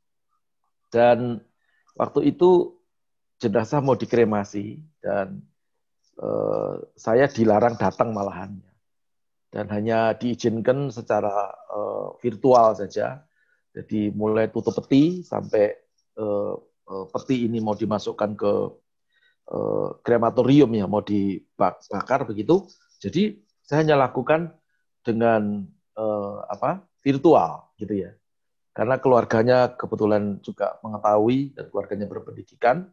Dan 0.91 1.39
waktu 1.95 2.35
itu 2.35 2.79
jenazah 3.43 3.83
mau 3.83 3.99
dikremasi 3.99 4.79
dan 5.03 5.43
uh, 6.23 6.79
saya 6.95 7.27
dilarang 7.27 7.75
datang 7.75 8.15
malahan 8.15 8.55
dan 9.53 9.69
hanya 9.69 10.17
diizinkan 10.17 10.89
secara 10.89 11.53
uh, 11.69 12.17
virtual 12.25 12.73
saja. 12.73 13.21
Jadi 13.77 14.09
mulai 14.13 14.49
tutup 14.49 14.73
peti 14.81 15.21
sampai 15.21 15.77
uh, 16.17 16.57
peti 17.13 17.45
ini 17.45 17.61
mau 17.61 17.77
dimasukkan 17.77 18.31
ke 18.33 18.53
uh, 19.53 19.89
krematorium 20.01 20.73
ya, 20.73 20.89
mau 20.89 21.05
dibakar 21.05 22.25
begitu. 22.25 22.65
Jadi 22.97 23.45
saya 23.61 23.85
hanya 23.85 24.09
lakukan 24.09 24.57
dengan 25.05 25.69
uh, 26.01 26.37
apa 26.49 26.89
virtual 27.05 27.77
gitu 27.77 28.09
ya. 28.09 28.17
Karena 28.73 28.97
keluarganya 28.97 29.77
kebetulan 29.77 30.41
juga 30.41 30.81
mengetahui 30.81 31.53
dan 31.53 31.69
keluarganya 31.69 32.09
berpendidikan, 32.09 32.89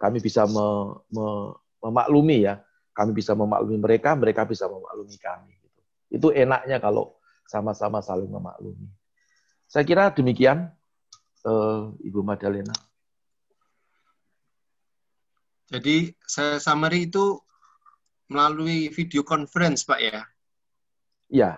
kami 0.00 0.24
bisa 0.24 0.48
me, 0.48 0.96
me, 1.12 1.52
memaklumi 1.84 2.48
ya, 2.48 2.64
kami 2.96 3.12
bisa 3.12 3.36
memaklumi 3.36 3.76
mereka, 3.76 4.16
mereka 4.16 4.48
bisa 4.48 4.64
memaklumi 4.72 5.20
kami. 5.20 5.61
Itu 6.12 6.28
enaknya 6.28 6.76
kalau 6.76 7.16
sama-sama 7.48 8.04
saling 8.04 8.28
memaklumi. 8.28 8.84
Saya 9.64 9.88
kira 9.88 10.12
demikian, 10.12 10.68
uh, 11.48 11.96
Ibu 12.04 12.20
Madalena. 12.20 12.76
Jadi 15.72 16.12
saya 16.20 16.60
summary 16.60 17.08
itu 17.08 17.40
melalui 18.28 18.92
video 18.92 19.24
conference, 19.24 19.88
Pak 19.88 20.00
ya? 20.04 20.20
Iya. 21.32 21.52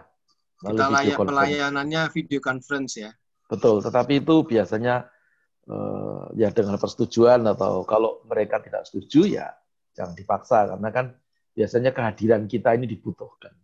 Kita 0.63 0.87
layak 0.87 1.19
pelayanannya 1.19 2.03
video 2.15 2.39
conference 2.39 2.95
ya. 2.95 3.11
Betul, 3.51 3.83
tetapi 3.83 4.23
itu 4.23 4.47
biasanya 4.47 5.11
uh, 5.69 6.31
ya 6.39 6.49
dengan 6.55 6.79
persetujuan 6.79 7.45
atau 7.45 7.83
kalau 7.85 8.25
mereka 8.25 8.63
tidak 8.63 8.89
setuju 8.89 9.43
ya 9.43 9.49
jangan 9.95 10.15
dipaksa 10.17 10.75
karena 10.75 10.89
kan 10.91 11.07
biasanya 11.55 11.91
kehadiran 11.95 12.47
kita 12.51 12.75
ini 12.75 12.87
dibutuhkan. 12.91 13.55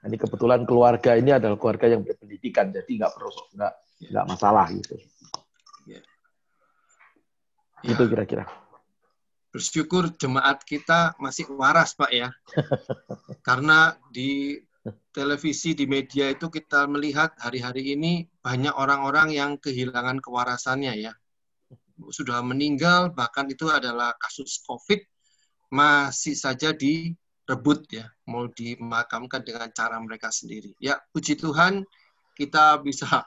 Ini 0.00 0.16
kebetulan 0.16 0.64
keluarga 0.64 1.12
ini 1.12 1.36
adalah 1.36 1.60
keluarga 1.60 1.92
yang 1.92 2.00
berpendidikan, 2.00 2.72
jadi 2.72 2.88
nggak 2.88 3.12
perlu 3.12 3.30
nggak 3.52 3.72
nggak 4.08 4.26
masalah 4.32 4.66
gitu. 4.72 4.96
Ya. 5.84 6.00
Itu 7.84 8.08
kira-kira. 8.08 8.48
Bersyukur 9.52 10.14
jemaat 10.16 10.64
kita 10.64 11.18
masih 11.20 11.52
waras 11.52 11.92
Pak 11.98 12.10
ya, 12.14 12.32
karena 13.46 13.98
di 14.08 14.56
televisi 15.12 15.76
di 15.76 15.84
media 15.84 16.32
itu 16.32 16.48
kita 16.48 16.88
melihat 16.88 17.36
hari-hari 17.36 17.92
ini 17.92 18.24
banyak 18.40 18.72
orang-orang 18.72 19.36
yang 19.36 19.60
kehilangan 19.60 20.24
kewarasannya 20.24 20.94
ya. 20.96 21.12
Sudah 22.08 22.40
meninggal, 22.40 23.12
bahkan 23.12 23.44
itu 23.52 23.68
adalah 23.68 24.16
kasus 24.16 24.64
COVID, 24.64 25.04
masih 25.68 26.32
saja 26.32 26.72
direbut 27.50 27.82
ya, 27.90 28.06
mau 28.30 28.46
dimakamkan 28.46 29.42
dengan 29.42 29.66
cara 29.74 29.98
mereka 29.98 30.30
sendiri. 30.30 30.70
Ya, 30.78 31.02
puji 31.10 31.34
Tuhan 31.34 31.82
kita 32.38 32.78
bisa 32.78 33.26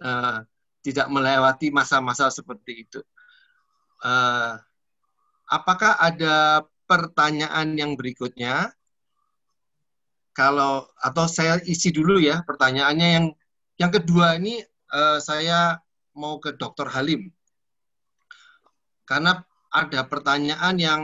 uh, 0.00 0.40
tidak 0.86 1.12
melewati 1.12 1.68
masa-masa 1.68 2.32
seperti 2.32 2.88
itu. 2.88 3.00
Uh, 4.00 4.56
apakah 5.52 6.00
ada 6.00 6.64
pertanyaan 6.88 7.76
yang 7.76 7.92
berikutnya? 7.92 8.72
kalau 10.32 10.88
atau 10.96 11.28
saya 11.28 11.60
isi 11.68 11.92
dulu 11.92 12.16
ya 12.16 12.40
pertanyaannya 12.48 13.08
yang 13.20 13.26
yang 13.76 13.92
kedua 13.92 14.40
ini 14.40 14.64
uh, 14.92 15.20
saya 15.20 15.76
mau 16.16 16.40
ke 16.40 16.56
Dr. 16.56 16.88
Halim 16.88 17.28
karena 19.04 19.44
ada 19.72 20.00
pertanyaan 20.08 20.76
yang 20.80 21.02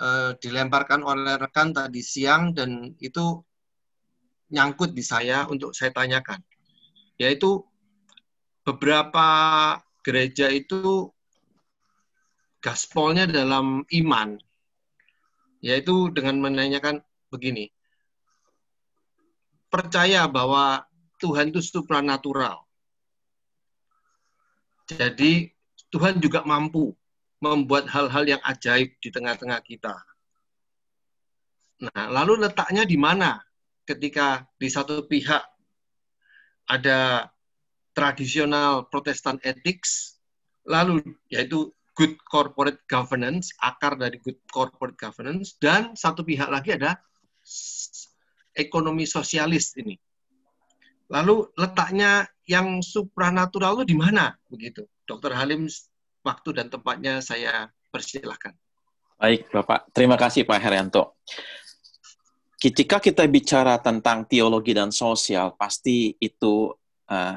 uh, 0.00 0.34
dilemparkan 0.38 1.02
oleh 1.02 1.38
rekan 1.38 1.74
tadi 1.74 2.02
siang 2.02 2.54
dan 2.54 2.94
itu 2.98 3.42
nyangkut 4.50 4.96
di 4.96 5.04
saya 5.04 5.46
untuk 5.46 5.76
saya 5.76 5.94
tanyakan. 5.94 6.42
Yaitu 7.18 7.62
beberapa 8.62 9.28
gereja 10.02 10.48
itu 10.50 11.10
gaspolnya 12.62 13.28
dalam 13.28 13.84
iman. 13.90 14.38
Yaitu 15.62 16.14
dengan 16.14 16.38
menanyakan 16.38 17.02
begini 17.28 17.68
percaya 19.68 20.24
bahwa 20.26 20.84
Tuhan 21.20 21.52
itu 21.52 21.60
supranatural. 21.60 22.64
Jadi 24.88 25.52
Tuhan 25.92 26.16
juga 26.18 26.44
mampu 26.48 26.96
membuat 27.38 27.86
hal-hal 27.90 28.24
yang 28.26 28.42
ajaib 28.42 28.94
di 28.98 29.08
tengah-tengah 29.14 29.62
kita. 29.62 29.94
Nah, 31.78 32.10
lalu 32.10 32.42
letaknya 32.42 32.82
di 32.82 32.98
mana 32.98 33.38
ketika 33.86 34.42
di 34.58 34.66
satu 34.66 35.06
pihak 35.06 35.46
ada 36.68 37.30
tradisional 37.94 38.90
Protestant 38.90 39.38
ethics, 39.46 40.18
lalu 40.66 41.00
yaitu 41.30 41.70
good 41.98 42.14
corporate 42.26 42.78
governance, 42.86 43.50
akar 43.58 43.98
dari 43.98 44.22
good 44.22 44.38
corporate 44.50 44.94
governance, 44.98 45.58
dan 45.58 45.94
satu 45.98 46.22
pihak 46.22 46.46
lagi 46.46 46.78
ada 46.78 46.98
ekonomi 48.54 49.06
sosialis 49.06 49.74
ini. 49.78 49.98
Lalu 51.08 51.48
letaknya 51.56 52.28
yang 52.44 52.84
supranatural 52.84 53.80
itu 53.80 53.94
di 53.94 53.96
mana 53.96 54.36
begitu? 54.46 54.84
Dokter 55.08 55.32
Halim, 55.32 55.64
waktu 56.28 56.60
dan 56.60 56.68
tempatnya 56.68 57.24
saya 57.24 57.72
persilahkan. 57.88 58.52
Baik, 59.16 59.48
Bapak. 59.50 59.88
Terima 59.96 60.14
kasih 60.20 60.44
Pak 60.44 60.60
Herianto. 60.60 61.18
Ketika 62.58 63.00
kita 63.00 63.24
bicara 63.26 63.80
tentang 63.80 64.28
teologi 64.28 64.76
dan 64.76 64.92
sosial, 64.92 65.56
pasti 65.56 66.14
itu 66.20 66.70
uh, 67.08 67.36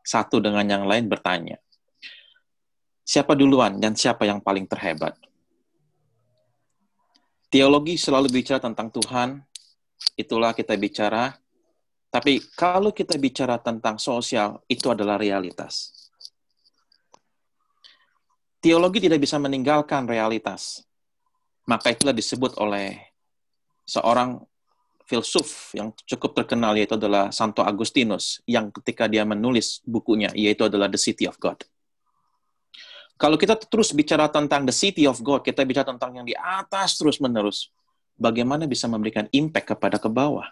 satu 0.00 0.40
dengan 0.40 0.64
yang 0.64 0.84
lain 0.88 1.06
bertanya. 1.10 1.58
Siapa 3.02 3.34
duluan 3.34 3.82
dan 3.82 3.98
siapa 3.98 4.22
yang 4.26 4.38
paling 4.38 4.70
terhebat? 4.70 5.18
Teologi 7.50 7.98
selalu 7.98 8.30
bicara 8.30 8.62
tentang 8.62 8.94
Tuhan, 8.94 9.42
itulah 10.14 10.54
kita 10.54 10.78
bicara. 10.78 11.34
Tapi 12.10 12.38
kalau 12.54 12.94
kita 12.94 13.18
bicara 13.18 13.58
tentang 13.58 13.98
sosial, 13.98 14.62
itu 14.70 14.86
adalah 14.86 15.18
realitas. 15.18 15.99
Teologi 18.60 19.00
tidak 19.00 19.24
bisa 19.24 19.40
meninggalkan 19.40 20.04
realitas. 20.04 20.84
Maka 21.64 21.96
itulah 21.96 22.12
disebut 22.12 22.60
oleh 22.60 23.00
seorang 23.88 24.40
filsuf 25.08 25.74
yang 25.74 25.90
cukup 26.06 26.44
terkenal 26.44 26.76
yaitu 26.78 26.94
adalah 26.94 27.34
Santo 27.34 27.66
Agustinus 27.66 28.38
yang 28.46 28.70
ketika 28.70 29.10
dia 29.10 29.26
menulis 29.26 29.82
bukunya 29.82 30.30
yaitu 30.36 30.68
adalah 30.68 30.86
The 30.86 31.00
City 31.00 31.26
of 31.26 31.40
God. 31.40 31.58
Kalau 33.20 33.36
kita 33.36 33.52
terus 33.52 33.92
bicara 33.92 34.32
tentang 34.32 34.64
the 34.64 34.72
city 34.72 35.04
of 35.04 35.20
God, 35.20 35.44
kita 35.44 35.60
bicara 35.68 35.92
tentang 35.92 36.16
yang 36.16 36.24
di 36.24 36.32
atas 36.32 36.96
terus-menerus 36.96 37.68
bagaimana 38.16 38.64
bisa 38.64 38.88
memberikan 38.88 39.28
impact 39.28 39.76
kepada 39.76 40.00
ke 40.00 40.08
bawah. 40.08 40.48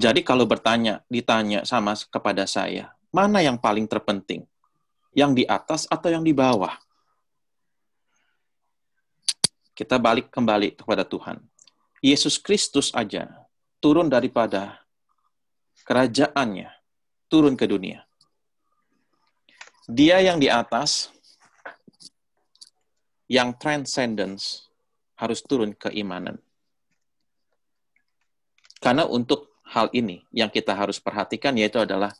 Jadi 0.00 0.24
kalau 0.24 0.48
bertanya, 0.48 1.04
ditanya 1.12 1.68
sama 1.68 1.92
kepada 2.08 2.48
saya, 2.48 2.96
mana 3.12 3.44
yang 3.44 3.60
paling 3.60 3.84
terpenting? 3.84 4.48
Yang 5.16 5.32
di 5.32 5.44
atas 5.48 5.88
atau 5.88 6.12
yang 6.12 6.20
di 6.20 6.36
bawah? 6.36 6.76
Kita 9.72 9.96
balik 9.96 10.28
kembali 10.28 10.76
kepada 10.76 11.08
Tuhan. 11.08 11.40
Yesus 12.04 12.36
Kristus 12.36 12.92
aja 12.92 13.48
turun 13.80 14.12
daripada 14.12 14.84
kerajaannya, 15.88 16.68
turun 17.32 17.56
ke 17.56 17.64
dunia. 17.64 18.04
Dia 19.86 20.18
yang 20.18 20.42
di 20.42 20.50
atas, 20.50 21.14
yang 23.30 23.54
transcendence, 23.56 24.66
harus 25.16 25.40
turun 25.40 25.72
keimanan. 25.72 26.42
Karena 28.82 29.08
untuk 29.08 29.56
hal 29.66 29.88
ini 29.96 30.22
yang 30.30 30.52
kita 30.52 30.76
harus 30.76 31.00
perhatikan 31.00 31.56
yaitu 31.56 31.80
adalah 31.80 32.12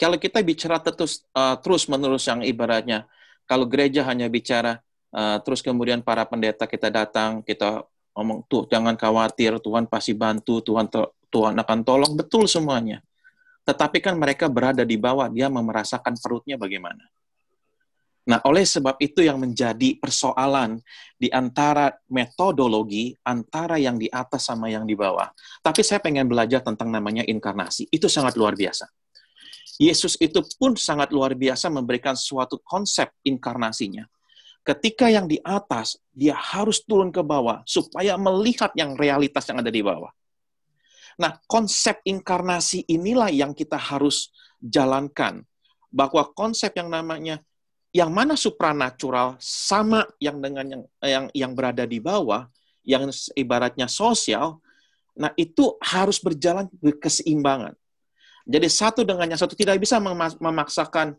kalau 0.00 0.16
kita 0.16 0.40
bicara 0.40 0.80
terus 0.80 1.28
uh, 1.36 1.60
terus 1.60 1.84
menerus 1.84 2.24
yang 2.24 2.40
ibaratnya 2.40 3.04
kalau 3.44 3.68
gereja 3.68 4.00
hanya 4.08 4.32
bicara 4.32 4.80
uh, 5.12 5.36
terus 5.44 5.60
kemudian 5.60 6.00
para 6.00 6.24
pendeta 6.24 6.64
kita 6.64 6.88
datang 6.88 7.44
kita 7.44 7.84
ngomong 8.16 8.48
tuh 8.48 8.64
jangan 8.72 8.96
khawatir 8.96 9.60
Tuhan 9.60 9.84
pasti 9.84 10.16
bantu 10.16 10.64
Tuhan 10.64 10.88
Tuhan 11.30 11.54
akan 11.56 11.78
tolong 11.86 12.12
betul 12.18 12.50
semuanya. 12.50 13.00
Tetapi 13.62 14.02
kan 14.02 14.18
mereka 14.18 14.50
berada 14.50 14.82
di 14.82 14.98
bawah 14.98 15.30
dia 15.30 15.46
merasakan 15.46 16.18
perutnya 16.18 16.58
bagaimana. 16.58 17.06
Nah, 18.26 18.38
oleh 18.44 18.66
sebab 18.66 19.00
itu 19.00 19.24
yang 19.24 19.40
menjadi 19.40 19.96
persoalan 19.96 20.82
di 21.16 21.32
antara 21.32 21.88
metodologi 22.10 23.16
antara 23.24 23.80
yang 23.80 23.96
di 23.96 24.10
atas 24.10 24.44
sama 24.50 24.68
yang 24.68 24.84
di 24.84 24.92
bawah. 24.92 25.30
Tapi 25.64 25.80
saya 25.80 26.02
pengen 26.02 26.28
belajar 26.28 26.60
tentang 26.60 26.92
namanya 26.92 27.24
inkarnasi. 27.24 27.88
Itu 27.88 28.10
sangat 28.10 28.36
luar 28.36 28.54
biasa. 28.58 28.86
Yesus 29.80 30.20
itu 30.20 30.44
pun 30.60 30.76
sangat 30.76 31.08
luar 31.08 31.32
biasa 31.32 31.72
memberikan 31.72 32.12
suatu 32.12 32.60
konsep 32.60 33.08
inkarnasinya. 33.24 34.04
Ketika 34.60 35.08
yang 35.08 35.24
di 35.24 35.40
atas, 35.40 35.96
dia 36.12 36.36
harus 36.36 36.84
turun 36.84 37.08
ke 37.08 37.24
bawah 37.24 37.64
supaya 37.64 38.20
melihat 38.20 38.76
yang 38.76 38.92
realitas 38.92 39.48
yang 39.48 39.64
ada 39.64 39.72
di 39.72 39.80
bawah. 39.80 40.12
Nah, 41.16 41.40
konsep 41.48 42.04
inkarnasi 42.04 42.84
inilah 42.92 43.32
yang 43.32 43.56
kita 43.56 43.80
harus 43.80 44.28
jalankan. 44.60 45.48
Bahwa 45.88 46.28
konsep 46.36 46.76
yang 46.76 46.92
namanya 46.92 47.40
yang 47.90 48.12
mana 48.12 48.36
supranatural 48.36 49.40
sama 49.40 50.06
yang 50.20 50.38
dengan 50.38 50.62
yang 50.68 50.82
yang 51.02 51.24
yang 51.32 51.52
berada 51.56 51.88
di 51.88 51.98
bawah, 51.98 52.46
yang 52.84 53.08
ibaratnya 53.32 53.88
sosial, 53.88 54.60
nah 55.16 55.32
itu 55.40 55.74
harus 55.80 56.20
berjalan 56.20 56.68
keseimbangan. 57.00 57.79
Jadi 58.48 58.68
satu 58.68 59.00
dengan 59.04 59.28
yang 59.28 59.40
satu 59.40 59.52
tidak 59.52 59.76
bisa 59.80 60.00
memaksakan 60.40 61.16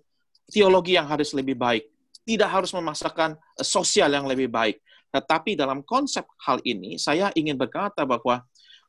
teologi 0.49 0.97
yang 0.97 1.07
harus 1.07 1.31
lebih 1.31 1.55
baik, 1.55 1.87
tidak 2.25 2.49
harus 2.49 2.71
memaksakan 2.73 3.37
eh, 3.37 3.65
sosial 3.65 4.11
yang 4.11 4.25
lebih 4.25 4.49
baik. 4.51 4.81
Tetapi 5.11 5.59
dalam 5.59 5.83
konsep 5.83 6.23
hal 6.47 6.63
ini, 6.63 6.95
saya 6.95 7.35
ingin 7.35 7.59
berkata 7.59 8.07
bahwa 8.07 8.39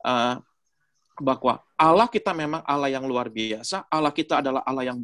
uh, 0.07 0.39
bahwa 1.18 1.59
Allah 1.74 2.07
kita 2.07 2.30
memang 2.30 2.62
Allah 2.62 2.95
yang 2.95 3.03
luar 3.11 3.26
biasa, 3.26 3.91
Allah 3.91 4.14
kita 4.14 4.39
adalah 4.39 4.62
Allah 4.62 4.95
yang 4.95 4.99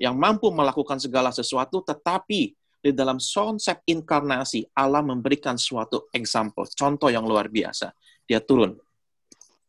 yang 0.00 0.16
mampu 0.16 0.48
melakukan 0.48 0.96
segala 0.96 1.28
sesuatu, 1.28 1.84
tetapi 1.84 2.56
di 2.82 2.90
dalam 2.90 3.20
konsep 3.20 3.84
inkarnasi 3.84 4.64
Allah 4.72 5.04
memberikan 5.04 5.60
suatu 5.60 6.08
example, 6.10 6.64
contoh 6.72 7.12
yang 7.12 7.28
luar 7.28 7.52
biasa. 7.52 7.92
Dia 8.24 8.40
turun 8.40 8.72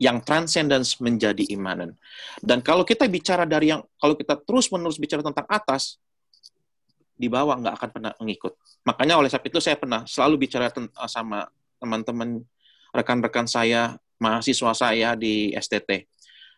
yang 0.03 0.19
transcendence 0.19 0.99
menjadi 0.99 1.47
imanan. 1.47 1.95
Dan 2.43 2.59
kalau 2.59 2.83
kita 2.83 3.07
bicara 3.07 3.47
dari 3.47 3.71
yang 3.71 3.79
kalau 3.95 4.19
kita 4.19 4.35
terus-menerus 4.43 4.99
bicara 4.99 5.23
tentang 5.23 5.47
atas, 5.47 5.95
di 7.15 7.31
bawah 7.31 7.55
nggak 7.55 7.75
akan 7.79 7.89
pernah 7.95 8.11
mengikut. 8.19 8.59
Makanya 8.83 9.15
oleh 9.15 9.31
sebab 9.31 9.47
itu 9.47 9.63
saya 9.63 9.79
pernah 9.79 10.03
selalu 10.03 10.43
bicara 10.43 10.67
sama 11.07 11.47
teman-teman 11.79 12.43
rekan-rekan 12.91 13.47
saya, 13.47 13.95
mahasiswa 14.19 14.75
saya 14.75 15.15
di 15.15 15.55
STT. 15.55 16.11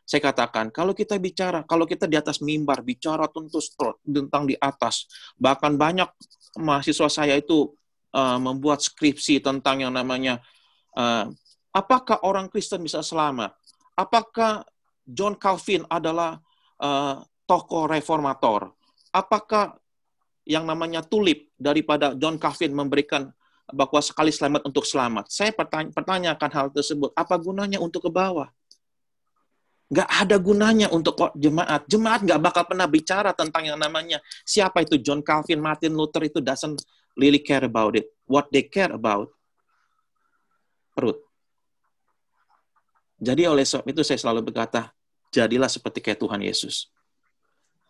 Saya 0.05 0.21
katakan, 0.21 0.69
kalau 0.69 0.93
kita 0.93 1.17
bicara, 1.17 1.65
kalau 1.65 1.89
kita 1.89 2.05
di 2.05 2.13
atas 2.13 2.37
mimbar, 2.37 2.85
bicara 2.85 3.25
tentang, 3.25 3.97
tentang 4.05 4.43
di 4.45 4.53
atas, 4.61 5.09
bahkan 5.33 5.73
banyak 5.73 6.05
mahasiswa 6.61 7.09
saya 7.09 7.33
itu 7.41 7.73
uh, 8.13 8.37
membuat 8.37 8.85
skripsi 8.85 9.41
tentang 9.41 9.81
yang 9.81 9.93
namanya 9.93 10.45
uh, 10.93 11.25
apakah 11.75 12.23
orang 12.23 12.47
Kristen 12.47 12.87
bisa 12.87 13.03
selamat? 13.03 13.51
Apakah 13.99 14.63
John 15.03 15.35
Calvin 15.35 15.83
adalah 15.91 16.39
uh, 16.79 17.19
tokoh 17.43 17.91
reformator? 17.91 18.71
Apakah 19.11 19.75
yang 20.47 20.63
namanya 20.63 21.03
tulip 21.03 21.51
daripada 21.59 22.15
John 22.15 22.39
Calvin 22.39 22.71
memberikan 22.71 23.27
bahwa 23.67 23.99
sekali 23.99 24.31
selamat 24.31 24.63
untuk 24.63 24.87
selamat? 24.87 25.27
Saya 25.27 25.51
pertanya, 25.51 25.91
pertanyakan 25.91 26.49
hal 26.55 26.67
tersebut. 26.71 27.11
Apa 27.11 27.35
gunanya 27.35 27.83
untuk 27.83 28.07
ke 28.07 28.11
bawah? 28.11 28.47
Nggak 29.85 30.09
ada 30.09 30.35
gunanya 30.41 30.87
untuk 30.89 31.13
jemaat. 31.37 31.85
Jemaat 31.85 32.25
nggak 32.25 32.41
bakal 32.41 32.63
pernah 32.65 32.89
bicara 32.89 33.31
tentang 33.37 33.69
yang 33.69 33.77
namanya 33.77 34.17
siapa 34.41 34.81
itu 34.81 34.97
John 34.97 35.21
Calvin, 35.21 35.61
Martin 35.61 35.93
Luther 35.93 36.25
itu 36.25 36.41
doesn't 36.41 36.81
really 37.13 37.39
care 37.39 37.63
about 37.63 37.93
it. 37.93 38.09
What 38.25 38.49
they 38.49 38.65
care 38.65 38.89
about 38.89 39.29
perut. 40.97 41.21
Jadi 43.15 43.47
oleh 43.47 43.63
sebab 43.63 43.87
itu 43.87 44.03
saya 44.03 44.19
selalu 44.19 44.51
berkata, 44.51 44.91
jadilah 45.31 45.71
seperti 45.71 46.03
kayak 46.03 46.19
Tuhan 46.19 46.41
Yesus. 46.43 46.91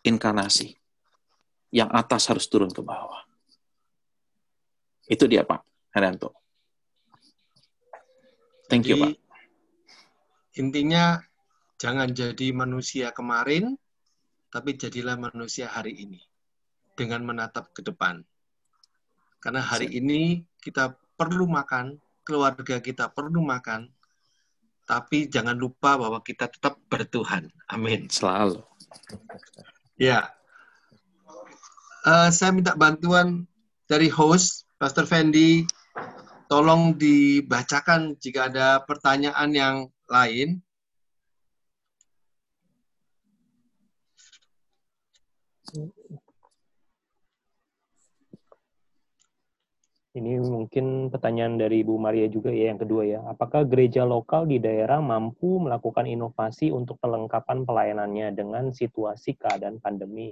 Inkarnasi. 0.05 0.77
Yang 1.73 1.89
atas 1.91 2.23
harus 2.29 2.45
turun 2.45 2.69
ke 2.69 2.79
bawah. 2.79 3.25
Itu 5.05 5.25
dia 5.25 5.45
Pak 5.45 5.61
Herianto. 5.91 6.33
Thank 8.69 8.89
you 8.89 8.97
Pak. 9.01 9.17
Intinya 10.55 11.19
Jangan 11.75 12.07
jadi 12.15 12.55
manusia 12.55 13.11
kemarin, 13.11 13.75
tapi 14.47 14.79
jadilah 14.79 15.19
manusia 15.19 15.67
hari 15.67 15.91
ini 15.91 16.23
dengan 16.95 17.27
menatap 17.27 17.75
ke 17.75 17.83
depan. 17.83 18.23
Karena 19.43 19.59
hari 19.59 19.91
ini 19.91 20.47
kita 20.63 20.95
perlu 21.19 21.45
makan, 21.51 21.99
keluarga 22.23 22.79
kita 22.79 23.11
perlu 23.11 23.43
makan, 23.43 23.91
tapi 24.85 25.25
jangan 25.25 25.57
lupa 25.57 25.97
bahwa 25.97 26.21
kita 26.21 26.45
tetap 26.45 26.77
bertuhan. 26.87 27.49
Amin. 27.67 28.05
Selalu. 28.07 28.61
Ya. 29.97 30.29
Uh, 32.05 32.29
saya 32.29 32.53
minta 32.53 32.77
bantuan 32.77 33.49
dari 33.89 34.07
host, 34.13 34.69
Pastor 34.77 35.09
Fendi. 35.09 35.65
Tolong 36.45 36.93
dibacakan 36.93 38.13
jika 38.21 38.53
ada 38.53 38.85
pertanyaan 38.85 39.49
yang 39.49 39.75
lain. 40.05 40.61
Ini 50.15 50.39
mungkin 50.47 51.11
pertanyaan 51.11 51.59
dari 51.59 51.83
Bu 51.83 51.99
Maria 51.99 52.31
juga 52.31 52.47
ya 52.47 52.71
yang 52.71 52.79
kedua 52.79 53.03
ya. 53.03 53.19
Apakah 53.27 53.67
gereja 53.67 54.07
lokal 54.07 54.47
di 54.47 54.63
daerah 54.63 55.03
mampu 55.03 55.59
melakukan 55.59 56.07
inovasi 56.07 56.71
untuk 56.71 56.95
pelengkapan 57.03 57.67
pelayanannya 57.67 58.31
dengan 58.31 58.71
situasi 58.71 59.35
keadaan 59.35 59.83
pandemi? 59.83 60.31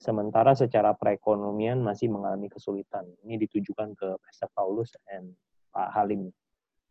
Sementara 0.00 0.56
secara 0.56 0.96
perekonomian 0.96 1.76
masih 1.84 2.08
mengalami 2.08 2.48
kesulitan. 2.48 3.04
Ini 3.20 3.36
ditujukan 3.44 4.00
ke 4.00 4.16
Pastor 4.16 4.48
Paulus 4.56 4.96
dan 5.04 5.36
Pak 5.76 5.92
Halim. 5.92 6.32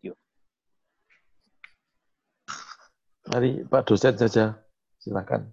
Yuk. 0.05 0.13
Mari 3.33 3.65
Pak 3.65 3.81
dosen 3.81 4.13
saja. 4.13 4.61
Silakan. 5.01 5.49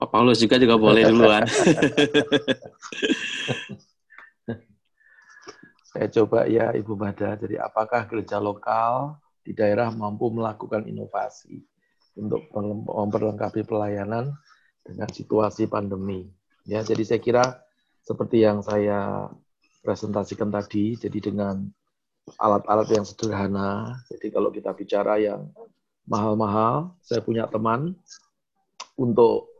Pak 0.00 0.08
Paulus 0.08 0.40
juga 0.40 0.56
juga 0.56 0.80
boleh 0.80 1.04
duluan. 1.04 1.44
Saya 5.92 6.08
coba 6.08 6.48
ya 6.48 6.72
Ibu 6.72 6.96
Mada, 6.96 7.36
jadi 7.36 7.60
apakah 7.60 8.08
gereja 8.08 8.40
lokal 8.40 9.20
di 9.44 9.52
daerah 9.52 9.92
mampu 9.92 10.32
melakukan 10.32 10.88
inovasi 10.88 11.60
untuk 12.16 12.48
memperlengkapi 12.88 13.68
pelayanan 13.68 14.32
dengan 14.80 15.08
situasi 15.12 15.68
pandemi. 15.68 16.32
Ya, 16.64 16.80
jadi 16.80 17.04
saya 17.04 17.20
kira 17.20 17.44
seperti 18.00 18.40
yang 18.40 18.64
saya 18.64 19.28
presentasikan 19.84 20.48
tadi, 20.48 20.96
jadi 20.96 21.18
dengan 21.18 21.68
alat-alat 22.38 22.88
yang 22.88 23.04
sederhana. 23.04 23.98
Jadi 24.08 24.32
kalau 24.32 24.48
kita 24.48 24.72
bicara 24.72 25.18
yang 25.18 25.50
mahal-mahal, 26.06 26.94
saya 27.04 27.20
punya 27.20 27.50
teman 27.50 27.98
untuk 28.96 29.50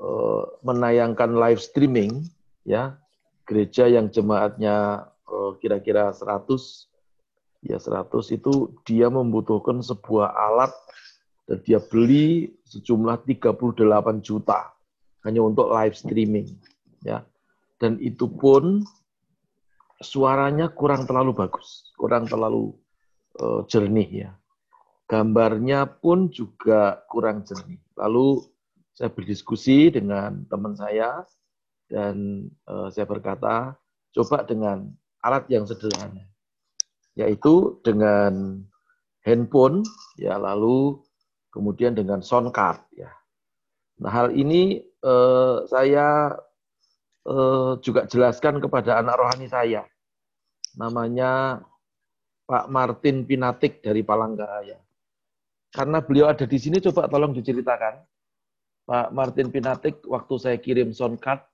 uh, 0.00 0.44
menayangkan 0.64 1.36
live 1.36 1.60
streaming, 1.60 2.24
ya 2.64 2.96
gereja 3.48 3.88
yang 3.88 4.12
jemaatnya 4.12 5.07
kira-kira 5.60 6.12
100 6.12 6.88
ya 7.66 7.78
100 7.78 8.38
itu 8.38 8.72
dia 8.86 9.10
membutuhkan 9.10 9.82
sebuah 9.82 10.30
alat 10.30 10.72
dan 11.48 11.58
dia 11.64 11.80
beli 11.80 12.52
sejumlah 12.68 13.24
38 13.26 13.74
juta 14.20 14.72
hanya 15.26 15.40
untuk 15.42 15.72
live 15.72 15.96
streaming 15.96 16.48
ya. 17.02 17.24
Dan 17.78 17.98
itu 18.02 18.26
pun 18.26 18.82
suaranya 20.02 20.70
kurang 20.70 21.06
terlalu 21.06 21.34
bagus 21.34 21.88
kurang 21.98 22.30
terlalu 22.30 22.70
uh, 23.42 23.66
jernih 23.66 24.28
ya. 24.28 24.30
Gambarnya 25.08 25.88
pun 25.88 26.28
juga 26.30 27.02
kurang 27.10 27.42
jernih. 27.42 27.80
Lalu 27.98 28.44
saya 28.94 29.10
berdiskusi 29.10 29.90
dengan 29.90 30.44
teman 30.46 30.78
saya 30.78 31.24
dan 31.90 32.46
uh, 32.68 32.92
saya 32.92 33.08
berkata 33.08 33.74
coba 34.14 34.44
dengan 34.44 34.92
alat 35.22 35.44
yang 35.50 35.66
sederhana, 35.66 36.24
yaitu 37.18 37.78
dengan 37.82 38.62
handphone, 39.26 39.82
ya 40.16 40.38
lalu 40.38 40.98
kemudian 41.50 41.96
dengan 41.96 42.22
sound 42.22 42.54
card, 42.54 42.80
ya. 42.94 43.10
Nah 43.98 44.10
hal 44.14 44.30
ini 44.30 44.78
eh, 44.82 45.56
saya 45.66 46.38
eh, 47.26 47.72
juga 47.82 48.06
jelaskan 48.06 48.62
kepada 48.62 49.02
anak 49.02 49.18
rohani 49.18 49.46
saya, 49.50 49.82
namanya 50.78 51.62
Pak 52.48 52.72
Martin 52.72 53.28
Pinatik 53.28 53.84
dari 53.84 54.00
Palangkaraya. 54.00 54.80
Karena 55.68 56.00
beliau 56.00 56.32
ada 56.32 56.48
di 56.48 56.56
sini, 56.56 56.80
coba 56.80 57.12
tolong 57.12 57.36
diceritakan. 57.36 58.00
Pak 58.88 59.12
Martin 59.12 59.52
Pinatik, 59.52 60.00
waktu 60.08 60.34
saya 60.40 60.56
kirim 60.56 60.96
sound 60.96 61.20
card, 61.20 61.44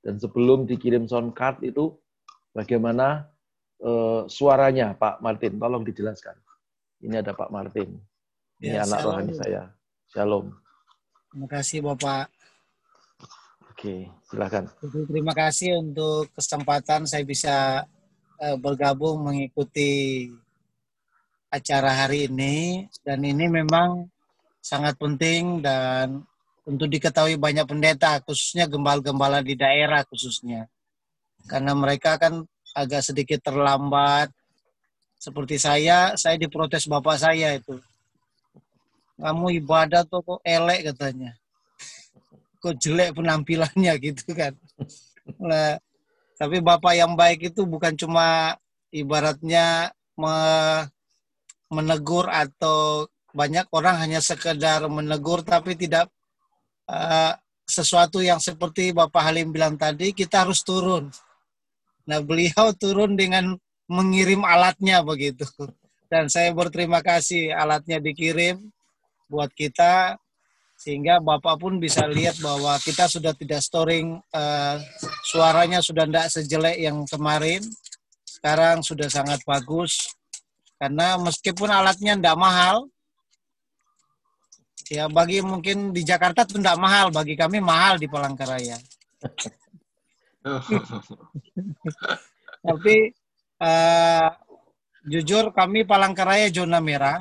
dan 0.00 0.16
sebelum 0.16 0.64
dikirim 0.64 1.04
sound 1.04 1.36
card 1.36 1.60
itu, 1.60 1.92
bagaimana 2.52 3.28
uh, 3.82 4.26
suaranya 4.26 4.94
Pak 4.94 5.22
Martin. 5.22 5.58
Tolong 5.58 5.84
dijelaskan. 5.86 6.36
Ini 7.02 7.22
ada 7.22 7.32
Pak 7.34 7.50
Martin. 7.50 7.98
Ini 8.58 8.74
ya, 8.74 8.86
anak 8.86 8.98
rohani 9.06 9.32
saya. 9.38 9.70
Shalom. 10.10 10.50
Terima 11.30 11.48
kasih 11.48 11.78
Bapak. 11.84 12.26
Oke, 13.70 14.10
silakan. 14.26 14.66
Terima 14.82 15.30
kasih 15.36 15.78
untuk 15.78 16.26
kesempatan 16.34 17.06
saya 17.06 17.22
bisa 17.22 17.86
uh, 18.42 18.56
bergabung 18.58 19.22
mengikuti 19.22 20.26
acara 21.48 22.04
hari 22.04 22.26
ini 22.26 22.88
dan 23.06 23.22
ini 23.22 23.46
memang 23.46 24.10
sangat 24.58 24.98
penting 25.00 25.62
dan 25.62 26.26
untuk 26.68 26.90
diketahui 26.92 27.40
banyak 27.40 27.64
pendeta 27.64 28.20
khususnya 28.20 28.68
gembala-gembala 28.68 29.40
di 29.40 29.56
daerah 29.56 30.04
khususnya 30.04 30.68
karena 31.46 31.72
mereka 31.76 32.18
kan 32.18 32.42
agak 32.74 33.04
sedikit 33.04 33.38
terlambat. 33.44 34.32
Seperti 35.18 35.58
saya, 35.58 36.14
saya 36.14 36.38
diprotes 36.38 36.86
bapak 36.86 37.18
saya 37.18 37.58
itu. 37.58 37.74
Kamu 39.18 39.50
ibadah 39.58 40.06
tuh 40.06 40.22
kok 40.22 40.40
elek 40.46 40.94
katanya. 40.94 41.34
Kok 42.62 42.78
jelek 42.78 43.18
penampilannya 43.18 43.92
gitu 44.06 44.30
kan. 44.30 44.54
Nah, 45.42 45.74
tapi 46.38 46.62
bapak 46.62 46.94
yang 46.94 47.18
baik 47.18 47.50
itu 47.50 47.66
bukan 47.66 47.98
cuma 47.98 48.54
ibaratnya 48.94 49.90
me 50.14 50.34
menegur 51.68 52.30
atau 52.32 53.04
banyak 53.36 53.68
orang 53.74 54.00
hanya 54.00 54.24
sekedar 54.24 54.88
menegur 54.88 55.44
tapi 55.44 55.76
tidak 55.76 56.08
uh, 56.88 57.36
sesuatu 57.68 58.24
yang 58.24 58.40
seperti 58.40 58.96
Bapak 58.96 59.20
Halim 59.20 59.52
bilang 59.52 59.76
tadi 59.76 60.16
kita 60.16 60.48
harus 60.48 60.64
turun 60.64 61.12
Nah, 62.08 62.24
beliau 62.24 62.72
turun 62.72 63.14
dengan 63.20 63.52
mengirim 63.84 64.40
alatnya 64.40 65.04
begitu. 65.04 65.44
Dan 66.08 66.32
saya 66.32 66.48
berterima 66.56 67.04
kasih 67.04 67.52
alatnya 67.52 68.00
dikirim 68.00 68.56
buat 69.28 69.52
kita 69.52 70.16
sehingga 70.78 71.20
Bapak 71.20 71.60
pun 71.60 71.76
bisa 71.76 72.08
lihat 72.08 72.38
bahwa 72.40 72.78
kita 72.80 73.10
sudah 73.10 73.34
tidak 73.36 73.60
storing 73.60 74.16
uh, 74.32 74.76
suaranya 75.26 75.84
sudah 75.84 76.08
tidak 76.08 76.32
sejelek 76.32 76.80
yang 76.80 77.04
kemarin. 77.04 77.60
Sekarang 78.24 78.80
sudah 78.80 79.10
sangat 79.10 79.42
bagus 79.44 80.14
karena 80.78 81.18
meskipun 81.18 81.68
alatnya 81.68 82.14
tidak 82.14 82.38
mahal, 82.38 82.86
ya 84.86 85.10
bagi 85.10 85.42
mungkin 85.42 85.90
di 85.90 86.06
Jakarta 86.06 86.46
itu 86.46 86.62
tidak 86.62 86.78
mahal, 86.78 87.10
bagi 87.10 87.34
kami 87.34 87.58
mahal 87.58 87.98
di 87.98 88.06
Palangkaraya. 88.06 88.78
Tapi 92.68 92.96
uh, 93.62 94.28
jujur 95.06 95.54
kami 95.54 95.86
Palangkaraya 95.86 96.50
zona 96.50 96.82
merah, 96.82 97.18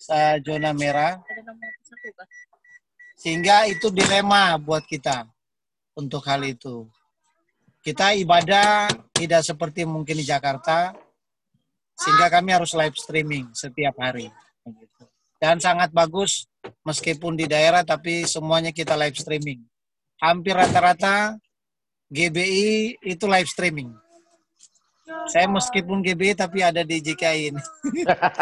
saya 0.00 0.40
zona 0.40 0.72
merah, 0.76 1.20
sehingga 3.16 3.64
itu 3.68 3.88
dilema 3.88 4.56
buat 4.60 4.84
kita 4.84 5.24
untuk 5.96 6.24
hal 6.28 6.44
itu. 6.44 6.88
Kita 7.84 8.16
ibadah 8.16 8.88
tidak 9.12 9.44
seperti 9.44 9.84
mungkin 9.84 10.16
di 10.16 10.24
Jakarta, 10.24 10.96
sehingga 11.94 12.32
kami 12.32 12.56
harus 12.56 12.72
live 12.72 12.96
streaming 12.96 13.52
setiap 13.52 13.92
hari. 14.00 14.32
Dan 15.36 15.60
sangat 15.60 15.92
bagus 15.92 16.48
meskipun 16.88 17.36
di 17.36 17.44
daerah 17.44 17.84
tapi 17.84 18.24
semuanya 18.24 18.72
kita 18.72 18.96
live 18.96 19.16
streaming. 19.16 19.60
Hampir 20.16 20.56
rata-rata 20.56 21.36
GBI 22.14 23.02
itu 23.02 23.24
live 23.26 23.50
streaming. 23.50 23.90
Saya 25.26 25.50
meskipun 25.50 25.98
GBI 26.00 26.38
tapi 26.38 26.62
ada 26.62 26.86
di 26.86 27.02
JKI 27.02 27.50
ini. 27.50 27.62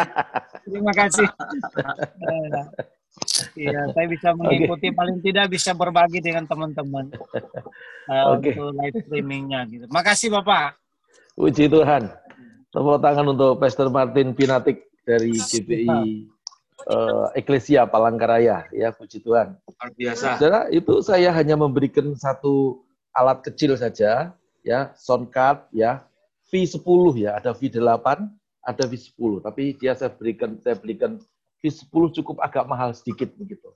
Terima 0.69 0.93
kasih. 0.93 1.27
Iya, 3.53 3.93
saya 3.93 4.09
bisa 4.09 4.33
mengikuti 4.33 4.89
okay. 4.89 4.97
paling 4.97 5.21
tidak 5.21 5.53
bisa 5.53 5.71
berbagi 5.77 6.17
dengan 6.17 6.49
teman-teman 6.49 7.13
uh, 8.09 8.33
okay. 8.35 8.57
untuk 8.57 8.73
live 8.73 8.97
streamingnya 9.05 9.69
gitu. 9.69 9.85
Makasih 9.93 10.33
Bapak. 10.33 10.75
Puji 11.37 11.69
Tuhan. 11.69 12.09
Tepuk 12.73 12.97
tangan 12.99 13.25
untuk 13.29 13.61
Pastor 13.61 13.93
Martin 13.93 14.33
Pinatik 14.33 14.89
dari 15.05 15.29
GBI 15.29 16.25
uh, 16.89 17.29
Eklesia 17.37 17.85
Palangkaraya 17.85 18.65
ya 18.73 18.89
puji 18.91 19.21
Tuhan. 19.21 19.55
Luar 19.61 19.89
biasa. 19.93 20.27
Saudara, 20.35 20.59
itu 20.73 20.93
saya 21.05 21.29
hanya 21.37 21.53
memberikan 21.53 22.17
satu 22.17 22.81
alat 23.13 23.45
kecil 23.45 23.77
saja 23.77 24.33
ya, 24.65 24.91
soundcard 24.97 25.69
ya, 25.69 26.05
V10 26.49 27.17
ya, 27.17 27.37
ada 27.37 27.53
V8, 27.53 28.05
ada 28.63 28.83
V10, 28.87 29.31
tapi 29.43 29.75
dia 29.77 29.93
saya 29.93 30.09
berikan 30.13 30.57
saya 30.61 30.77
berikan 30.77 31.21
V10 31.61 32.03
cukup 32.21 32.41
agak 32.41 32.65
mahal 32.65 32.91
sedikit 32.91 33.31
begitu. 33.37 33.71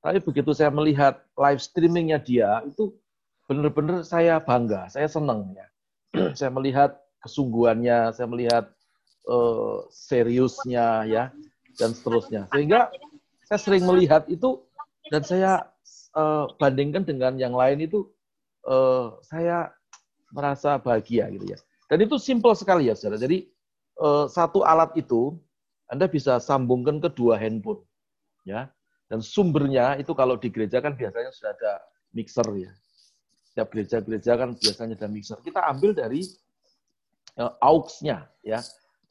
Tapi 0.00 0.22
begitu 0.22 0.54
saya 0.54 0.70
melihat 0.70 1.18
live 1.34 1.58
streamingnya 1.58 2.22
dia 2.22 2.62
itu 2.62 2.94
benar-benar 3.50 4.06
saya 4.06 4.38
bangga, 4.38 4.86
saya 4.90 5.10
senang 5.10 5.54
ya. 5.54 5.66
saya 6.38 6.50
melihat 6.54 6.94
kesungguhannya, 7.22 8.14
saya 8.14 8.26
melihat 8.30 8.64
uh, 9.26 9.86
seriusnya 9.90 11.06
ya 11.10 11.24
dan 11.76 11.90
seterusnya. 11.92 12.46
Sehingga 12.54 12.90
saya 13.46 13.58
sering 13.58 13.84
melihat 13.86 14.26
itu 14.30 14.62
dan 15.10 15.22
saya 15.22 15.70
uh, 16.18 16.50
bandingkan 16.58 17.06
dengan 17.06 17.38
yang 17.38 17.54
lain 17.54 17.82
itu 17.86 18.10
uh, 18.66 19.16
saya 19.24 19.70
merasa 20.34 20.76
bahagia 20.76 21.30
gitu 21.32 21.54
ya. 21.54 21.58
Dan 21.86 22.02
itu 22.02 22.18
simpel 22.18 22.52
sekali 22.58 22.90
ya 22.90 22.94
saudara. 22.98 23.22
Jadi 23.22 23.46
uh, 24.02 24.26
satu 24.26 24.66
alat 24.66 24.92
itu 24.98 25.38
Anda 25.86 26.10
bisa 26.10 26.42
sambungkan 26.42 26.98
ke 26.98 27.08
dua 27.14 27.38
handphone 27.38 27.86
ya. 28.42 28.66
Dan 29.06 29.22
sumbernya 29.22 29.94
itu 30.02 30.10
kalau 30.18 30.34
di 30.34 30.50
gereja 30.50 30.82
kan 30.82 30.98
biasanya 30.98 31.30
sudah 31.30 31.54
ada 31.54 31.72
mixer 32.10 32.46
ya. 32.58 32.74
Setiap 33.46 33.70
gereja-gereja 33.70 34.32
kan 34.34 34.58
biasanya 34.58 34.98
ada 34.98 35.06
mixer. 35.06 35.38
Kita 35.46 35.62
ambil 35.70 35.94
dari 35.94 36.26
uh, 37.40 37.52
aux-nya 37.62 38.26
ya 38.42 38.60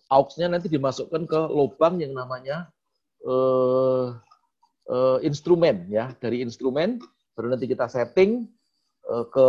aux-nya 0.10 0.48
nanti 0.52 0.68
dimasukkan 0.70 1.26
ke 1.26 1.40
lubang 1.50 2.02
yang 2.02 2.14
namanya 2.14 2.70
uh, 3.26 4.14
uh, 4.90 5.18
instrumen 5.22 5.86
ya 5.90 6.14
dari 6.22 6.42
instrumen 6.46 7.02
baru 7.34 7.56
nanti 7.58 7.66
kita 7.70 7.90
setting 7.90 8.50
ke 9.06 9.48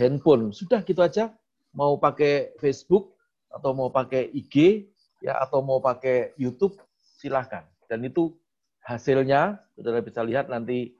handphone. 0.00 0.50
Sudah 0.56 0.80
gitu 0.80 1.04
aja. 1.04 1.32
Mau 1.74 1.98
pakai 1.98 2.54
Facebook 2.62 3.18
atau 3.50 3.74
mau 3.74 3.90
pakai 3.90 4.30
IG 4.32 4.86
ya 5.22 5.38
atau 5.42 5.60
mau 5.60 5.78
pakai 5.78 6.32
YouTube 6.40 6.78
silahkan. 7.20 7.66
Dan 7.86 8.04
itu 8.06 8.32
hasilnya 8.84 9.60
saudara 9.74 10.04
bisa 10.04 10.20
lihat 10.20 10.48
nanti 10.48 10.94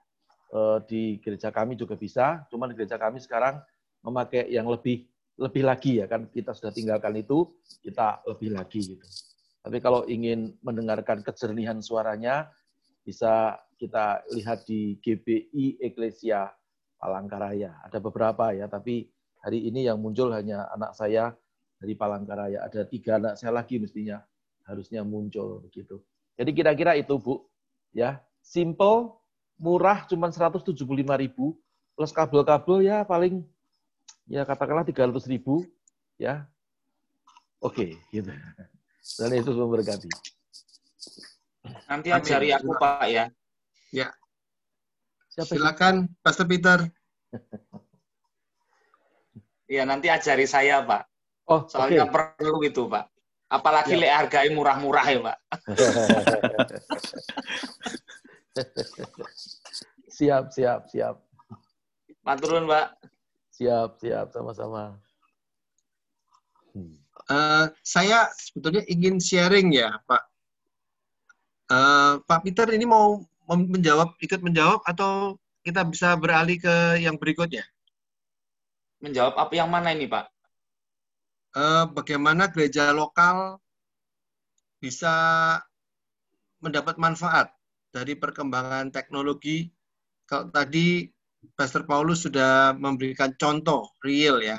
uh, 0.53 0.81
di 0.85 1.21
gereja 1.21 1.53
kami 1.53 1.77
juga 1.77 1.95
bisa. 1.97 2.45
Cuman 2.49 2.73
gereja 2.73 2.97
kami 2.97 3.21
sekarang 3.21 3.61
memakai 4.05 4.49
yang 4.53 4.69
lebih 4.69 5.09
lebih 5.35 5.67
lagi 5.67 5.99
ya 5.99 6.07
kan 6.07 6.31
kita 6.31 6.55
sudah 6.55 6.71
tinggalkan 6.71 7.19
itu 7.19 7.51
kita 7.83 8.23
lebih 8.29 8.55
lagi 8.55 8.95
gitu. 8.95 9.07
Tapi 9.65 9.81
kalau 9.81 10.05
ingin 10.07 10.55
mendengarkan 10.61 11.25
kejernihan 11.25 11.81
suaranya 11.81 12.53
bisa 13.03 13.59
kita 13.81 14.23
lihat 14.33 14.63
di 14.69 15.01
GBI 15.01 15.83
Eklesia 15.83 16.53
Palangkaraya. 16.99 17.81
Ada 17.85 17.99
beberapa 18.01 18.53
ya, 18.55 18.67
tapi 18.71 19.09
hari 19.45 19.69
ini 19.69 19.85
yang 19.85 20.01
muncul 20.01 20.33
hanya 20.33 20.69
anak 20.73 20.97
saya 20.97 21.37
dari 21.79 21.95
Palangkaraya. 21.95 22.65
Ada 22.65 22.89
tiga 22.89 23.21
anak 23.21 23.37
saya 23.37 23.53
lagi 23.53 23.77
mestinya 23.77 24.23
harusnya 24.65 25.05
muncul 25.05 25.61
begitu. 25.65 26.01
Jadi 26.35 26.51
kira-kira 26.51 26.97
itu 26.99 27.15
Bu, 27.21 27.45
ya 27.95 28.19
simple, 28.43 29.15
murah, 29.61 30.05
cuma 30.11 30.29
175 30.33 30.75
ribu, 31.17 31.55
plus 31.95 32.11
kabel-kabel 32.11 32.85
ya 32.85 33.07
paling 33.07 33.47
ya 34.27 34.43
katakanlah 34.43 34.85
300 34.85 35.15
ribu, 35.31 35.65
ya. 36.19 36.49
Oke, 37.65 37.97
okay, 37.97 38.13
gitu. 38.13 38.33
Dan 39.21 39.31
Yesus 39.33 39.57
memberkati. 39.57 40.11
Nanti 41.89 42.09
ajari 42.13 42.53
aku 42.53 42.77
Pak 42.77 43.09
ya. 43.09 43.25
Ya. 43.89 44.13
Siapa 45.35 45.51
Silakan 45.51 46.07
Pastor 46.23 46.47
Peter. 46.47 46.79
Iya, 49.65 49.89
nanti 49.89 50.13
ajari 50.13 50.45
saya, 50.45 50.85
Pak. 50.85 51.09
Oh, 51.49 51.65
soalnya 51.65 52.05
okay. 52.05 52.37
perlu 52.37 52.61
itu, 52.69 52.85
Pak. 52.85 53.09
Apalagi 53.49 53.97
ya. 53.97 54.21
harganya 54.21 54.53
murah-murah 54.53 55.07
ya, 55.09 55.25
Pak. 55.25 55.41
siap, 60.21 60.53
siap, 60.53 60.85
siap. 60.93 61.17
Maturun, 62.29 62.69
Pak. 62.69 62.93
Siap, 63.57 63.97
siap, 64.05 64.37
sama-sama. 64.37 65.01
Uh, 67.33 67.73
saya 67.81 68.29
sebetulnya 68.37 68.85
ingin 68.85 69.17
sharing 69.17 69.73
ya, 69.73 69.97
Pak. 70.05 70.29
Uh, 71.73 72.21
Pak 72.29 72.45
Peter 72.45 72.69
ini 72.69 72.85
mau 72.85 73.25
menjawab, 73.49 74.17
ikut 74.21 74.41
menjawab 74.41 74.81
atau 74.89 75.37
kita 75.65 75.85
bisa 75.89 76.13
beralih 76.17 76.61
ke 76.61 77.01
yang 77.01 77.17
berikutnya? 77.17 77.65
Menjawab 79.01 79.37
apa 79.37 79.53
yang 79.57 79.69
mana 79.69 79.93
ini, 79.93 80.09
Pak? 80.09 80.29
Uh, 81.55 81.87
bagaimana 81.93 82.51
gereja 82.51 82.91
lokal 82.91 83.63
bisa 84.83 85.15
mendapat 86.61 86.97
manfaat 87.01 87.53
dari 87.95 88.19
perkembangan 88.19 88.91
teknologi. 88.91 89.71
Kalau 90.27 90.51
tadi 90.51 91.09
Pastor 91.53 91.85
Paulus 91.85 92.25
sudah 92.25 92.73
memberikan 92.73 93.37
contoh 93.37 93.93
real 94.01 94.41
ya. 94.41 94.57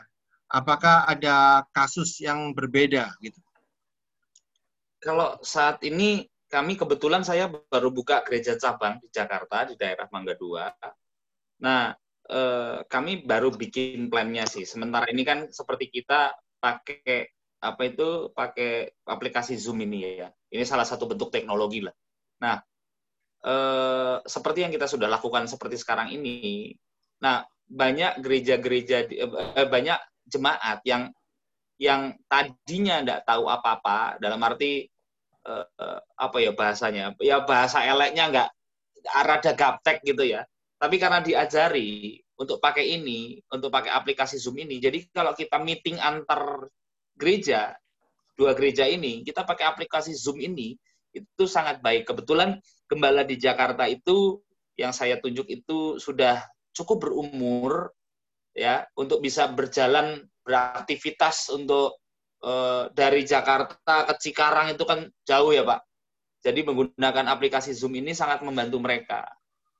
Apakah 0.49 1.09
ada 1.09 1.65
kasus 1.73 2.21
yang 2.21 2.53
berbeda 2.53 3.09
gitu? 3.19 3.41
Kalau 5.01 5.41
saat 5.41 5.81
ini 5.81 6.29
kami 6.45 6.77
kebetulan 6.77 7.25
saya 7.25 7.49
baru 7.49 7.89
buka 7.89 8.21
gereja 8.21 8.55
cabang 8.55 9.01
di 9.01 9.09
Jakarta 9.09 9.65
di 9.65 9.75
daerah 9.75 10.05
Mangga 10.13 10.37
Dua. 10.37 10.69
Nah, 11.65 11.91
eh, 12.29 12.77
kami 12.85 13.25
baru 13.25 13.53
bikin 13.53 14.07
plannya 14.13 14.45
sih. 14.45 14.63
Sementara 14.63 15.09
ini 15.09 15.25
kan 15.25 15.49
seperti 15.49 15.89
kita 15.89 16.33
pakai 16.61 17.33
apa 17.65 17.81
itu 17.85 18.29
pakai 18.29 18.93
aplikasi 19.09 19.57
Zoom 19.57 19.81
ini 19.81 20.21
ya. 20.21 20.29
Ini 20.53 20.63
salah 20.67 20.85
satu 20.85 21.09
bentuk 21.09 21.33
teknologi 21.33 21.81
lah. 21.81 21.95
Nah, 22.45 22.61
eh, 23.45 24.17
seperti 24.25 24.65
yang 24.65 24.71
kita 24.73 24.85
sudah 24.85 25.09
lakukan 25.09 25.49
seperti 25.49 25.81
sekarang 25.81 26.13
ini. 26.13 26.71
Nah, 27.25 27.41
banyak 27.65 28.21
gereja-gereja 28.21 29.09
eh, 29.09 29.67
banyak 29.69 29.97
jemaat 30.29 30.85
yang 30.85 31.09
yang 31.75 32.15
tadinya 32.31 33.03
tidak 33.03 33.21
tahu 33.27 33.51
apa-apa 33.51 34.15
dalam 34.23 34.39
arti 34.45 34.87
eh, 35.45 35.99
apa 36.17 36.37
ya 36.41 36.51
bahasanya 36.51 37.13
ya 37.21 37.45
bahasa 37.45 37.85
eleknya 37.85 38.23
nggak 38.33 38.49
rada 39.25 39.51
gaptek 39.53 40.01
gitu 40.01 40.25
ya 40.25 40.41
tapi 40.75 40.99
karena 40.99 41.23
diajari 41.23 42.19
untuk 42.35 42.59
pakai 42.59 42.99
ini, 42.99 43.39
untuk 43.47 43.71
pakai 43.71 43.91
aplikasi 43.95 44.35
Zoom 44.35 44.59
ini. 44.59 44.79
Jadi 44.79 45.07
kalau 45.11 45.31
kita 45.31 45.59
meeting 45.59 45.99
antar 46.03 46.67
gereja, 47.15 47.71
dua 48.35 48.51
gereja 48.51 48.83
ini, 48.83 49.23
kita 49.23 49.47
pakai 49.47 49.65
aplikasi 49.71 50.11
Zoom 50.11 50.43
ini, 50.43 50.75
itu 51.15 51.43
sangat 51.47 51.79
baik. 51.79 52.11
Kebetulan 52.11 52.59
gembala 52.91 53.23
di 53.23 53.39
Jakarta 53.39 53.87
itu 53.87 54.43
yang 54.75 54.91
saya 54.91 55.15
tunjuk 55.23 55.47
itu 55.47 55.95
sudah 55.95 56.43
cukup 56.75 57.07
berumur 57.07 57.95
ya 58.51 58.83
untuk 58.99 59.23
bisa 59.23 59.47
berjalan 59.47 60.27
beraktivitas 60.43 61.47
untuk 61.55 61.95
uh, 62.43 62.91
dari 62.91 63.23
Jakarta 63.23 64.09
ke 64.09 64.13
Cikarang 64.19 64.73
itu 64.73 64.83
kan 64.83 65.07
jauh 65.23 65.51
ya 65.55 65.63
Pak. 65.63 65.79
Jadi 66.45 66.61
menggunakan 66.61 67.25
aplikasi 67.31 67.73
Zoom 67.73 67.97
ini 67.97 68.13
sangat 68.13 68.45
membantu 68.45 68.77
mereka. 68.77 69.25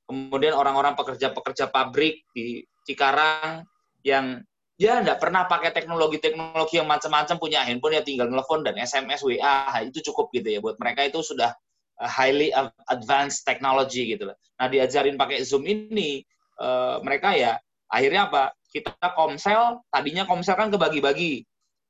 Kemudian 0.05 0.53
orang-orang 0.53 0.93
pekerja-pekerja 0.93 1.69
pabrik 1.69 2.25
di 2.33 2.61
Cikarang 2.85 3.65
yang 4.05 4.45
ya 4.75 4.99
nggak 5.01 5.17
pernah 5.17 5.47
pakai 5.47 5.71
teknologi-teknologi 5.71 6.77
yang 6.77 6.89
macam-macam 6.89 7.35
punya 7.39 7.63
handphone 7.63 7.95
ya 7.95 8.03
tinggal 8.03 8.27
telepon 8.27 8.61
dan 8.61 8.75
SMS 8.75 9.23
WA 9.23 9.81
itu 9.87 10.03
cukup 10.11 10.29
gitu 10.35 10.51
ya 10.51 10.59
buat 10.59 10.75
mereka 10.77 11.07
itu 11.07 11.23
sudah 11.23 11.55
eh, 12.03 12.09
highly 12.11 12.51
advanced 12.91 13.47
technology 13.47 14.13
gitu 14.13 14.29
loh. 14.29 14.37
Nah 14.59 14.67
diajarin 14.67 15.15
pakai 15.15 15.43
Zoom 15.43 15.63
ini 15.67 16.23
uh, 16.59 16.99
mereka 17.03 17.35
ya 17.35 17.59
akhirnya 17.91 18.27
apa 18.31 18.43
kita 18.71 18.91
komsel 19.15 19.83
tadinya 19.87 20.27
komsel 20.27 20.55
kan 20.59 20.67
kebagi-bagi 20.67 21.43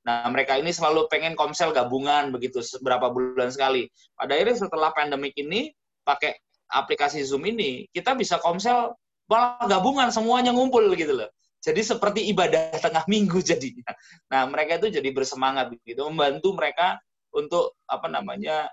nah 0.05 0.29
mereka 0.29 0.61
ini 0.61 0.69
selalu 0.69 1.09
pengen 1.09 1.33
komsel 1.33 1.73
gabungan 1.73 2.29
begitu 2.29 2.61
beberapa 2.79 3.09
bulan 3.09 3.49
sekali 3.49 3.89
pada 4.13 4.37
akhirnya 4.37 4.69
setelah 4.69 4.93
pandemik 4.93 5.33
ini 5.33 5.73
pakai 6.05 6.37
aplikasi 6.69 7.25
zoom 7.25 7.43
ini 7.49 7.89
kita 7.89 8.13
bisa 8.13 8.37
komsel 8.37 8.93
malah 9.25 9.65
gabungan 9.65 10.13
semuanya 10.13 10.53
ngumpul 10.53 10.85
gitu 10.93 11.25
loh 11.25 11.29
jadi 11.65 11.81
seperti 11.81 12.29
ibadah 12.29 12.77
tengah 12.85 13.01
minggu 13.09 13.41
jadinya 13.41 13.89
nah 14.29 14.45
mereka 14.45 14.77
itu 14.77 15.01
jadi 15.01 15.09
bersemangat 15.09 15.73
begitu 15.73 16.05
membantu 16.05 16.53
mereka 16.53 17.01
untuk 17.35 17.75
apa 17.85 18.07
namanya 18.07 18.71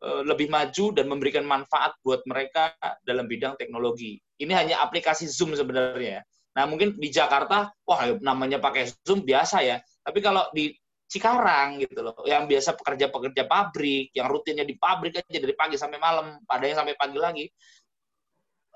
eh, 0.00 0.22
lebih 0.24 0.48
maju 0.48 0.96
dan 0.96 1.06
memberikan 1.06 1.44
manfaat 1.44 1.92
buat 2.00 2.24
mereka 2.24 2.72
dalam 3.04 3.28
bidang 3.28 3.60
teknologi. 3.60 4.16
Ini 4.40 4.52
hanya 4.56 4.80
aplikasi 4.80 5.28
Zoom 5.28 5.52
sebenarnya. 5.52 6.24
Nah, 6.56 6.64
mungkin 6.64 6.96
di 6.96 7.12
Jakarta, 7.12 7.70
wah 7.84 8.02
namanya 8.24 8.58
pakai 8.58 8.88
Zoom 9.04 9.22
biasa 9.22 9.62
ya. 9.62 9.76
Tapi 10.08 10.24
kalau 10.24 10.48
di 10.56 10.72
Cikarang 11.08 11.80
gitu 11.80 12.04
loh, 12.04 12.12
yang 12.28 12.44
biasa 12.44 12.76
pekerja-pekerja 12.76 13.48
pabrik, 13.48 14.12
yang 14.12 14.28
rutinnya 14.28 14.64
di 14.64 14.76
pabrik 14.76 15.16
aja 15.16 15.40
dari 15.40 15.56
pagi 15.56 15.80
sampai 15.80 15.96
malam, 15.96 16.36
ada 16.44 16.64
yang 16.68 16.84
sampai 16.84 17.00
pagi 17.00 17.16
lagi. 17.16 17.44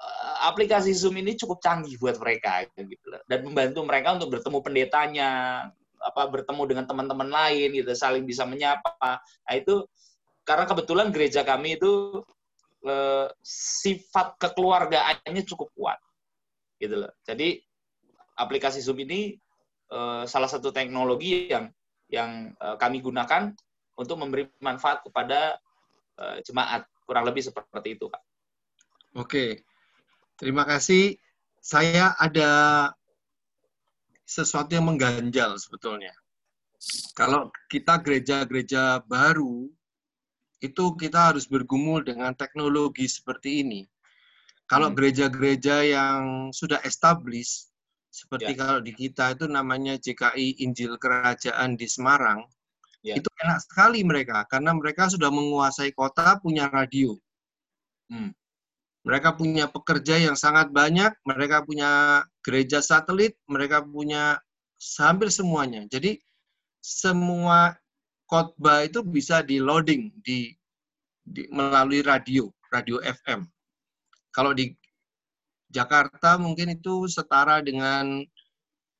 Eh, 0.02 0.36
aplikasi 0.48 0.96
Zoom 0.96 1.20
ini 1.20 1.36
cukup 1.36 1.60
canggih 1.60 2.00
buat 2.00 2.16
mereka 2.16 2.64
gitu 2.72 3.04
loh. 3.12 3.20
Dan 3.28 3.44
membantu 3.44 3.84
mereka 3.84 4.16
untuk 4.16 4.32
bertemu 4.32 4.58
pendetanya, 4.64 5.30
apa 6.00 6.22
bertemu 6.32 6.62
dengan 6.64 6.84
teman-teman 6.88 7.28
lain 7.28 7.68
gitu, 7.84 7.92
saling 7.92 8.24
bisa 8.24 8.48
menyapa. 8.48 8.96
Nah, 9.20 9.52
itu 9.52 9.84
karena 10.48 10.64
kebetulan 10.64 11.12
gereja 11.12 11.44
kami 11.44 11.76
itu 11.76 12.24
eh, 12.88 13.28
sifat 13.44 14.40
kekeluargaannya 14.40 15.44
cukup 15.44 15.68
kuat 15.76 16.00
gitu 16.80 16.96
loh. 16.96 17.12
Jadi 17.28 17.60
aplikasi 18.40 18.80
Zoom 18.80 19.04
ini 19.04 19.36
uh, 19.92 20.24
salah 20.24 20.48
satu 20.48 20.72
teknologi 20.72 21.52
yang 21.52 21.68
yang 22.08 22.56
uh, 22.60 22.80
kami 22.80 23.04
gunakan 23.04 23.52
untuk 23.96 24.16
memberi 24.16 24.48
manfaat 24.64 25.04
kepada 25.04 25.60
uh, 26.16 26.40
jemaat 26.44 26.88
kurang 27.04 27.28
lebih 27.28 27.44
seperti 27.44 28.00
itu, 28.00 28.08
Pak. 28.08 28.22
Oke, 29.20 29.68
terima 30.40 30.64
kasih. 30.64 31.20
Saya 31.62 32.16
ada 32.16 32.90
sesuatu 34.24 34.72
yang 34.72 34.88
mengganjal 34.88 35.60
sebetulnya. 35.60 36.16
Kalau 37.14 37.52
kita 37.70 38.02
gereja-gereja 38.02 39.04
baru, 39.06 39.70
itu 40.62 40.84
kita 40.98 41.30
harus 41.30 41.46
bergumul 41.46 42.02
dengan 42.02 42.34
teknologi 42.34 43.06
seperti 43.06 43.62
ini. 43.62 43.82
Kalau 44.66 44.90
hmm. 44.90 44.96
gereja-gereja 44.96 45.76
yang 45.84 46.50
sudah 46.50 46.80
established, 46.82 47.71
seperti 48.12 48.52
ya. 48.52 48.58
kalau 48.60 48.78
di 48.84 48.92
kita 48.92 49.32
itu 49.32 49.48
namanya 49.48 49.96
JKI 49.96 50.60
Injil 50.60 51.00
Kerajaan 51.00 51.80
di 51.80 51.88
Semarang, 51.88 52.44
ya. 53.00 53.16
itu 53.16 53.24
enak 53.40 53.64
sekali 53.64 54.04
mereka 54.04 54.44
karena 54.52 54.76
mereka 54.76 55.08
sudah 55.08 55.32
menguasai 55.32 55.96
kota, 55.96 56.36
punya 56.44 56.68
radio. 56.68 57.16
Hmm. 58.12 58.36
Mereka 59.02 59.34
punya 59.34 59.66
pekerja 59.66 60.20
yang 60.20 60.36
sangat 60.36 60.70
banyak, 60.70 61.10
mereka 61.24 61.64
punya 61.64 62.22
gereja 62.44 62.84
satelit, 62.84 63.34
mereka 63.48 63.82
punya 63.82 64.38
hampir 65.00 65.32
semuanya. 65.32 65.88
Jadi 65.88 66.20
semua 66.84 67.74
khotbah 68.28 68.86
itu 68.86 69.00
bisa 69.02 69.40
di 69.40 69.58
loading 69.58 70.12
di, 70.20 70.52
di 71.24 71.48
melalui 71.50 72.04
radio, 72.04 72.46
radio 72.70 73.02
FM. 73.02 73.48
Kalau 74.30 74.54
di 74.54 74.70
Jakarta 75.72 76.36
mungkin 76.36 76.76
itu 76.76 77.08
setara 77.08 77.64
dengan 77.64 78.20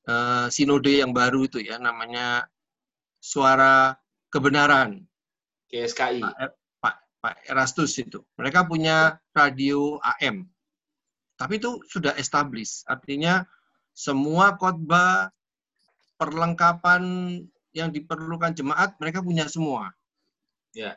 uh, 0.09 0.47
sinode 0.49 1.05
yang 1.05 1.13
baru 1.13 1.45
itu 1.45 1.61
ya, 1.61 1.77
namanya 1.77 2.49
Suara 3.23 3.95
Kebenaran. 4.33 5.05
Pak, 6.25 6.37
er, 6.41 6.51
Pak, 6.81 6.97
Pak 7.21 7.37
Erastus 7.47 7.93
itu. 8.01 8.25
Mereka 8.41 8.65
punya 8.65 9.21
radio 9.37 10.01
AM. 10.17 10.49
Tapi 11.37 11.61
itu 11.61 11.85
sudah 11.93 12.17
established. 12.17 12.89
Artinya 12.89 13.45
semua 13.93 14.57
khotbah, 14.57 15.29
perlengkapan 16.17 17.03
yang 17.77 17.93
diperlukan 17.93 18.57
jemaat, 18.57 18.97
mereka 18.97 19.21
punya 19.21 19.49
semua. 19.49 19.93
Ya. 20.73 20.97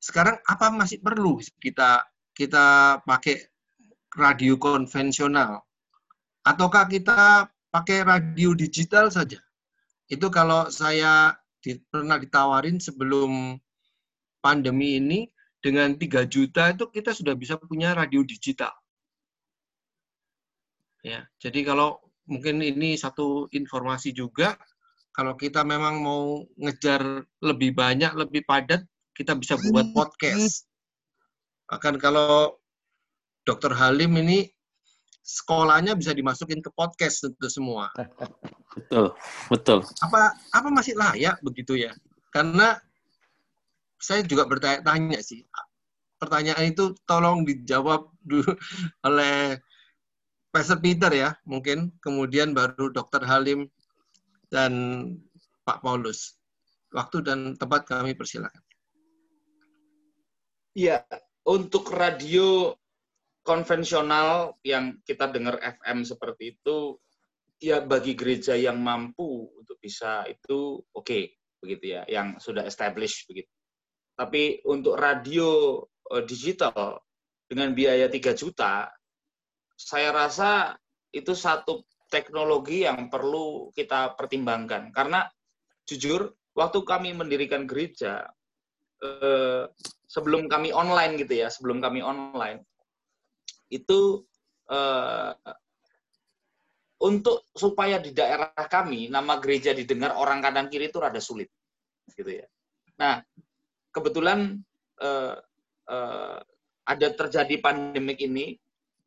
Sekarang 0.00 0.40
apa 0.44 0.72
masih 0.72 1.00
perlu 1.00 1.40
kita 1.60 2.04
kita 2.36 3.00
pakai 3.08 3.48
radio 4.16 4.56
konvensional 4.56 5.62
ataukah 6.46 6.86
kita 6.86 7.50
pakai 7.74 8.06
radio 8.06 8.54
digital 8.54 9.10
saja? 9.10 9.42
Itu 10.06 10.30
kalau 10.30 10.70
saya 10.70 11.34
di, 11.58 11.82
pernah 11.90 12.16
ditawarin 12.22 12.78
sebelum 12.78 13.58
pandemi 14.38 15.02
ini 15.02 15.26
dengan 15.58 15.98
3 15.98 16.30
juta 16.30 16.70
itu 16.70 16.86
kita 16.86 17.10
sudah 17.10 17.34
bisa 17.34 17.58
punya 17.58 17.90
radio 17.98 18.22
digital. 18.22 18.70
Ya, 21.02 21.26
jadi 21.42 21.66
kalau 21.66 21.98
mungkin 22.30 22.62
ini 22.62 22.94
satu 22.94 23.50
informasi 23.50 24.14
juga 24.14 24.54
kalau 25.10 25.34
kita 25.34 25.66
memang 25.66 26.02
mau 26.02 26.44
ngejar 26.60 27.24
lebih 27.40 27.74
banyak, 27.74 28.12
lebih 28.14 28.44
padat, 28.46 28.84
kita 29.16 29.32
bisa 29.34 29.56
buat 29.56 29.90
podcast. 29.96 30.68
Akan 31.72 31.96
kalau 31.96 32.60
Dokter 33.46 33.70
Halim 33.70 34.10
ini 34.18 34.50
sekolahnya 35.22 35.94
bisa 35.94 36.10
dimasukin 36.10 36.58
ke 36.58 36.70
podcast 36.74 37.30
itu 37.30 37.46
semua. 37.46 37.94
Betul, 38.74 39.14
betul. 39.46 39.78
Apa 40.02 40.34
apa 40.50 40.68
masih 40.74 40.98
layak 40.98 41.38
begitu 41.46 41.78
ya? 41.78 41.94
Karena 42.34 42.74
saya 44.02 44.26
juga 44.26 44.50
bertanya-tanya 44.50 45.22
sih. 45.22 45.46
Pertanyaan 46.18 46.74
itu 46.74 46.92
tolong 47.06 47.46
dijawab 47.46 48.10
dulu 48.26 48.50
oleh 49.08 49.62
Pastor 50.50 50.80
Peter 50.80 51.12
ya, 51.12 51.36
mungkin 51.46 51.94
kemudian 52.02 52.50
baru 52.50 52.90
Dokter 52.90 53.22
Halim 53.22 53.68
dan 54.50 54.72
Pak 55.62 55.86
Paulus. 55.86 56.34
Waktu 56.90 57.22
dan 57.22 57.38
tempat 57.60 57.84
kami 57.84 58.16
persilakan. 58.16 58.62
Iya, 60.72 61.04
untuk 61.44 61.92
radio 61.92 62.72
konvensional 63.46 64.58
yang 64.66 64.98
kita 65.06 65.30
dengar 65.30 65.62
FM 65.62 66.02
seperti 66.02 66.58
itu 66.58 66.98
ya 67.62 67.80
bagi 67.80 68.18
gereja 68.18 68.58
yang 68.58 68.82
mampu 68.82 69.48
untuk 69.54 69.78
bisa 69.78 70.26
itu 70.26 70.82
oke 70.92 71.06
okay, 71.06 71.32
begitu 71.62 71.96
ya 71.96 72.02
yang 72.10 72.36
sudah 72.42 72.66
established 72.66 73.24
begitu. 73.30 73.48
Tapi 74.18 74.66
untuk 74.66 74.98
radio 74.98 75.78
uh, 76.10 76.24
digital 76.26 76.98
dengan 77.46 77.70
biaya 77.72 78.10
3 78.10 78.18
juta 78.34 78.90
saya 79.76 80.10
rasa 80.10 80.74
itu 81.14 81.36
satu 81.36 81.86
teknologi 82.10 82.82
yang 82.82 83.06
perlu 83.12 83.70
kita 83.76 84.16
pertimbangkan. 84.18 84.90
Karena 84.90 85.22
jujur 85.86 86.32
waktu 86.56 86.80
kami 86.82 87.12
mendirikan 87.12 87.68
gereja 87.68 88.24
eh, 89.04 89.68
sebelum 90.08 90.48
kami 90.48 90.72
online 90.72 91.20
gitu 91.20 91.44
ya 91.44 91.48
sebelum 91.52 91.78
kami 91.78 92.00
online 92.00 92.64
itu 93.70 94.22
uh, 94.70 95.32
untuk 97.02 97.44
supaya 97.52 98.00
di 98.00 98.16
daerah 98.16 98.52
kami 98.54 99.12
nama 99.12 99.36
gereja 99.36 99.76
didengar 99.76 100.16
orang 100.16 100.40
kanan 100.40 100.72
kiri 100.72 100.88
itu 100.88 100.96
rada 100.96 101.20
sulit 101.20 101.52
gitu 102.14 102.40
ya. 102.40 102.46
Nah, 102.96 103.20
kebetulan 103.92 104.56
uh, 105.02 105.36
uh, 105.90 106.38
ada 106.86 107.08
terjadi 107.12 107.60
pandemik 107.60 108.22
ini 108.22 108.56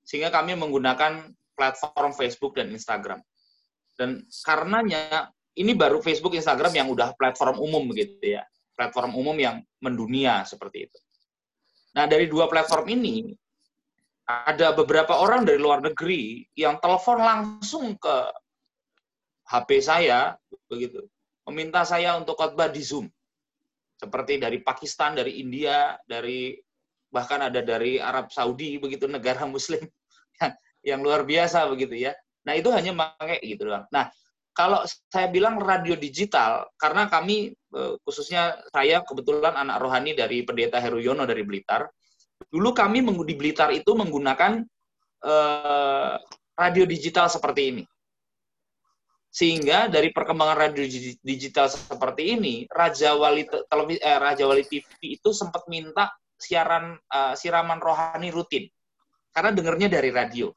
sehingga 0.05 0.29
kami 0.29 0.53
menggunakan 0.53 1.33
platform 1.57 2.11
Facebook 2.13 2.59
dan 2.59 2.69
Instagram. 2.69 3.23
Dan 3.97 4.23
karenanya 4.45 5.31
ini 5.57 5.75
baru 5.75 5.99
Facebook, 5.99 6.37
Instagram 6.37 6.71
yang 6.71 6.87
udah 6.87 7.17
platform 7.19 7.59
umum 7.59 7.89
begitu 7.89 8.39
ya, 8.39 8.45
platform 8.77 9.17
umum 9.17 9.35
yang 9.35 9.59
mendunia 9.83 10.45
seperti 10.47 10.87
itu. 10.87 10.99
Nah 11.97 12.05
dari 12.05 12.29
dua 12.29 12.47
platform 12.47 12.85
ini 12.95 13.33
ada 14.29 14.77
beberapa 14.77 15.17
orang 15.17 15.41
dari 15.41 15.57
luar 15.57 15.81
negeri 15.81 16.45
yang 16.53 16.77
telepon 16.77 17.17
langsung 17.17 17.97
ke 17.97 18.17
HP 19.49 19.81
saya 19.81 20.37
begitu, 20.69 21.01
meminta 21.49 21.81
saya 21.81 22.13
untuk 22.13 22.37
khotbah 22.37 22.69
di 22.69 22.85
Zoom. 22.85 23.09
Seperti 23.97 24.37
dari 24.37 24.61
Pakistan, 24.61 25.17
dari 25.17 25.41
India, 25.41 25.97
dari 26.05 26.53
bahkan 27.09 27.41
ada 27.41 27.65
dari 27.65 27.97
Arab 27.97 28.29
Saudi 28.29 28.77
begitu 28.77 29.09
negara 29.09 29.49
muslim 29.49 29.81
yang, 30.37 30.53
yang 30.85 30.99
luar 31.01 31.25
biasa 31.25 31.65
begitu 31.65 31.97
ya. 31.97 32.13
Nah, 32.45 32.53
itu 32.53 32.69
hanya 32.69 32.93
pakai 32.93 33.41
gitu 33.41 33.65
doang. 33.65 33.89
Nah, 33.89 34.13
kalau 34.53 34.85
saya 34.85 35.25
bilang 35.33 35.57
radio 35.57 35.97
digital 35.97 36.69
karena 36.77 37.09
kami 37.09 37.49
eh, 37.49 37.93
khususnya 38.05 38.61
saya 38.69 39.01
kebetulan 39.01 39.57
anak 39.57 39.81
rohani 39.81 40.13
dari 40.13 40.45
Pendeta 40.45 40.77
Heru 40.77 41.01
Yono 41.01 41.25
dari 41.25 41.41
Blitar, 41.41 41.89
Dulu 42.47 42.71
kami 42.71 43.03
di 43.03 43.35
Blitar 43.35 43.75
itu 43.75 43.91
menggunakan 43.91 44.63
uh, 45.27 46.15
radio 46.55 46.83
digital 46.87 47.27
seperti 47.27 47.61
ini. 47.75 47.83
Sehingga 49.29 49.91
dari 49.91 50.09
perkembangan 50.09 50.57
radio 50.57 50.83
digital 51.21 51.69
seperti 51.69 52.33
ini, 52.33 52.65
Raja 52.65 53.13
Wali 53.13 53.45
televisi 53.45 54.01
eh, 54.01 54.17
Raja 54.17 54.43
Wali 54.49 54.65
TV 54.65 54.87
itu 55.19 55.29
sempat 55.35 55.69
minta 55.69 56.09
siaran 56.39 56.97
uh, 56.97 57.35
siraman 57.37 57.77
rohani 57.77 58.33
rutin. 58.33 58.65
Karena 59.29 59.53
dengarnya 59.53 59.91
dari 59.91 60.09
radio. 60.09 60.49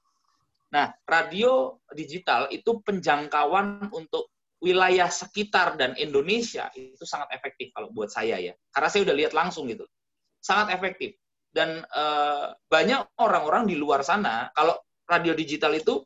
Nah, 0.73 0.89
radio 1.05 1.77
digital 1.93 2.49
itu 2.49 2.81
penjangkauan 2.81 3.93
untuk 3.93 4.33
wilayah 4.65 5.13
sekitar 5.13 5.77
dan 5.77 5.93
Indonesia 6.01 6.73
itu 6.73 7.05
sangat 7.05 7.29
efektif 7.37 7.75
kalau 7.77 7.93
buat 7.93 8.09
saya 8.09 8.41
ya. 8.41 8.57
Karena 8.73 8.89
saya 8.89 9.03
udah 9.05 9.17
lihat 9.21 9.33
langsung 9.37 9.69
gitu. 9.69 9.85
Sangat 10.41 10.73
efektif 10.73 11.22
dan 11.53 11.85
uh, 11.93 12.57
banyak 12.67 13.05
orang-orang 13.21 13.69
di 13.69 13.77
luar 13.77 14.01
sana 14.01 14.49
kalau 14.57 14.77
radio 15.05 15.37
digital 15.37 15.77
itu 15.77 16.01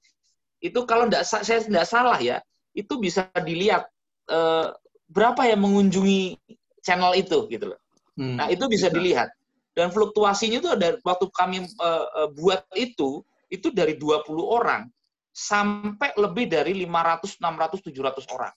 itu 0.59 0.83
kalau 0.85 1.07
tidak 1.07 1.23
saya 1.27 1.63
tidak 1.63 1.87
salah 1.87 2.19
ya 2.19 2.43
itu 2.75 2.99
bisa 2.99 3.31
dilihat 3.39 3.87
uh, 4.29 4.75
berapa 5.07 5.47
yang 5.47 5.63
mengunjungi 5.63 6.37
channel 6.83 7.15
itu 7.15 7.47
gitu 7.47 7.75
loh. 7.75 7.81
Hmm, 8.19 8.43
nah 8.43 8.47
itu 8.51 8.67
bisa, 8.67 8.91
bisa 8.91 8.97
dilihat 8.99 9.29
dan 9.77 9.93
fluktuasinya 9.93 10.59
itu 10.59 10.71
ada 10.73 10.97
waktu 11.05 11.27
kami 11.31 11.69
uh, 11.79 12.07
uh, 12.25 12.29
buat 12.33 12.65
itu 12.75 13.23
itu 13.53 13.71
dari 13.71 13.95
20 13.95 14.27
orang 14.43 14.91
sampai 15.31 16.17
lebih 16.17 16.49
dari 16.49 16.73
500 16.83 17.39
600 17.39 17.87
700 17.93 18.35
orang 18.35 18.55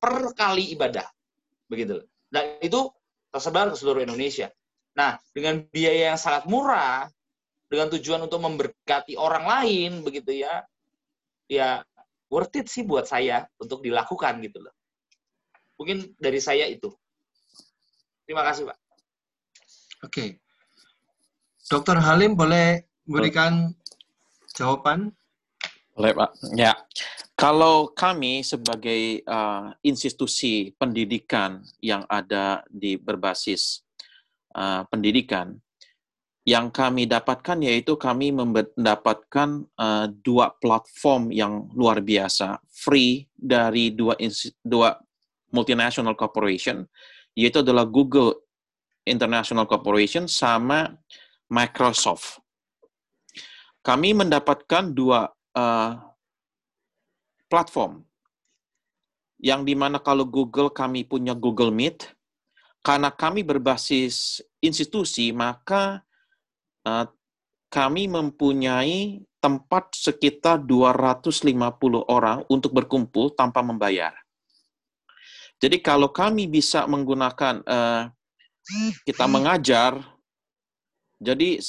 per 0.00 0.32
kali 0.32 0.72
ibadah 0.72 1.04
begitu. 1.66 2.02
Dan 2.30 2.56
itu 2.62 2.88
tersebar 3.30 3.70
ke 3.70 3.76
seluruh 3.76 4.02
Indonesia. 4.06 4.50
Nah, 5.00 5.16
dengan 5.32 5.64
biaya 5.72 6.12
yang 6.12 6.20
sangat 6.20 6.44
murah, 6.44 7.08
dengan 7.72 7.88
tujuan 7.96 8.20
untuk 8.20 8.44
memberkati 8.44 9.16
orang 9.16 9.48
lain, 9.48 10.04
begitu 10.04 10.44
ya, 10.44 10.60
ya 11.48 11.80
worth 12.28 12.52
it 12.60 12.68
sih 12.68 12.84
buat 12.84 13.08
saya 13.08 13.48
untuk 13.56 13.80
dilakukan 13.80 14.44
gitu 14.44 14.60
loh. 14.60 14.76
Mungkin 15.80 16.12
dari 16.20 16.36
saya 16.36 16.68
itu. 16.68 16.92
Terima 18.28 18.44
kasih, 18.44 18.68
Pak. 18.68 18.78
Oke. 20.04 20.36
Dokter 21.64 21.96
Halim 21.96 22.36
boleh 22.36 22.84
memberikan 23.08 23.72
jawaban? 24.52 25.16
Boleh, 25.96 26.12
Pak. 26.12 26.30
Ya. 26.52 26.76
Kalau 27.40 27.88
kami 27.96 28.44
sebagai 28.44 29.24
uh, 29.24 29.72
institusi 29.80 30.76
pendidikan 30.76 31.64
yang 31.80 32.04
ada 32.04 32.60
di 32.68 33.00
berbasis 33.00 33.80
uh, 34.54 34.82
pendidikan. 34.88 35.58
Yang 36.48 36.72
kami 36.72 37.04
dapatkan 37.04 37.60
yaitu 37.60 38.00
kami 38.00 38.32
mendapatkan 38.32 39.68
uh, 39.76 40.06
dua 40.24 40.56
platform 40.56 41.30
yang 41.30 41.68
luar 41.76 42.00
biasa. 42.00 42.58
Free 42.66 43.28
dari 43.36 43.92
dua 43.92 44.16
dua 44.64 44.96
multinational 45.52 46.16
corporation 46.16 46.86
yaitu 47.34 47.62
adalah 47.62 47.86
Google 47.86 48.34
International 49.06 49.66
Corporation 49.66 50.26
sama 50.26 50.92
Microsoft. 51.50 52.42
Kami 53.80 54.12
mendapatkan 54.12 54.92
dua 54.92 55.30
uh, 55.56 55.92
platform. 57.48 58.04
Yang 59.40 59.72
di 59.72 59.74
mana 59.74 59.96
kalau 59.96 60.28
Google 60.28 60.68
kami 60.68 61.08
punya 61.08 61.32
Google 61.32 61.72
Meet, 61.72 62.12
karena 62.80 63.12
kami 63.12 63.44
berbasis 63.44 64.40
institusi, 64.64 65.32
maka 65.36 66.00
uh, 66.88 67.04
kami 67.68 68.08
mempunyai 68.08 69.20
tempat 69.40 69.92
sekitar 69.96 70.60
250 70.64 71.54
orang 72.08 72.44
untuk 72.48 72.76
berkumpul 72.76 73.32
tanpa 73.32 73.64
membayar. 73.64 74.12
Jadi 75.60 75.80
kalau 75.84 76.08
kami 76.08 76.48
bisa 76.48 76.88
menggunakan 76.88 77.60
uh, 77.64 78.08
kita 79.04 79.24
mengajar, 79.28 80.00
jadi 81.20 81.60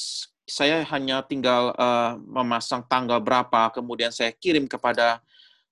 saya 0.48 0.84
hanya 0.96 1.24
tinggal 1.28 1.76
uh, 1.76 2.16
memasang 2.24 2.88
tanggal 2.88 3.20
berapa, 3.20 3.72
kemudian 3.76 4.12
saya 4.16 4.32
kirim 4.32 4.68
kepada 4.68 5.20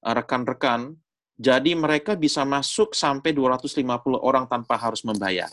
rekan-rekan 0.04 0.96
jadi 1.40 1.72
mereka 1.72 2.20
bisa 2.20 2.44
masuk 2.44 2.92
sampai 2.92 3.32
250 3.32 3.80
orang 4.20 4.44
tanpa 4.44 4.76
harus 4.76 5.08
membayar. 5.08 5.48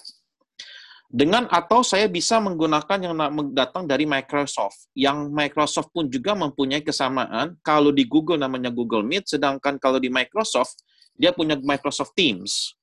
Dengan 1.06 1.46
atau 1.46 1.86
saya 1.86 2.10
bisa 2.10 2.42
menggunakan 2.42 2.98
yang 2.98 3.14
datang 3.54 3.86
dari 3.86 4.02
Microsoft. 4.02 4.90
Yang 4.98 5.30
Microsoft 5.30 5.94
pun 5.94 6.10
juga 6.10 6.34
mempunyai 6.34 6.82
kesamaan. 6.82 7.54
Kalau 7.62 7.94
di 7.94 8.02
Google 8.02 8.42
namanya 8.42 8.74
Google 8.74 9.06
Meet, 9.06 9.30
sedangkan 9.30 9.78
kalau 9.78 10.02
di 10.02 10.10
Microsoft 10.10 10.82
dia 11.14 11.30
punya 11.30 11.54
Microsoft 11.54 12.18
Teams. 12.18 12.74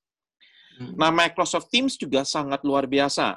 Hmm. 0.80 0.96
Nah, 0.96 1.12
Microsoft 1.12 1.68
Teams 1.68 2.00
juga 2.00 2.24
sangat 2.24 2.64
luar 2.64 2.88
biasa. 2.88 3.36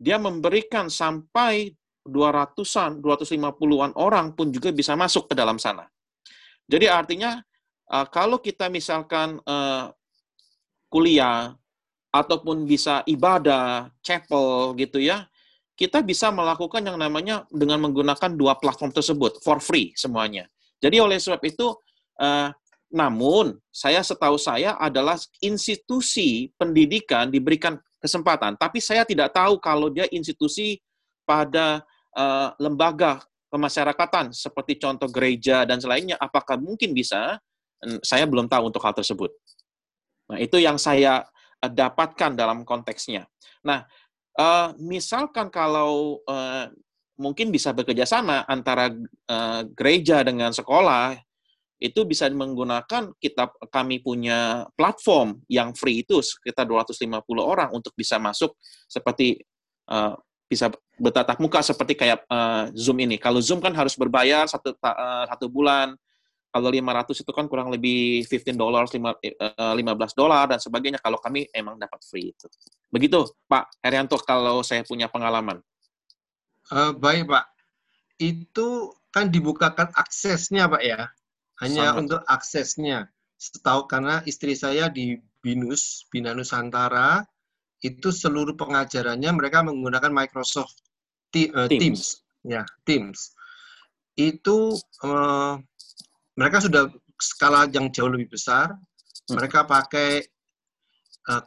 Dia 0.00 0.16
memberikan 0.16 0.88
sampai 0.88 1.76
200-an, 2.08 3.04
250-an 3.04 3.92
orang 4.00 4.32
pun 4.32 4.48
juga 4.48 4.72
bisa 4.72 4.96
masuk 4.96 5.28
ke 5.28 5.34
dalam 5.36 5.60
sana. 5.60 5.84
Jadi 6.64 6.88
artinya 6.88 7.44
uh, 7.90 8.06
kalau 8.08 8.40
kita 8.40 8.70
misalkan 8.72 9.40
uh, 9.44 9.90
kuliah 10.88 11.56
ataupun 12.14 12.62
bisa 12.62 13.02
ibadah, 13.10 13.90
chapel 13.98 14.70
gitu 14.78 15.02
ya, 15.02 15.26
kita 15.74 15.98
bisa 16.06 16.30
melakukan 16.30 16.86
yang 16.86 16.94
namanya 16.94 17.42
dengan 17.50 17.82
menggunakan 17.82 18.30
dua 18.38 18.54
platform 18.54 18.94
tersebut 18.94 19.42
for 19.42 19.58
free 19.58 19.90
semuanya. 19.98 20.46
Jadi 20.78 21.02
oleh 21.02 21.18
sebab 21.18 21.42
itu, 21.42 21.74
uh, 22.22 22.54
namun 22.94 23.58
saya 23.74 23.98
setahu 24.06 24.38
saya 24.38 24.78
adalah 24.78 25.18
institusi 25.42 26.54
pendidikan 26.54 27.26
diberikan 27.26 27.74
kesempatan, 27.98 28.54
tapi 28.54 28.78
saya 28.78 29.02
tidak 29.02 29.34
tahu 29.34 29.58
kalau 29.58 29.90
dia 29.90 30.06
institusi 30.14 30.78
pada 31.26 31.82
uh, 32.14 32.54
lembaga 32.62 33.18
kemasyarakatan 33.50 34.30
seperti 34.30 34.78
contoh 34.78 35.10
gereja 35.10 35.66
dan 35.66 35.82
selainnya, 35.82 36.14
apakah 36.22 36.54
mungkin 36.54 36.94
bisa 36.94 37.42
saya 38.00 38.24
belum 38.24 38.48
tahu 38.48 38.72
untuk 38.72 38.82
hal 38.84 38.94
tersebut. 38.96 39.30
Nah, 40.30 40.38
itu 40.40 40.56
yang 40.60 40.80
saya 40.80 41.24
eh, 41.60 41.70
dapatkan 41.72 42.32
dalam 42.36 42.64
konteksnya. 42.64 43.28
Nah, 43.64 43.84
uh, 44.36 44.72
misalkan 44.80 45.48
kalau 45.52 46.20
uh, 46.28 46.68
mungkin 47.16 47.54
bisa 47.54 47.70
bekerja 47.70 48.02
sama 48.04 48.42
antara 48.50 48.90
gereja 49.78 50.26
dengan 50.26 50.50
sekolah, 50.50 51.14
itu 51.78 52.02
bisa 52.02 52.26
menggunakan 52.26 53.14
kita 53.22 53.54
kami 53.70 54.02
punya 54.02 54.66
platform 54.74 55.38
yang 55.46 55.70
free 55.78 56.02
itu 56.02 56.18
sekitar 56.18 56.66
250 56.66 57.06
orang 57.38 57.70
untuk 57.70 57.94
bisa 57.94 58.18
masuk 58.18 58.58
seperti 58.90 59.38
bisa 60.50 60.74
bertatap 60.98 61.38
muka 61.38 61.62
seperti 61.62 61.94
kayak 61.94 62.26
Zoom 62.74 62.98
ini. 62.98 63.14
Kalau 63.14 63.38
Zoom 63.38 63.62
kan 63.62 63.70
harus 63.78 63.94
berbayar 63.94 64.50
satu 64.50 64.74
satu 65.30 65.46
bulan, 65.46 65.94
kalau 66.54 66.70
500 66.70 67.18
itu 67.18 67.32
kan 67.34 67.50
kurang 67.50 67.74
lebih 67.74 68.22
15 68.30 68.54
dolar, 68.54 68.86
15 68.86 70.14
dolar 70.14 70.46
dan 70.46 70.62
sebagainya. 70.62 71.02
Kalau 71.02 71.18
kami 71.18 71.50
emang 71.50 71.74
dapat 71.74 71.98
free 72.06 72.30
itu. 72.30 72.46
Begitu, 72.94 73.26
Pak 73.50 73.82
Herianto, 73.82 74.14
kalau 74.22 74.62
saya 74.62 74.86
punya 74.86 75.10
pengalaman. 75.10 75.58
Uh, 76.70 76.94
baik, 76.94 77.26
Pak. 77.26 77.50
Itu 78.22 78.94
kan 79.10 79.34
dibukakan 79.34 79.90
aksesnya, 79.98 80.70
Pak 80.70 80.82
ya. 80.86 81.10
Hanya 81.58 81.90
Sangat. 81.90 81.98
untuk 81.98 82.20
aksesnya. 82.30 83.10
Setahu 83.34 83.90
karena 83.90 84.22
istri 84.22 84.54
saya 84.54 84.86
di 84.86 85.18
BINUS, 85.42 86.06
Bina 86.06 86.38
Nusantara, 86.38 87.26
itu 87.82 88.14
seluruh 88.14 88.54
pengajarannya 88.54 89.30
mereka 89.34 89.66
menggunakan 89.66 90.14
Microsoft 90.14 90.78
eh, 91.34 91.50
Teams. 91.66 91.82
Teams. 91.82 92.02
Ya, 92.46 92.62
Teams. 92.86 93.34
itu 94.14 94.78
uh, 95.02 95.58
mereka 96.34 96.58
sudah 96.62 96.90
skala 97.18 97.70
yang 97.70 97.90
jauh 97.94 98.10
lebih 98.10 98.34
besar. 98.34 98.74
Hmm. 98.74 99.34
Mereka 99.40 99.64
pakai 99.64 100.26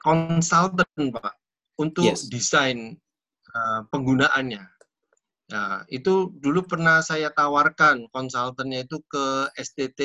konsultan 0.02 0.90
uh, 0.98 1.10
pak 1.14 1.34
untuk 1.78 2.10
yes. 2.10 2.26
desain 2.32 2.98
uh, 3.54 3.82
penggunaannya. 3.94 4.66
Nah, 5.48 5.88
itu 5.88 6.34
dulu 6.44 6.68
pernah 6.68 7.00
saya 7.00 7.32
tawarkan 7.32 8.12
konsultannya 8.12 8.84
itu 8.84 9.00
ke 9.08 9.48
STT 9.56 10.02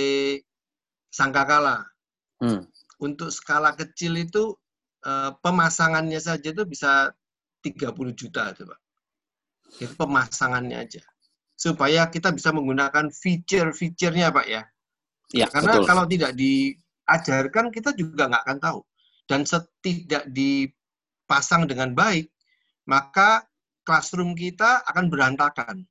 Sangkakala. 1.10 1.82
Hmm. 2.38 2.68
Untuk 3.02 3.34
skala 3.34 3.74
kecil 3.74 4.22
itu 4.22 4.54
uh, 5.02 5.34
pemasangannya 5.42 6.22
saja 6.22 6.54
itu 6.54 6.62
bisa 6.62 7.10
30 7.66 7.90
juta 8.14 8.54
itu 8.54 8.62
Pak. 8.66 8.80
Itu 9.82 9.94
pemasangannya 9.98 10.78
aja. 10.78 11.02
Supaya 11.62 12.10
kita 12.10 12.34
bisa 12.34 12.50
menggunakan 12.50 13.06
feature-feature-nya 13.14 14.34
Pak 14.34 14.46
ya. 14.50 14.62
Ya, 15.30 15.46
Karena 15.46 15.78
betul. 15.78 15.86
kalau 15.86 16.04
tidak 16.10 16.32
diajarkan 16.34 17.66
kita 17.70 17.94
juga 17.94 18.26
nggak 18.26 18.42
akan 18.42 18.58
tahu. 18.58 18.80
Dan 19.30 19.46
setidak 19.46 20.26
dipasang 20.34 21.70
dengan 21.70 21.94
baik, 21.94 22.26
maka 22.90 23.46
classroom 23.86 24.34
kita 24.34 24.82
akan 24.90 25.06
berantakan. 25.06 25.86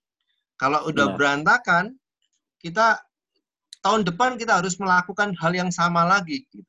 Kalau 0.60 0.92
udah 0.92 1.16
Benar. 1.16 1.18
berantakan, 1.18 1.86
kita 2.60 3.00
tahun 3.82 4.06
depan 4.06 4.38
kita 4.38 4.62
harus 4.62 4.78
melakukan 4.78 5.34
hal 5.40 5.56
yang 5.56 5.72
sama 5.74 6.06
lagi. 6.06 6.46
Gitu. 6.52 6.68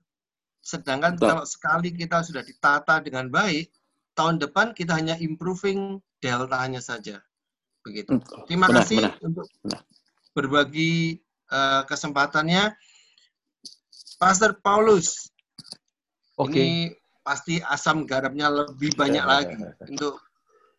Sedangkan 0.63 1.19
Betul. 1.19 1.29
kalau 1.29 1.45
sekali 1.45 1.91
kita 1.93 2.23
sudah 2.23 2.41
ditata 2.47 3.03
dengan 3.03 3.29
baik, 3.29 3.69
tahun 4.15 4.39
depan 4.41 4.73
kita 4.73 4.95
hanya 4.97 5.19
improving 5.19 5.99
deltanya 6.23 6.79
saja. 6.79 7.21
Begitu. 7.83 8.19
Terima 8.47 8.71
benar, 8.71 8.87
kasih 8.87 9.01
benar, 9.03 9.15
untuk 9.27 9.47
benar. 9.63 9.83
berbagi 10.35 11.19
uh, 11.51 11.83
kesempatannya. 11.87 12.75
Pastor 14.23 14.55
Paulus, 14.63 15.35
okay. 16.39 16.55
ini 16.55 16.71
pasti 17.27 17.59
asam 17.59 18.07
garamnya 18.07 18.51
lebih 18.51 18.95
banyak 18.95 19.25
ya, 19.27 19.27
lagi 19.27 19.59
ya, 19.59 19.75
ya. 19.75 19.85
untuk 19.91 20.23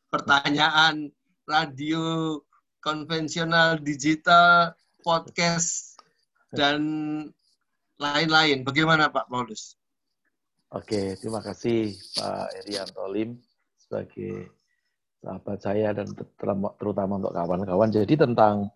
pertanyaan 0.07 1.11
radio 1.43 2.39
konvensional, 2.79 3.79
digital, 3.83 4.71
podcast, 5.03 5.99
dan 6.55 6.79
lain-lain. 7.99 8.63
Bagaimana 8.63 9.11
Pak 9.11 9.27
Paulus? 9.27 9.75
Oke, 10.73 11.19
terima 11.19 11.43
kasih 11.43 11.95
Pak 12.15 12.63
Erianto 12.63 13.05
Lim 13.11 13.39
sebagai 13.77 14.49
sahabat 15.23 15.59
saya 15.63 15.95
dan 15.95 16.11
terutama 16.75 17.15
untuk 17.15 17.31
kawan-kawan. 17.31 17.89
Jadi 17.95 18.19
tentang 18.19 18.75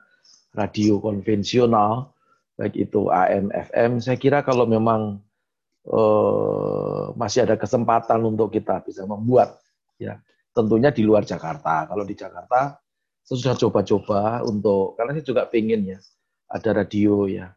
radio 0.55 1.03
konvensional, 1.03 2.15
baik 2.55 2.73
itu 2.79 3.11
AM, 3.11 3.51
FM, 3.51 3.99
saya 3.99 4.15
kira 4.15 4.39
kalau 4.47 4.63
memang 4.63 5.19
eh, 5.91 7.03
masih 7.19 7.43
ada 7.43 7.59
kesempatan 7.59 8.23
untuk 8.23 8.55
kita 8.55 8.79
bisa 8.87 9.03
membuat 9.03 9.59
ya 9.99 10.23
tentunya 10.55 10.89
di 10.89 11.03
luar 11.03 11.27
Jakarta. 11.27 11.85
Kalau 11.85 12.07
di 12.07 12.15
Jakarta, 12.15 12.79
saya 13.21 13.37
sudah 13.37 13.55
coba-coba 13.59 14.41
untuk, 14.47 14.95
karena 14.95 15.19
saya 15.19 15.25
juga 15.27 15.43
pengen 15.45 15.93
ya, 15.93 15.99
ada 16.47 16.69
radio 16.81 17.27
ya. 17.27 17.51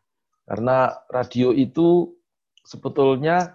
Karena 0.45 0.91
radio 1.07 1.55
itu 1.55 2.11
sebetulnya 2.67 3.55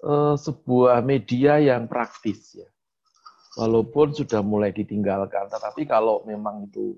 eh, 0.00 0.38
sebuah 0.38 1.02
media 1.02 1.58
yang 1.58 1.90
praktis 1.90 2.54
ya. 2.54 2.70
Walaupun 3.58 4.14
sudah 4.14 4.46
mulai 4.46 4.70
ditinggalkan, 4.70 5.50
tetapi 5.50 5.82
kalau 5.88 6.22
memang 6.22 6.70
itu 6.70 6.94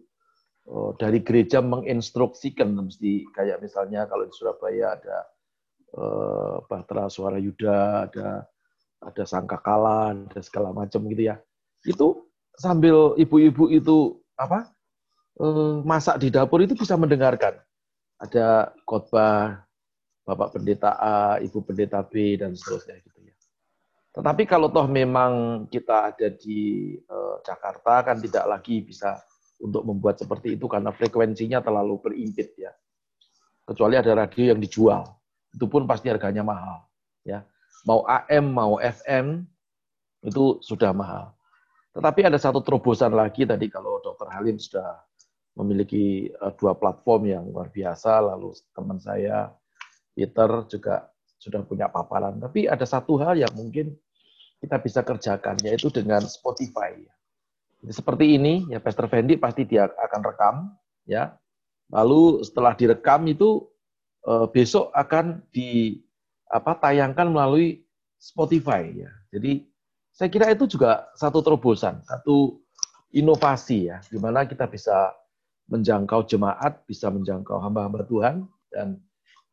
eh, 0.68 0.90
dari 1.00 1.24
gereja 1.24 1.64
menginstruksikan, 1.64 2.68
mesti 2.76 3.24
kayak 3.32 3.64
misalnya 3.64 4.04
kalau 4.04 4.28
di 4.28 4.34
Surabaya 4.36 5.00
ada 5.00 5.18
eh, 5.96 6.56
Bahtera 6.68 7.08
Suara 7.08 7.40
Yuda, 7.40 8.08
ada 8.10 8.44
ada 9.02 9.22
Sangkakala, 9.24 10.12
ada 10.12 10.40
segala 10.44 10.70
macam 10.76 11.08
gitu 11.08 11.32
ya 11.32 11.40
itu 11.86 12.26
sambil 12.58 13.18
ibu-ibu 13.18 13.66
itu 13.72 14.22
apa 14.38 14.70
eh, 15.42 15.76
masak 15.82 16.22
di 16.22 16.28
dapur 16.30 16.62
itu 16.62 16.78
bisa 16.78 16.94
mendengarkan 16.94 17.58
ada 18.22 18.70
khotbah 18.86 19.66
bapak 20.22 20.54
pendeta 20.54 20.94
A, 21.02 21.42
ibu 21.42 21.58
pendeta 21.66 21.98
B 22.06 22.38
dan 22.38 22.54
seterusnya 22.54 23.02
gitu. 23.02 23.21
Tetapi 24.12 24.44
kalau 24.44 24.68
toh 24.68 24.84
memang 24.84 25.64
kita 25.72 26.12
ada 26.12 26.28
di 26.28 26.92
uh, 27.08 27.40
Jakarta 27.40 28.12
kan 28.12 28.20
tidak 28.20 28.44
lagi 28.44 28.84
bisa 28.84 29.16
untuk 29.56 29.88
membuat 29.88 30.20
seperti 30.20 30.60
itu 30.60 30.68
karena 30.68 30.92
frekuensinya 30.92 31.64
terlalu 31.64 31.96
berimpit 31.96 32.52
ya. 32.60 32.68
Kecuali 33.64 33.96
ada 33.96 34.12
radio 34.12 34.52
yang 34.52 34.60
dijual, 34.60 35.06
itu 35.54 35.64
pun 35.64 35.88
pasti 35.88 36.12
harganya 36.12 36.44
mahal 36.44 36.84
ya. 37.24 37.40
Mau 37.88 38.04
AM 38.04 38.44
mau 38.52 38.76
FM 38.76 39.48
itu 40.28 40.60
sudah 40.60 40.92
mahal. 40.92 41.32
Tetapi 41.96 42.28
ada 42.28 42.36
satu 42.36 42.60
terobosan 42.60 43.16
lagi 43.16 43.48
tadi 43.48 43.68
kalau 43.72 43.96
Dr. 44.04 44.28
Halim 44.28 44.60
sudah 44.60 45.00
memiliki 45.56 46.28
uh, 46.40 46.52
dua 46.56 46.76
platform 46.76 47.32
yang 47.32 47.44
luar 47.48 47.72
biasa, 47.72 48.20
lalu 48.20 48.52
teman 48.76 49.00
saya 49.00 49.52
Peter 50.12 50.68
juga 50.68 51.08
sudah 51.40 51.64
punya 51.64 51.88
paparan. 51.88 52.36
Tapi 52.40 52.68
ada 52.68 52.84
satu 52.84 53.16
hal 53.20 53.40
yang 53.40 53.52
mungkin 53.56 53.92
kita 54.62 54.78
bisa 54.78 55.02
kerjakan, 55.02 55.58
yaitu 55.66 55.90
dengan 55.90 56.22
Spotify. 56.22 56.94
Jadi 57.82 57.92
seperti 57.92 58.38
ini, 58.38 58.70
ya 58.70 58.78
Pastor 58.78 59.10
Fendi 59.10 59.34
pasti 59.34 59.66
dia 59.66 59.90
akan 59.90 60.20
rekam, 60.22 60.54
ya. 61.02 61.34
Lalu 61.90 62.46
setelah 62.46 62.78
direkam 62.78 63.26
itu 63.26 63.66
uh, 64.24 64.46
besok 64.46 64.94
akan 64.94 65.42
di 65.50 65.98
apa 66.46 66.78
tayangkan 66.78 67.34
melalui 67.34 67.82
Spotify 68.22 68.86
ya. 68.94 69.10
Jadi 69.34 69.66
saya 70.14 70.30
kira 70.30 70.54
itu 70.54 70.70
juga 70.70 71.10
satu 71.18 71.42
terobosan, 71.42 71.98
satu 72.06 72.62
inovasi 73.10 73.90
ya, 73.90 73.98
di 74.06 74.22
mana 74.22 74.46
kita 74.46 74.70
bisa 74.70 75.10
menjangkau 75.66 76.22
jemaat, 76.30 76.86
bisa 76.86 77.10
menjangkau 77.10 77.58
hamba-hamba 77.58 78.06
Tuhan, 78.06 78.46
dan 78.70 79.02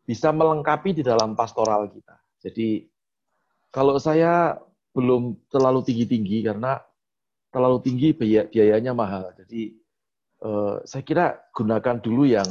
bisa 0.06 0.30
melengkapi 0.30 0.94
di 0.94 1.02
dalam 1.02 1.34
pastoral 1.34 1.90
kita. 1.90 2.16
Jadi 2.46 2.88
kalau 3.74 3.98
saya 3.98 4.58
belum 5.00 5.48
terlalu 5.48 5.88
tinggi-tinggi 5.88 6.44
karena 6.44 6.84
terlalu 7.56 7.80
tinggi 7.80 8.12
biayanya 8.52 8.92
mahal. 8.92 9.32
Jadi 9.40 9.80
eh, 10.44 10.76
saya 10.84 11.04
kira 11.08 11.40
gunakan 11.56 12.04
dulu 12.04 12.28
yang 12.28 12.48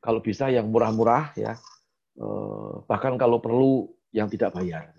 kalau 0.00 0.24
bisa 0.24 0.48
yang 0.48 0.72
murah-murah 0.72 1.36
ya, 1.36 1.52
eh, 2.16 2.72
bahkan 2.88 3.20
kalau 3.20 3.36
perlu 3.44 3.92
yang 4.16 4.32
tidak 4.32 4.56
bayar 4.56 4.96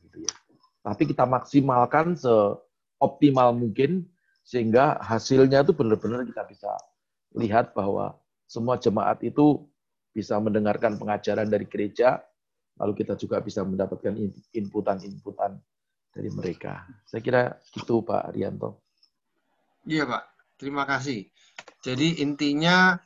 tapi 0.88 1.04
kita 1.04 1.28
maksimalkan 1.28 2.16
seoptimal 2.16 3.52
mungkin 3.52 4.08
sehingga 4.48 4.96
hasilnya 5.04 5.68
itu 5.68 5.76
benar-benar 5.76 6.24
kita 6.24 6.48
bisa 6.48 6.72
lihat 7.36 7.76
bahwa 7.76 8.16
semua 8.48 8.80
jemaat 8.80 9.20
itu 9.20 9.68
bisa 10.16 10.40
mendengarkan 10.40 10.96
pengajaran 10.96 11.52
dari 11.52 11.68
gereja, 11.68 12.24
lalu 12.80 13.04
kita 13.04 13.20
juga 13.20 13.44
bisa 13.44 13.68
mendapatkan 13.68 14.16
inputan-inputan 14.56 15.60
dari 16.18 16.34
mereka. 16.34 16.82
Saya 17.06 17.22
kira 17.22 17.62
itu 17.78 18.02
Pak 18.02 18.34
Arianto. 18.34 18.82
Iya 19.86 20.10
Pak, 20.10 20.24
terima 20.58 20.90
kasih. 20.90 21.30
Jadi 21.86 22.26
intinya 22.26 22.98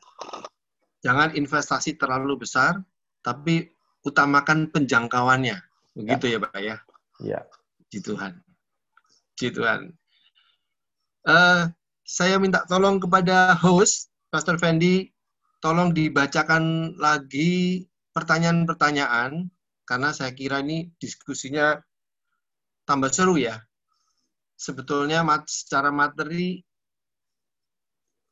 jangan 1.03 1.35
investasi 1.35 1.99
terlalu 1.99 2.47
besar, 2.47 2.79
tapi 3.19 3.67
utamakan 4.07 4.71
penjangkauannya. 4.71 5.59
Begitu 5.91 6.25
ya, 6.31 6.39
ya 6.39 6.39
Pak 6.39 6.59
ya? 6.63 6.75
Iya. 7.19 7.39
Puji 7.83 7.99
Tuhan. 7.99 8.31
Puji 9.35 9.49
Tuhan. 9.51 9.79
Uh, 11.27 11.69
saya 12.07 12.39
minta 12.39 12.63
tolong 12.65 12.97
kepada 12.97 13.53
host, 13.59 14.09
Pastor 14.31 14.55
Fendi, 14.57 15.11
tolong 15.59 15.93
dibacakan 15.93 16.95
lagi 16.97 17.85
pertanyaan-pertanyaan, 18.15 19.51
karena 19.85 20.09
saya 20.15 20.33
kira 20.33 20.63
ini 20.63 20.89
diskusinya 20.97 21.77
tambah 22.85 23.11
seru 23.13 23.37
ya. 23.37 23.59
Sebetulnya 24.57 25.25
mat, 25.25 25.49
secara 25.49 25.89
materi 25.89 26.61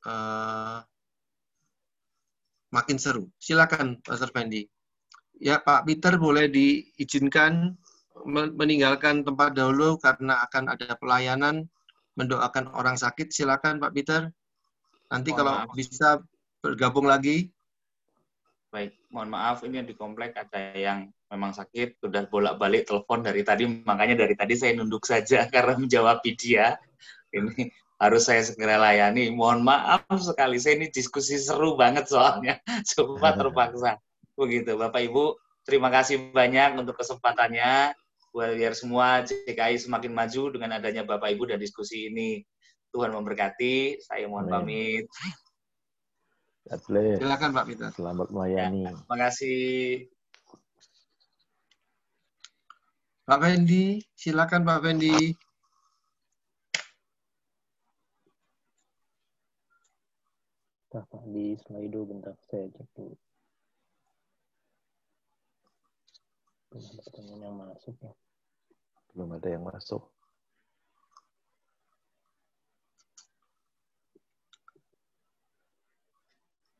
uh, 0.05 0.79
makin 2.69 2.97
seru. 3.01 3.25
Silakan, 3.41 3.97
Pastor 4.05 4.29
Fendi. 4.29 4.65
Ya, 5.39 5.57
Pak 5.57 5.87
Peter 5.89 6.19
boleh 6.19 6.51
diizinkan 6.51 7.73
meninggalkan 8.27 9.23
tempat 9.23 9.55
dahulu 9.55 9.95
karena 9.97 10.43
akan 10.43 10.75
ada 10.75 10.93
pelayanan 10.99 11.65
mendoakan 12.19 12.69
orang 12.75 12.99
sakit. 12.99 13.31
Silakan 13.31 13.79
Pak 13.79 13.93
Peter. 13.95 14.27
Nanti 15.09 15.31
mohon 15.31 15.39
kalau 15.39 15.53
maaf. 15.63 15.73
bisa 15.73 16.19
bergabung 16.59 17.07
lagi. 17.07 17.49
Baik, 18.69 19.01
mohon 19.09 19.33
maaf 19.33 19.65
ini 19.65 19.81
yang 19.81 19.89
di 19.89 19.97
komplek 19.97 20.37
ada 20.37 20.77
yang 20.77 21.09
memang 21.33 21.57
sakit, 21.57 21.97
sudah 22.05 22.29
bolak-balik 22.29 22.85
telepon 22.85 23.25
dari 23.25 23.41
tadi, 23.41 23.65
makanya 23.65 24.25
dari 24.25 24.37
tadi 24.37 24.53
saya 24.53 24.77
nunduk 24.77 25.09
saja 25.09 25.45
karena 25.53 25.73
menjawab 25.73 26.21
dia. 26.37 26.77
Ini 27.33 27.73
harus 27.97 28.29
saya 28.29 28.45
segera 28.45 28.77
layani. 28.77 29.33
Mohon 29.33 29.65
maaf 29.73 30.05
sekali, 30.21 30.61
saya 30.61 30.77
ini 30.77 30.93
diskusi 30.93 31.41
seru 31.41 31.73
banget 31.73 32.13
soalnya. 32.13 32.61
Coba 32.93 33.33
terpaksa. 33.41 33.97
Begitu, 34.37 34.77
Bapak 34.77 35.01
Ibu. 35.01 35.33
Terima 35.65 35.89
kasih 35.89 36.29
banyak 36.29 36.77
untuk 36.77 36.93
kesempatannya. 36.97 37.97
Biar 38.29 38.73
semua 38.77 39.25
CKI 39.25 39.81
semakin 39.81 40.13
maju 40.13 40.43
dengan 40.53 40.77
adanya 40.77 41.01
Bapak 41.01 41.33
Ibu 41.33 41.49
dan 41.49 41.57
diskusi 41.57 42.09
ini. 42.13 42.45
Tuhan 42.93 43.13
memberkati. 43.13 43.97
Saya 44.01 44.29
mohon 44.29 44.49
Amin. 44.49 45.05
pamit. 45.05 45.05
Silakan 46.69 47.49
Pak 47.49 47.65
Peter. 47.65 47.89
Selamat 47.97 48.29
melayani. 48.29 48.85
Ya, 48.85 48.93
terima 48.93 49.17
kasih. 49.25 50.05
Pak 53.25 53.39
Fendi, 53.41 54.05
silakan 54.13 54.61
Pak 54.61 54.79
Fendi. 54.85 55.33
Bentar 60.89 61.05
Pak, 61.09 61.21
di 61.29 61.53
Slido 61.57 62.05
bentar 62.05 62.33
saya 62.49 62.65
cek 62.73 62.89
dulu. 62.97 63.13
Belum 66.69 66.89
ada 67.37 67.45
yang 67.45 67.57
masuk 67.57 67.95
ya. 67.97 68.11
Belum 69.13 69.29
ada 69.33 69.47
yang 69.49 69.63
masuk. 69.65 70.18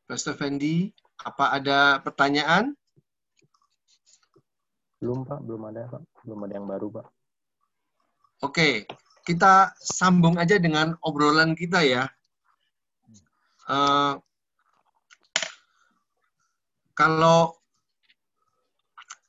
Pastor 0.09 0.33
Fendi, 0.33 0.89
apa 1.21 1.53
ada 1.53 2.01
pertanyaan? 2.01 2.73
Belum 4.97 5.21
Pak, 5.21 5.37
belum 5.45 5.69
ada 5.69 5.85
Pak. 5.85 6.01
Belum 6.25 6.39
ada 6.49 6.53
yang 6.57 6.65
baru 6.65 6.87
Pak. 6.89 7.07
Oke, 8.41 8.89
kita 9.21 9.69
sambung 9.77 10.41
aja 10.41 10.57
dengan 10.57 10.97
obrolan 11.05 11.53
kita 11.53 11.85
ya. 11.85 12.09
Uh, 13.69 14.17
kalau 16.97 17.53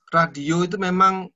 radio 0.08 0.64
itu 0.64 0.80
memang 0.80 1.28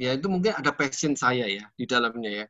ya 0.00 0.16
itu 0.16 0.32
mungkin 0.32 0.56
ada 0.56 0.72
passion 0.72 1.12
saya 1.12 1.44
ya 1.44 1.68
di 1.76 1.84
dalamnya 1.84 2.32
ya. 2.32 2.46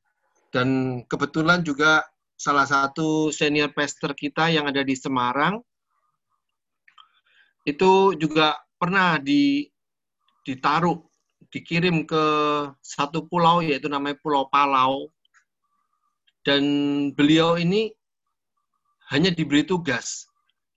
Dan 0.55 1.03
kebetulan 1.11 1.67
juga 1.67 2.14
salah 2.35 2.67
satu 2.67 3.31
senior 3.31 3.71
pastor 3.71 4.13
kita 4.13 4.51
yang 4.51 4.67
ada 4.69 4.83
di 4.83 4.95
Semarang 4.99 5.63
itu 7.65 8.13
juga 8.21 8.61
pernah 8.77 9.17
di 9.17 9.65
ditaruh 10.45 11.01
dikirim 11.49 12.05
ke 12.05 12.25
satu 12.83 13.25
pulau 13.31 13.65
yaitu 13.65 13.89
namanya 13.89 14.19
Pulau 14.21 14.51
Palau. 14.51 15.09
Dan 16.45 16.65
beliau 17.17 17.57
ini 17.57 17.89
hanya 19.09 19.33
diberi 19.33 19.65
tugas 19.65 20.29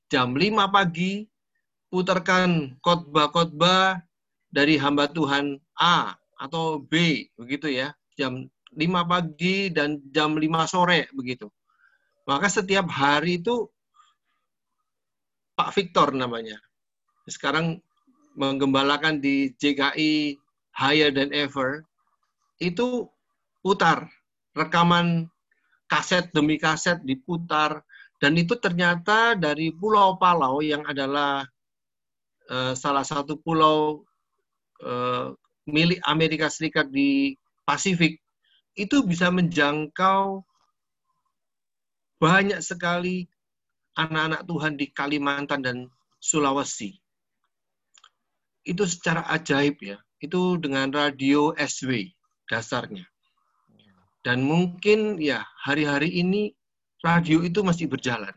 jam 0.07 0.31
5 0.31 0.55
pagi 0.71 1.27
putarkan 1.91 2.79
khotbah-khotbah 2.79 3.99
dari 4.47 4.79
hamba 4.79 5.11
Tuhan 5.11 5.59
A 5.75 6.15
atau 6.39 6.79
B 6.79 7.27
begitu 7.35 7.67
ya 7.67 7.91
jam 8.15 8.47
5 8.75 9.11
pagi 9.11 9.71
dan 9.71 10.01
jam 10.11 10.35
5 10.35 10.43
sore 10.67 11.07
begitu. 11.15 11.47
Maka 12.27 12.51
setiap 12.51 12.91
hari 12.91 13.39
itu 13.39 13.67
Pak 15.55 15.71
Victor 15.73 16.11
namanya. 16.11 16.59
Sekarang 17.27 17.79
menggembalakan 18.37 19.23
di 19.23 19.55
JKI 19.57 20.37
Higher 20.77 21.09
Than 21.09 21.33
Ever 21.33 21.81
itu 22.61 23.09
putar 23.65 24.05
rekaman 24.53 25.25
kaset 25.89 26.29
demi 26.35 26.61
kaset 26.61 27.01
diputar 27.01 27.81
dan 28.21 28.33
itu 28.37 28.57
ternyata 28.57 29.33
dari 29.33 29.73
Pulau 29.73 30.17
Palau 30.21 30.61
yang 30.61 30.85
adalah 30.85 31.45
uh, 32.49 32.73
salah 32.73 33.05
satu 33.05 33.37
pulau 33.37 34.01
uh, 34.81 35.33
milik 35.69 36.01
Amerika 36.05 36.49
Serikat 36.49 36.89
di 36.89 37.37
Pasifik 37.67 38.17
itu 38.77 39.01
bisa 39.01 39.33
menjangkau 39.33 40.45
banyak 42.21 42.61
sekali 42.61 43.25
anak-anak 43.97 44.45
Tuhan 44.45 44.73
di 44.77 44.85
Kalimantan 44.93 45.65
dan 45.65 45.77
Sulawesi. 46.21 46.93
Itu 48.61 48.85
secara 48.85 49.25
ajaib 49.33 49.81
ya. 49.81 49.97
Itu 50.21 50.61
dengan 50.61 50.93
radio 50.93 51.53
SW 51.57 52.13
dasarnya. 52.49 53.05
Dan 54.21 54.43
mungkin 54.45 55.17
ya 55.21 55.45
hari-hari 55.61 56.13
ini 56.19 56.53
radio 57.01 57.41
itu 57.45 57.61
masih 57.61 57.87
berjalan. 57.89 58.33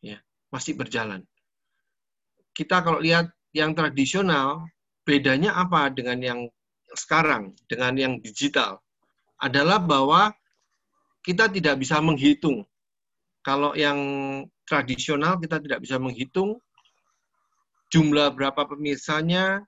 Ya, 0.00 0.22
masih 0.48 0.78
berjalan. 0.78 1.26
Kita 2.54 2.80
kalau 2.80 3.02
lihat 3.02 3.34
yang 3.50 3.74
tradisional, 3.74 4.64
bedanya 5.02 5.58
apa 5.58 5.90
dengan 5.90 6.18
yang 6.22 6.40
sekarang, 6.94 7.52
dengan 7.66 7.98
yang 7.98 8.12
digital? 8.22 8.78
Adalah 9.40 9.82
bahwa 9.82 10.32
kita 11.24 11.48
tidak 11.48 11.80
bisa 11.80 11.98
menghitung. 11.98 12.64
Kalau 13.44 13.76
yang 13.76 13.98
tradisional 14.64 15.36
kita 15.40 15.60
tidak 15.60 15.84
bisa 15.84 16.00
menghitung 16.00 16.60
jumlah 17.92 18.32
berapa 18.34 18.64
pemirsanya, 18.66 19.62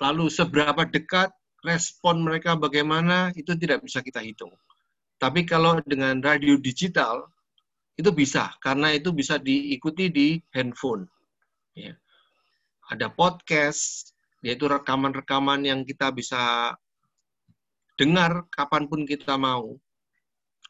lalu 0.00 0.30
seberapa 0.32 0.86
dekat 0.88 1.34
respon 1.64 2.22
mereka 2.24 2.56
bagaimana 2.56 3.32
itu 3.36 3.52
tidak 3.58 3.82
bisa 3.84 4.00
kita 4.00 4.20
hitung. 4.24 4.52
Tapi 5.18 5.46
kalau 5.48 5.80
dengan 5.84 6.20
radio 6.20 6.60
digital 6.60 7.28
itu 7.94 8.10
bisa 8.10 8.50
karena 8.58 8.90
itu 8.92 9.14
bisa 9.14 9.38
diikuti 9.38 10.10
di 10.10 10.28
handphone. 10.50 11.06
Ya. 11.74 11.94
Ada 12.90 13.08
podcast, 13.08 14.12
yaitu 14.44 14.68
rekaman-rekaman 14.68 15.64
yang 15.64 15.80
kita 15.88 16.12
bisa 16.12 16.74
dengar 17.94 18.46
kapan 18.50 18.86
pun 18.90 19.06
kita 19.06 19.38
mau. 19.38 19.78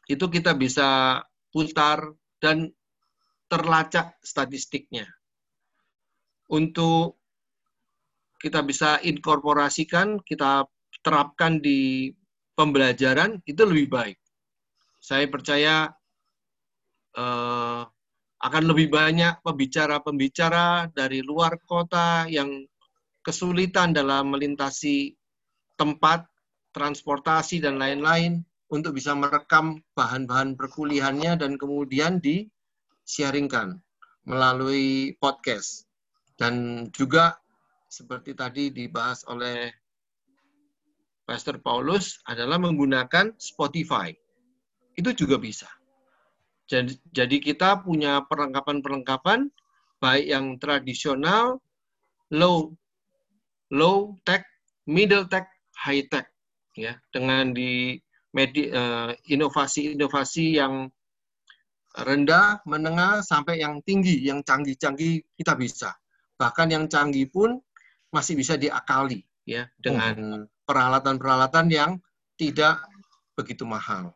Itu 0.05 0.29
kita 0.29 0.53
bisa 0.53 1.21
putar 1.49 2.13
dan 2.37 2.69
terlacak 3.49 4.17
statistiknya. 4.21 5.09
Untuk 6.51 7.17
kita 8.37 8.61
bisa 8.61 9.01
inkorporasikan, 9.01 10.21
kita 10.21 10.69
terapkan 11.01 11.57
di 11.57 12.13
pembelajaran 12.53 13.41
itu 13.49 13.61
lebih 13.65 13.87
baik. 13.89 14.17
Saya 15.01 15.25
percaya 15.25 15.89
uh, 17.17 17.83
akan 18.45 18.63
lebih 18.69 18.93
banyak 18.93 19.41
pembicara-pembicara 19.41 20.93
dari 20.93 21.25
luar 21.25 21.57
kota 21.65 22.29
yang 22.29 22.61
kesulitan 23.25 23.89
dalam 23.89 24.29
melintasi 24.29 25.17
tempat, 25.73 26.29
transportasi, 26.75 27.63
dan 27.63 27.79
lain-lain 27.79 28.43
untuk 28.67 28.99
bisa 28.99 29.15
merekam 29.15 29.79
bahan-bahan 29.95 30.59
perkuliahannya 30.59 31.39
dan 31.39 31.55
kemudian 31.55 32.19
disiaringkan 32.19 33.79
melalui 34.27 35.15
podcast. 35.23 35.87
Dan 36.35 36.85
juga 36.91 37.39
seperti 37.87 38.35
tadi 38.35 38.75
dibahas 38.75 39.23
oleh 39.31 39.71
Pastor 41.23 41.63
Paulus 41.63 42.19
adalah 42.27 42.59
menggunakan 42.59 43.39
Spotify. 43.39 44.11
Itu 44.99 45.15
juga 45.15 45.39
bisa. 45.39 45.71
Jadi, 46.67 46.99
jadi 47.15 47.37
kita 47.39 47.87
punya 47.87 48.25
perlengkapan-perlengkapan 48.27 49.47
baik 50.03 50.25
yang 50.27 50.45
tradisional, 50.59 51.61
low 52.33 52.75
low 53.71 54.17
tech, 54.27 54.43
middle 54.89 55.25
tech, 55.29 55.47
high 55.77 56.03
tech 56.09 56.34
ya 56.75 56.99
dengan 57.09 57.55
di 57.55 57.97
eh, 58.35 59.11
inovasi-inovasi 59.31 60.59
yang 60.59 60.91
rendah, 61.95 62.59
menengah 62.67 63.23
sampai 63.23 63.63
yang 63.63 63.79
tinggi, 63.87 64.19
yang 64.27 64.43
canggih-canggih 64.43 65.23
kita 65.39 65.55
bisa. 65.55 65.95
Bahkan 66.35 66.67
yang 66.75 66.85
canggih 66.91 67.31
pun 67.31 67.55
masih 68.11 68.35
bisa 68.35 68.59
diakali 68.59 69.23
ya 69.47 69.71
dengan 69.79 70.43
peralatan-peralatan 70.67 71.71
yang 71.71 71.91
tidak 72.35 72.83
begitu 73.39 73.63
mahal. 73.63 74.11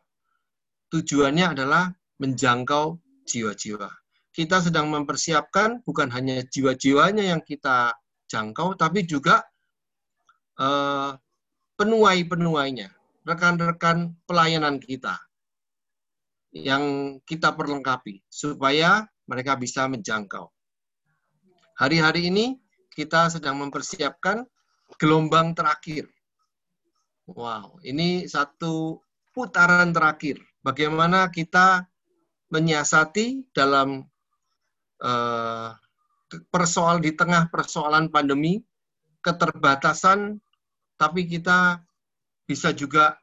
Tujuannya 0.92 1.56
adalah 1.56 1.88
menjangkau 2.20 3.00
jiwa-jiwa. 3.24 3.88
Kita 4.30 4.60
sedang 4.60 4.92
mempersiapkan 4.92 5.80
bukan 5.86 6.12
hanya 6.12 6.44
jiwa-jiwanya 6.44 7.32
yang 7.32 7.40
kita 7.40 7.96
jangkau, 8.28 8.76
tapi 8.76 9.08
juga 9.08 9.42
uh, 10.60 11.16
penuai-penuainya, 11.80 12.92
rekan-rekan 13.24 14.12
pelayanan 14.28 14.76
kita 14.76 15.16
yang 16.52 17.16
kita 17.24 17.56
perlengkapi 17.56 18.20
supaya 18.28 19.08
mereka 19.24 19.56
bisa 19.56 19.88
menjangkau. 19.88 20.52
Hari-hari 21.80 22.28
ini 22.28 22.60
kita 22.92 23.32
sedang 23.32 23.56
mempersiapkan 23.64 24.44
gelombang 25.00 25.56
terakhir 25.56 26.12
Wow, 27.30 27.78
ini 27.86 28.26
satu 28.26 28.98
putaran 29.30 29.94
terakhir. 29.94 30.42
Bagaimana 30.66 31.30
kita 31.30 31.86
menyiasati 32.50 33.54
dalam 33.54 34.02
uh, 34.98 35.70
persoal 36.50 36.98
di 36.98 37.14
tengah 37.14 37.46
persoalan 37.46 38.10
pandemi, 38.10 38.58
keterbatasan, 39.22 40.42
tapi 41.00 41.24
kita 41.24 41.80
bisa 42.44 42.76
juga 42.76 43.16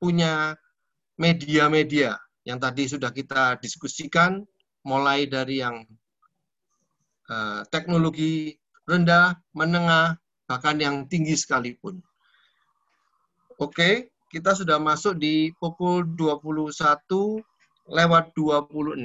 punya 0.00 0.56
media-media 1.20 2.16
yang 2.48 2.56
tadi 2.56 2.88
sudah 2.88 3.12
kita 3.12 3.60
diskusikan, 3.60 4.40
mulai 4.80 5.28
dari 5.28 5.60
yang 5.60 5.84
uh, 7.28 7.62
teknologi 7.68 8.56
rendah, 8.88 9.36
menengah, 9.52 10.16
bahkan 10.48 10.80
yang 10.80 11.04
tinggi 11.04 11.36
sekalipun. 11.36 12.00
Oke, 13.60 14.10
kita 14.32 14.56
sudah 14.56 14.80
masuk 14.80 15.20
di 15.20 15.52
pukul 15.60 16.08
21 16.16 16.72
lewat 17.92 18.32
26. 18.34 18.96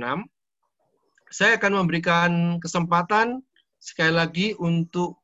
Saya 1.28 1.60
akan 1.60 1.74
memberikan 1.84 2.32
kesempatan 2.64 3.44
sekali 3.78 4.16
lagi 4.16 4.48
untuk 4.58 5.20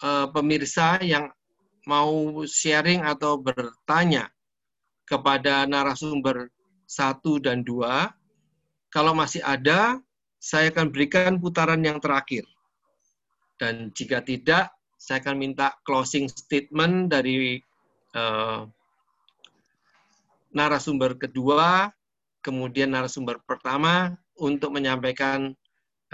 uh, 0.00 0.30
pemirsa 0.30 1.02
yang 1.02 1.28
mau 1.84 2.42
sharing 2.44 3.04
atau 3.04 3.40
bertanya 3.40 4.28
kepada 5.04 5.68
narasumber 5.68 6.48
satu 6.84 7.40
dan 7.40 7.64
dua. 7.64 8.12
Kalau 8.88 9.12
masih 9.12 9.42
ada, 9.42 9.98
saya 10.38 10.70
akan 10.70 10.92
berikan 10.94 11.36
putaran 11.40 11.82
yang 11.82 11.98
terakhir. 11.98 12.46
Dan 13.58 13.90
jika 13.90 14.22
tidak, 14.22 14.70
saya 14.98 15.20
akan 15.20 15.36
minta 15.36 15.74
closing 15.84 16.30
statement 16.30 17.10
dari 17.10 17.58
uh, 18.14 18.64
narasumber 20.54 21.18
kedua, 21.18 21.90
kemudian 22.40 22.94
narasumber 22.94 23.42
pertama 23.42 24.14
untuk 24.38 24.70
menyampaikan 24.70 25.52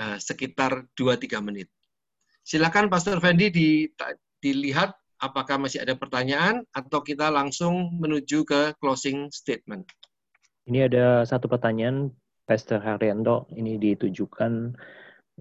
uh, 0.00 0.16
sekitar 0.16 0.88
2-3 0.96 1.38
menit. 1.44 1.68
Silakan 2.40 2.88
Pastor 2.88 3.20
Fendi 3.20 3.52
di, 3.52 3.68
dilihat 4.40 4.96
apakah 5.20 5.60
masih 5.60 5.84
ada 5.84 5.94
pertanyaan 5.94 6.64
atau 6.72 7.04
kita 7.04 7.28
langsung 7.28 7.92
menuju 8.00 8.42
ke 8.48 8.74
closing 8.80 9.28
statement. 9.30 9.86
Ini 10.66 10.88
ada 10.88 11.22
satu 11.28 11.46
pertanyaan 11.46 12.10
Pastor 12.48 12.82
Haryanto 12.82 13.46
ini 13.54 13.78
ditujukan 13.78 14.74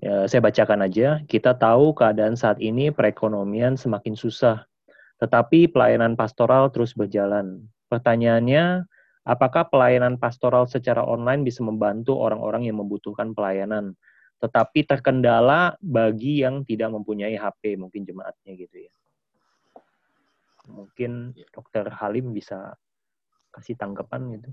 ya, 0.03 0.29
saya 0.29 0.43
bacakan 0.43 0.85
aja. 0.85 1.23
Kita 1.25 1.57
tahu 1.57 1.95
keadaan 1.97 2.37
saat 2.37 2.61
ini 2.61 2.93
perekonomian 2.93 3.79
semakin 3.79 4.13
susah 4.13 4.69
tetapi 5.19 5.67
pelayanan 5.69 6.15
pastoral 6.15 6.71
terus 6.71 6.95
berjalan. 6.95 7.67
Pertanyaannya, 7.91 8.87
apakah 9.27 9.67
pelayanan 9.67 10.15
pastoral 10.15 10.65
secara 10.65 11.03
online 11.03 11.43
bisa 11.43 11.59
membantu 11.61 12.15
orang-orang 12.15 12.71
yang 12.71 12.79
membutuhkan 12.79 13.35
pelayanan, 13.35 13.99
tetapi 14.39 14.87
terkendala 14.87 15.75
bagi 15.83 16.41
yang 16.41 16.63
tidak 16.63 16.95
mempunyai 16.95 17.35
HP, 17.35 17.75
mungkin 17.75 18.07
jemaatnya 18.07 18.55
gitu 18.55 18.87
ya. 18.87 18.88
Mungkin 20.69 21.33
Dokter 21.49 21.89
Halim 21.89 22.31
bisa 22.31 22.77
kasih 23.49 23.75
tanggapan 23.75 24.37
gitu. 24.37 24.49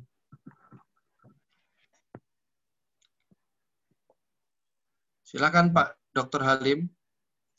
Silakan 5.26 5.74
Pak 5.74 6.00
Dokter 6.14 6.40
Halim. 6.46 6.88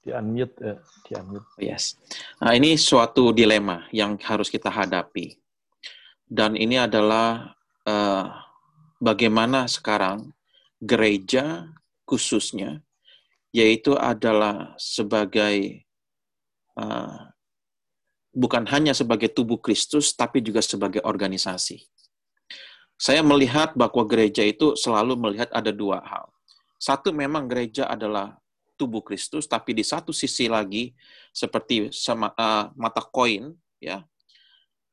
Di 0.02 0.16
unmute, 0.16 0.56
ya. 0.64 0.76
di 1.04 1.12
unmute. 1.20 1.50
Yes. 1.60 2.00
Nah, 2.40 2.56
ini 2.56 2.80
suatu 2.80 3.36
dilema 3.36 3.86
yang 3.92 4.16
harus 4.24 4.48
kita 4.48 4.72
hadapi. 4.72 5.36
Dan 6.24 6.56
ini 6.56 6.80
adalah 6.80 7.54
uh, 7.84 8.26
bagaimana 9.04 9.68
sekarang 9.68 10.32
gereja 10.80 11.68
khususnya, 12.08 12.80
yaitu 13.52 14.00
adalah 14.00 14.72
sebagai 14.80 15.84
uh, 16.80 17.27
bukan 18.38 18.70
hanya 18.70 18.94
sebagai 18.94 19.34
tubuh 19.34 19.58
Kristus, 19.58 20.14
tapi 20.14 20.46
juga 20.46 20.62
sebagai 20.62 21.02
organisasi. 21.02 21.82
Saya 22.94 23.26
melihat 23.26 23.74
bahwa 23.74 24.06
gereja 24.06 24.46
itu 24.46 24.78
selalu 24.78 25.18
melihat 25.18 25.50
ada 25.50 25.74
dua 25.74 26.06
hal. 26.06 26.30
Satu, 26.78 27.10
memang 27.10 27.50
gereja 27.50 27.90
adalah 27.90 28.38
tubuh 28.78 29.02
Kristus, 29.02 29.50
tapi 29.50 29.74
di 29.74 29.82
satu 29.82 30.14
sisi 30.14 30.46
lagi 30.46 30.94
seperti 31.34 31.90
sama, 31.90 32.30
uh, 32.38 32.70
mata 32.78 33.02
koin, 33.02 33.58
ya, 33.82 34.06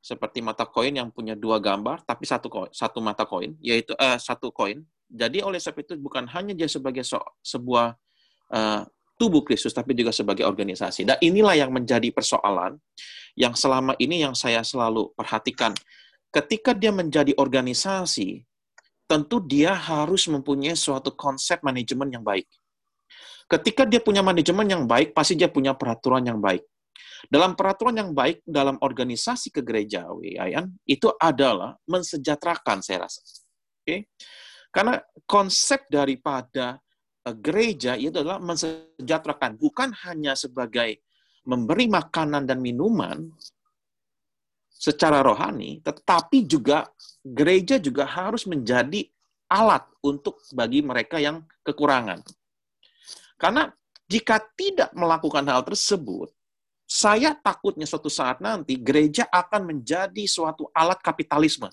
seperti 0.01 0.41
mata 0.41 0.65
koin 0.65 0.97
yang 0.97 1.13
punya 1.13 1.37
dua 1.37 1.61
gambar, 1.61 2.01
tapi 2.09 2.25
satu 2.25 2.49
koin, 2.49 2.73
satu 2.73 3.05
mata 3.05 3.29
koin, 3.29 3.57
yaitu 3.61 3.93
uh, 4.01 4.17
satu 4.17 4.49
koin. 4.49 4.81
Jadi 5.09 5.45
oleh 5.45 5.61
sebab 5.61 5.85
itu 5.85 6.01
bukan 6.01 6.25
hanya 6.33 6.57
dia 6.57 6.69
sebagai 6.69 7.05
so, 7.05 7.21
sebuah 7.45 7.93
uh, 8.53 8.83
tubuh 9.21 9.45
Kristus, 9.45 9.77
tapi 9.77 9.93
juga 9.93 10.13
sebagai 10.13 10.49
organisasi. 10.49 11.05
Dan 11.09 11.17
inilah 11.21 11.57
yang 11.57 11.71
menjadi 11.73 12.09
persoalan 12.13 12.81
yang 13.35 13.55
selama 13.59 13.99
ini 13.99 14.23
yang 14.23 14.35
saya 14.35 14.63
selalu 14.63 15.11
perhatikan. 15.15 15.75
Ketika 16.31 16.75
dia 16.75 16.91
menjadi 16.91 17.35
organisasi, 17.39 18.43
tentu 19.07 19.39
dia 19.45 19.75
harus 19.75 20.27
mempunyai 20.27 20.75
suatu 20.75 21.15
konsep 21.15 21.63
manajemen 21.63 22.11
yang 22.11 22.25
baik 22.27 22.47
Ketika 23.45 23.85
dia 23.85 24.01
punya 24.01 24.25
manajemen 24.25 24.65
yang 24.65 24.85
baik, 24.89 25.13
pasti 25.13 25.37
dia 25.37 25.53
punya 25.53 25.77
peraturan 25.77 26.25
yang 26.25 26.41
baik. 26.41 26.65
Dalam 27.29 27.57
peraturan 27.57 27.97
yang 27.97 28.11
baik 28.13 28.45
dalam 28.45 28.77
organisasi 28.81 29.53
kegerejawian 29.53 30.77
itu 30.85 31.09
adalah 31.17 31.77
mensejahterakan 31.89 32.85
saya 32.85 33.09
rasa. 33.09 33.21
Okay? 33.85 34.09
Karena 34.73 35.01
konsep 35.29 35.89
daripada 35.89 36.81
eh, 37.25 37.37
gereja 37.37 37.97
itu 37.97 38.17
adalah 38.17 38.41
mensejahterakan, 38.41 39.61
bukan 39.61 39.93
hanya 40.09 40.37
sebagai 40.37 41.05
memberi 41.45 41.87
makanan 41.89 42.49
dan 42.49 42.59
minuman 42.61 43.29
secara 44.69 45.25
rohani, 45.25 45.81
tetapi 45.81 46.45
juga 46.45 46.89
gereja 47.25 47.81
juga 47.81 48.05
harus 48.05 48.45
menjadi 48.45 49.09
alat 49.49 49.85
untuk 50.05 50.41
bagi 50.53 50.85
mereka 50.85 51.17
yang 51.21 51.45
kekurangan. 51.65 52.21
Karena 53.41 53.73
jika 54.09 54.41
tidak 54.57 54.93
melakukan 54.93 55.45
hal 55.49 55.65
tersebut, 55.65 56.29
saya 56.85 57.33
takutnya 57.33 57.89
suatu 57.89 58.13
saat 58.13 58.45
nanti 58.45 58.77
gereja 58.77 59.25
akan 59.33 59.73
menjadi 59.73 60.29
suatu 60.29 60.69
alat 60.77 61.01
kapitalisme 61.01 61.73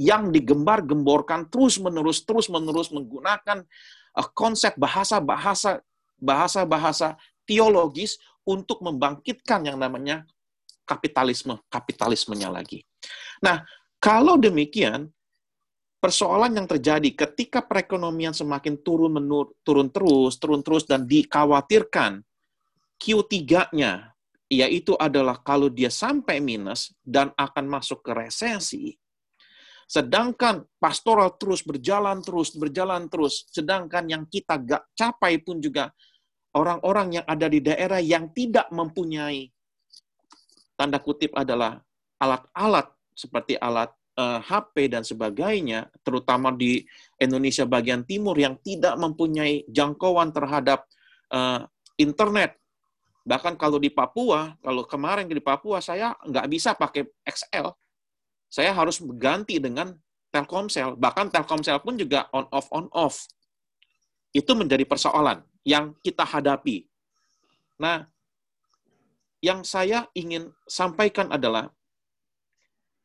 yang 0.00 0.32
digembar-gemborkan 0.32 1.52
terus-menerus, 1.52 2.24
terus-menerus 2.24 2.88
menggunakan 2.88 3.68
uh, 4.16 4.28
konsep 4.32 4.72
bahasa-bahasa 4.80 5.84
bahasa-bahasa 6.20 7.16
teologis 7.48 8.20
untuk 8.50 8.82
membangkitkan 8.82 9.70
yang 9.70 9.78
namanya 9.78 10.26
kapitalisme, 10.82 11.62
kapitalismenya 11.70 12.50
lagi. 12.50 12.82
Nah, 13.38 13.62
kalau 14.02 14.34
demikian, 14.34 15.06
persoalan 16.02 16.58
yang 16.58 16.66
terjadi 16.66 17.14
ketika 17.14 17.62
perekonomian 17.62 18.34
semakin 18.34 18.82
turun 18.82 19.14
menur, 19.14 19.54
turun 19.62 19.86
terus, 19.86 20.34
turun 20.42 20.66
terus 20.66 20.82
dan 20.82 21.06
dikhawatirkan 21.06 22.26
Q3-nya 22.98 24.10
yaitu 24.50 24.98
adalah 24.98 25.38
kalau 25.38 25.70
dia 25.70 25.94
sampai 25.94 26.42
minus 26.42 26.90
dan 27.06 27.30
akan 27.38 27.70
masuk 27.70 28.02
ke 28.02 28.10
resesi. 28.10 28.98
Sedangkan 29.86 30.66
pastoral 30.78 31.38
terus 31.38 31.62
berjalan 31.62 32.18
terus, 32.18 32.54
berjalan 32.58 33.06
terus. 33.06 33.46
Sedangkan 33.50 34.10
yang 34.10 34.26
kita 34.26 34.58
gak 34.58 34.90
capai 34.94 35.38
pun 35.38 35.62
juga 35.62 35.94
orang-orang 36.54 37.20
yang 37.20 37.26
ada 37.26 37.46
di 37.46 37.62
daerah 37.62 38.02
yang 38.02 38.30
tidak 38.34 38.66
mempunyai 38.74 39.50
tanda 40.74 40.98
kutip 40.98 41.36
adalah 41.36 41.78
alat-alat 42.16 42.88
seperti 43.12 43.54
alat 43.60 43.92
uh, 44.16 44.38
eh, 44.38 44.40
HP 44.40 44.74
dan 44.90 45.04
sebagainya, 45.04 45.92
terutama 46.00 46.50
di 46.50 46.82
Indonesia 47.20 47.68
bagian 47.68 48.02
timur 48.08 48.34
yang 48.40 48.56
tidak 48.64 48.96
mempunyai 48.96 49.68
jangkauan 49.68 50.32
terhadap 50.32 50.88
uh, 51.32 51.68
internet. 52.00 52.56
Bahkan 53.20 53.60
kalau 53.60 53.76
di 53.76 53.92
Papua, 53.92 54.56
kalau 54.64 54.88
kemarin 54.88 55.28
di 55.28 55.44
Papua 55.44 55.84
saya 55.84 56.16
nggak 56.24 56.46
bisa 56.48 56.72
pakai 56.72 57.04
XL, 57.28 57.68
saya 58.48 58.72
harus 58.72 58.98
berganti 59.04 59.60
dengan 59.60 59.92
Telkomsel. 60.32 60.96
Bahkan 60.96 61.28
Telkomsel 61.28 61.78
pun 61.84 62.00
juga 62.00 62.26
on 62.32 62.48
off 62.50 62.72
on 62.72 62.88
off. 62.96 63.28
Itu 64.32 64.56
menjadi 64.56 64.86
persoalan 64.86 65.42
yang 65.64 65.96
kita 66.00 66.24
hadapi. 66.24 66.88
Nah, 67.80 68.04
yang 69.40 69.64
saya 69.64 70.08
ingin 70.12 70.52
sampaikan 70.68 71.32
adalah 71.32 71.72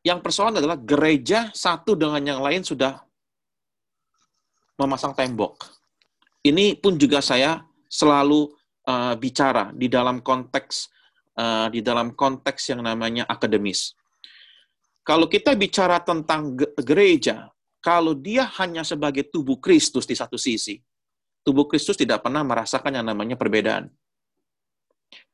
yang 0.06 0.22
persoalan 0.22 0.62
adalah 0.62 0.78
gereja 0.78 1.50
satu 1.56 1.98
dengan 1.98 2.22
yang 2.22 2.40
lain 2.44 2.62
sudah 2.62 3.02
memasang 4.78 5.16
tembok. 5.18 5.66
Ini 6.46 6.78
pun 6.78 7.00
juga 7.00 7.26
saya 7.26 7.66
selalu 7.90 8.54
uh, 8.86 9.18
bicara 9.18 9.74
di 9.74 9.90
dalam 9.90 10.22
konteks 10.22 10.94
uh, 11.40 11.68
di 11.74 11.82
dalam 11.82 12.14
konteks 12.14 12.76
yang 12.76 12.86
namanya 12.86 13.26
akademis. 13.26 13.98
Kalau 15.06 15.30
kita 15.30 15.54
bicara 15.54 16.02
tentang 16.02 16.58
gereja, 16.82 17.50
kalau 17.78 18.18
dia 18.18 18.50
hanya 18.58 18.82
sebagai 18.82 19.30
tubuh 19.30 19.62
Kristus 19.62 20.10
di 20.10 20.18
satu 20.18 20.38
sisi, 20.38 20.82
tubuh 21.46 21.70
Kristus 21.70 21.94
tidak 21.94 22.26
pernah 22.26 22.42
merasakan 22.42 22.98
yang 22.98 23.06
namanya 23.06 23.38
perbedaan. 23.38 23.94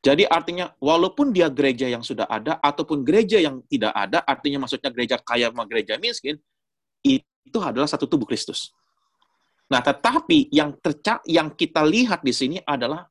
Jadi 0.04 0.28
artinya 0.28 0.76
walaupun 0.78 1.32
dia 1.32 1.48
gereja 1.48 1.88
yang 1.88 2.04
sudah 2.04 2.28
ada 2.28 2.60
ataupun 2.60 3.08
gereja 3.08 3.40
yang 3.40 3.64
tidak 3.72 3.96
ada, 3.96 4.20
artinya 4.28 4.68
maksudnya 4.68 4.92
gereja 4.92 5.16
kaya 5.18 5.48
sama 5.48 5.64
gereja 5.64 5.96
miskin, 5.96 6.36
itu 7.02 7.60
adalah 7.64 7.88
satu 7.88 8.06
tubuh 8.06 8.28
Kristus. 8.28 8.76
Nah, 9.72 9.80
tetapi 9.80 10.52
yang 10.52 10.76
tercak 10.84 11.24
yang 11.24 11.56
kita 11.56 11.80
lihat 11.88 12.20
di 12.22 12.36
sini 12.36 12.58
adalah 12.68 13.08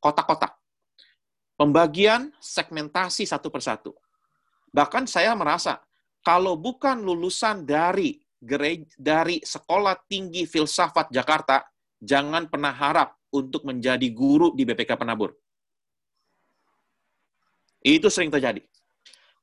kotak-kotak. 0.00 0.56
Pembagian 1.60 2.32
segmentasi 2.40 3.28
satu 3.28 3.52
persatu. 3.52 3.92
Bahkan 4.72 5.04
saya 5.06 5.36
merasa 5.36 5.78
kalau 6.24 6.56
bukan 6.56 7.04
lulusan 7.04 7.68
dari 7.68 8.16
gereja, 8.40 8.88
dari 8.96 9.44
sekolah 9.44 10.08
tinggi 10.08 10.48
filsafat 10.48 11.12
Jakarta, 11.12 11.62
jangan 12.04 12.46
pernah 12.46 12.70
harap 12.70 13.16
untuk 13.32 13.66
menjadi 13.66 14.06
guru 14.12 14.52
di 14.52 14.62
BPK 14.62 14.94
Penabur. 14.94 15.34
Itu 17.84 18.08
sering 18.08 18.30
terjadi. 18.30 18.62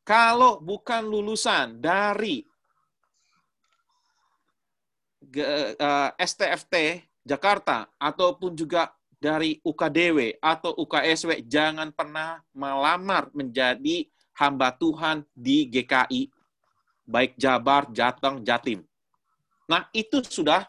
Kalau 0.02 0.58
bukan 0.62 1.06
lulusan 1.06 1.78
dari 1.78 2.42
STFT 6.18 6.74
eh, 6.74 6.96
Jakarta 7.22 7.86
ataupun 8.02 8.58
juga 8.58 8.90
dari 9.22 9.62
UKDW 9.62 10.42
atau 10.42 10.74
UKSW 10.74 11.46
jangan 11.46 11.94
pernah 11.94 12.42
melamar 12.50 13.30
menjadi 13.30 14.10
hamba 14.34 14.74
Tuhan 14.74 15.22
di 15.38 15.70
GKI 15.70 16.34
baik 17.06 17.38
Jabar, 17.38 17.92
Jateng, 17.94 18.42
Jatim. 18.42 18.82
Nah, 19.70 19.86
itu 19.94 20.24
sudah 20.26 20.66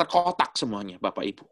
terkotak 0.00 0.56
semuanya 0.56 0.96
Bapak 0.96 1.28
Ibu. 1.28 1.44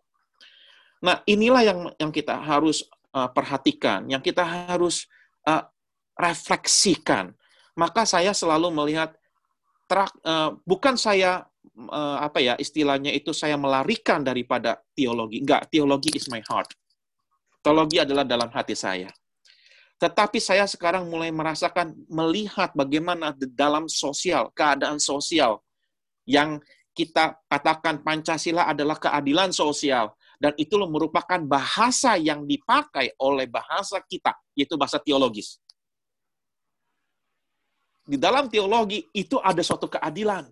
Nah, 1.04 1.20
inilah 1.28 1.62
yang 1.62 1.80
yang 2.00 2.08
kita 2.08 2.40
harus 2.40 2.88
uh, 3.12 3.28
perhatikan, 3.28 4.08
yang 4.08 4.24
kita 4.24 4.42
harus 4.42 5.04
uh, 5.44 5.68
refleksikan. 6.16 7.36
Maka 7.78 8.02
saya 8.08 8.34
selalu 8.34 8.74
melihat 8.74 9.14
terak, 9.86 10.10
uh, 10.26 10.56
bukan 10.66 10.98
saya 10.98 11.46
uh, 11.86 12.18
apa 12.18 12.42
ya 12.42 12.58
istilahnya 12.58 13.14
itu 13.14 13.30
saya 13.30 13.54
melarikan 13.54 14.24
daripada 14.24 14.80
teologi. 14.96 15.44
Enggak, 15.44 15.70
teologi 15.70 16.10
is 16.16 16.26
my 16.26 16.42
heart. 16.48 16.72
Teologi 17.62 18.02
adalah 18.02 18.26
dalam 18.26 18.50
hati 18.50 18.74
saya. 18.74 19.12
Tetapi 19.98 20.38
saya 20.38 20.62
sekarang 20.66 21.10
mulai 21.10 21.34
merasakan 21.34 21.90
melihat 22.06 22.70
bagaimana 22.70 23.34
dalam 23.54 23.90
sosial, 23.90 24.50
keadaan 24.54 25.02
sosial 25.02 25.58
yang 26.22 26.62
kita 26.98 27.38
katakan 27.46 28.02
Pancasila 28.02 28.66
adalah 28.66 28.98
keadilan 28.98 29.54
sosial 29.54 30.10
dan 30.42 30.50
itu 30.58 30.74
merupakan 30.90 31.38
bahasa 31.46 32.18
yang 32.18 32.42
dipakai 32.42 33.14
oleh 33.22 33.46
bahasa 33.46 34.02
kita 34.02 34.34
yaitu 34.58 34.74
bahasa 34.74 34.98
teologis. 34.98 35.62
Di 38.02 38.18
dalam 38.18 38.50
teologi 38.50 39.06
itu 39.14 39.38
ada 39.38 39.62
suatu 39.62 39.86
keadilan 39.86 40.50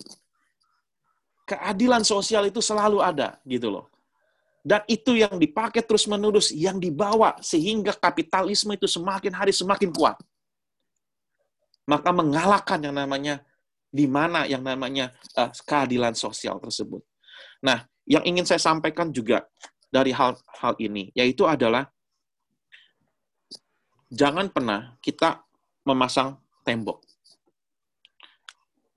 keadilan 1.46 2.02
sosial 2.02 2.50
itu 2.50 2.58
selalu 2.58 2.98
ada 3.00 3.38
gitu 3.46 3.70
loh. 3.70 3.86
Dan 4.66 4.82
itu 4.90 5.14
yang 5.14 5.38
dipakai 5.38 5.78
terus-menerus, 5.86 6.50
yang 6.50 6.82
dibawa 6.82 7.38
sehingga 7.38 7.94
kapitalisme 7.94 8.74
itu 8.74 8.90
semakin 8.90 9.30
hari 9.30 9.54
semakin 9.54 9.94
kuat. 9.94 10.18
Maka 11.86 12.10
mengalahkan 12.10 12.82
yang 12.82 12.98
namanya 12.98 13.46
di 13.90 14.06
mana 14.10 14.44
yang 14.44 14.62
namanya 14.62 15.14
uh, 15.38 15.50
keadilan 15.64 16.12
sosial 16.12 16.58
tersebut. 16.60 17.00
Nah, 17.64 17.84
yang 18.06 18.22
ingin 18.22 18.46
saya 18.46 18.62
sampaikan 18.62 19.10
juga 19.10 19.46
dari 19.90 20.10
hal-hal 20.14 20.74
ini 20.78 21.10
yaitu 21.14 21.46
adalah 21.46 21.86
jangan 24.10 24.50
pernah 24.50 24.94
kita 25.02 25.42
memasang 25.86 26.38
tembok 26.66 27.02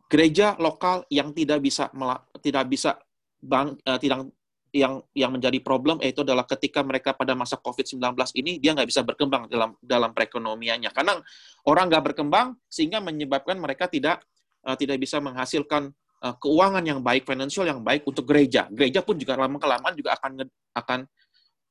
gereja 0.10 0.58
lokal 0.58 1.06
yang 1.14 1.30
tidak 1.38 1.62
bisa 1.62 1.94
tidak 2.42 2.66
bisa 2.66 2.98
bang, 3.40 3.78
uh, 3.86 4.00
tidak 4.02 4.30
yang 4.70 5.02
yang 5.18 5.34
menjadi 5.34 5.58
problem 5.66 5.98
yaitu 6.02 6.22
adalah 6.22 6.46
ketika 6.46 6.86
mereka 6.86 7.18
pada 7.18 7.34
masa 7.34 7.58
COVID-19 7.58 8.14
ini 8.38 8.62
dia 8.62 8.78
nggak 8.78 8.86
bisa 8.86 9.02
berkembang 9.02 9.50
dalam 9.50 9.74
dalam 9.82 10.14
perekonomiannya 10.14 10.94
karena 10.94 11.18
orang 11.66 11.90
nggak 11.90 12.14
berkembang 12.14 12.54
sehingga 12.70 13.02
menyebabkan 13.02 13.58
mereka 13.58 13.90
tidak 13.90 14.22
uh, 14.66 14.76
tidak 14.76 14.98
bisa 15.00 15.20
menghasilkan 15.20 15.92
uh, 16.24 16.36
keuangan 16.40 16.84
yang 16.84 17.00
baik 17.00 17.28
finansial 17.28 17.68
yang 17.68 17.80
baik 17.84 18.04
untuk 18.08 18.28
gereja. 18.28 18.68
Gereja 18.72 19.04
pun 19.04 19.16
juga 19.16 19.40
lama 19.40 19.56
kelamaan 19.60 19.94
juga 19.96 20.16
akan 20.20 20.44
akan 20.76 21.00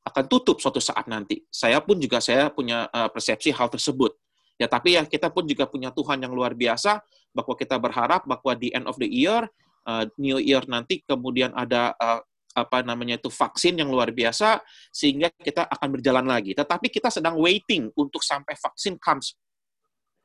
akan 0.08 0.24
tutup 0.28 0.56
suatu 0.62 0.80
saat 0.80 1.04
nanti. 1.08 1.44
Saya 1.52 1.80
pun 1.84 2.00
juga 2.00 2.22
saya 2.22 2.48
punya 2.48 2.88
uh, 2.88 3.08
persepsi 3.12 3.52
hal 3.52 3.68
tersebut. 3.68 4.16
Ya 4.58 4.66
tapi 4.66 4.98
ya 4.98 5.06
kita 5.06 5.30
pun 5.30 5.46
juga 5.46 5.70
punya 5.70 5.94
Tuhan 5.94 6.18
yang 6.18 6.34
luar 6.34 6.56
biasa 6.56 6.98
bahwa 7.30 7.54
kita 7.54 7.78
berharap 7.78 8.26
bahwa 8.26 8.52
di 8.58 8.74
end 8.74 8.90
of 8.90 8.98
the 8.98 9.06
year 9.06 9.46
uh, 9.86 10.04
New 10.18 10.36
Year 10.42 10.64
nanti 10.66 11.00
kemudian 11.06 11.54
ada 11.54 11.94
uh, 11.96 12.20
apa 12.58 12.82
namanya 12.82 13.22
itu 13.22 13.30
vaksin 13.30 13.78
yang 13.78 13.86
luar 13.86 14.10
biasa 14.10 14.58
sehingga 14.90 15.30
kita 15.30 15.64
akan 15.70 15.88
berjalan 15.94 16.26
lagi. 16.26 16.58
Tetapi 16.58 16.90
kita 16.90 17.08
sedang 17.08 17.38
waiting 17.38 17.88
untuk 17.94 18.20
sampai 18.20 18.58
vaksin 18.58 18.98
comes 18.98 19.38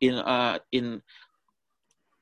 in 0.02 0.18
uh, 0.18 0.57
in 0.73 0.98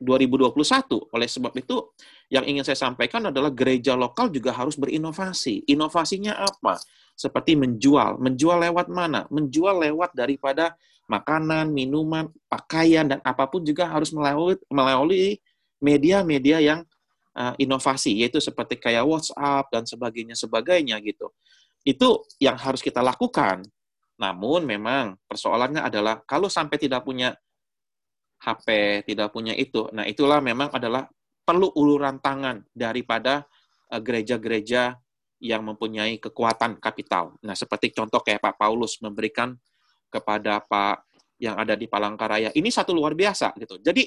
2021. 0.02 1.14
Oleh 1.14 1.30
sebab 1.30 1.54
itu 1.56 1.94
yang 2.34 2.44
ingin 2.44 2.66
saya 2.66 2.90
sampaikan 2.90 3.30
adalah 3.30 3.54
gereja 3.54 3.94
lokal 3.94 4.34
juga 4.34 4.52
harus 4.52 4.76
berinovasi. 4.76 5.64
Inovasinya 5.70 6.42
apa? 6.42 6.82
Seperti 7.14 7.54
menjual. 7.54 8.18
Menjual 8.18 8.66
lewat 8.66 8.90
mana? 8.90 9.30
Menjual 9.30 9.78
lewat 9.86 10.18
daripada 10.18 10.74
makanan, 11.06 11.70
minuman, 11.70 12.28
pakaian 12.50 13.06
dan 13.06 13.20
apa 13.22 13.46
pun 13.46 13.62
juga 13.62 13.86
harus 13.86 14.10
melalui 14.10 14.58
melalui 14.72 15.38
media-media 15.78 16.58
yang 16.64 16.80
uh, 17.36 17.54
inovasi 17.60 18.24
yaitu 18.24 18.40
seperti 18.40 18.80
kayak 18.80 19.04
WhatsApp 19.04 19.70
dan 19.70 19.84
sebagainya 19.84 20.34
sebagainya 20.34 20.98
gitu. 21.04 21.30
Itu 21.84 22.26
yang 22.38 22.56
harus 22.58 22.80
kita 22.80 23.02
lakukan. 23.02 23.66
Namun 24.22 24.64
memang 24.70 25.18
persoalannya 25.26 25.82
adalah 25.82 26.22
kalau 26.24 26.46
sampai 26.46 26.78
tidak 26.78 27.02
punya 27.02 27.34
HP, 28.42 28.68
tidak 29.06 29.30
punya 29.30 29.54
itu. 29.54 29.86
Nah, 29.94 30.10
itulah 30.10 30.42
memang 30.42 30.74
adalah 30.74 31.06
perlu 31.46 31.70
uluran 31.78 32.18
tangan 32.18 32.66
daripada 32.74 33.46
uh, 33.94 34.02
gereja-gereja 34.02 34.98
yang 35.42 35.62
mempunyai 35.66 36.18
kekuatan 36.18 36.78
kapital. 36.82 37.38
Nah, 37.46 37.54
seperti 37.54 37.94
contoh 37.94 38.22
kayak 38.22 38.42
Pak 38.42 38.56
Paulus 38.58 38.98
memberikan 39.02 39.54
kepada 40.10 40.62
Pak 40.62 41.10
yang 41.42 41.58
ada 41.58 41.74
di 41.74 41.90
Palangkaraya. 41.90 42.54
Ini 42.54 42.70
satu 42.70 42.94
luar 42.94 43.18
biasa 43.18 43.58
gitu. 43.58 43.82
Jadi 43.82 44.06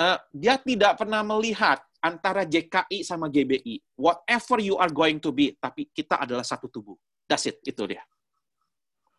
uh, 0.00 0.18
dia 0.32 0.56
tidak 0.56 0.96
pernah 0.96 1.20
melihat 1.20 1.84
antara 2.00 2.48
JKI 2.48 3.04
sama 3.04 3.28
GBI. 3.28 3.96
Whatever 4.00 4.58
you 4.64 4.80
are 4.80 4.90
going 4.90 5.20
to 5.20 5.30
be, 5.30 5.52
tapi 5.60 5.92
kita 5.92 6.24
adalah 6.24 6.44
satu 6.44 6.72
tubuh. 6.72 6.96
That's 7.28 7.48
it, 7.48 7.60
itu 7.64 7.84
dia. 7.84 8.02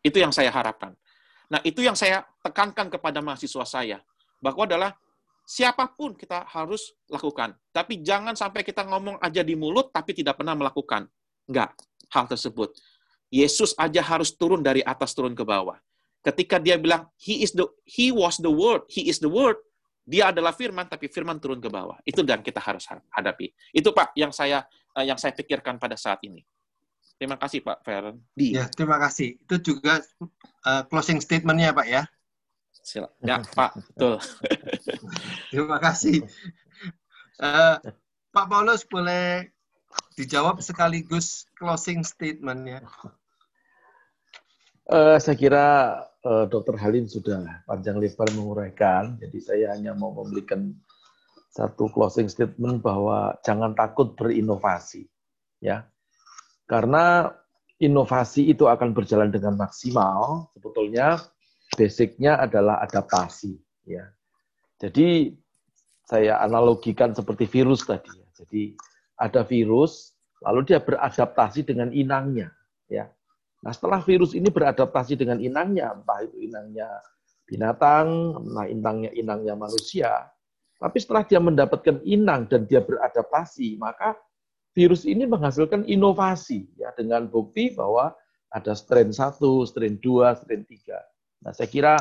Itu 0.03 0.19
yang 0.19 0.35
saya 0.35 0.51
harapkan. 0.51 0.97
Nah, 1.51 1.59
itu 1.63 1.83
yang 1.83 1.97
saya 1.97 2.23
tekankan 2.43 2.87
kepada 2.87 3.19
mahasiswa 3.19 3.65
saya. 3.67 3.97
Bahwa 4.43 4.67
adalah 4.67 4.91
siapa 5.43 5.87
pun 5.91 6.15
kita 6.15 6.47
harus 6.47 6.95
lakukan. 7.11 7.55
Tapi 7.71 8.03
jangan 8.03 8.35
sampai 8.35 8.63
kita 8.63 8.83
ngomong 8.87 9.19
aja 9.19 9.43
di 9.43 9.55
mulut, 9.55 9.91
tapi 9.91 10.15
tidak 10.15 10.39
pernah 10.39 10.55
melakukan. 10.55 11.07
Enggak, 11.47 11.75
hal 12.11 12.25
tersebut. 12.27 12.75
Yesus 13.33 13.73
aja 13.75 13.99
harus 14.05 14.35
turun 14.35 14.61
dari 14.61 14.85
atas 14.85 15.11
turun 15.17 15.33
ke 15.33 15.43
bawah. 15.43 15.75
Ketika 16.23 16.61
dia 16.61 16.79
bilang, 16.79 17.09
He 17.19 17.43
is 17.43 17.51
the 17.51 17.67
He 17.83 18.13
was 18.13 18.39
the 18.39 18.51
Word, 18.51 18.87
He 18.87 19.11
is 19.11 19.19
the 19.19 19.27
Word, 19.27 19.59
dia 20.03 20.35
adalah 20.35 20.51
firman, 20.51 20.87
tapi 20.87 21.07
firman 21.07 21.39
turun 21.39 21.63
ke 21.63 21.67
bawah. 21.71 21.95
Itu 22.03 22.23
yang 22.27 22.43
kita 22.43 22.59
harus 22.59 22.87
hadapi. 23.11 23.51
Itu 23.71 23.95
Pak 23.95 24.15
yang 24.19 24.35
saya 24.35 24.63
eh, 24.95 25.05
yang 25.07 25.15
saya 25.19 25.31
pikirkan 25.35 25.79
pada 25.79 25.95
saat 25.95 26.19
ini. 26.23 26.43
Terima 27.15 27.39
kasih 27.39 27.63
Pak 27.63 27.87
Feren. 27.87 28.19
Ya, 28.35 28.67
terima 28.67 28.99
kasih. 28.99 29.39
Itu 29.39 29.55
juga 29.63 30.03
uh, 30.65 30.83
closing 30.87 31.19
statementnya 31.19 31.75
Pak 31.75 31.87
ya. 31.87 32.03
Silakan. 32.83 33.23
Ya 33.23 33.37
Pak, 33.39 33.71
betul. 33.79 34.19
terima 35.51 35.77
kasih. 35.79 36.27
Uh, 37.39 37.79
Pak 38.33 38.45
Paulus 38.49 38.83
boleh 38.83 39.53
dijawab 40.19 40.59
sekaligus 40.59 41.47
closing 41.55 42.03
statementnya. 42.03 42.83
Uh, 44.83 45.15
saya 45.15 45.37
kira 45.39 45.67
uh, 46.27 46.45
Dr. 46.51 46.75
Halim 46.75 47.07
sudah 47.07 47.63
panjang 47.63 48.03
lebar 48.03 48.27
menguraikan, 48.35 49.15
jadi 49.15 49.37
saya 49.39 49.65
hanya 49.71 49.95
mau 49.95 50.11
memberikan 50.11 50.75
satu 51.53 51.87
closing 51.87 52.27
statement 52.27 52.83
bahwa 52.83 53.37
jangan 53.47 53.77
takut 53.77 54.11
berinovasi, 54.17 55.07
ya, 55.63 55.87
karena 56.67 57.31
inovasi 57.83 58.47
itu 58.47 58.65
akan 58.71 58.95
berjalan 58.95 59.29
dengan 59.29 59.59
maksimal 59.59 60.47
sebetulnya 60.55 61.19
basicnya 61.75 62.39
adalah 62.39 62.79
adaptasi. 62.83 63.59
Ya. 63.83 64.09
Jadi 64.79 65.35
saya 66.07 66.39
analogikan 66.39 67.11
seperti 67.11 67.45
virus 67.49 67.83
tadi. 67.83 68.11
Ya. 68.15 68.27
Jadi 68.43 68.63
ada 69.19 69.41
virus, 69.43 70.15
lalu 70.41 70.73
dia 70.73 70.79
beradaptasi 70.79 71.67
dengan 71.67 71.91
inangnya. 71.91 72.49
Ya. 72.87 73.11
Nah 73.63 73.71
setelah 73.71 74.03
virus 74.03 74.35
ini 74.35 74.47
beradaptasi 74.47 75.19
dengan 75.19 75.39
inangnya, 75.39 75.95
entah 75.95 76.19
itu 76.23 76.39
inangnya 76.43 76.87
binatang, 77.47 78.07
nah 78.51 78.67
inangnya 78.67 79.11
inangnya 79.15 79.55
manusia, 79.55 80.31
tapi 80.83 80.99
setelah 80.99 81.23
dia 81.23 81.39
mendapatkan 81.39 82.03
inang 82.03 82.43
dan 82.51 82.67
dia 82.67 82.83
beradaptasi, 82.83 83.79
maka 83.79 84.19
virus 84.73 85.05
ini 85.05 85.29
menghasilkan 85.29 85.85
inovasi 85.85 86.65
ya 86.77 86.89
dengan 86.97 87.29
bukti 87.29 87.73
bahwa 87.73 88.13
ada 88.53 88.73
strain 88.77 89.09
1, 89.09 89.37
strain 89.69 89.97
2, 89.97 90.39
strain 90.41 90.61
3. 90.65 91.45
Nah, 91.45 91.51
saya 91.53 91.69
kira 91.69 91.95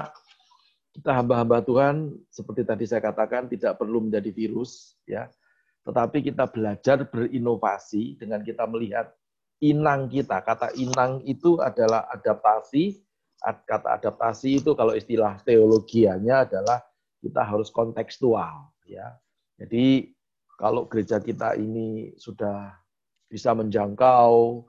kita 0.93 1.09
hamba-hamba 1.17 1.65
Tuhan 1.65 2.13
seperti 2.29 2.69
tadi 2.69 2.85
saya 2.85 3.01
katakan 3.01 3.49
tidak 3.49 3.81
perlu 3.81 4.05
menjadi 4.05 4.29
virus 4.33 5.01
ya. 5.09 5.29
Tetapi 5.83 6.21
kita 6.23 6.47
belajar 6.47 7.09
berinovasi 7.09 8.21
dengan 8.21 8.45
kita 8.45 8.69
melihat 8.69 9.11
inang 9.65 10.07
kita. 10.13 10.45
Kata 10.45 10.71
inang 10.77 11.25
itu 11.25 11.59
adalah 11.59 12.07
adaptasi. 12.13 13.01
Kata 13.43 13.99
adaptasi 13.99 14.63
itu 14.63 14.77
kalau 14.79 14.95
istilah 14.95 15.41
teologianya 15.43 16.47
adalah 16.47 16.79
kita 17.19 17.43
harus 17.43 17.73
kontekstual 17.75 18.71
ya. 18.87 19.17
Jadi 19.59 20.15
kalau 20.63 20.87
gereja 20.87 21.19
kita 21.19 21.59
ini 21.59 22.15
sudah 22.15 22.71
bisa 23.27 23.51
menjangkau 23.51 24.63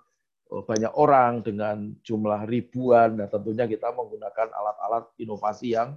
eh, 0.49 0.63
banyak 0.65 0.89
orang 0.97 1.45
dengan 1.45 1.93
jumlah 2.01 2.49
ribuan, 2.49 3.21
dan 3.21 3.29
tentunya 3.29 3.69
kita 3.69 3.93
menggunakan 3.93 4.49
alat-alat 4.49 5.05
inovasi 5.21 5.77
yang 5.77 5.93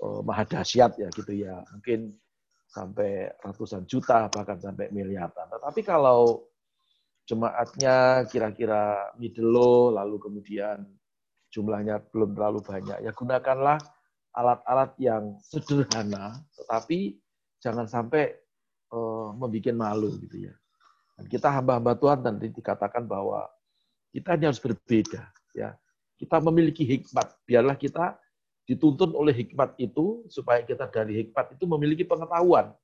uh, 0.00 0.24
maha 0.24 0.48
dahsyat 0.48 0.96
ya 0.96 1.12
gitu 1.12 1.36
ya. 1.36 1.60
Mungkin 1.76 2.16
sampai 2.70 3.28
ratusan 3.44 3.84
juta 3.84 4.32
bahkan 4.32 4.56
sampai 4.56 4.88
miliaran. 4.94 5.52
Tetapi 5.52 5.80
kalau 5.84 6.48
jemaatnya 7.28 8.24
kira-kira 8.30 9.12
middle 9.20 9.50
low, 9.52 9.78
lalu 9.92 10.16
kemudian 10.16 10.86
jumlahnya 11.50 11.98
belum 12.14 12.32
terlalu 12.38 12.62
banyak, 12.62 12.98
ya 13.02 13.10
gunakanlah 13.10 13.78
alat-alat 14.30 14.94
yang 15.02 15.34
sederhana, 15.42 16.38
tetapi 16.54 17.18
jangan 17.58 17.90
sampai 17.90 18.30
membuat 19.40 19.72
malu 19.72 20.12
gitu 20.20 20.50
ya. 20.50 20.54
Dan 21.16 21.24
kita 21.28 21.48
hamba-hamba 21.48 21.96
Tuhan 21.96 22.18
tadi 22.20 22.48
dikatakan 22.52 23.04
bahwa 23.08 23.48
kita 24.12 24.36
ini 24.36 24.44
harus 24.48 24.60
berbeda 24.60 25.22
ya. 25.56 25.76
Kita 26.20 26.36
memiliki 26.44 26.84
hikmat, 26.84 27.32
biarlah 27.48 27.80
kita 27.80 28.20
dituntun 28.68 29.16
oleh 29.16 29.32
hikmat 29.32 29.72
itu 29.80 30.28
supaya 30.28 30.60
kita 30.60 30.86
dari 30.92 31.24
hikmat 31.24 31.56
itu 31.56 31.64
memiliki 31.64 32.04
pengetahuan. 32.04 32.76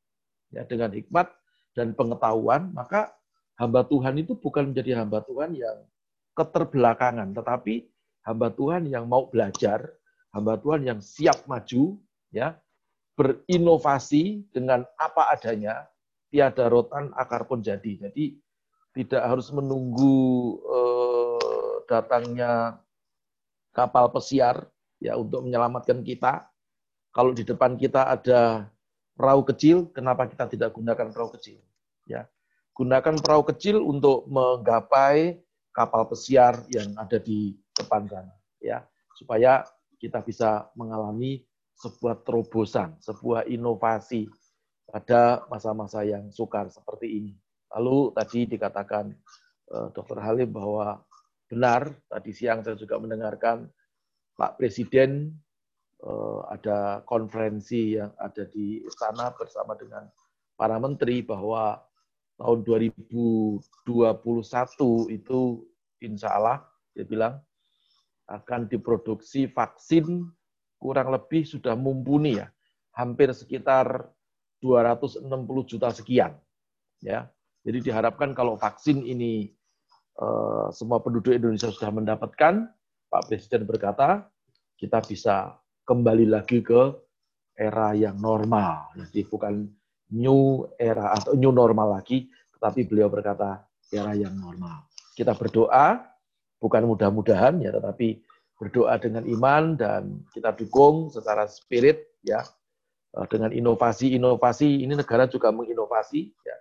Ya, 0.51 0.65
dengan 0.65 0.89
hikmat 0.95 1.29
dan 1.77 1.93
pengetahuan, 1.93 2.73
maka 2.73 3.13
hamba 3.61 3.85
Tuhan 3.85 4.17
itu 4.17 4.33
bukan 4.39 4.73
menjadi 4.73 5.05
hamba 5.05 5.21
Tuhan 5.27 5.53
yang 5.53 5.85
keterbelakangan, 6.33 7.33
tetapi 7.37 7.89
hamba 8.25 8.49
Tuhan 8.53 8.89
yang 8.89 9.05
mau 9.09 9.29
belajar, 9.29 9.85
hamba 10.33 10.57
Tuhan 10.61 10.87
yang 10.87 10.99
siap 11.03 11.45
maju, 11.49 11.99
ya, 12.31 12.57
berinovasi 13.17 14.45
dengan 14.53 14.85
apa 15.01 15.33
adanya, 15.33 15.89
tiada 16.37 16.69
rotan 16.69 17.17
akar 17.17 17.49
pun 17.49 17.65
jadi. 17.65 17.97
Jadi 17.97 18.37
tidak 18.93 19.25
harus 19.25 19.49
menunggu 19.57 20.61
eh, 20.69 21.77
datangnya 21.89 22.77
kapal 23.73 24.13
pesiar 24.13 24.69
ya 25.01 25.17
untuk 25.17 25.49
menyelamatkan 25.49 26.05
kita. 26.05 26.45
Kalau 27.17 27.33
di 27.33 27.49
depan 27.49 27.81
kita 27.81 28.05
ada 28.13 28.69
perahu 29.17 29.49
kecil, 29.49 29.89
kenapa 29.97 30.29
kita 30.29 30.45
tidak 30.53 30.77
gunakan 30.77 31.09
perahu 31.09 31.33
kecil? 31.41 31.57
Ya, 32.05 32.29
gunakan 32.77 33.17
perahu 33.17 33.49
kecil 33.49 33.81
untuk 33.81 34.29
menggapai 34.29 35.41
kapal 35.73 36.05
pesiar 36.13 36.61
yang 36.69 36.93
ada 37.01 37.17
di 37.17 37.57
depan 37.73 38.05
sana, 38.05 38.37
ya, 38.61 38.85
supaya 39.17 39.65
kita 39.97 40.21
bisa 40.21 40.69
mengalami 40.77 41.41
sebuah 41.81 42.21
terobosan, 42.21 43.01
sebuah 43.01 43.49
inovasi 43.49 44.29
pada 44.87 45.45
masa-masa 45.51 46.07
yang 46.07 46.31
sukar 46.31 46.71
seperti 46.71 47.07
ini. 47.11 47.33
Lalu 47.75 48.15
tadi 48.15 48.47
dikatakan 48.47 49.11
uh, 49.75 49.89
Dr. 49.91 50.23
Halim 50.23 50.55
bahwa 50.55 51.03
benar, 51.51 51.91
tadi 52.07 52.31
siang 52.31 52.63
saya 52.63 52.79
juga 52.79 52.97
mendengarkan 53.03 53.67
Pak 54.39 54.57
Presiden 54.57 55.35
uh, 56.07 56.47
ada 56.49 57.03
konferensi 57.03 57.99
yang 57.99 58.15
ada 58.17 58.47
di 58.47 58.87
istana 58.87 59.35
bersama 59.35 59.75
dengan 59.75 60.07
para 60.55 60.79
menteri 60.79 61.21
bahwa 61.21 61.83
tahun 62.39 62.63
2021 62.65 63.61
itu 65.13 65.41
insya 66.05 66.37
Allah 66.37 66.59
dia 66.93 67.05
bilang 67.05 67.41
akan 68.27 68.67
diproduksi 68.67 69.47
vaksin 69.51 70.27
kurang 70.77 71.15
lebih 71.15 71.47
sudah 71.47 71.73
mumpuni 71.79 72.37
ya, 72.37 72.49
hampir 72.93 73.33
sekitar 73.33 74.11
260 74.67 75.31
juta 75.71 75.95
sekian. 75.95 76.35
Ya, 76.99 77.31
jadi 77.63 77.79
diharapkan 77.83 78.35
kalau 78.35 78.59
vaksin 78.59 79.07
ini 79.07 79.55
eh, 80.19 80.67
semua 80.75 80.99
penduduk 80.99 81.35
Indonesia 81.35 81.71
sudah 81.71 81.95
mendapatkan, 81.95 82.67
Pak 83.07 83.23
Presiden 83.31 83.63
berkata 83.63 84.27
kita 84.75 84.99
bisa 85.07 85.55
kembali 85.87 86.27
lagi 86.27 86.61
ke 86.61 86.95
era 87.57 87.95
yang 87.95 88.19
normal. 88.19 88.93
Jadi 88.99 89.25
bukan 89.31 89.65
new 90.13 90.67
era 90.77 91.15
atau 91.17 91.33
new 91.35 91.51
normal 91.55 91.99
lagi, 91.99 92.29
tetapi 92.59 92.87
beliau 92.87 93.09
berkata 93.09 93.65
era 93.91 94.13
yang 94.13 94.37
normal. 94.37 94.87
Kita 95.17 95.33
berdoa, 95.33 96.05
bukan 96.61 96.83
mudah-mudahan 96.85 97.63
ya, 97.65 97.73
tetapi 97.73 98.21
berdoa 98.57 98.97
dengan 99.01 99.25
iman 99.25 99.77
dan 99.77 100.03
kita 100.33 100.53
dukung 100.57 101.13
secara 101.13 101.45
spirit 101.45 102.21
ya 102.25 102.41
dengan 103.25 103.49
inovasi-inovasi 103.49 104.85
ini 104.85 104.93
negara 104.93 105.25
juga 105.25 105.49
menginovasi 105.49 106.29
ya. 106.45 106.57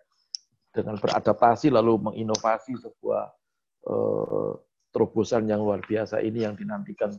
Dengan 0.71 0.95
beradaptasi 0.99 1.71
lalu 1.71 2.11
menginovasi 2.11 2.79
sebuah 2.79 3.23
uh, 3.87 4.51
terobosan 4.91 5.47
yang 5.51 5.63
luar 5.63 5.83
biasa 5.83 6.23
ini 6.23 6.47
yang 6.47 6.55
dinantikan 6.55 7.11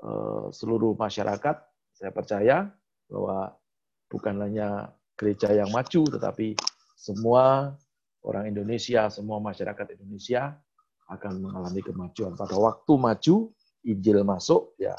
uh, 0.00 0.48
seluruh 0.48 0.96
masyarakat. 0.96 1.56
Saya 1.92 2.08
percaya 2.12 2.72
bahwa 3.12 3.52
bukan 4.08 4.40
hanya 4.40 4.92
gereja 5.16 5.52
yang 5.52 5.68
maju 5.68 6.08
tetapi 6.08 6.56
semua 6.96 7.76
orang 8.24 8.48
Indonesia 8.48 9.08
semua 9.12 9.40
masyarakat 9.40 10.00
Indonesia 10.00 10.56
akan 11.12 11.44
mengalami 11.44 11.80
kemajuan. 11.84 12.32
Pada 12.36 12.56
waktu 12.56 12.92
maju 12.96 13.36
Injil 13.82 14.22
masuk, 14.24 14.72
ya 14.78 14.96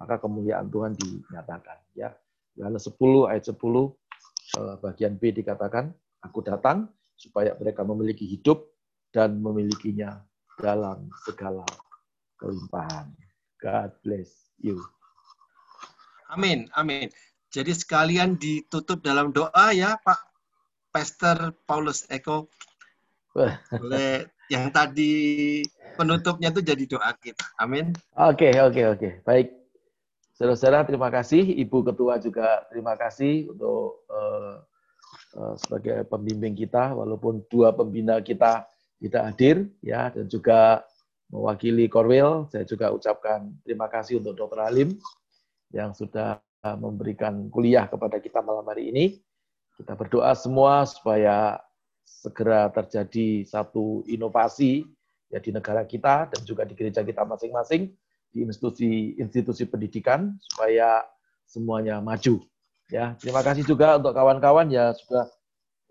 maka 0.00 0.18
kemuliaan 0.18 0.66
Tuhan 0.72 0.96
dinyatakan. 0.96 1.78
Ya, 1.94 2.16
Yohanes 2.56 2.84
10 2.88 3.30
ayat 3.32 3.44
10 3.48 3.56
eh, 3.56 4.76
bagian 4.80 5.14
B 5.16 5.32
dikatakan, 5.32 5.92
Aku 6.22 6.38
datang 6.44 6.86
supaya 7.18 7.54
mereka 7.58 7.82
memiliki 7.82 8.22
hidup 8.26 8.70
dan 9.10 9.42
memilikinya 9.42 10.22
dalam 10.58 11.10
segala 11.26 11.66
kelimpahan. 12.38 13.10
God 13.58 13.90
bless 14.06 14.54
you. 14.62 14.78
Amin, 16.30 16.70
amin. 16.78 17.10
Jadi 17.52 17.76
sekalian 17.76 18.40
ditutup 18.40 19.04
dalam 19.04 19.34
doa 19.34 19.74
ya 19.76 20.00
Pak 20.00 20.20
Pastor 20.94 21.52
Paulus 21.68 22.08
Eko. 22.08 22.48
Boleh 23.80 24.28
yang 24.48 24.72
tadi 24.72 25.60
penutupnya 25.96 26.48
itu 26.52 26.64
jadi 26.64 26.84
doa 26.88 27.10
kita. 27.16 27.44
Amin. 27.60 27.92
Oke, 28.16 28.48
okay, 28.48 28.52
oke, 28.60 28.72
okay, 28.72 28.84
oke. 28.88 28.98
Okay. 28.98 29.12
Baik. 29.24 29.61
Saudara-saudara, 30.42 30.82
terima 30.82 31.06
kasih. 31.06 31.54
Ibu 31.54 31.86
Ketua 31.86 32.18
juga 32.18 32.66
terima 32.66 32.98
kasih 32.98 33.54
untuk 33.54 34.02
uh, 34.10 34.58
uh, 35.38 35.54
sebagai 35.54 36.02
pembimbing 36.10 36.58
kita, 36.58 36.98
walaupun 36.98 37.46
dua 37.46 37.70
pembina 37.70 38.18
kita 38.18 38.66
tidak 38.98 39.22
hadir, 39.22 39.70
ya, 39.86 40.10
dan 40.10 40.26
juga 40.26 40.82
mewakili 41.30 41.86
Korwil, 41.86 42.50
saya 42.50 42.66
juga 42.66 42.90
ucapkan 42.90 43.54
terima 43.62 43.86
kasih 43.86 44.18
untuk 44.18 44.34
Dr. 44.34 44.66
Halim 44.66 44.98
yang 45.70 45.94
sudah 45.94 46.42
memberikan 46.74 47.46
kuliah 47.46 47.86
kepada 47.86 48.18
kita 48.18 48.42
malam 48.42 48.66
hari 48.66 48.90
ini. 48.90 49.22
Kita 49.78 49.94
berdoa 49.94 50.34
semua 50.34 50.82
supaya 50.90 51.62
segera 52.02 52.66
terjadi 52.74 53.46
satu 53.46 54.02
inovasi 54.10 54.90
ya 55.30 55.38
di 55.38 55.54
negara 55.54 55.86
kita 55.86 56.34
dan 56.34 56.42
juga 56.42 56.66
di 56.66 56.74
gereja 56.74 57.06
kita 57.06 57.22
masing-masing 57.22 57.94
di 58.32 58.48
institusi-institusi 58.48 59.68
pendidikan 59.68 60.40
supaya 60.40 61.04
semuanya 61.44 62.00
maju. 62.00 62.40
Ya, 62.88 63.16
terima 63.20 63.44
kasih 63.44 63.64
juga 63.64 64.00
untuk 64.00 64.12
kawan-kawan 64.16 64.68
ya 64.72 64.92
sudah 64.96 65.28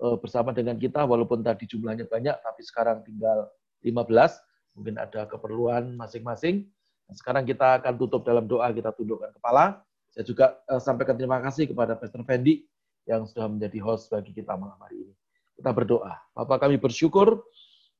uh, 0.01 0.17
bersama 0.17 0.53
dengan 0.53 0.77
kita 0.77 1.05
walaupun 1.05 1.45
tadi 1.45 1.69
jumlahnya 1.69 2.09
banyak 2.09 2.33
tapi 2.33 2.61
sekarang 2.65 3.05
tinggal 3.05 3.49
15, 3.81 4.77
mungkin 4.77 4.97
ada 4.97 5.25
keperluan 5.25 5.97
masing-masing. 5.97 6.69
Sekarang 7.11 7.43
kita 7.43 7.81
akan 7.81 7.97
tutup 7.97 8.23
dalam 8.23 8.45
doa, 8.45 8.69
kita 8.71 8.93
tundukkan 8.93 9.33
kepala. 9.35 9.81
Saya 10.13 10.25
juga 10.25 10.59
uh, 10.69 10.81
sampaikan 10.81 11.17
terima 11.17 11.41
kasih 11.41 11.69
kepada 11.69 11.97
Pastor 11.97 12.21
Fendi 12.25 12.65
yang 13.09 13.25
sudah 13.25 13.49
menjadi 13.49 13.79
host 13.81 14.13
bagi 14.13 14.33
kita 14.33 14.53
malam 14.53 14.77
hari 14.77 15.09
ini. 15.09 15.13
Kita 15.57 15.73
berdoa. 15.73 16.17
Bapak 16.33 16.67
kami 16.67 16.77
bersyukur 16.77 17.41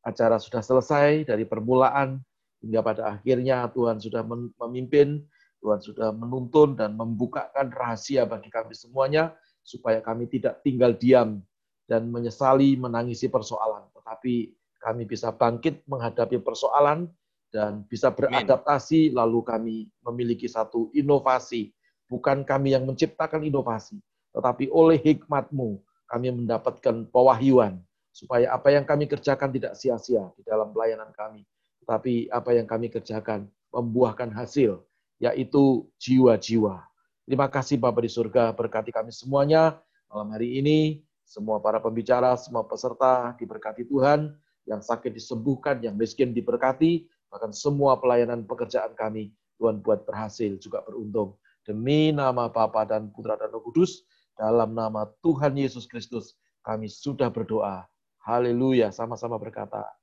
acara 0.01 0.41
sudah 0.41 0.65
selesai 0.65 1.30
dari 1.30 1.45
permulaan 1.45 2.22
hingga 2.61 2.79
pada 2.85 3.01
akhirnya 3.17 3.65
Tuhan 3.73 3.97
sudah 3.97 4.21
memimpin, 4.61 5.25
Tuhan 5.61 5.81
sudah 5.81 6.09
menuntun 6.13 6.73
dan 6.77 6.97
membukakan 6.97 7.69
rahasia 7.69 8.25
bagi 8.25 8.49
kami 8.49 8.73
semuanya 8.73 9.33
supaya 9.61 10.01
kami 10.01 10.25
tidak 10.25 10.61
tinggal 10.65 10.93
diam 10.97 11.41
dan 11.85 12.09
menyesali 12.09 12.77
menangisi 12.77 13.29
persoalan, 13.29 13.85
tetapi 13.93 14.53
kami 14.81 15.05
bisa 15.05 15.29
bangkit 15.29 15.85
menghadapi 15.85 16.41
persoalan 16.41 17.05
dan 17.53 17.85
bisa 17.85 18.09
beradaptasi 18.09 19.13
lalu 19.13 19.43
kami 19.45 19.75
memiliki 20.01 20.49
satu 20.49 20.89
inovasi. 20.95 21.69
Bukan 22.09 22.43
kami 22.43 22.75
yang 22.75 22.83
menciptakan 22.83 23.39
inovasi, 23.39 23.95
tetapi 24.35 24.67
oleh 24.67 24.99
hikmatmu 24.99 25.79
kami 26.11 26.27
mendapatkan 26.27 27.07
pewahyuan, 27.07 27.79
supaya 28.11 28.51
apa 28.51 28.67
yang 28.67 28.83
kami 28.83 29.07
kerjakan 29.07 29.47
tidak 29.55 29.79
sia-sia 29.79 30.27
di 30.35 30.43
dalam 30.43 30.75
pelayanan 30.75 31.07
kami, 31.15 31.47
tetapi 31.83 32.29
apa 32.29 32.53
yang 32.55 32.69
kami 32.69 32.87
kerjakan 32.93 33.49
membuahkan 33.73 34.29
hasil, 34.31 34.81
yaitu 35.17 35.87
jiwa-jiwa. 35.97 36.81
Terima 37.25 37.47
kasih 37.47 37.79
Bapak 37.79 38.03
di 38.05 38.11
surga, 38.11 38.51
berkati 38.51 38.89
kami 38.91 39.13
semuanya 39.13 39.79
malam 40.11 40.35
hari 40.35 40.59
ini, 40.59 41.07
semua 41.23 41.63
para 41.63 41.79
pembicara, 41.79 42.35
semua 42.35 42.67
peserta 42.67 43.31
diberkati 43.39 43.87
Tuhan, 43.87 44.35
yang 44.67 44.83
sakit 44.83 45.15
disembuhkan, 45.15 45.79
yang 45.79 45.95
miskin 45.95 46.35
diberkati, 46.35 47.07
bahkan 47.31 47.55
semua 47.55 47.95
pelayanan 47.95 48.43
pekerjaan 48.43 48.91
kami, 48.93 49.31
Tuhan 49.55 49.79
buat 49.79 50.03
berhasil, 50.03 50.59
juga 50.59 50.83
beruntung. 50.83 51.39
Demi 51.63 52.11
nama 52.11 52.51
Bapa 52.51 52.83
dan 52.83 53.07
Putra 53.15 53.39
dan 53.39 53.53
Roh 53.55 53.63
Kudus, 53.63 54.03
dalam 54.35 54.75
nama 54.75 55.07
Tuhan 55.23 55.55
Yesus 55.55 55.87
Kristus, 55.87 56.35
kami 56.67 56.91
sudah 56.91 57.31
berdoa. 57.31 57.87
Haleluya, 58.21 58.91
sama-sama 58.91 59.39
berkata. 59.39 60.01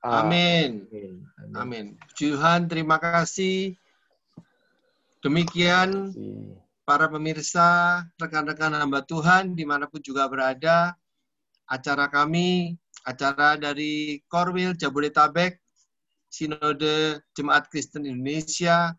Amin. 0.00 0.88
Amin. 0.88 1.14
Amin. 1.52 1.86
Tuhan, 2.16 2.68
terima 2.72 2.96
kasih. 2.96 3.76
Demikian 5.20 6.16
para 6.88 7.06
pemirsa, 7.06 8.02
rekan-rekan 8.16 8.72
hamba 8.72 9.04
Tuhan, 9.04 9.52
di 9.52 9.68
mana 9.68 9.84
pun 9.84 10.00
juga 10.00 10.24
berada, 10.26 10.96
acara 11.68 12.08
kami, 12.08 12.74
acara 13.04 13.60
dari 13.60 14.24
Korwil 14.26 14.72
Jabodetabek, 14.74 15.60
Sinode 16.32 17.20
Jemaat 17.36 17.68
Kristen 17.68 18.08
Indonesia, 18.08 18.96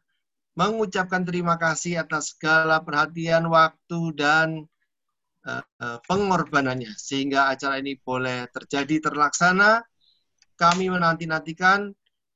mengucapkan 0.53 1.26
terima 1.26 1.57
kasih 1.57 2.06
atas 2.06 2.38
segala 2.38 2.80
perhatian, 2.86 3.49
waktu, 3.49 4.14
dan 4.14 4.69
uh, 5.49 5.98
pengorbanannya. 6.06 6.94
Sehingga 6.95 7.49
acara 7.49 7.82
ini 7.82 7.98
boleh 7.98 8.45
terjadi, 8.53 9.10
terlaksana. 9.10 9.82
Kami 10.61 10.93
menanti-nantikan 10.93 11.89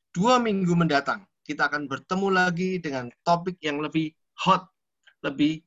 dua 0.09 0.41
minggu 0.41 0.73
mendatang. 0.73 1.29
Kita 1.45 1.69
akan 1.69 1.85
bertemu 1.85 2.27
lagi 2.33 2.81
dengan 2.81 3.05
topik 3.21 3.61
yang 3.61 3.77
lebih 3.77 4.09
hot, 4.41 4.65
lebih 5.21 5.61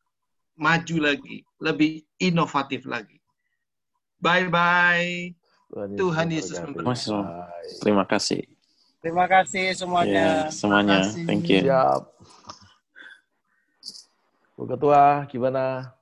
maju 0.58 0.96
lagi, 1.06 1.46
lebih 1.62 2.02
inovatif 2.18 2.82
lagi. 2.82 3.22
Bye-bye. 4.18 5.38
Tuhan 5.94 6.34
Yesus 6.34 6.58
memberkati. 6.58 7.14
Terima 7.78 8.02
kasih. 8.02 8.42
Terima 8.98 9.30
kasih 9.30 9.78
semuanya. 9.78 10.50
Yeah, 10.50 10.50
semuanya. 10.50 11.06
Thank 11.14 11.46
you. 11.46 11.62
Siap. 11.62 12.02
Bu 14.58 14.66
Ketua, 14.66 15.30
gimana? 15.30 15.94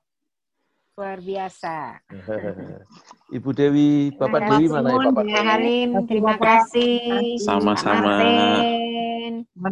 Luar 0.96 1.20
biasa. 1.20 2.00
Ibu 3.36 3.52
Dewi, 3.52 4.16
Bapak 4.16 4.48
Dewi 4.48 4.64
mana 4.72 4.96
ya 4.96 5.12
Bapak 5.12 5.24
Dewi? 5.28 5.44
Halim, 5.44 5.90
terima 6.08 6.40
kasih. 6.40 7.36
Sama-sama. 7.44 8.16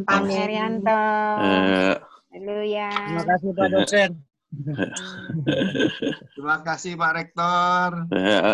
Pak 0.05 0.21
Herianto. 0.29 1.01
Uh, 1.41 1.97
Haleluya. 2.29 2.93
Terima 2.93 3.25
kasih 3.25 3.49
Pak 3.57 3.69
dosen. 3.73 4.11
Terima 6.37 6.57
kasih 6.61 6.93
Pak 7.01 7.13
Rektor. 7.17 7.89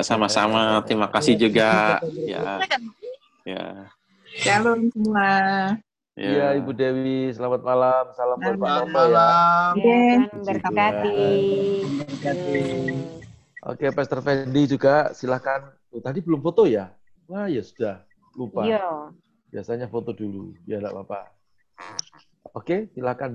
Sama-sama. 0.07 0.79
Terima 0.87 1.11
kasih 1.11 1.35
juga. 1.35 1.99
Ya. 2.23 2.63
Ya. 3.43 3.91
Shalom 4.31 4.95
semua. 4.95 5.75
Iya, 6.19 6.55
ya, 6.55 6.59
Ibu 6.59 6.75
Dewi, 6.75 7.31
selamat 7.37 7.61
malam. 7.61 8.05
Salam 8.17 8.39
buat 8.41 8.57
Pak 8.57 8.67
Selamat 8.67 8.89
malam. 8.91 9.71
Ya, 9.77 10.27
berkati. 10.43 11.23
Oke, 13.61 13.87
Pastor 13.93 14.19
Fendi 14.25 14.63
juga 14.65 15.13
silakan. 15.13 15.71
Oh, 15.93 16.01
tadi 16.01 16.25
belum 16.25 16.41
foto 16.41 16.65
ya? 16.65 16.91
Wah, 17.29 17.45
ya 17.47 17.61
sudah. 17.61 18.03
Lupa. 18.33 18.65
Iya. 18.65 19.15
Biasanya 19.53 19.93
foto 19.93 20.17
dulu, 20.17 20.57
ya 20.65 20.81
enggak 20.81 20.97
apa-apa. 20.97 21.21
Oke, 22.57 22.89
silakan 22.97 23.29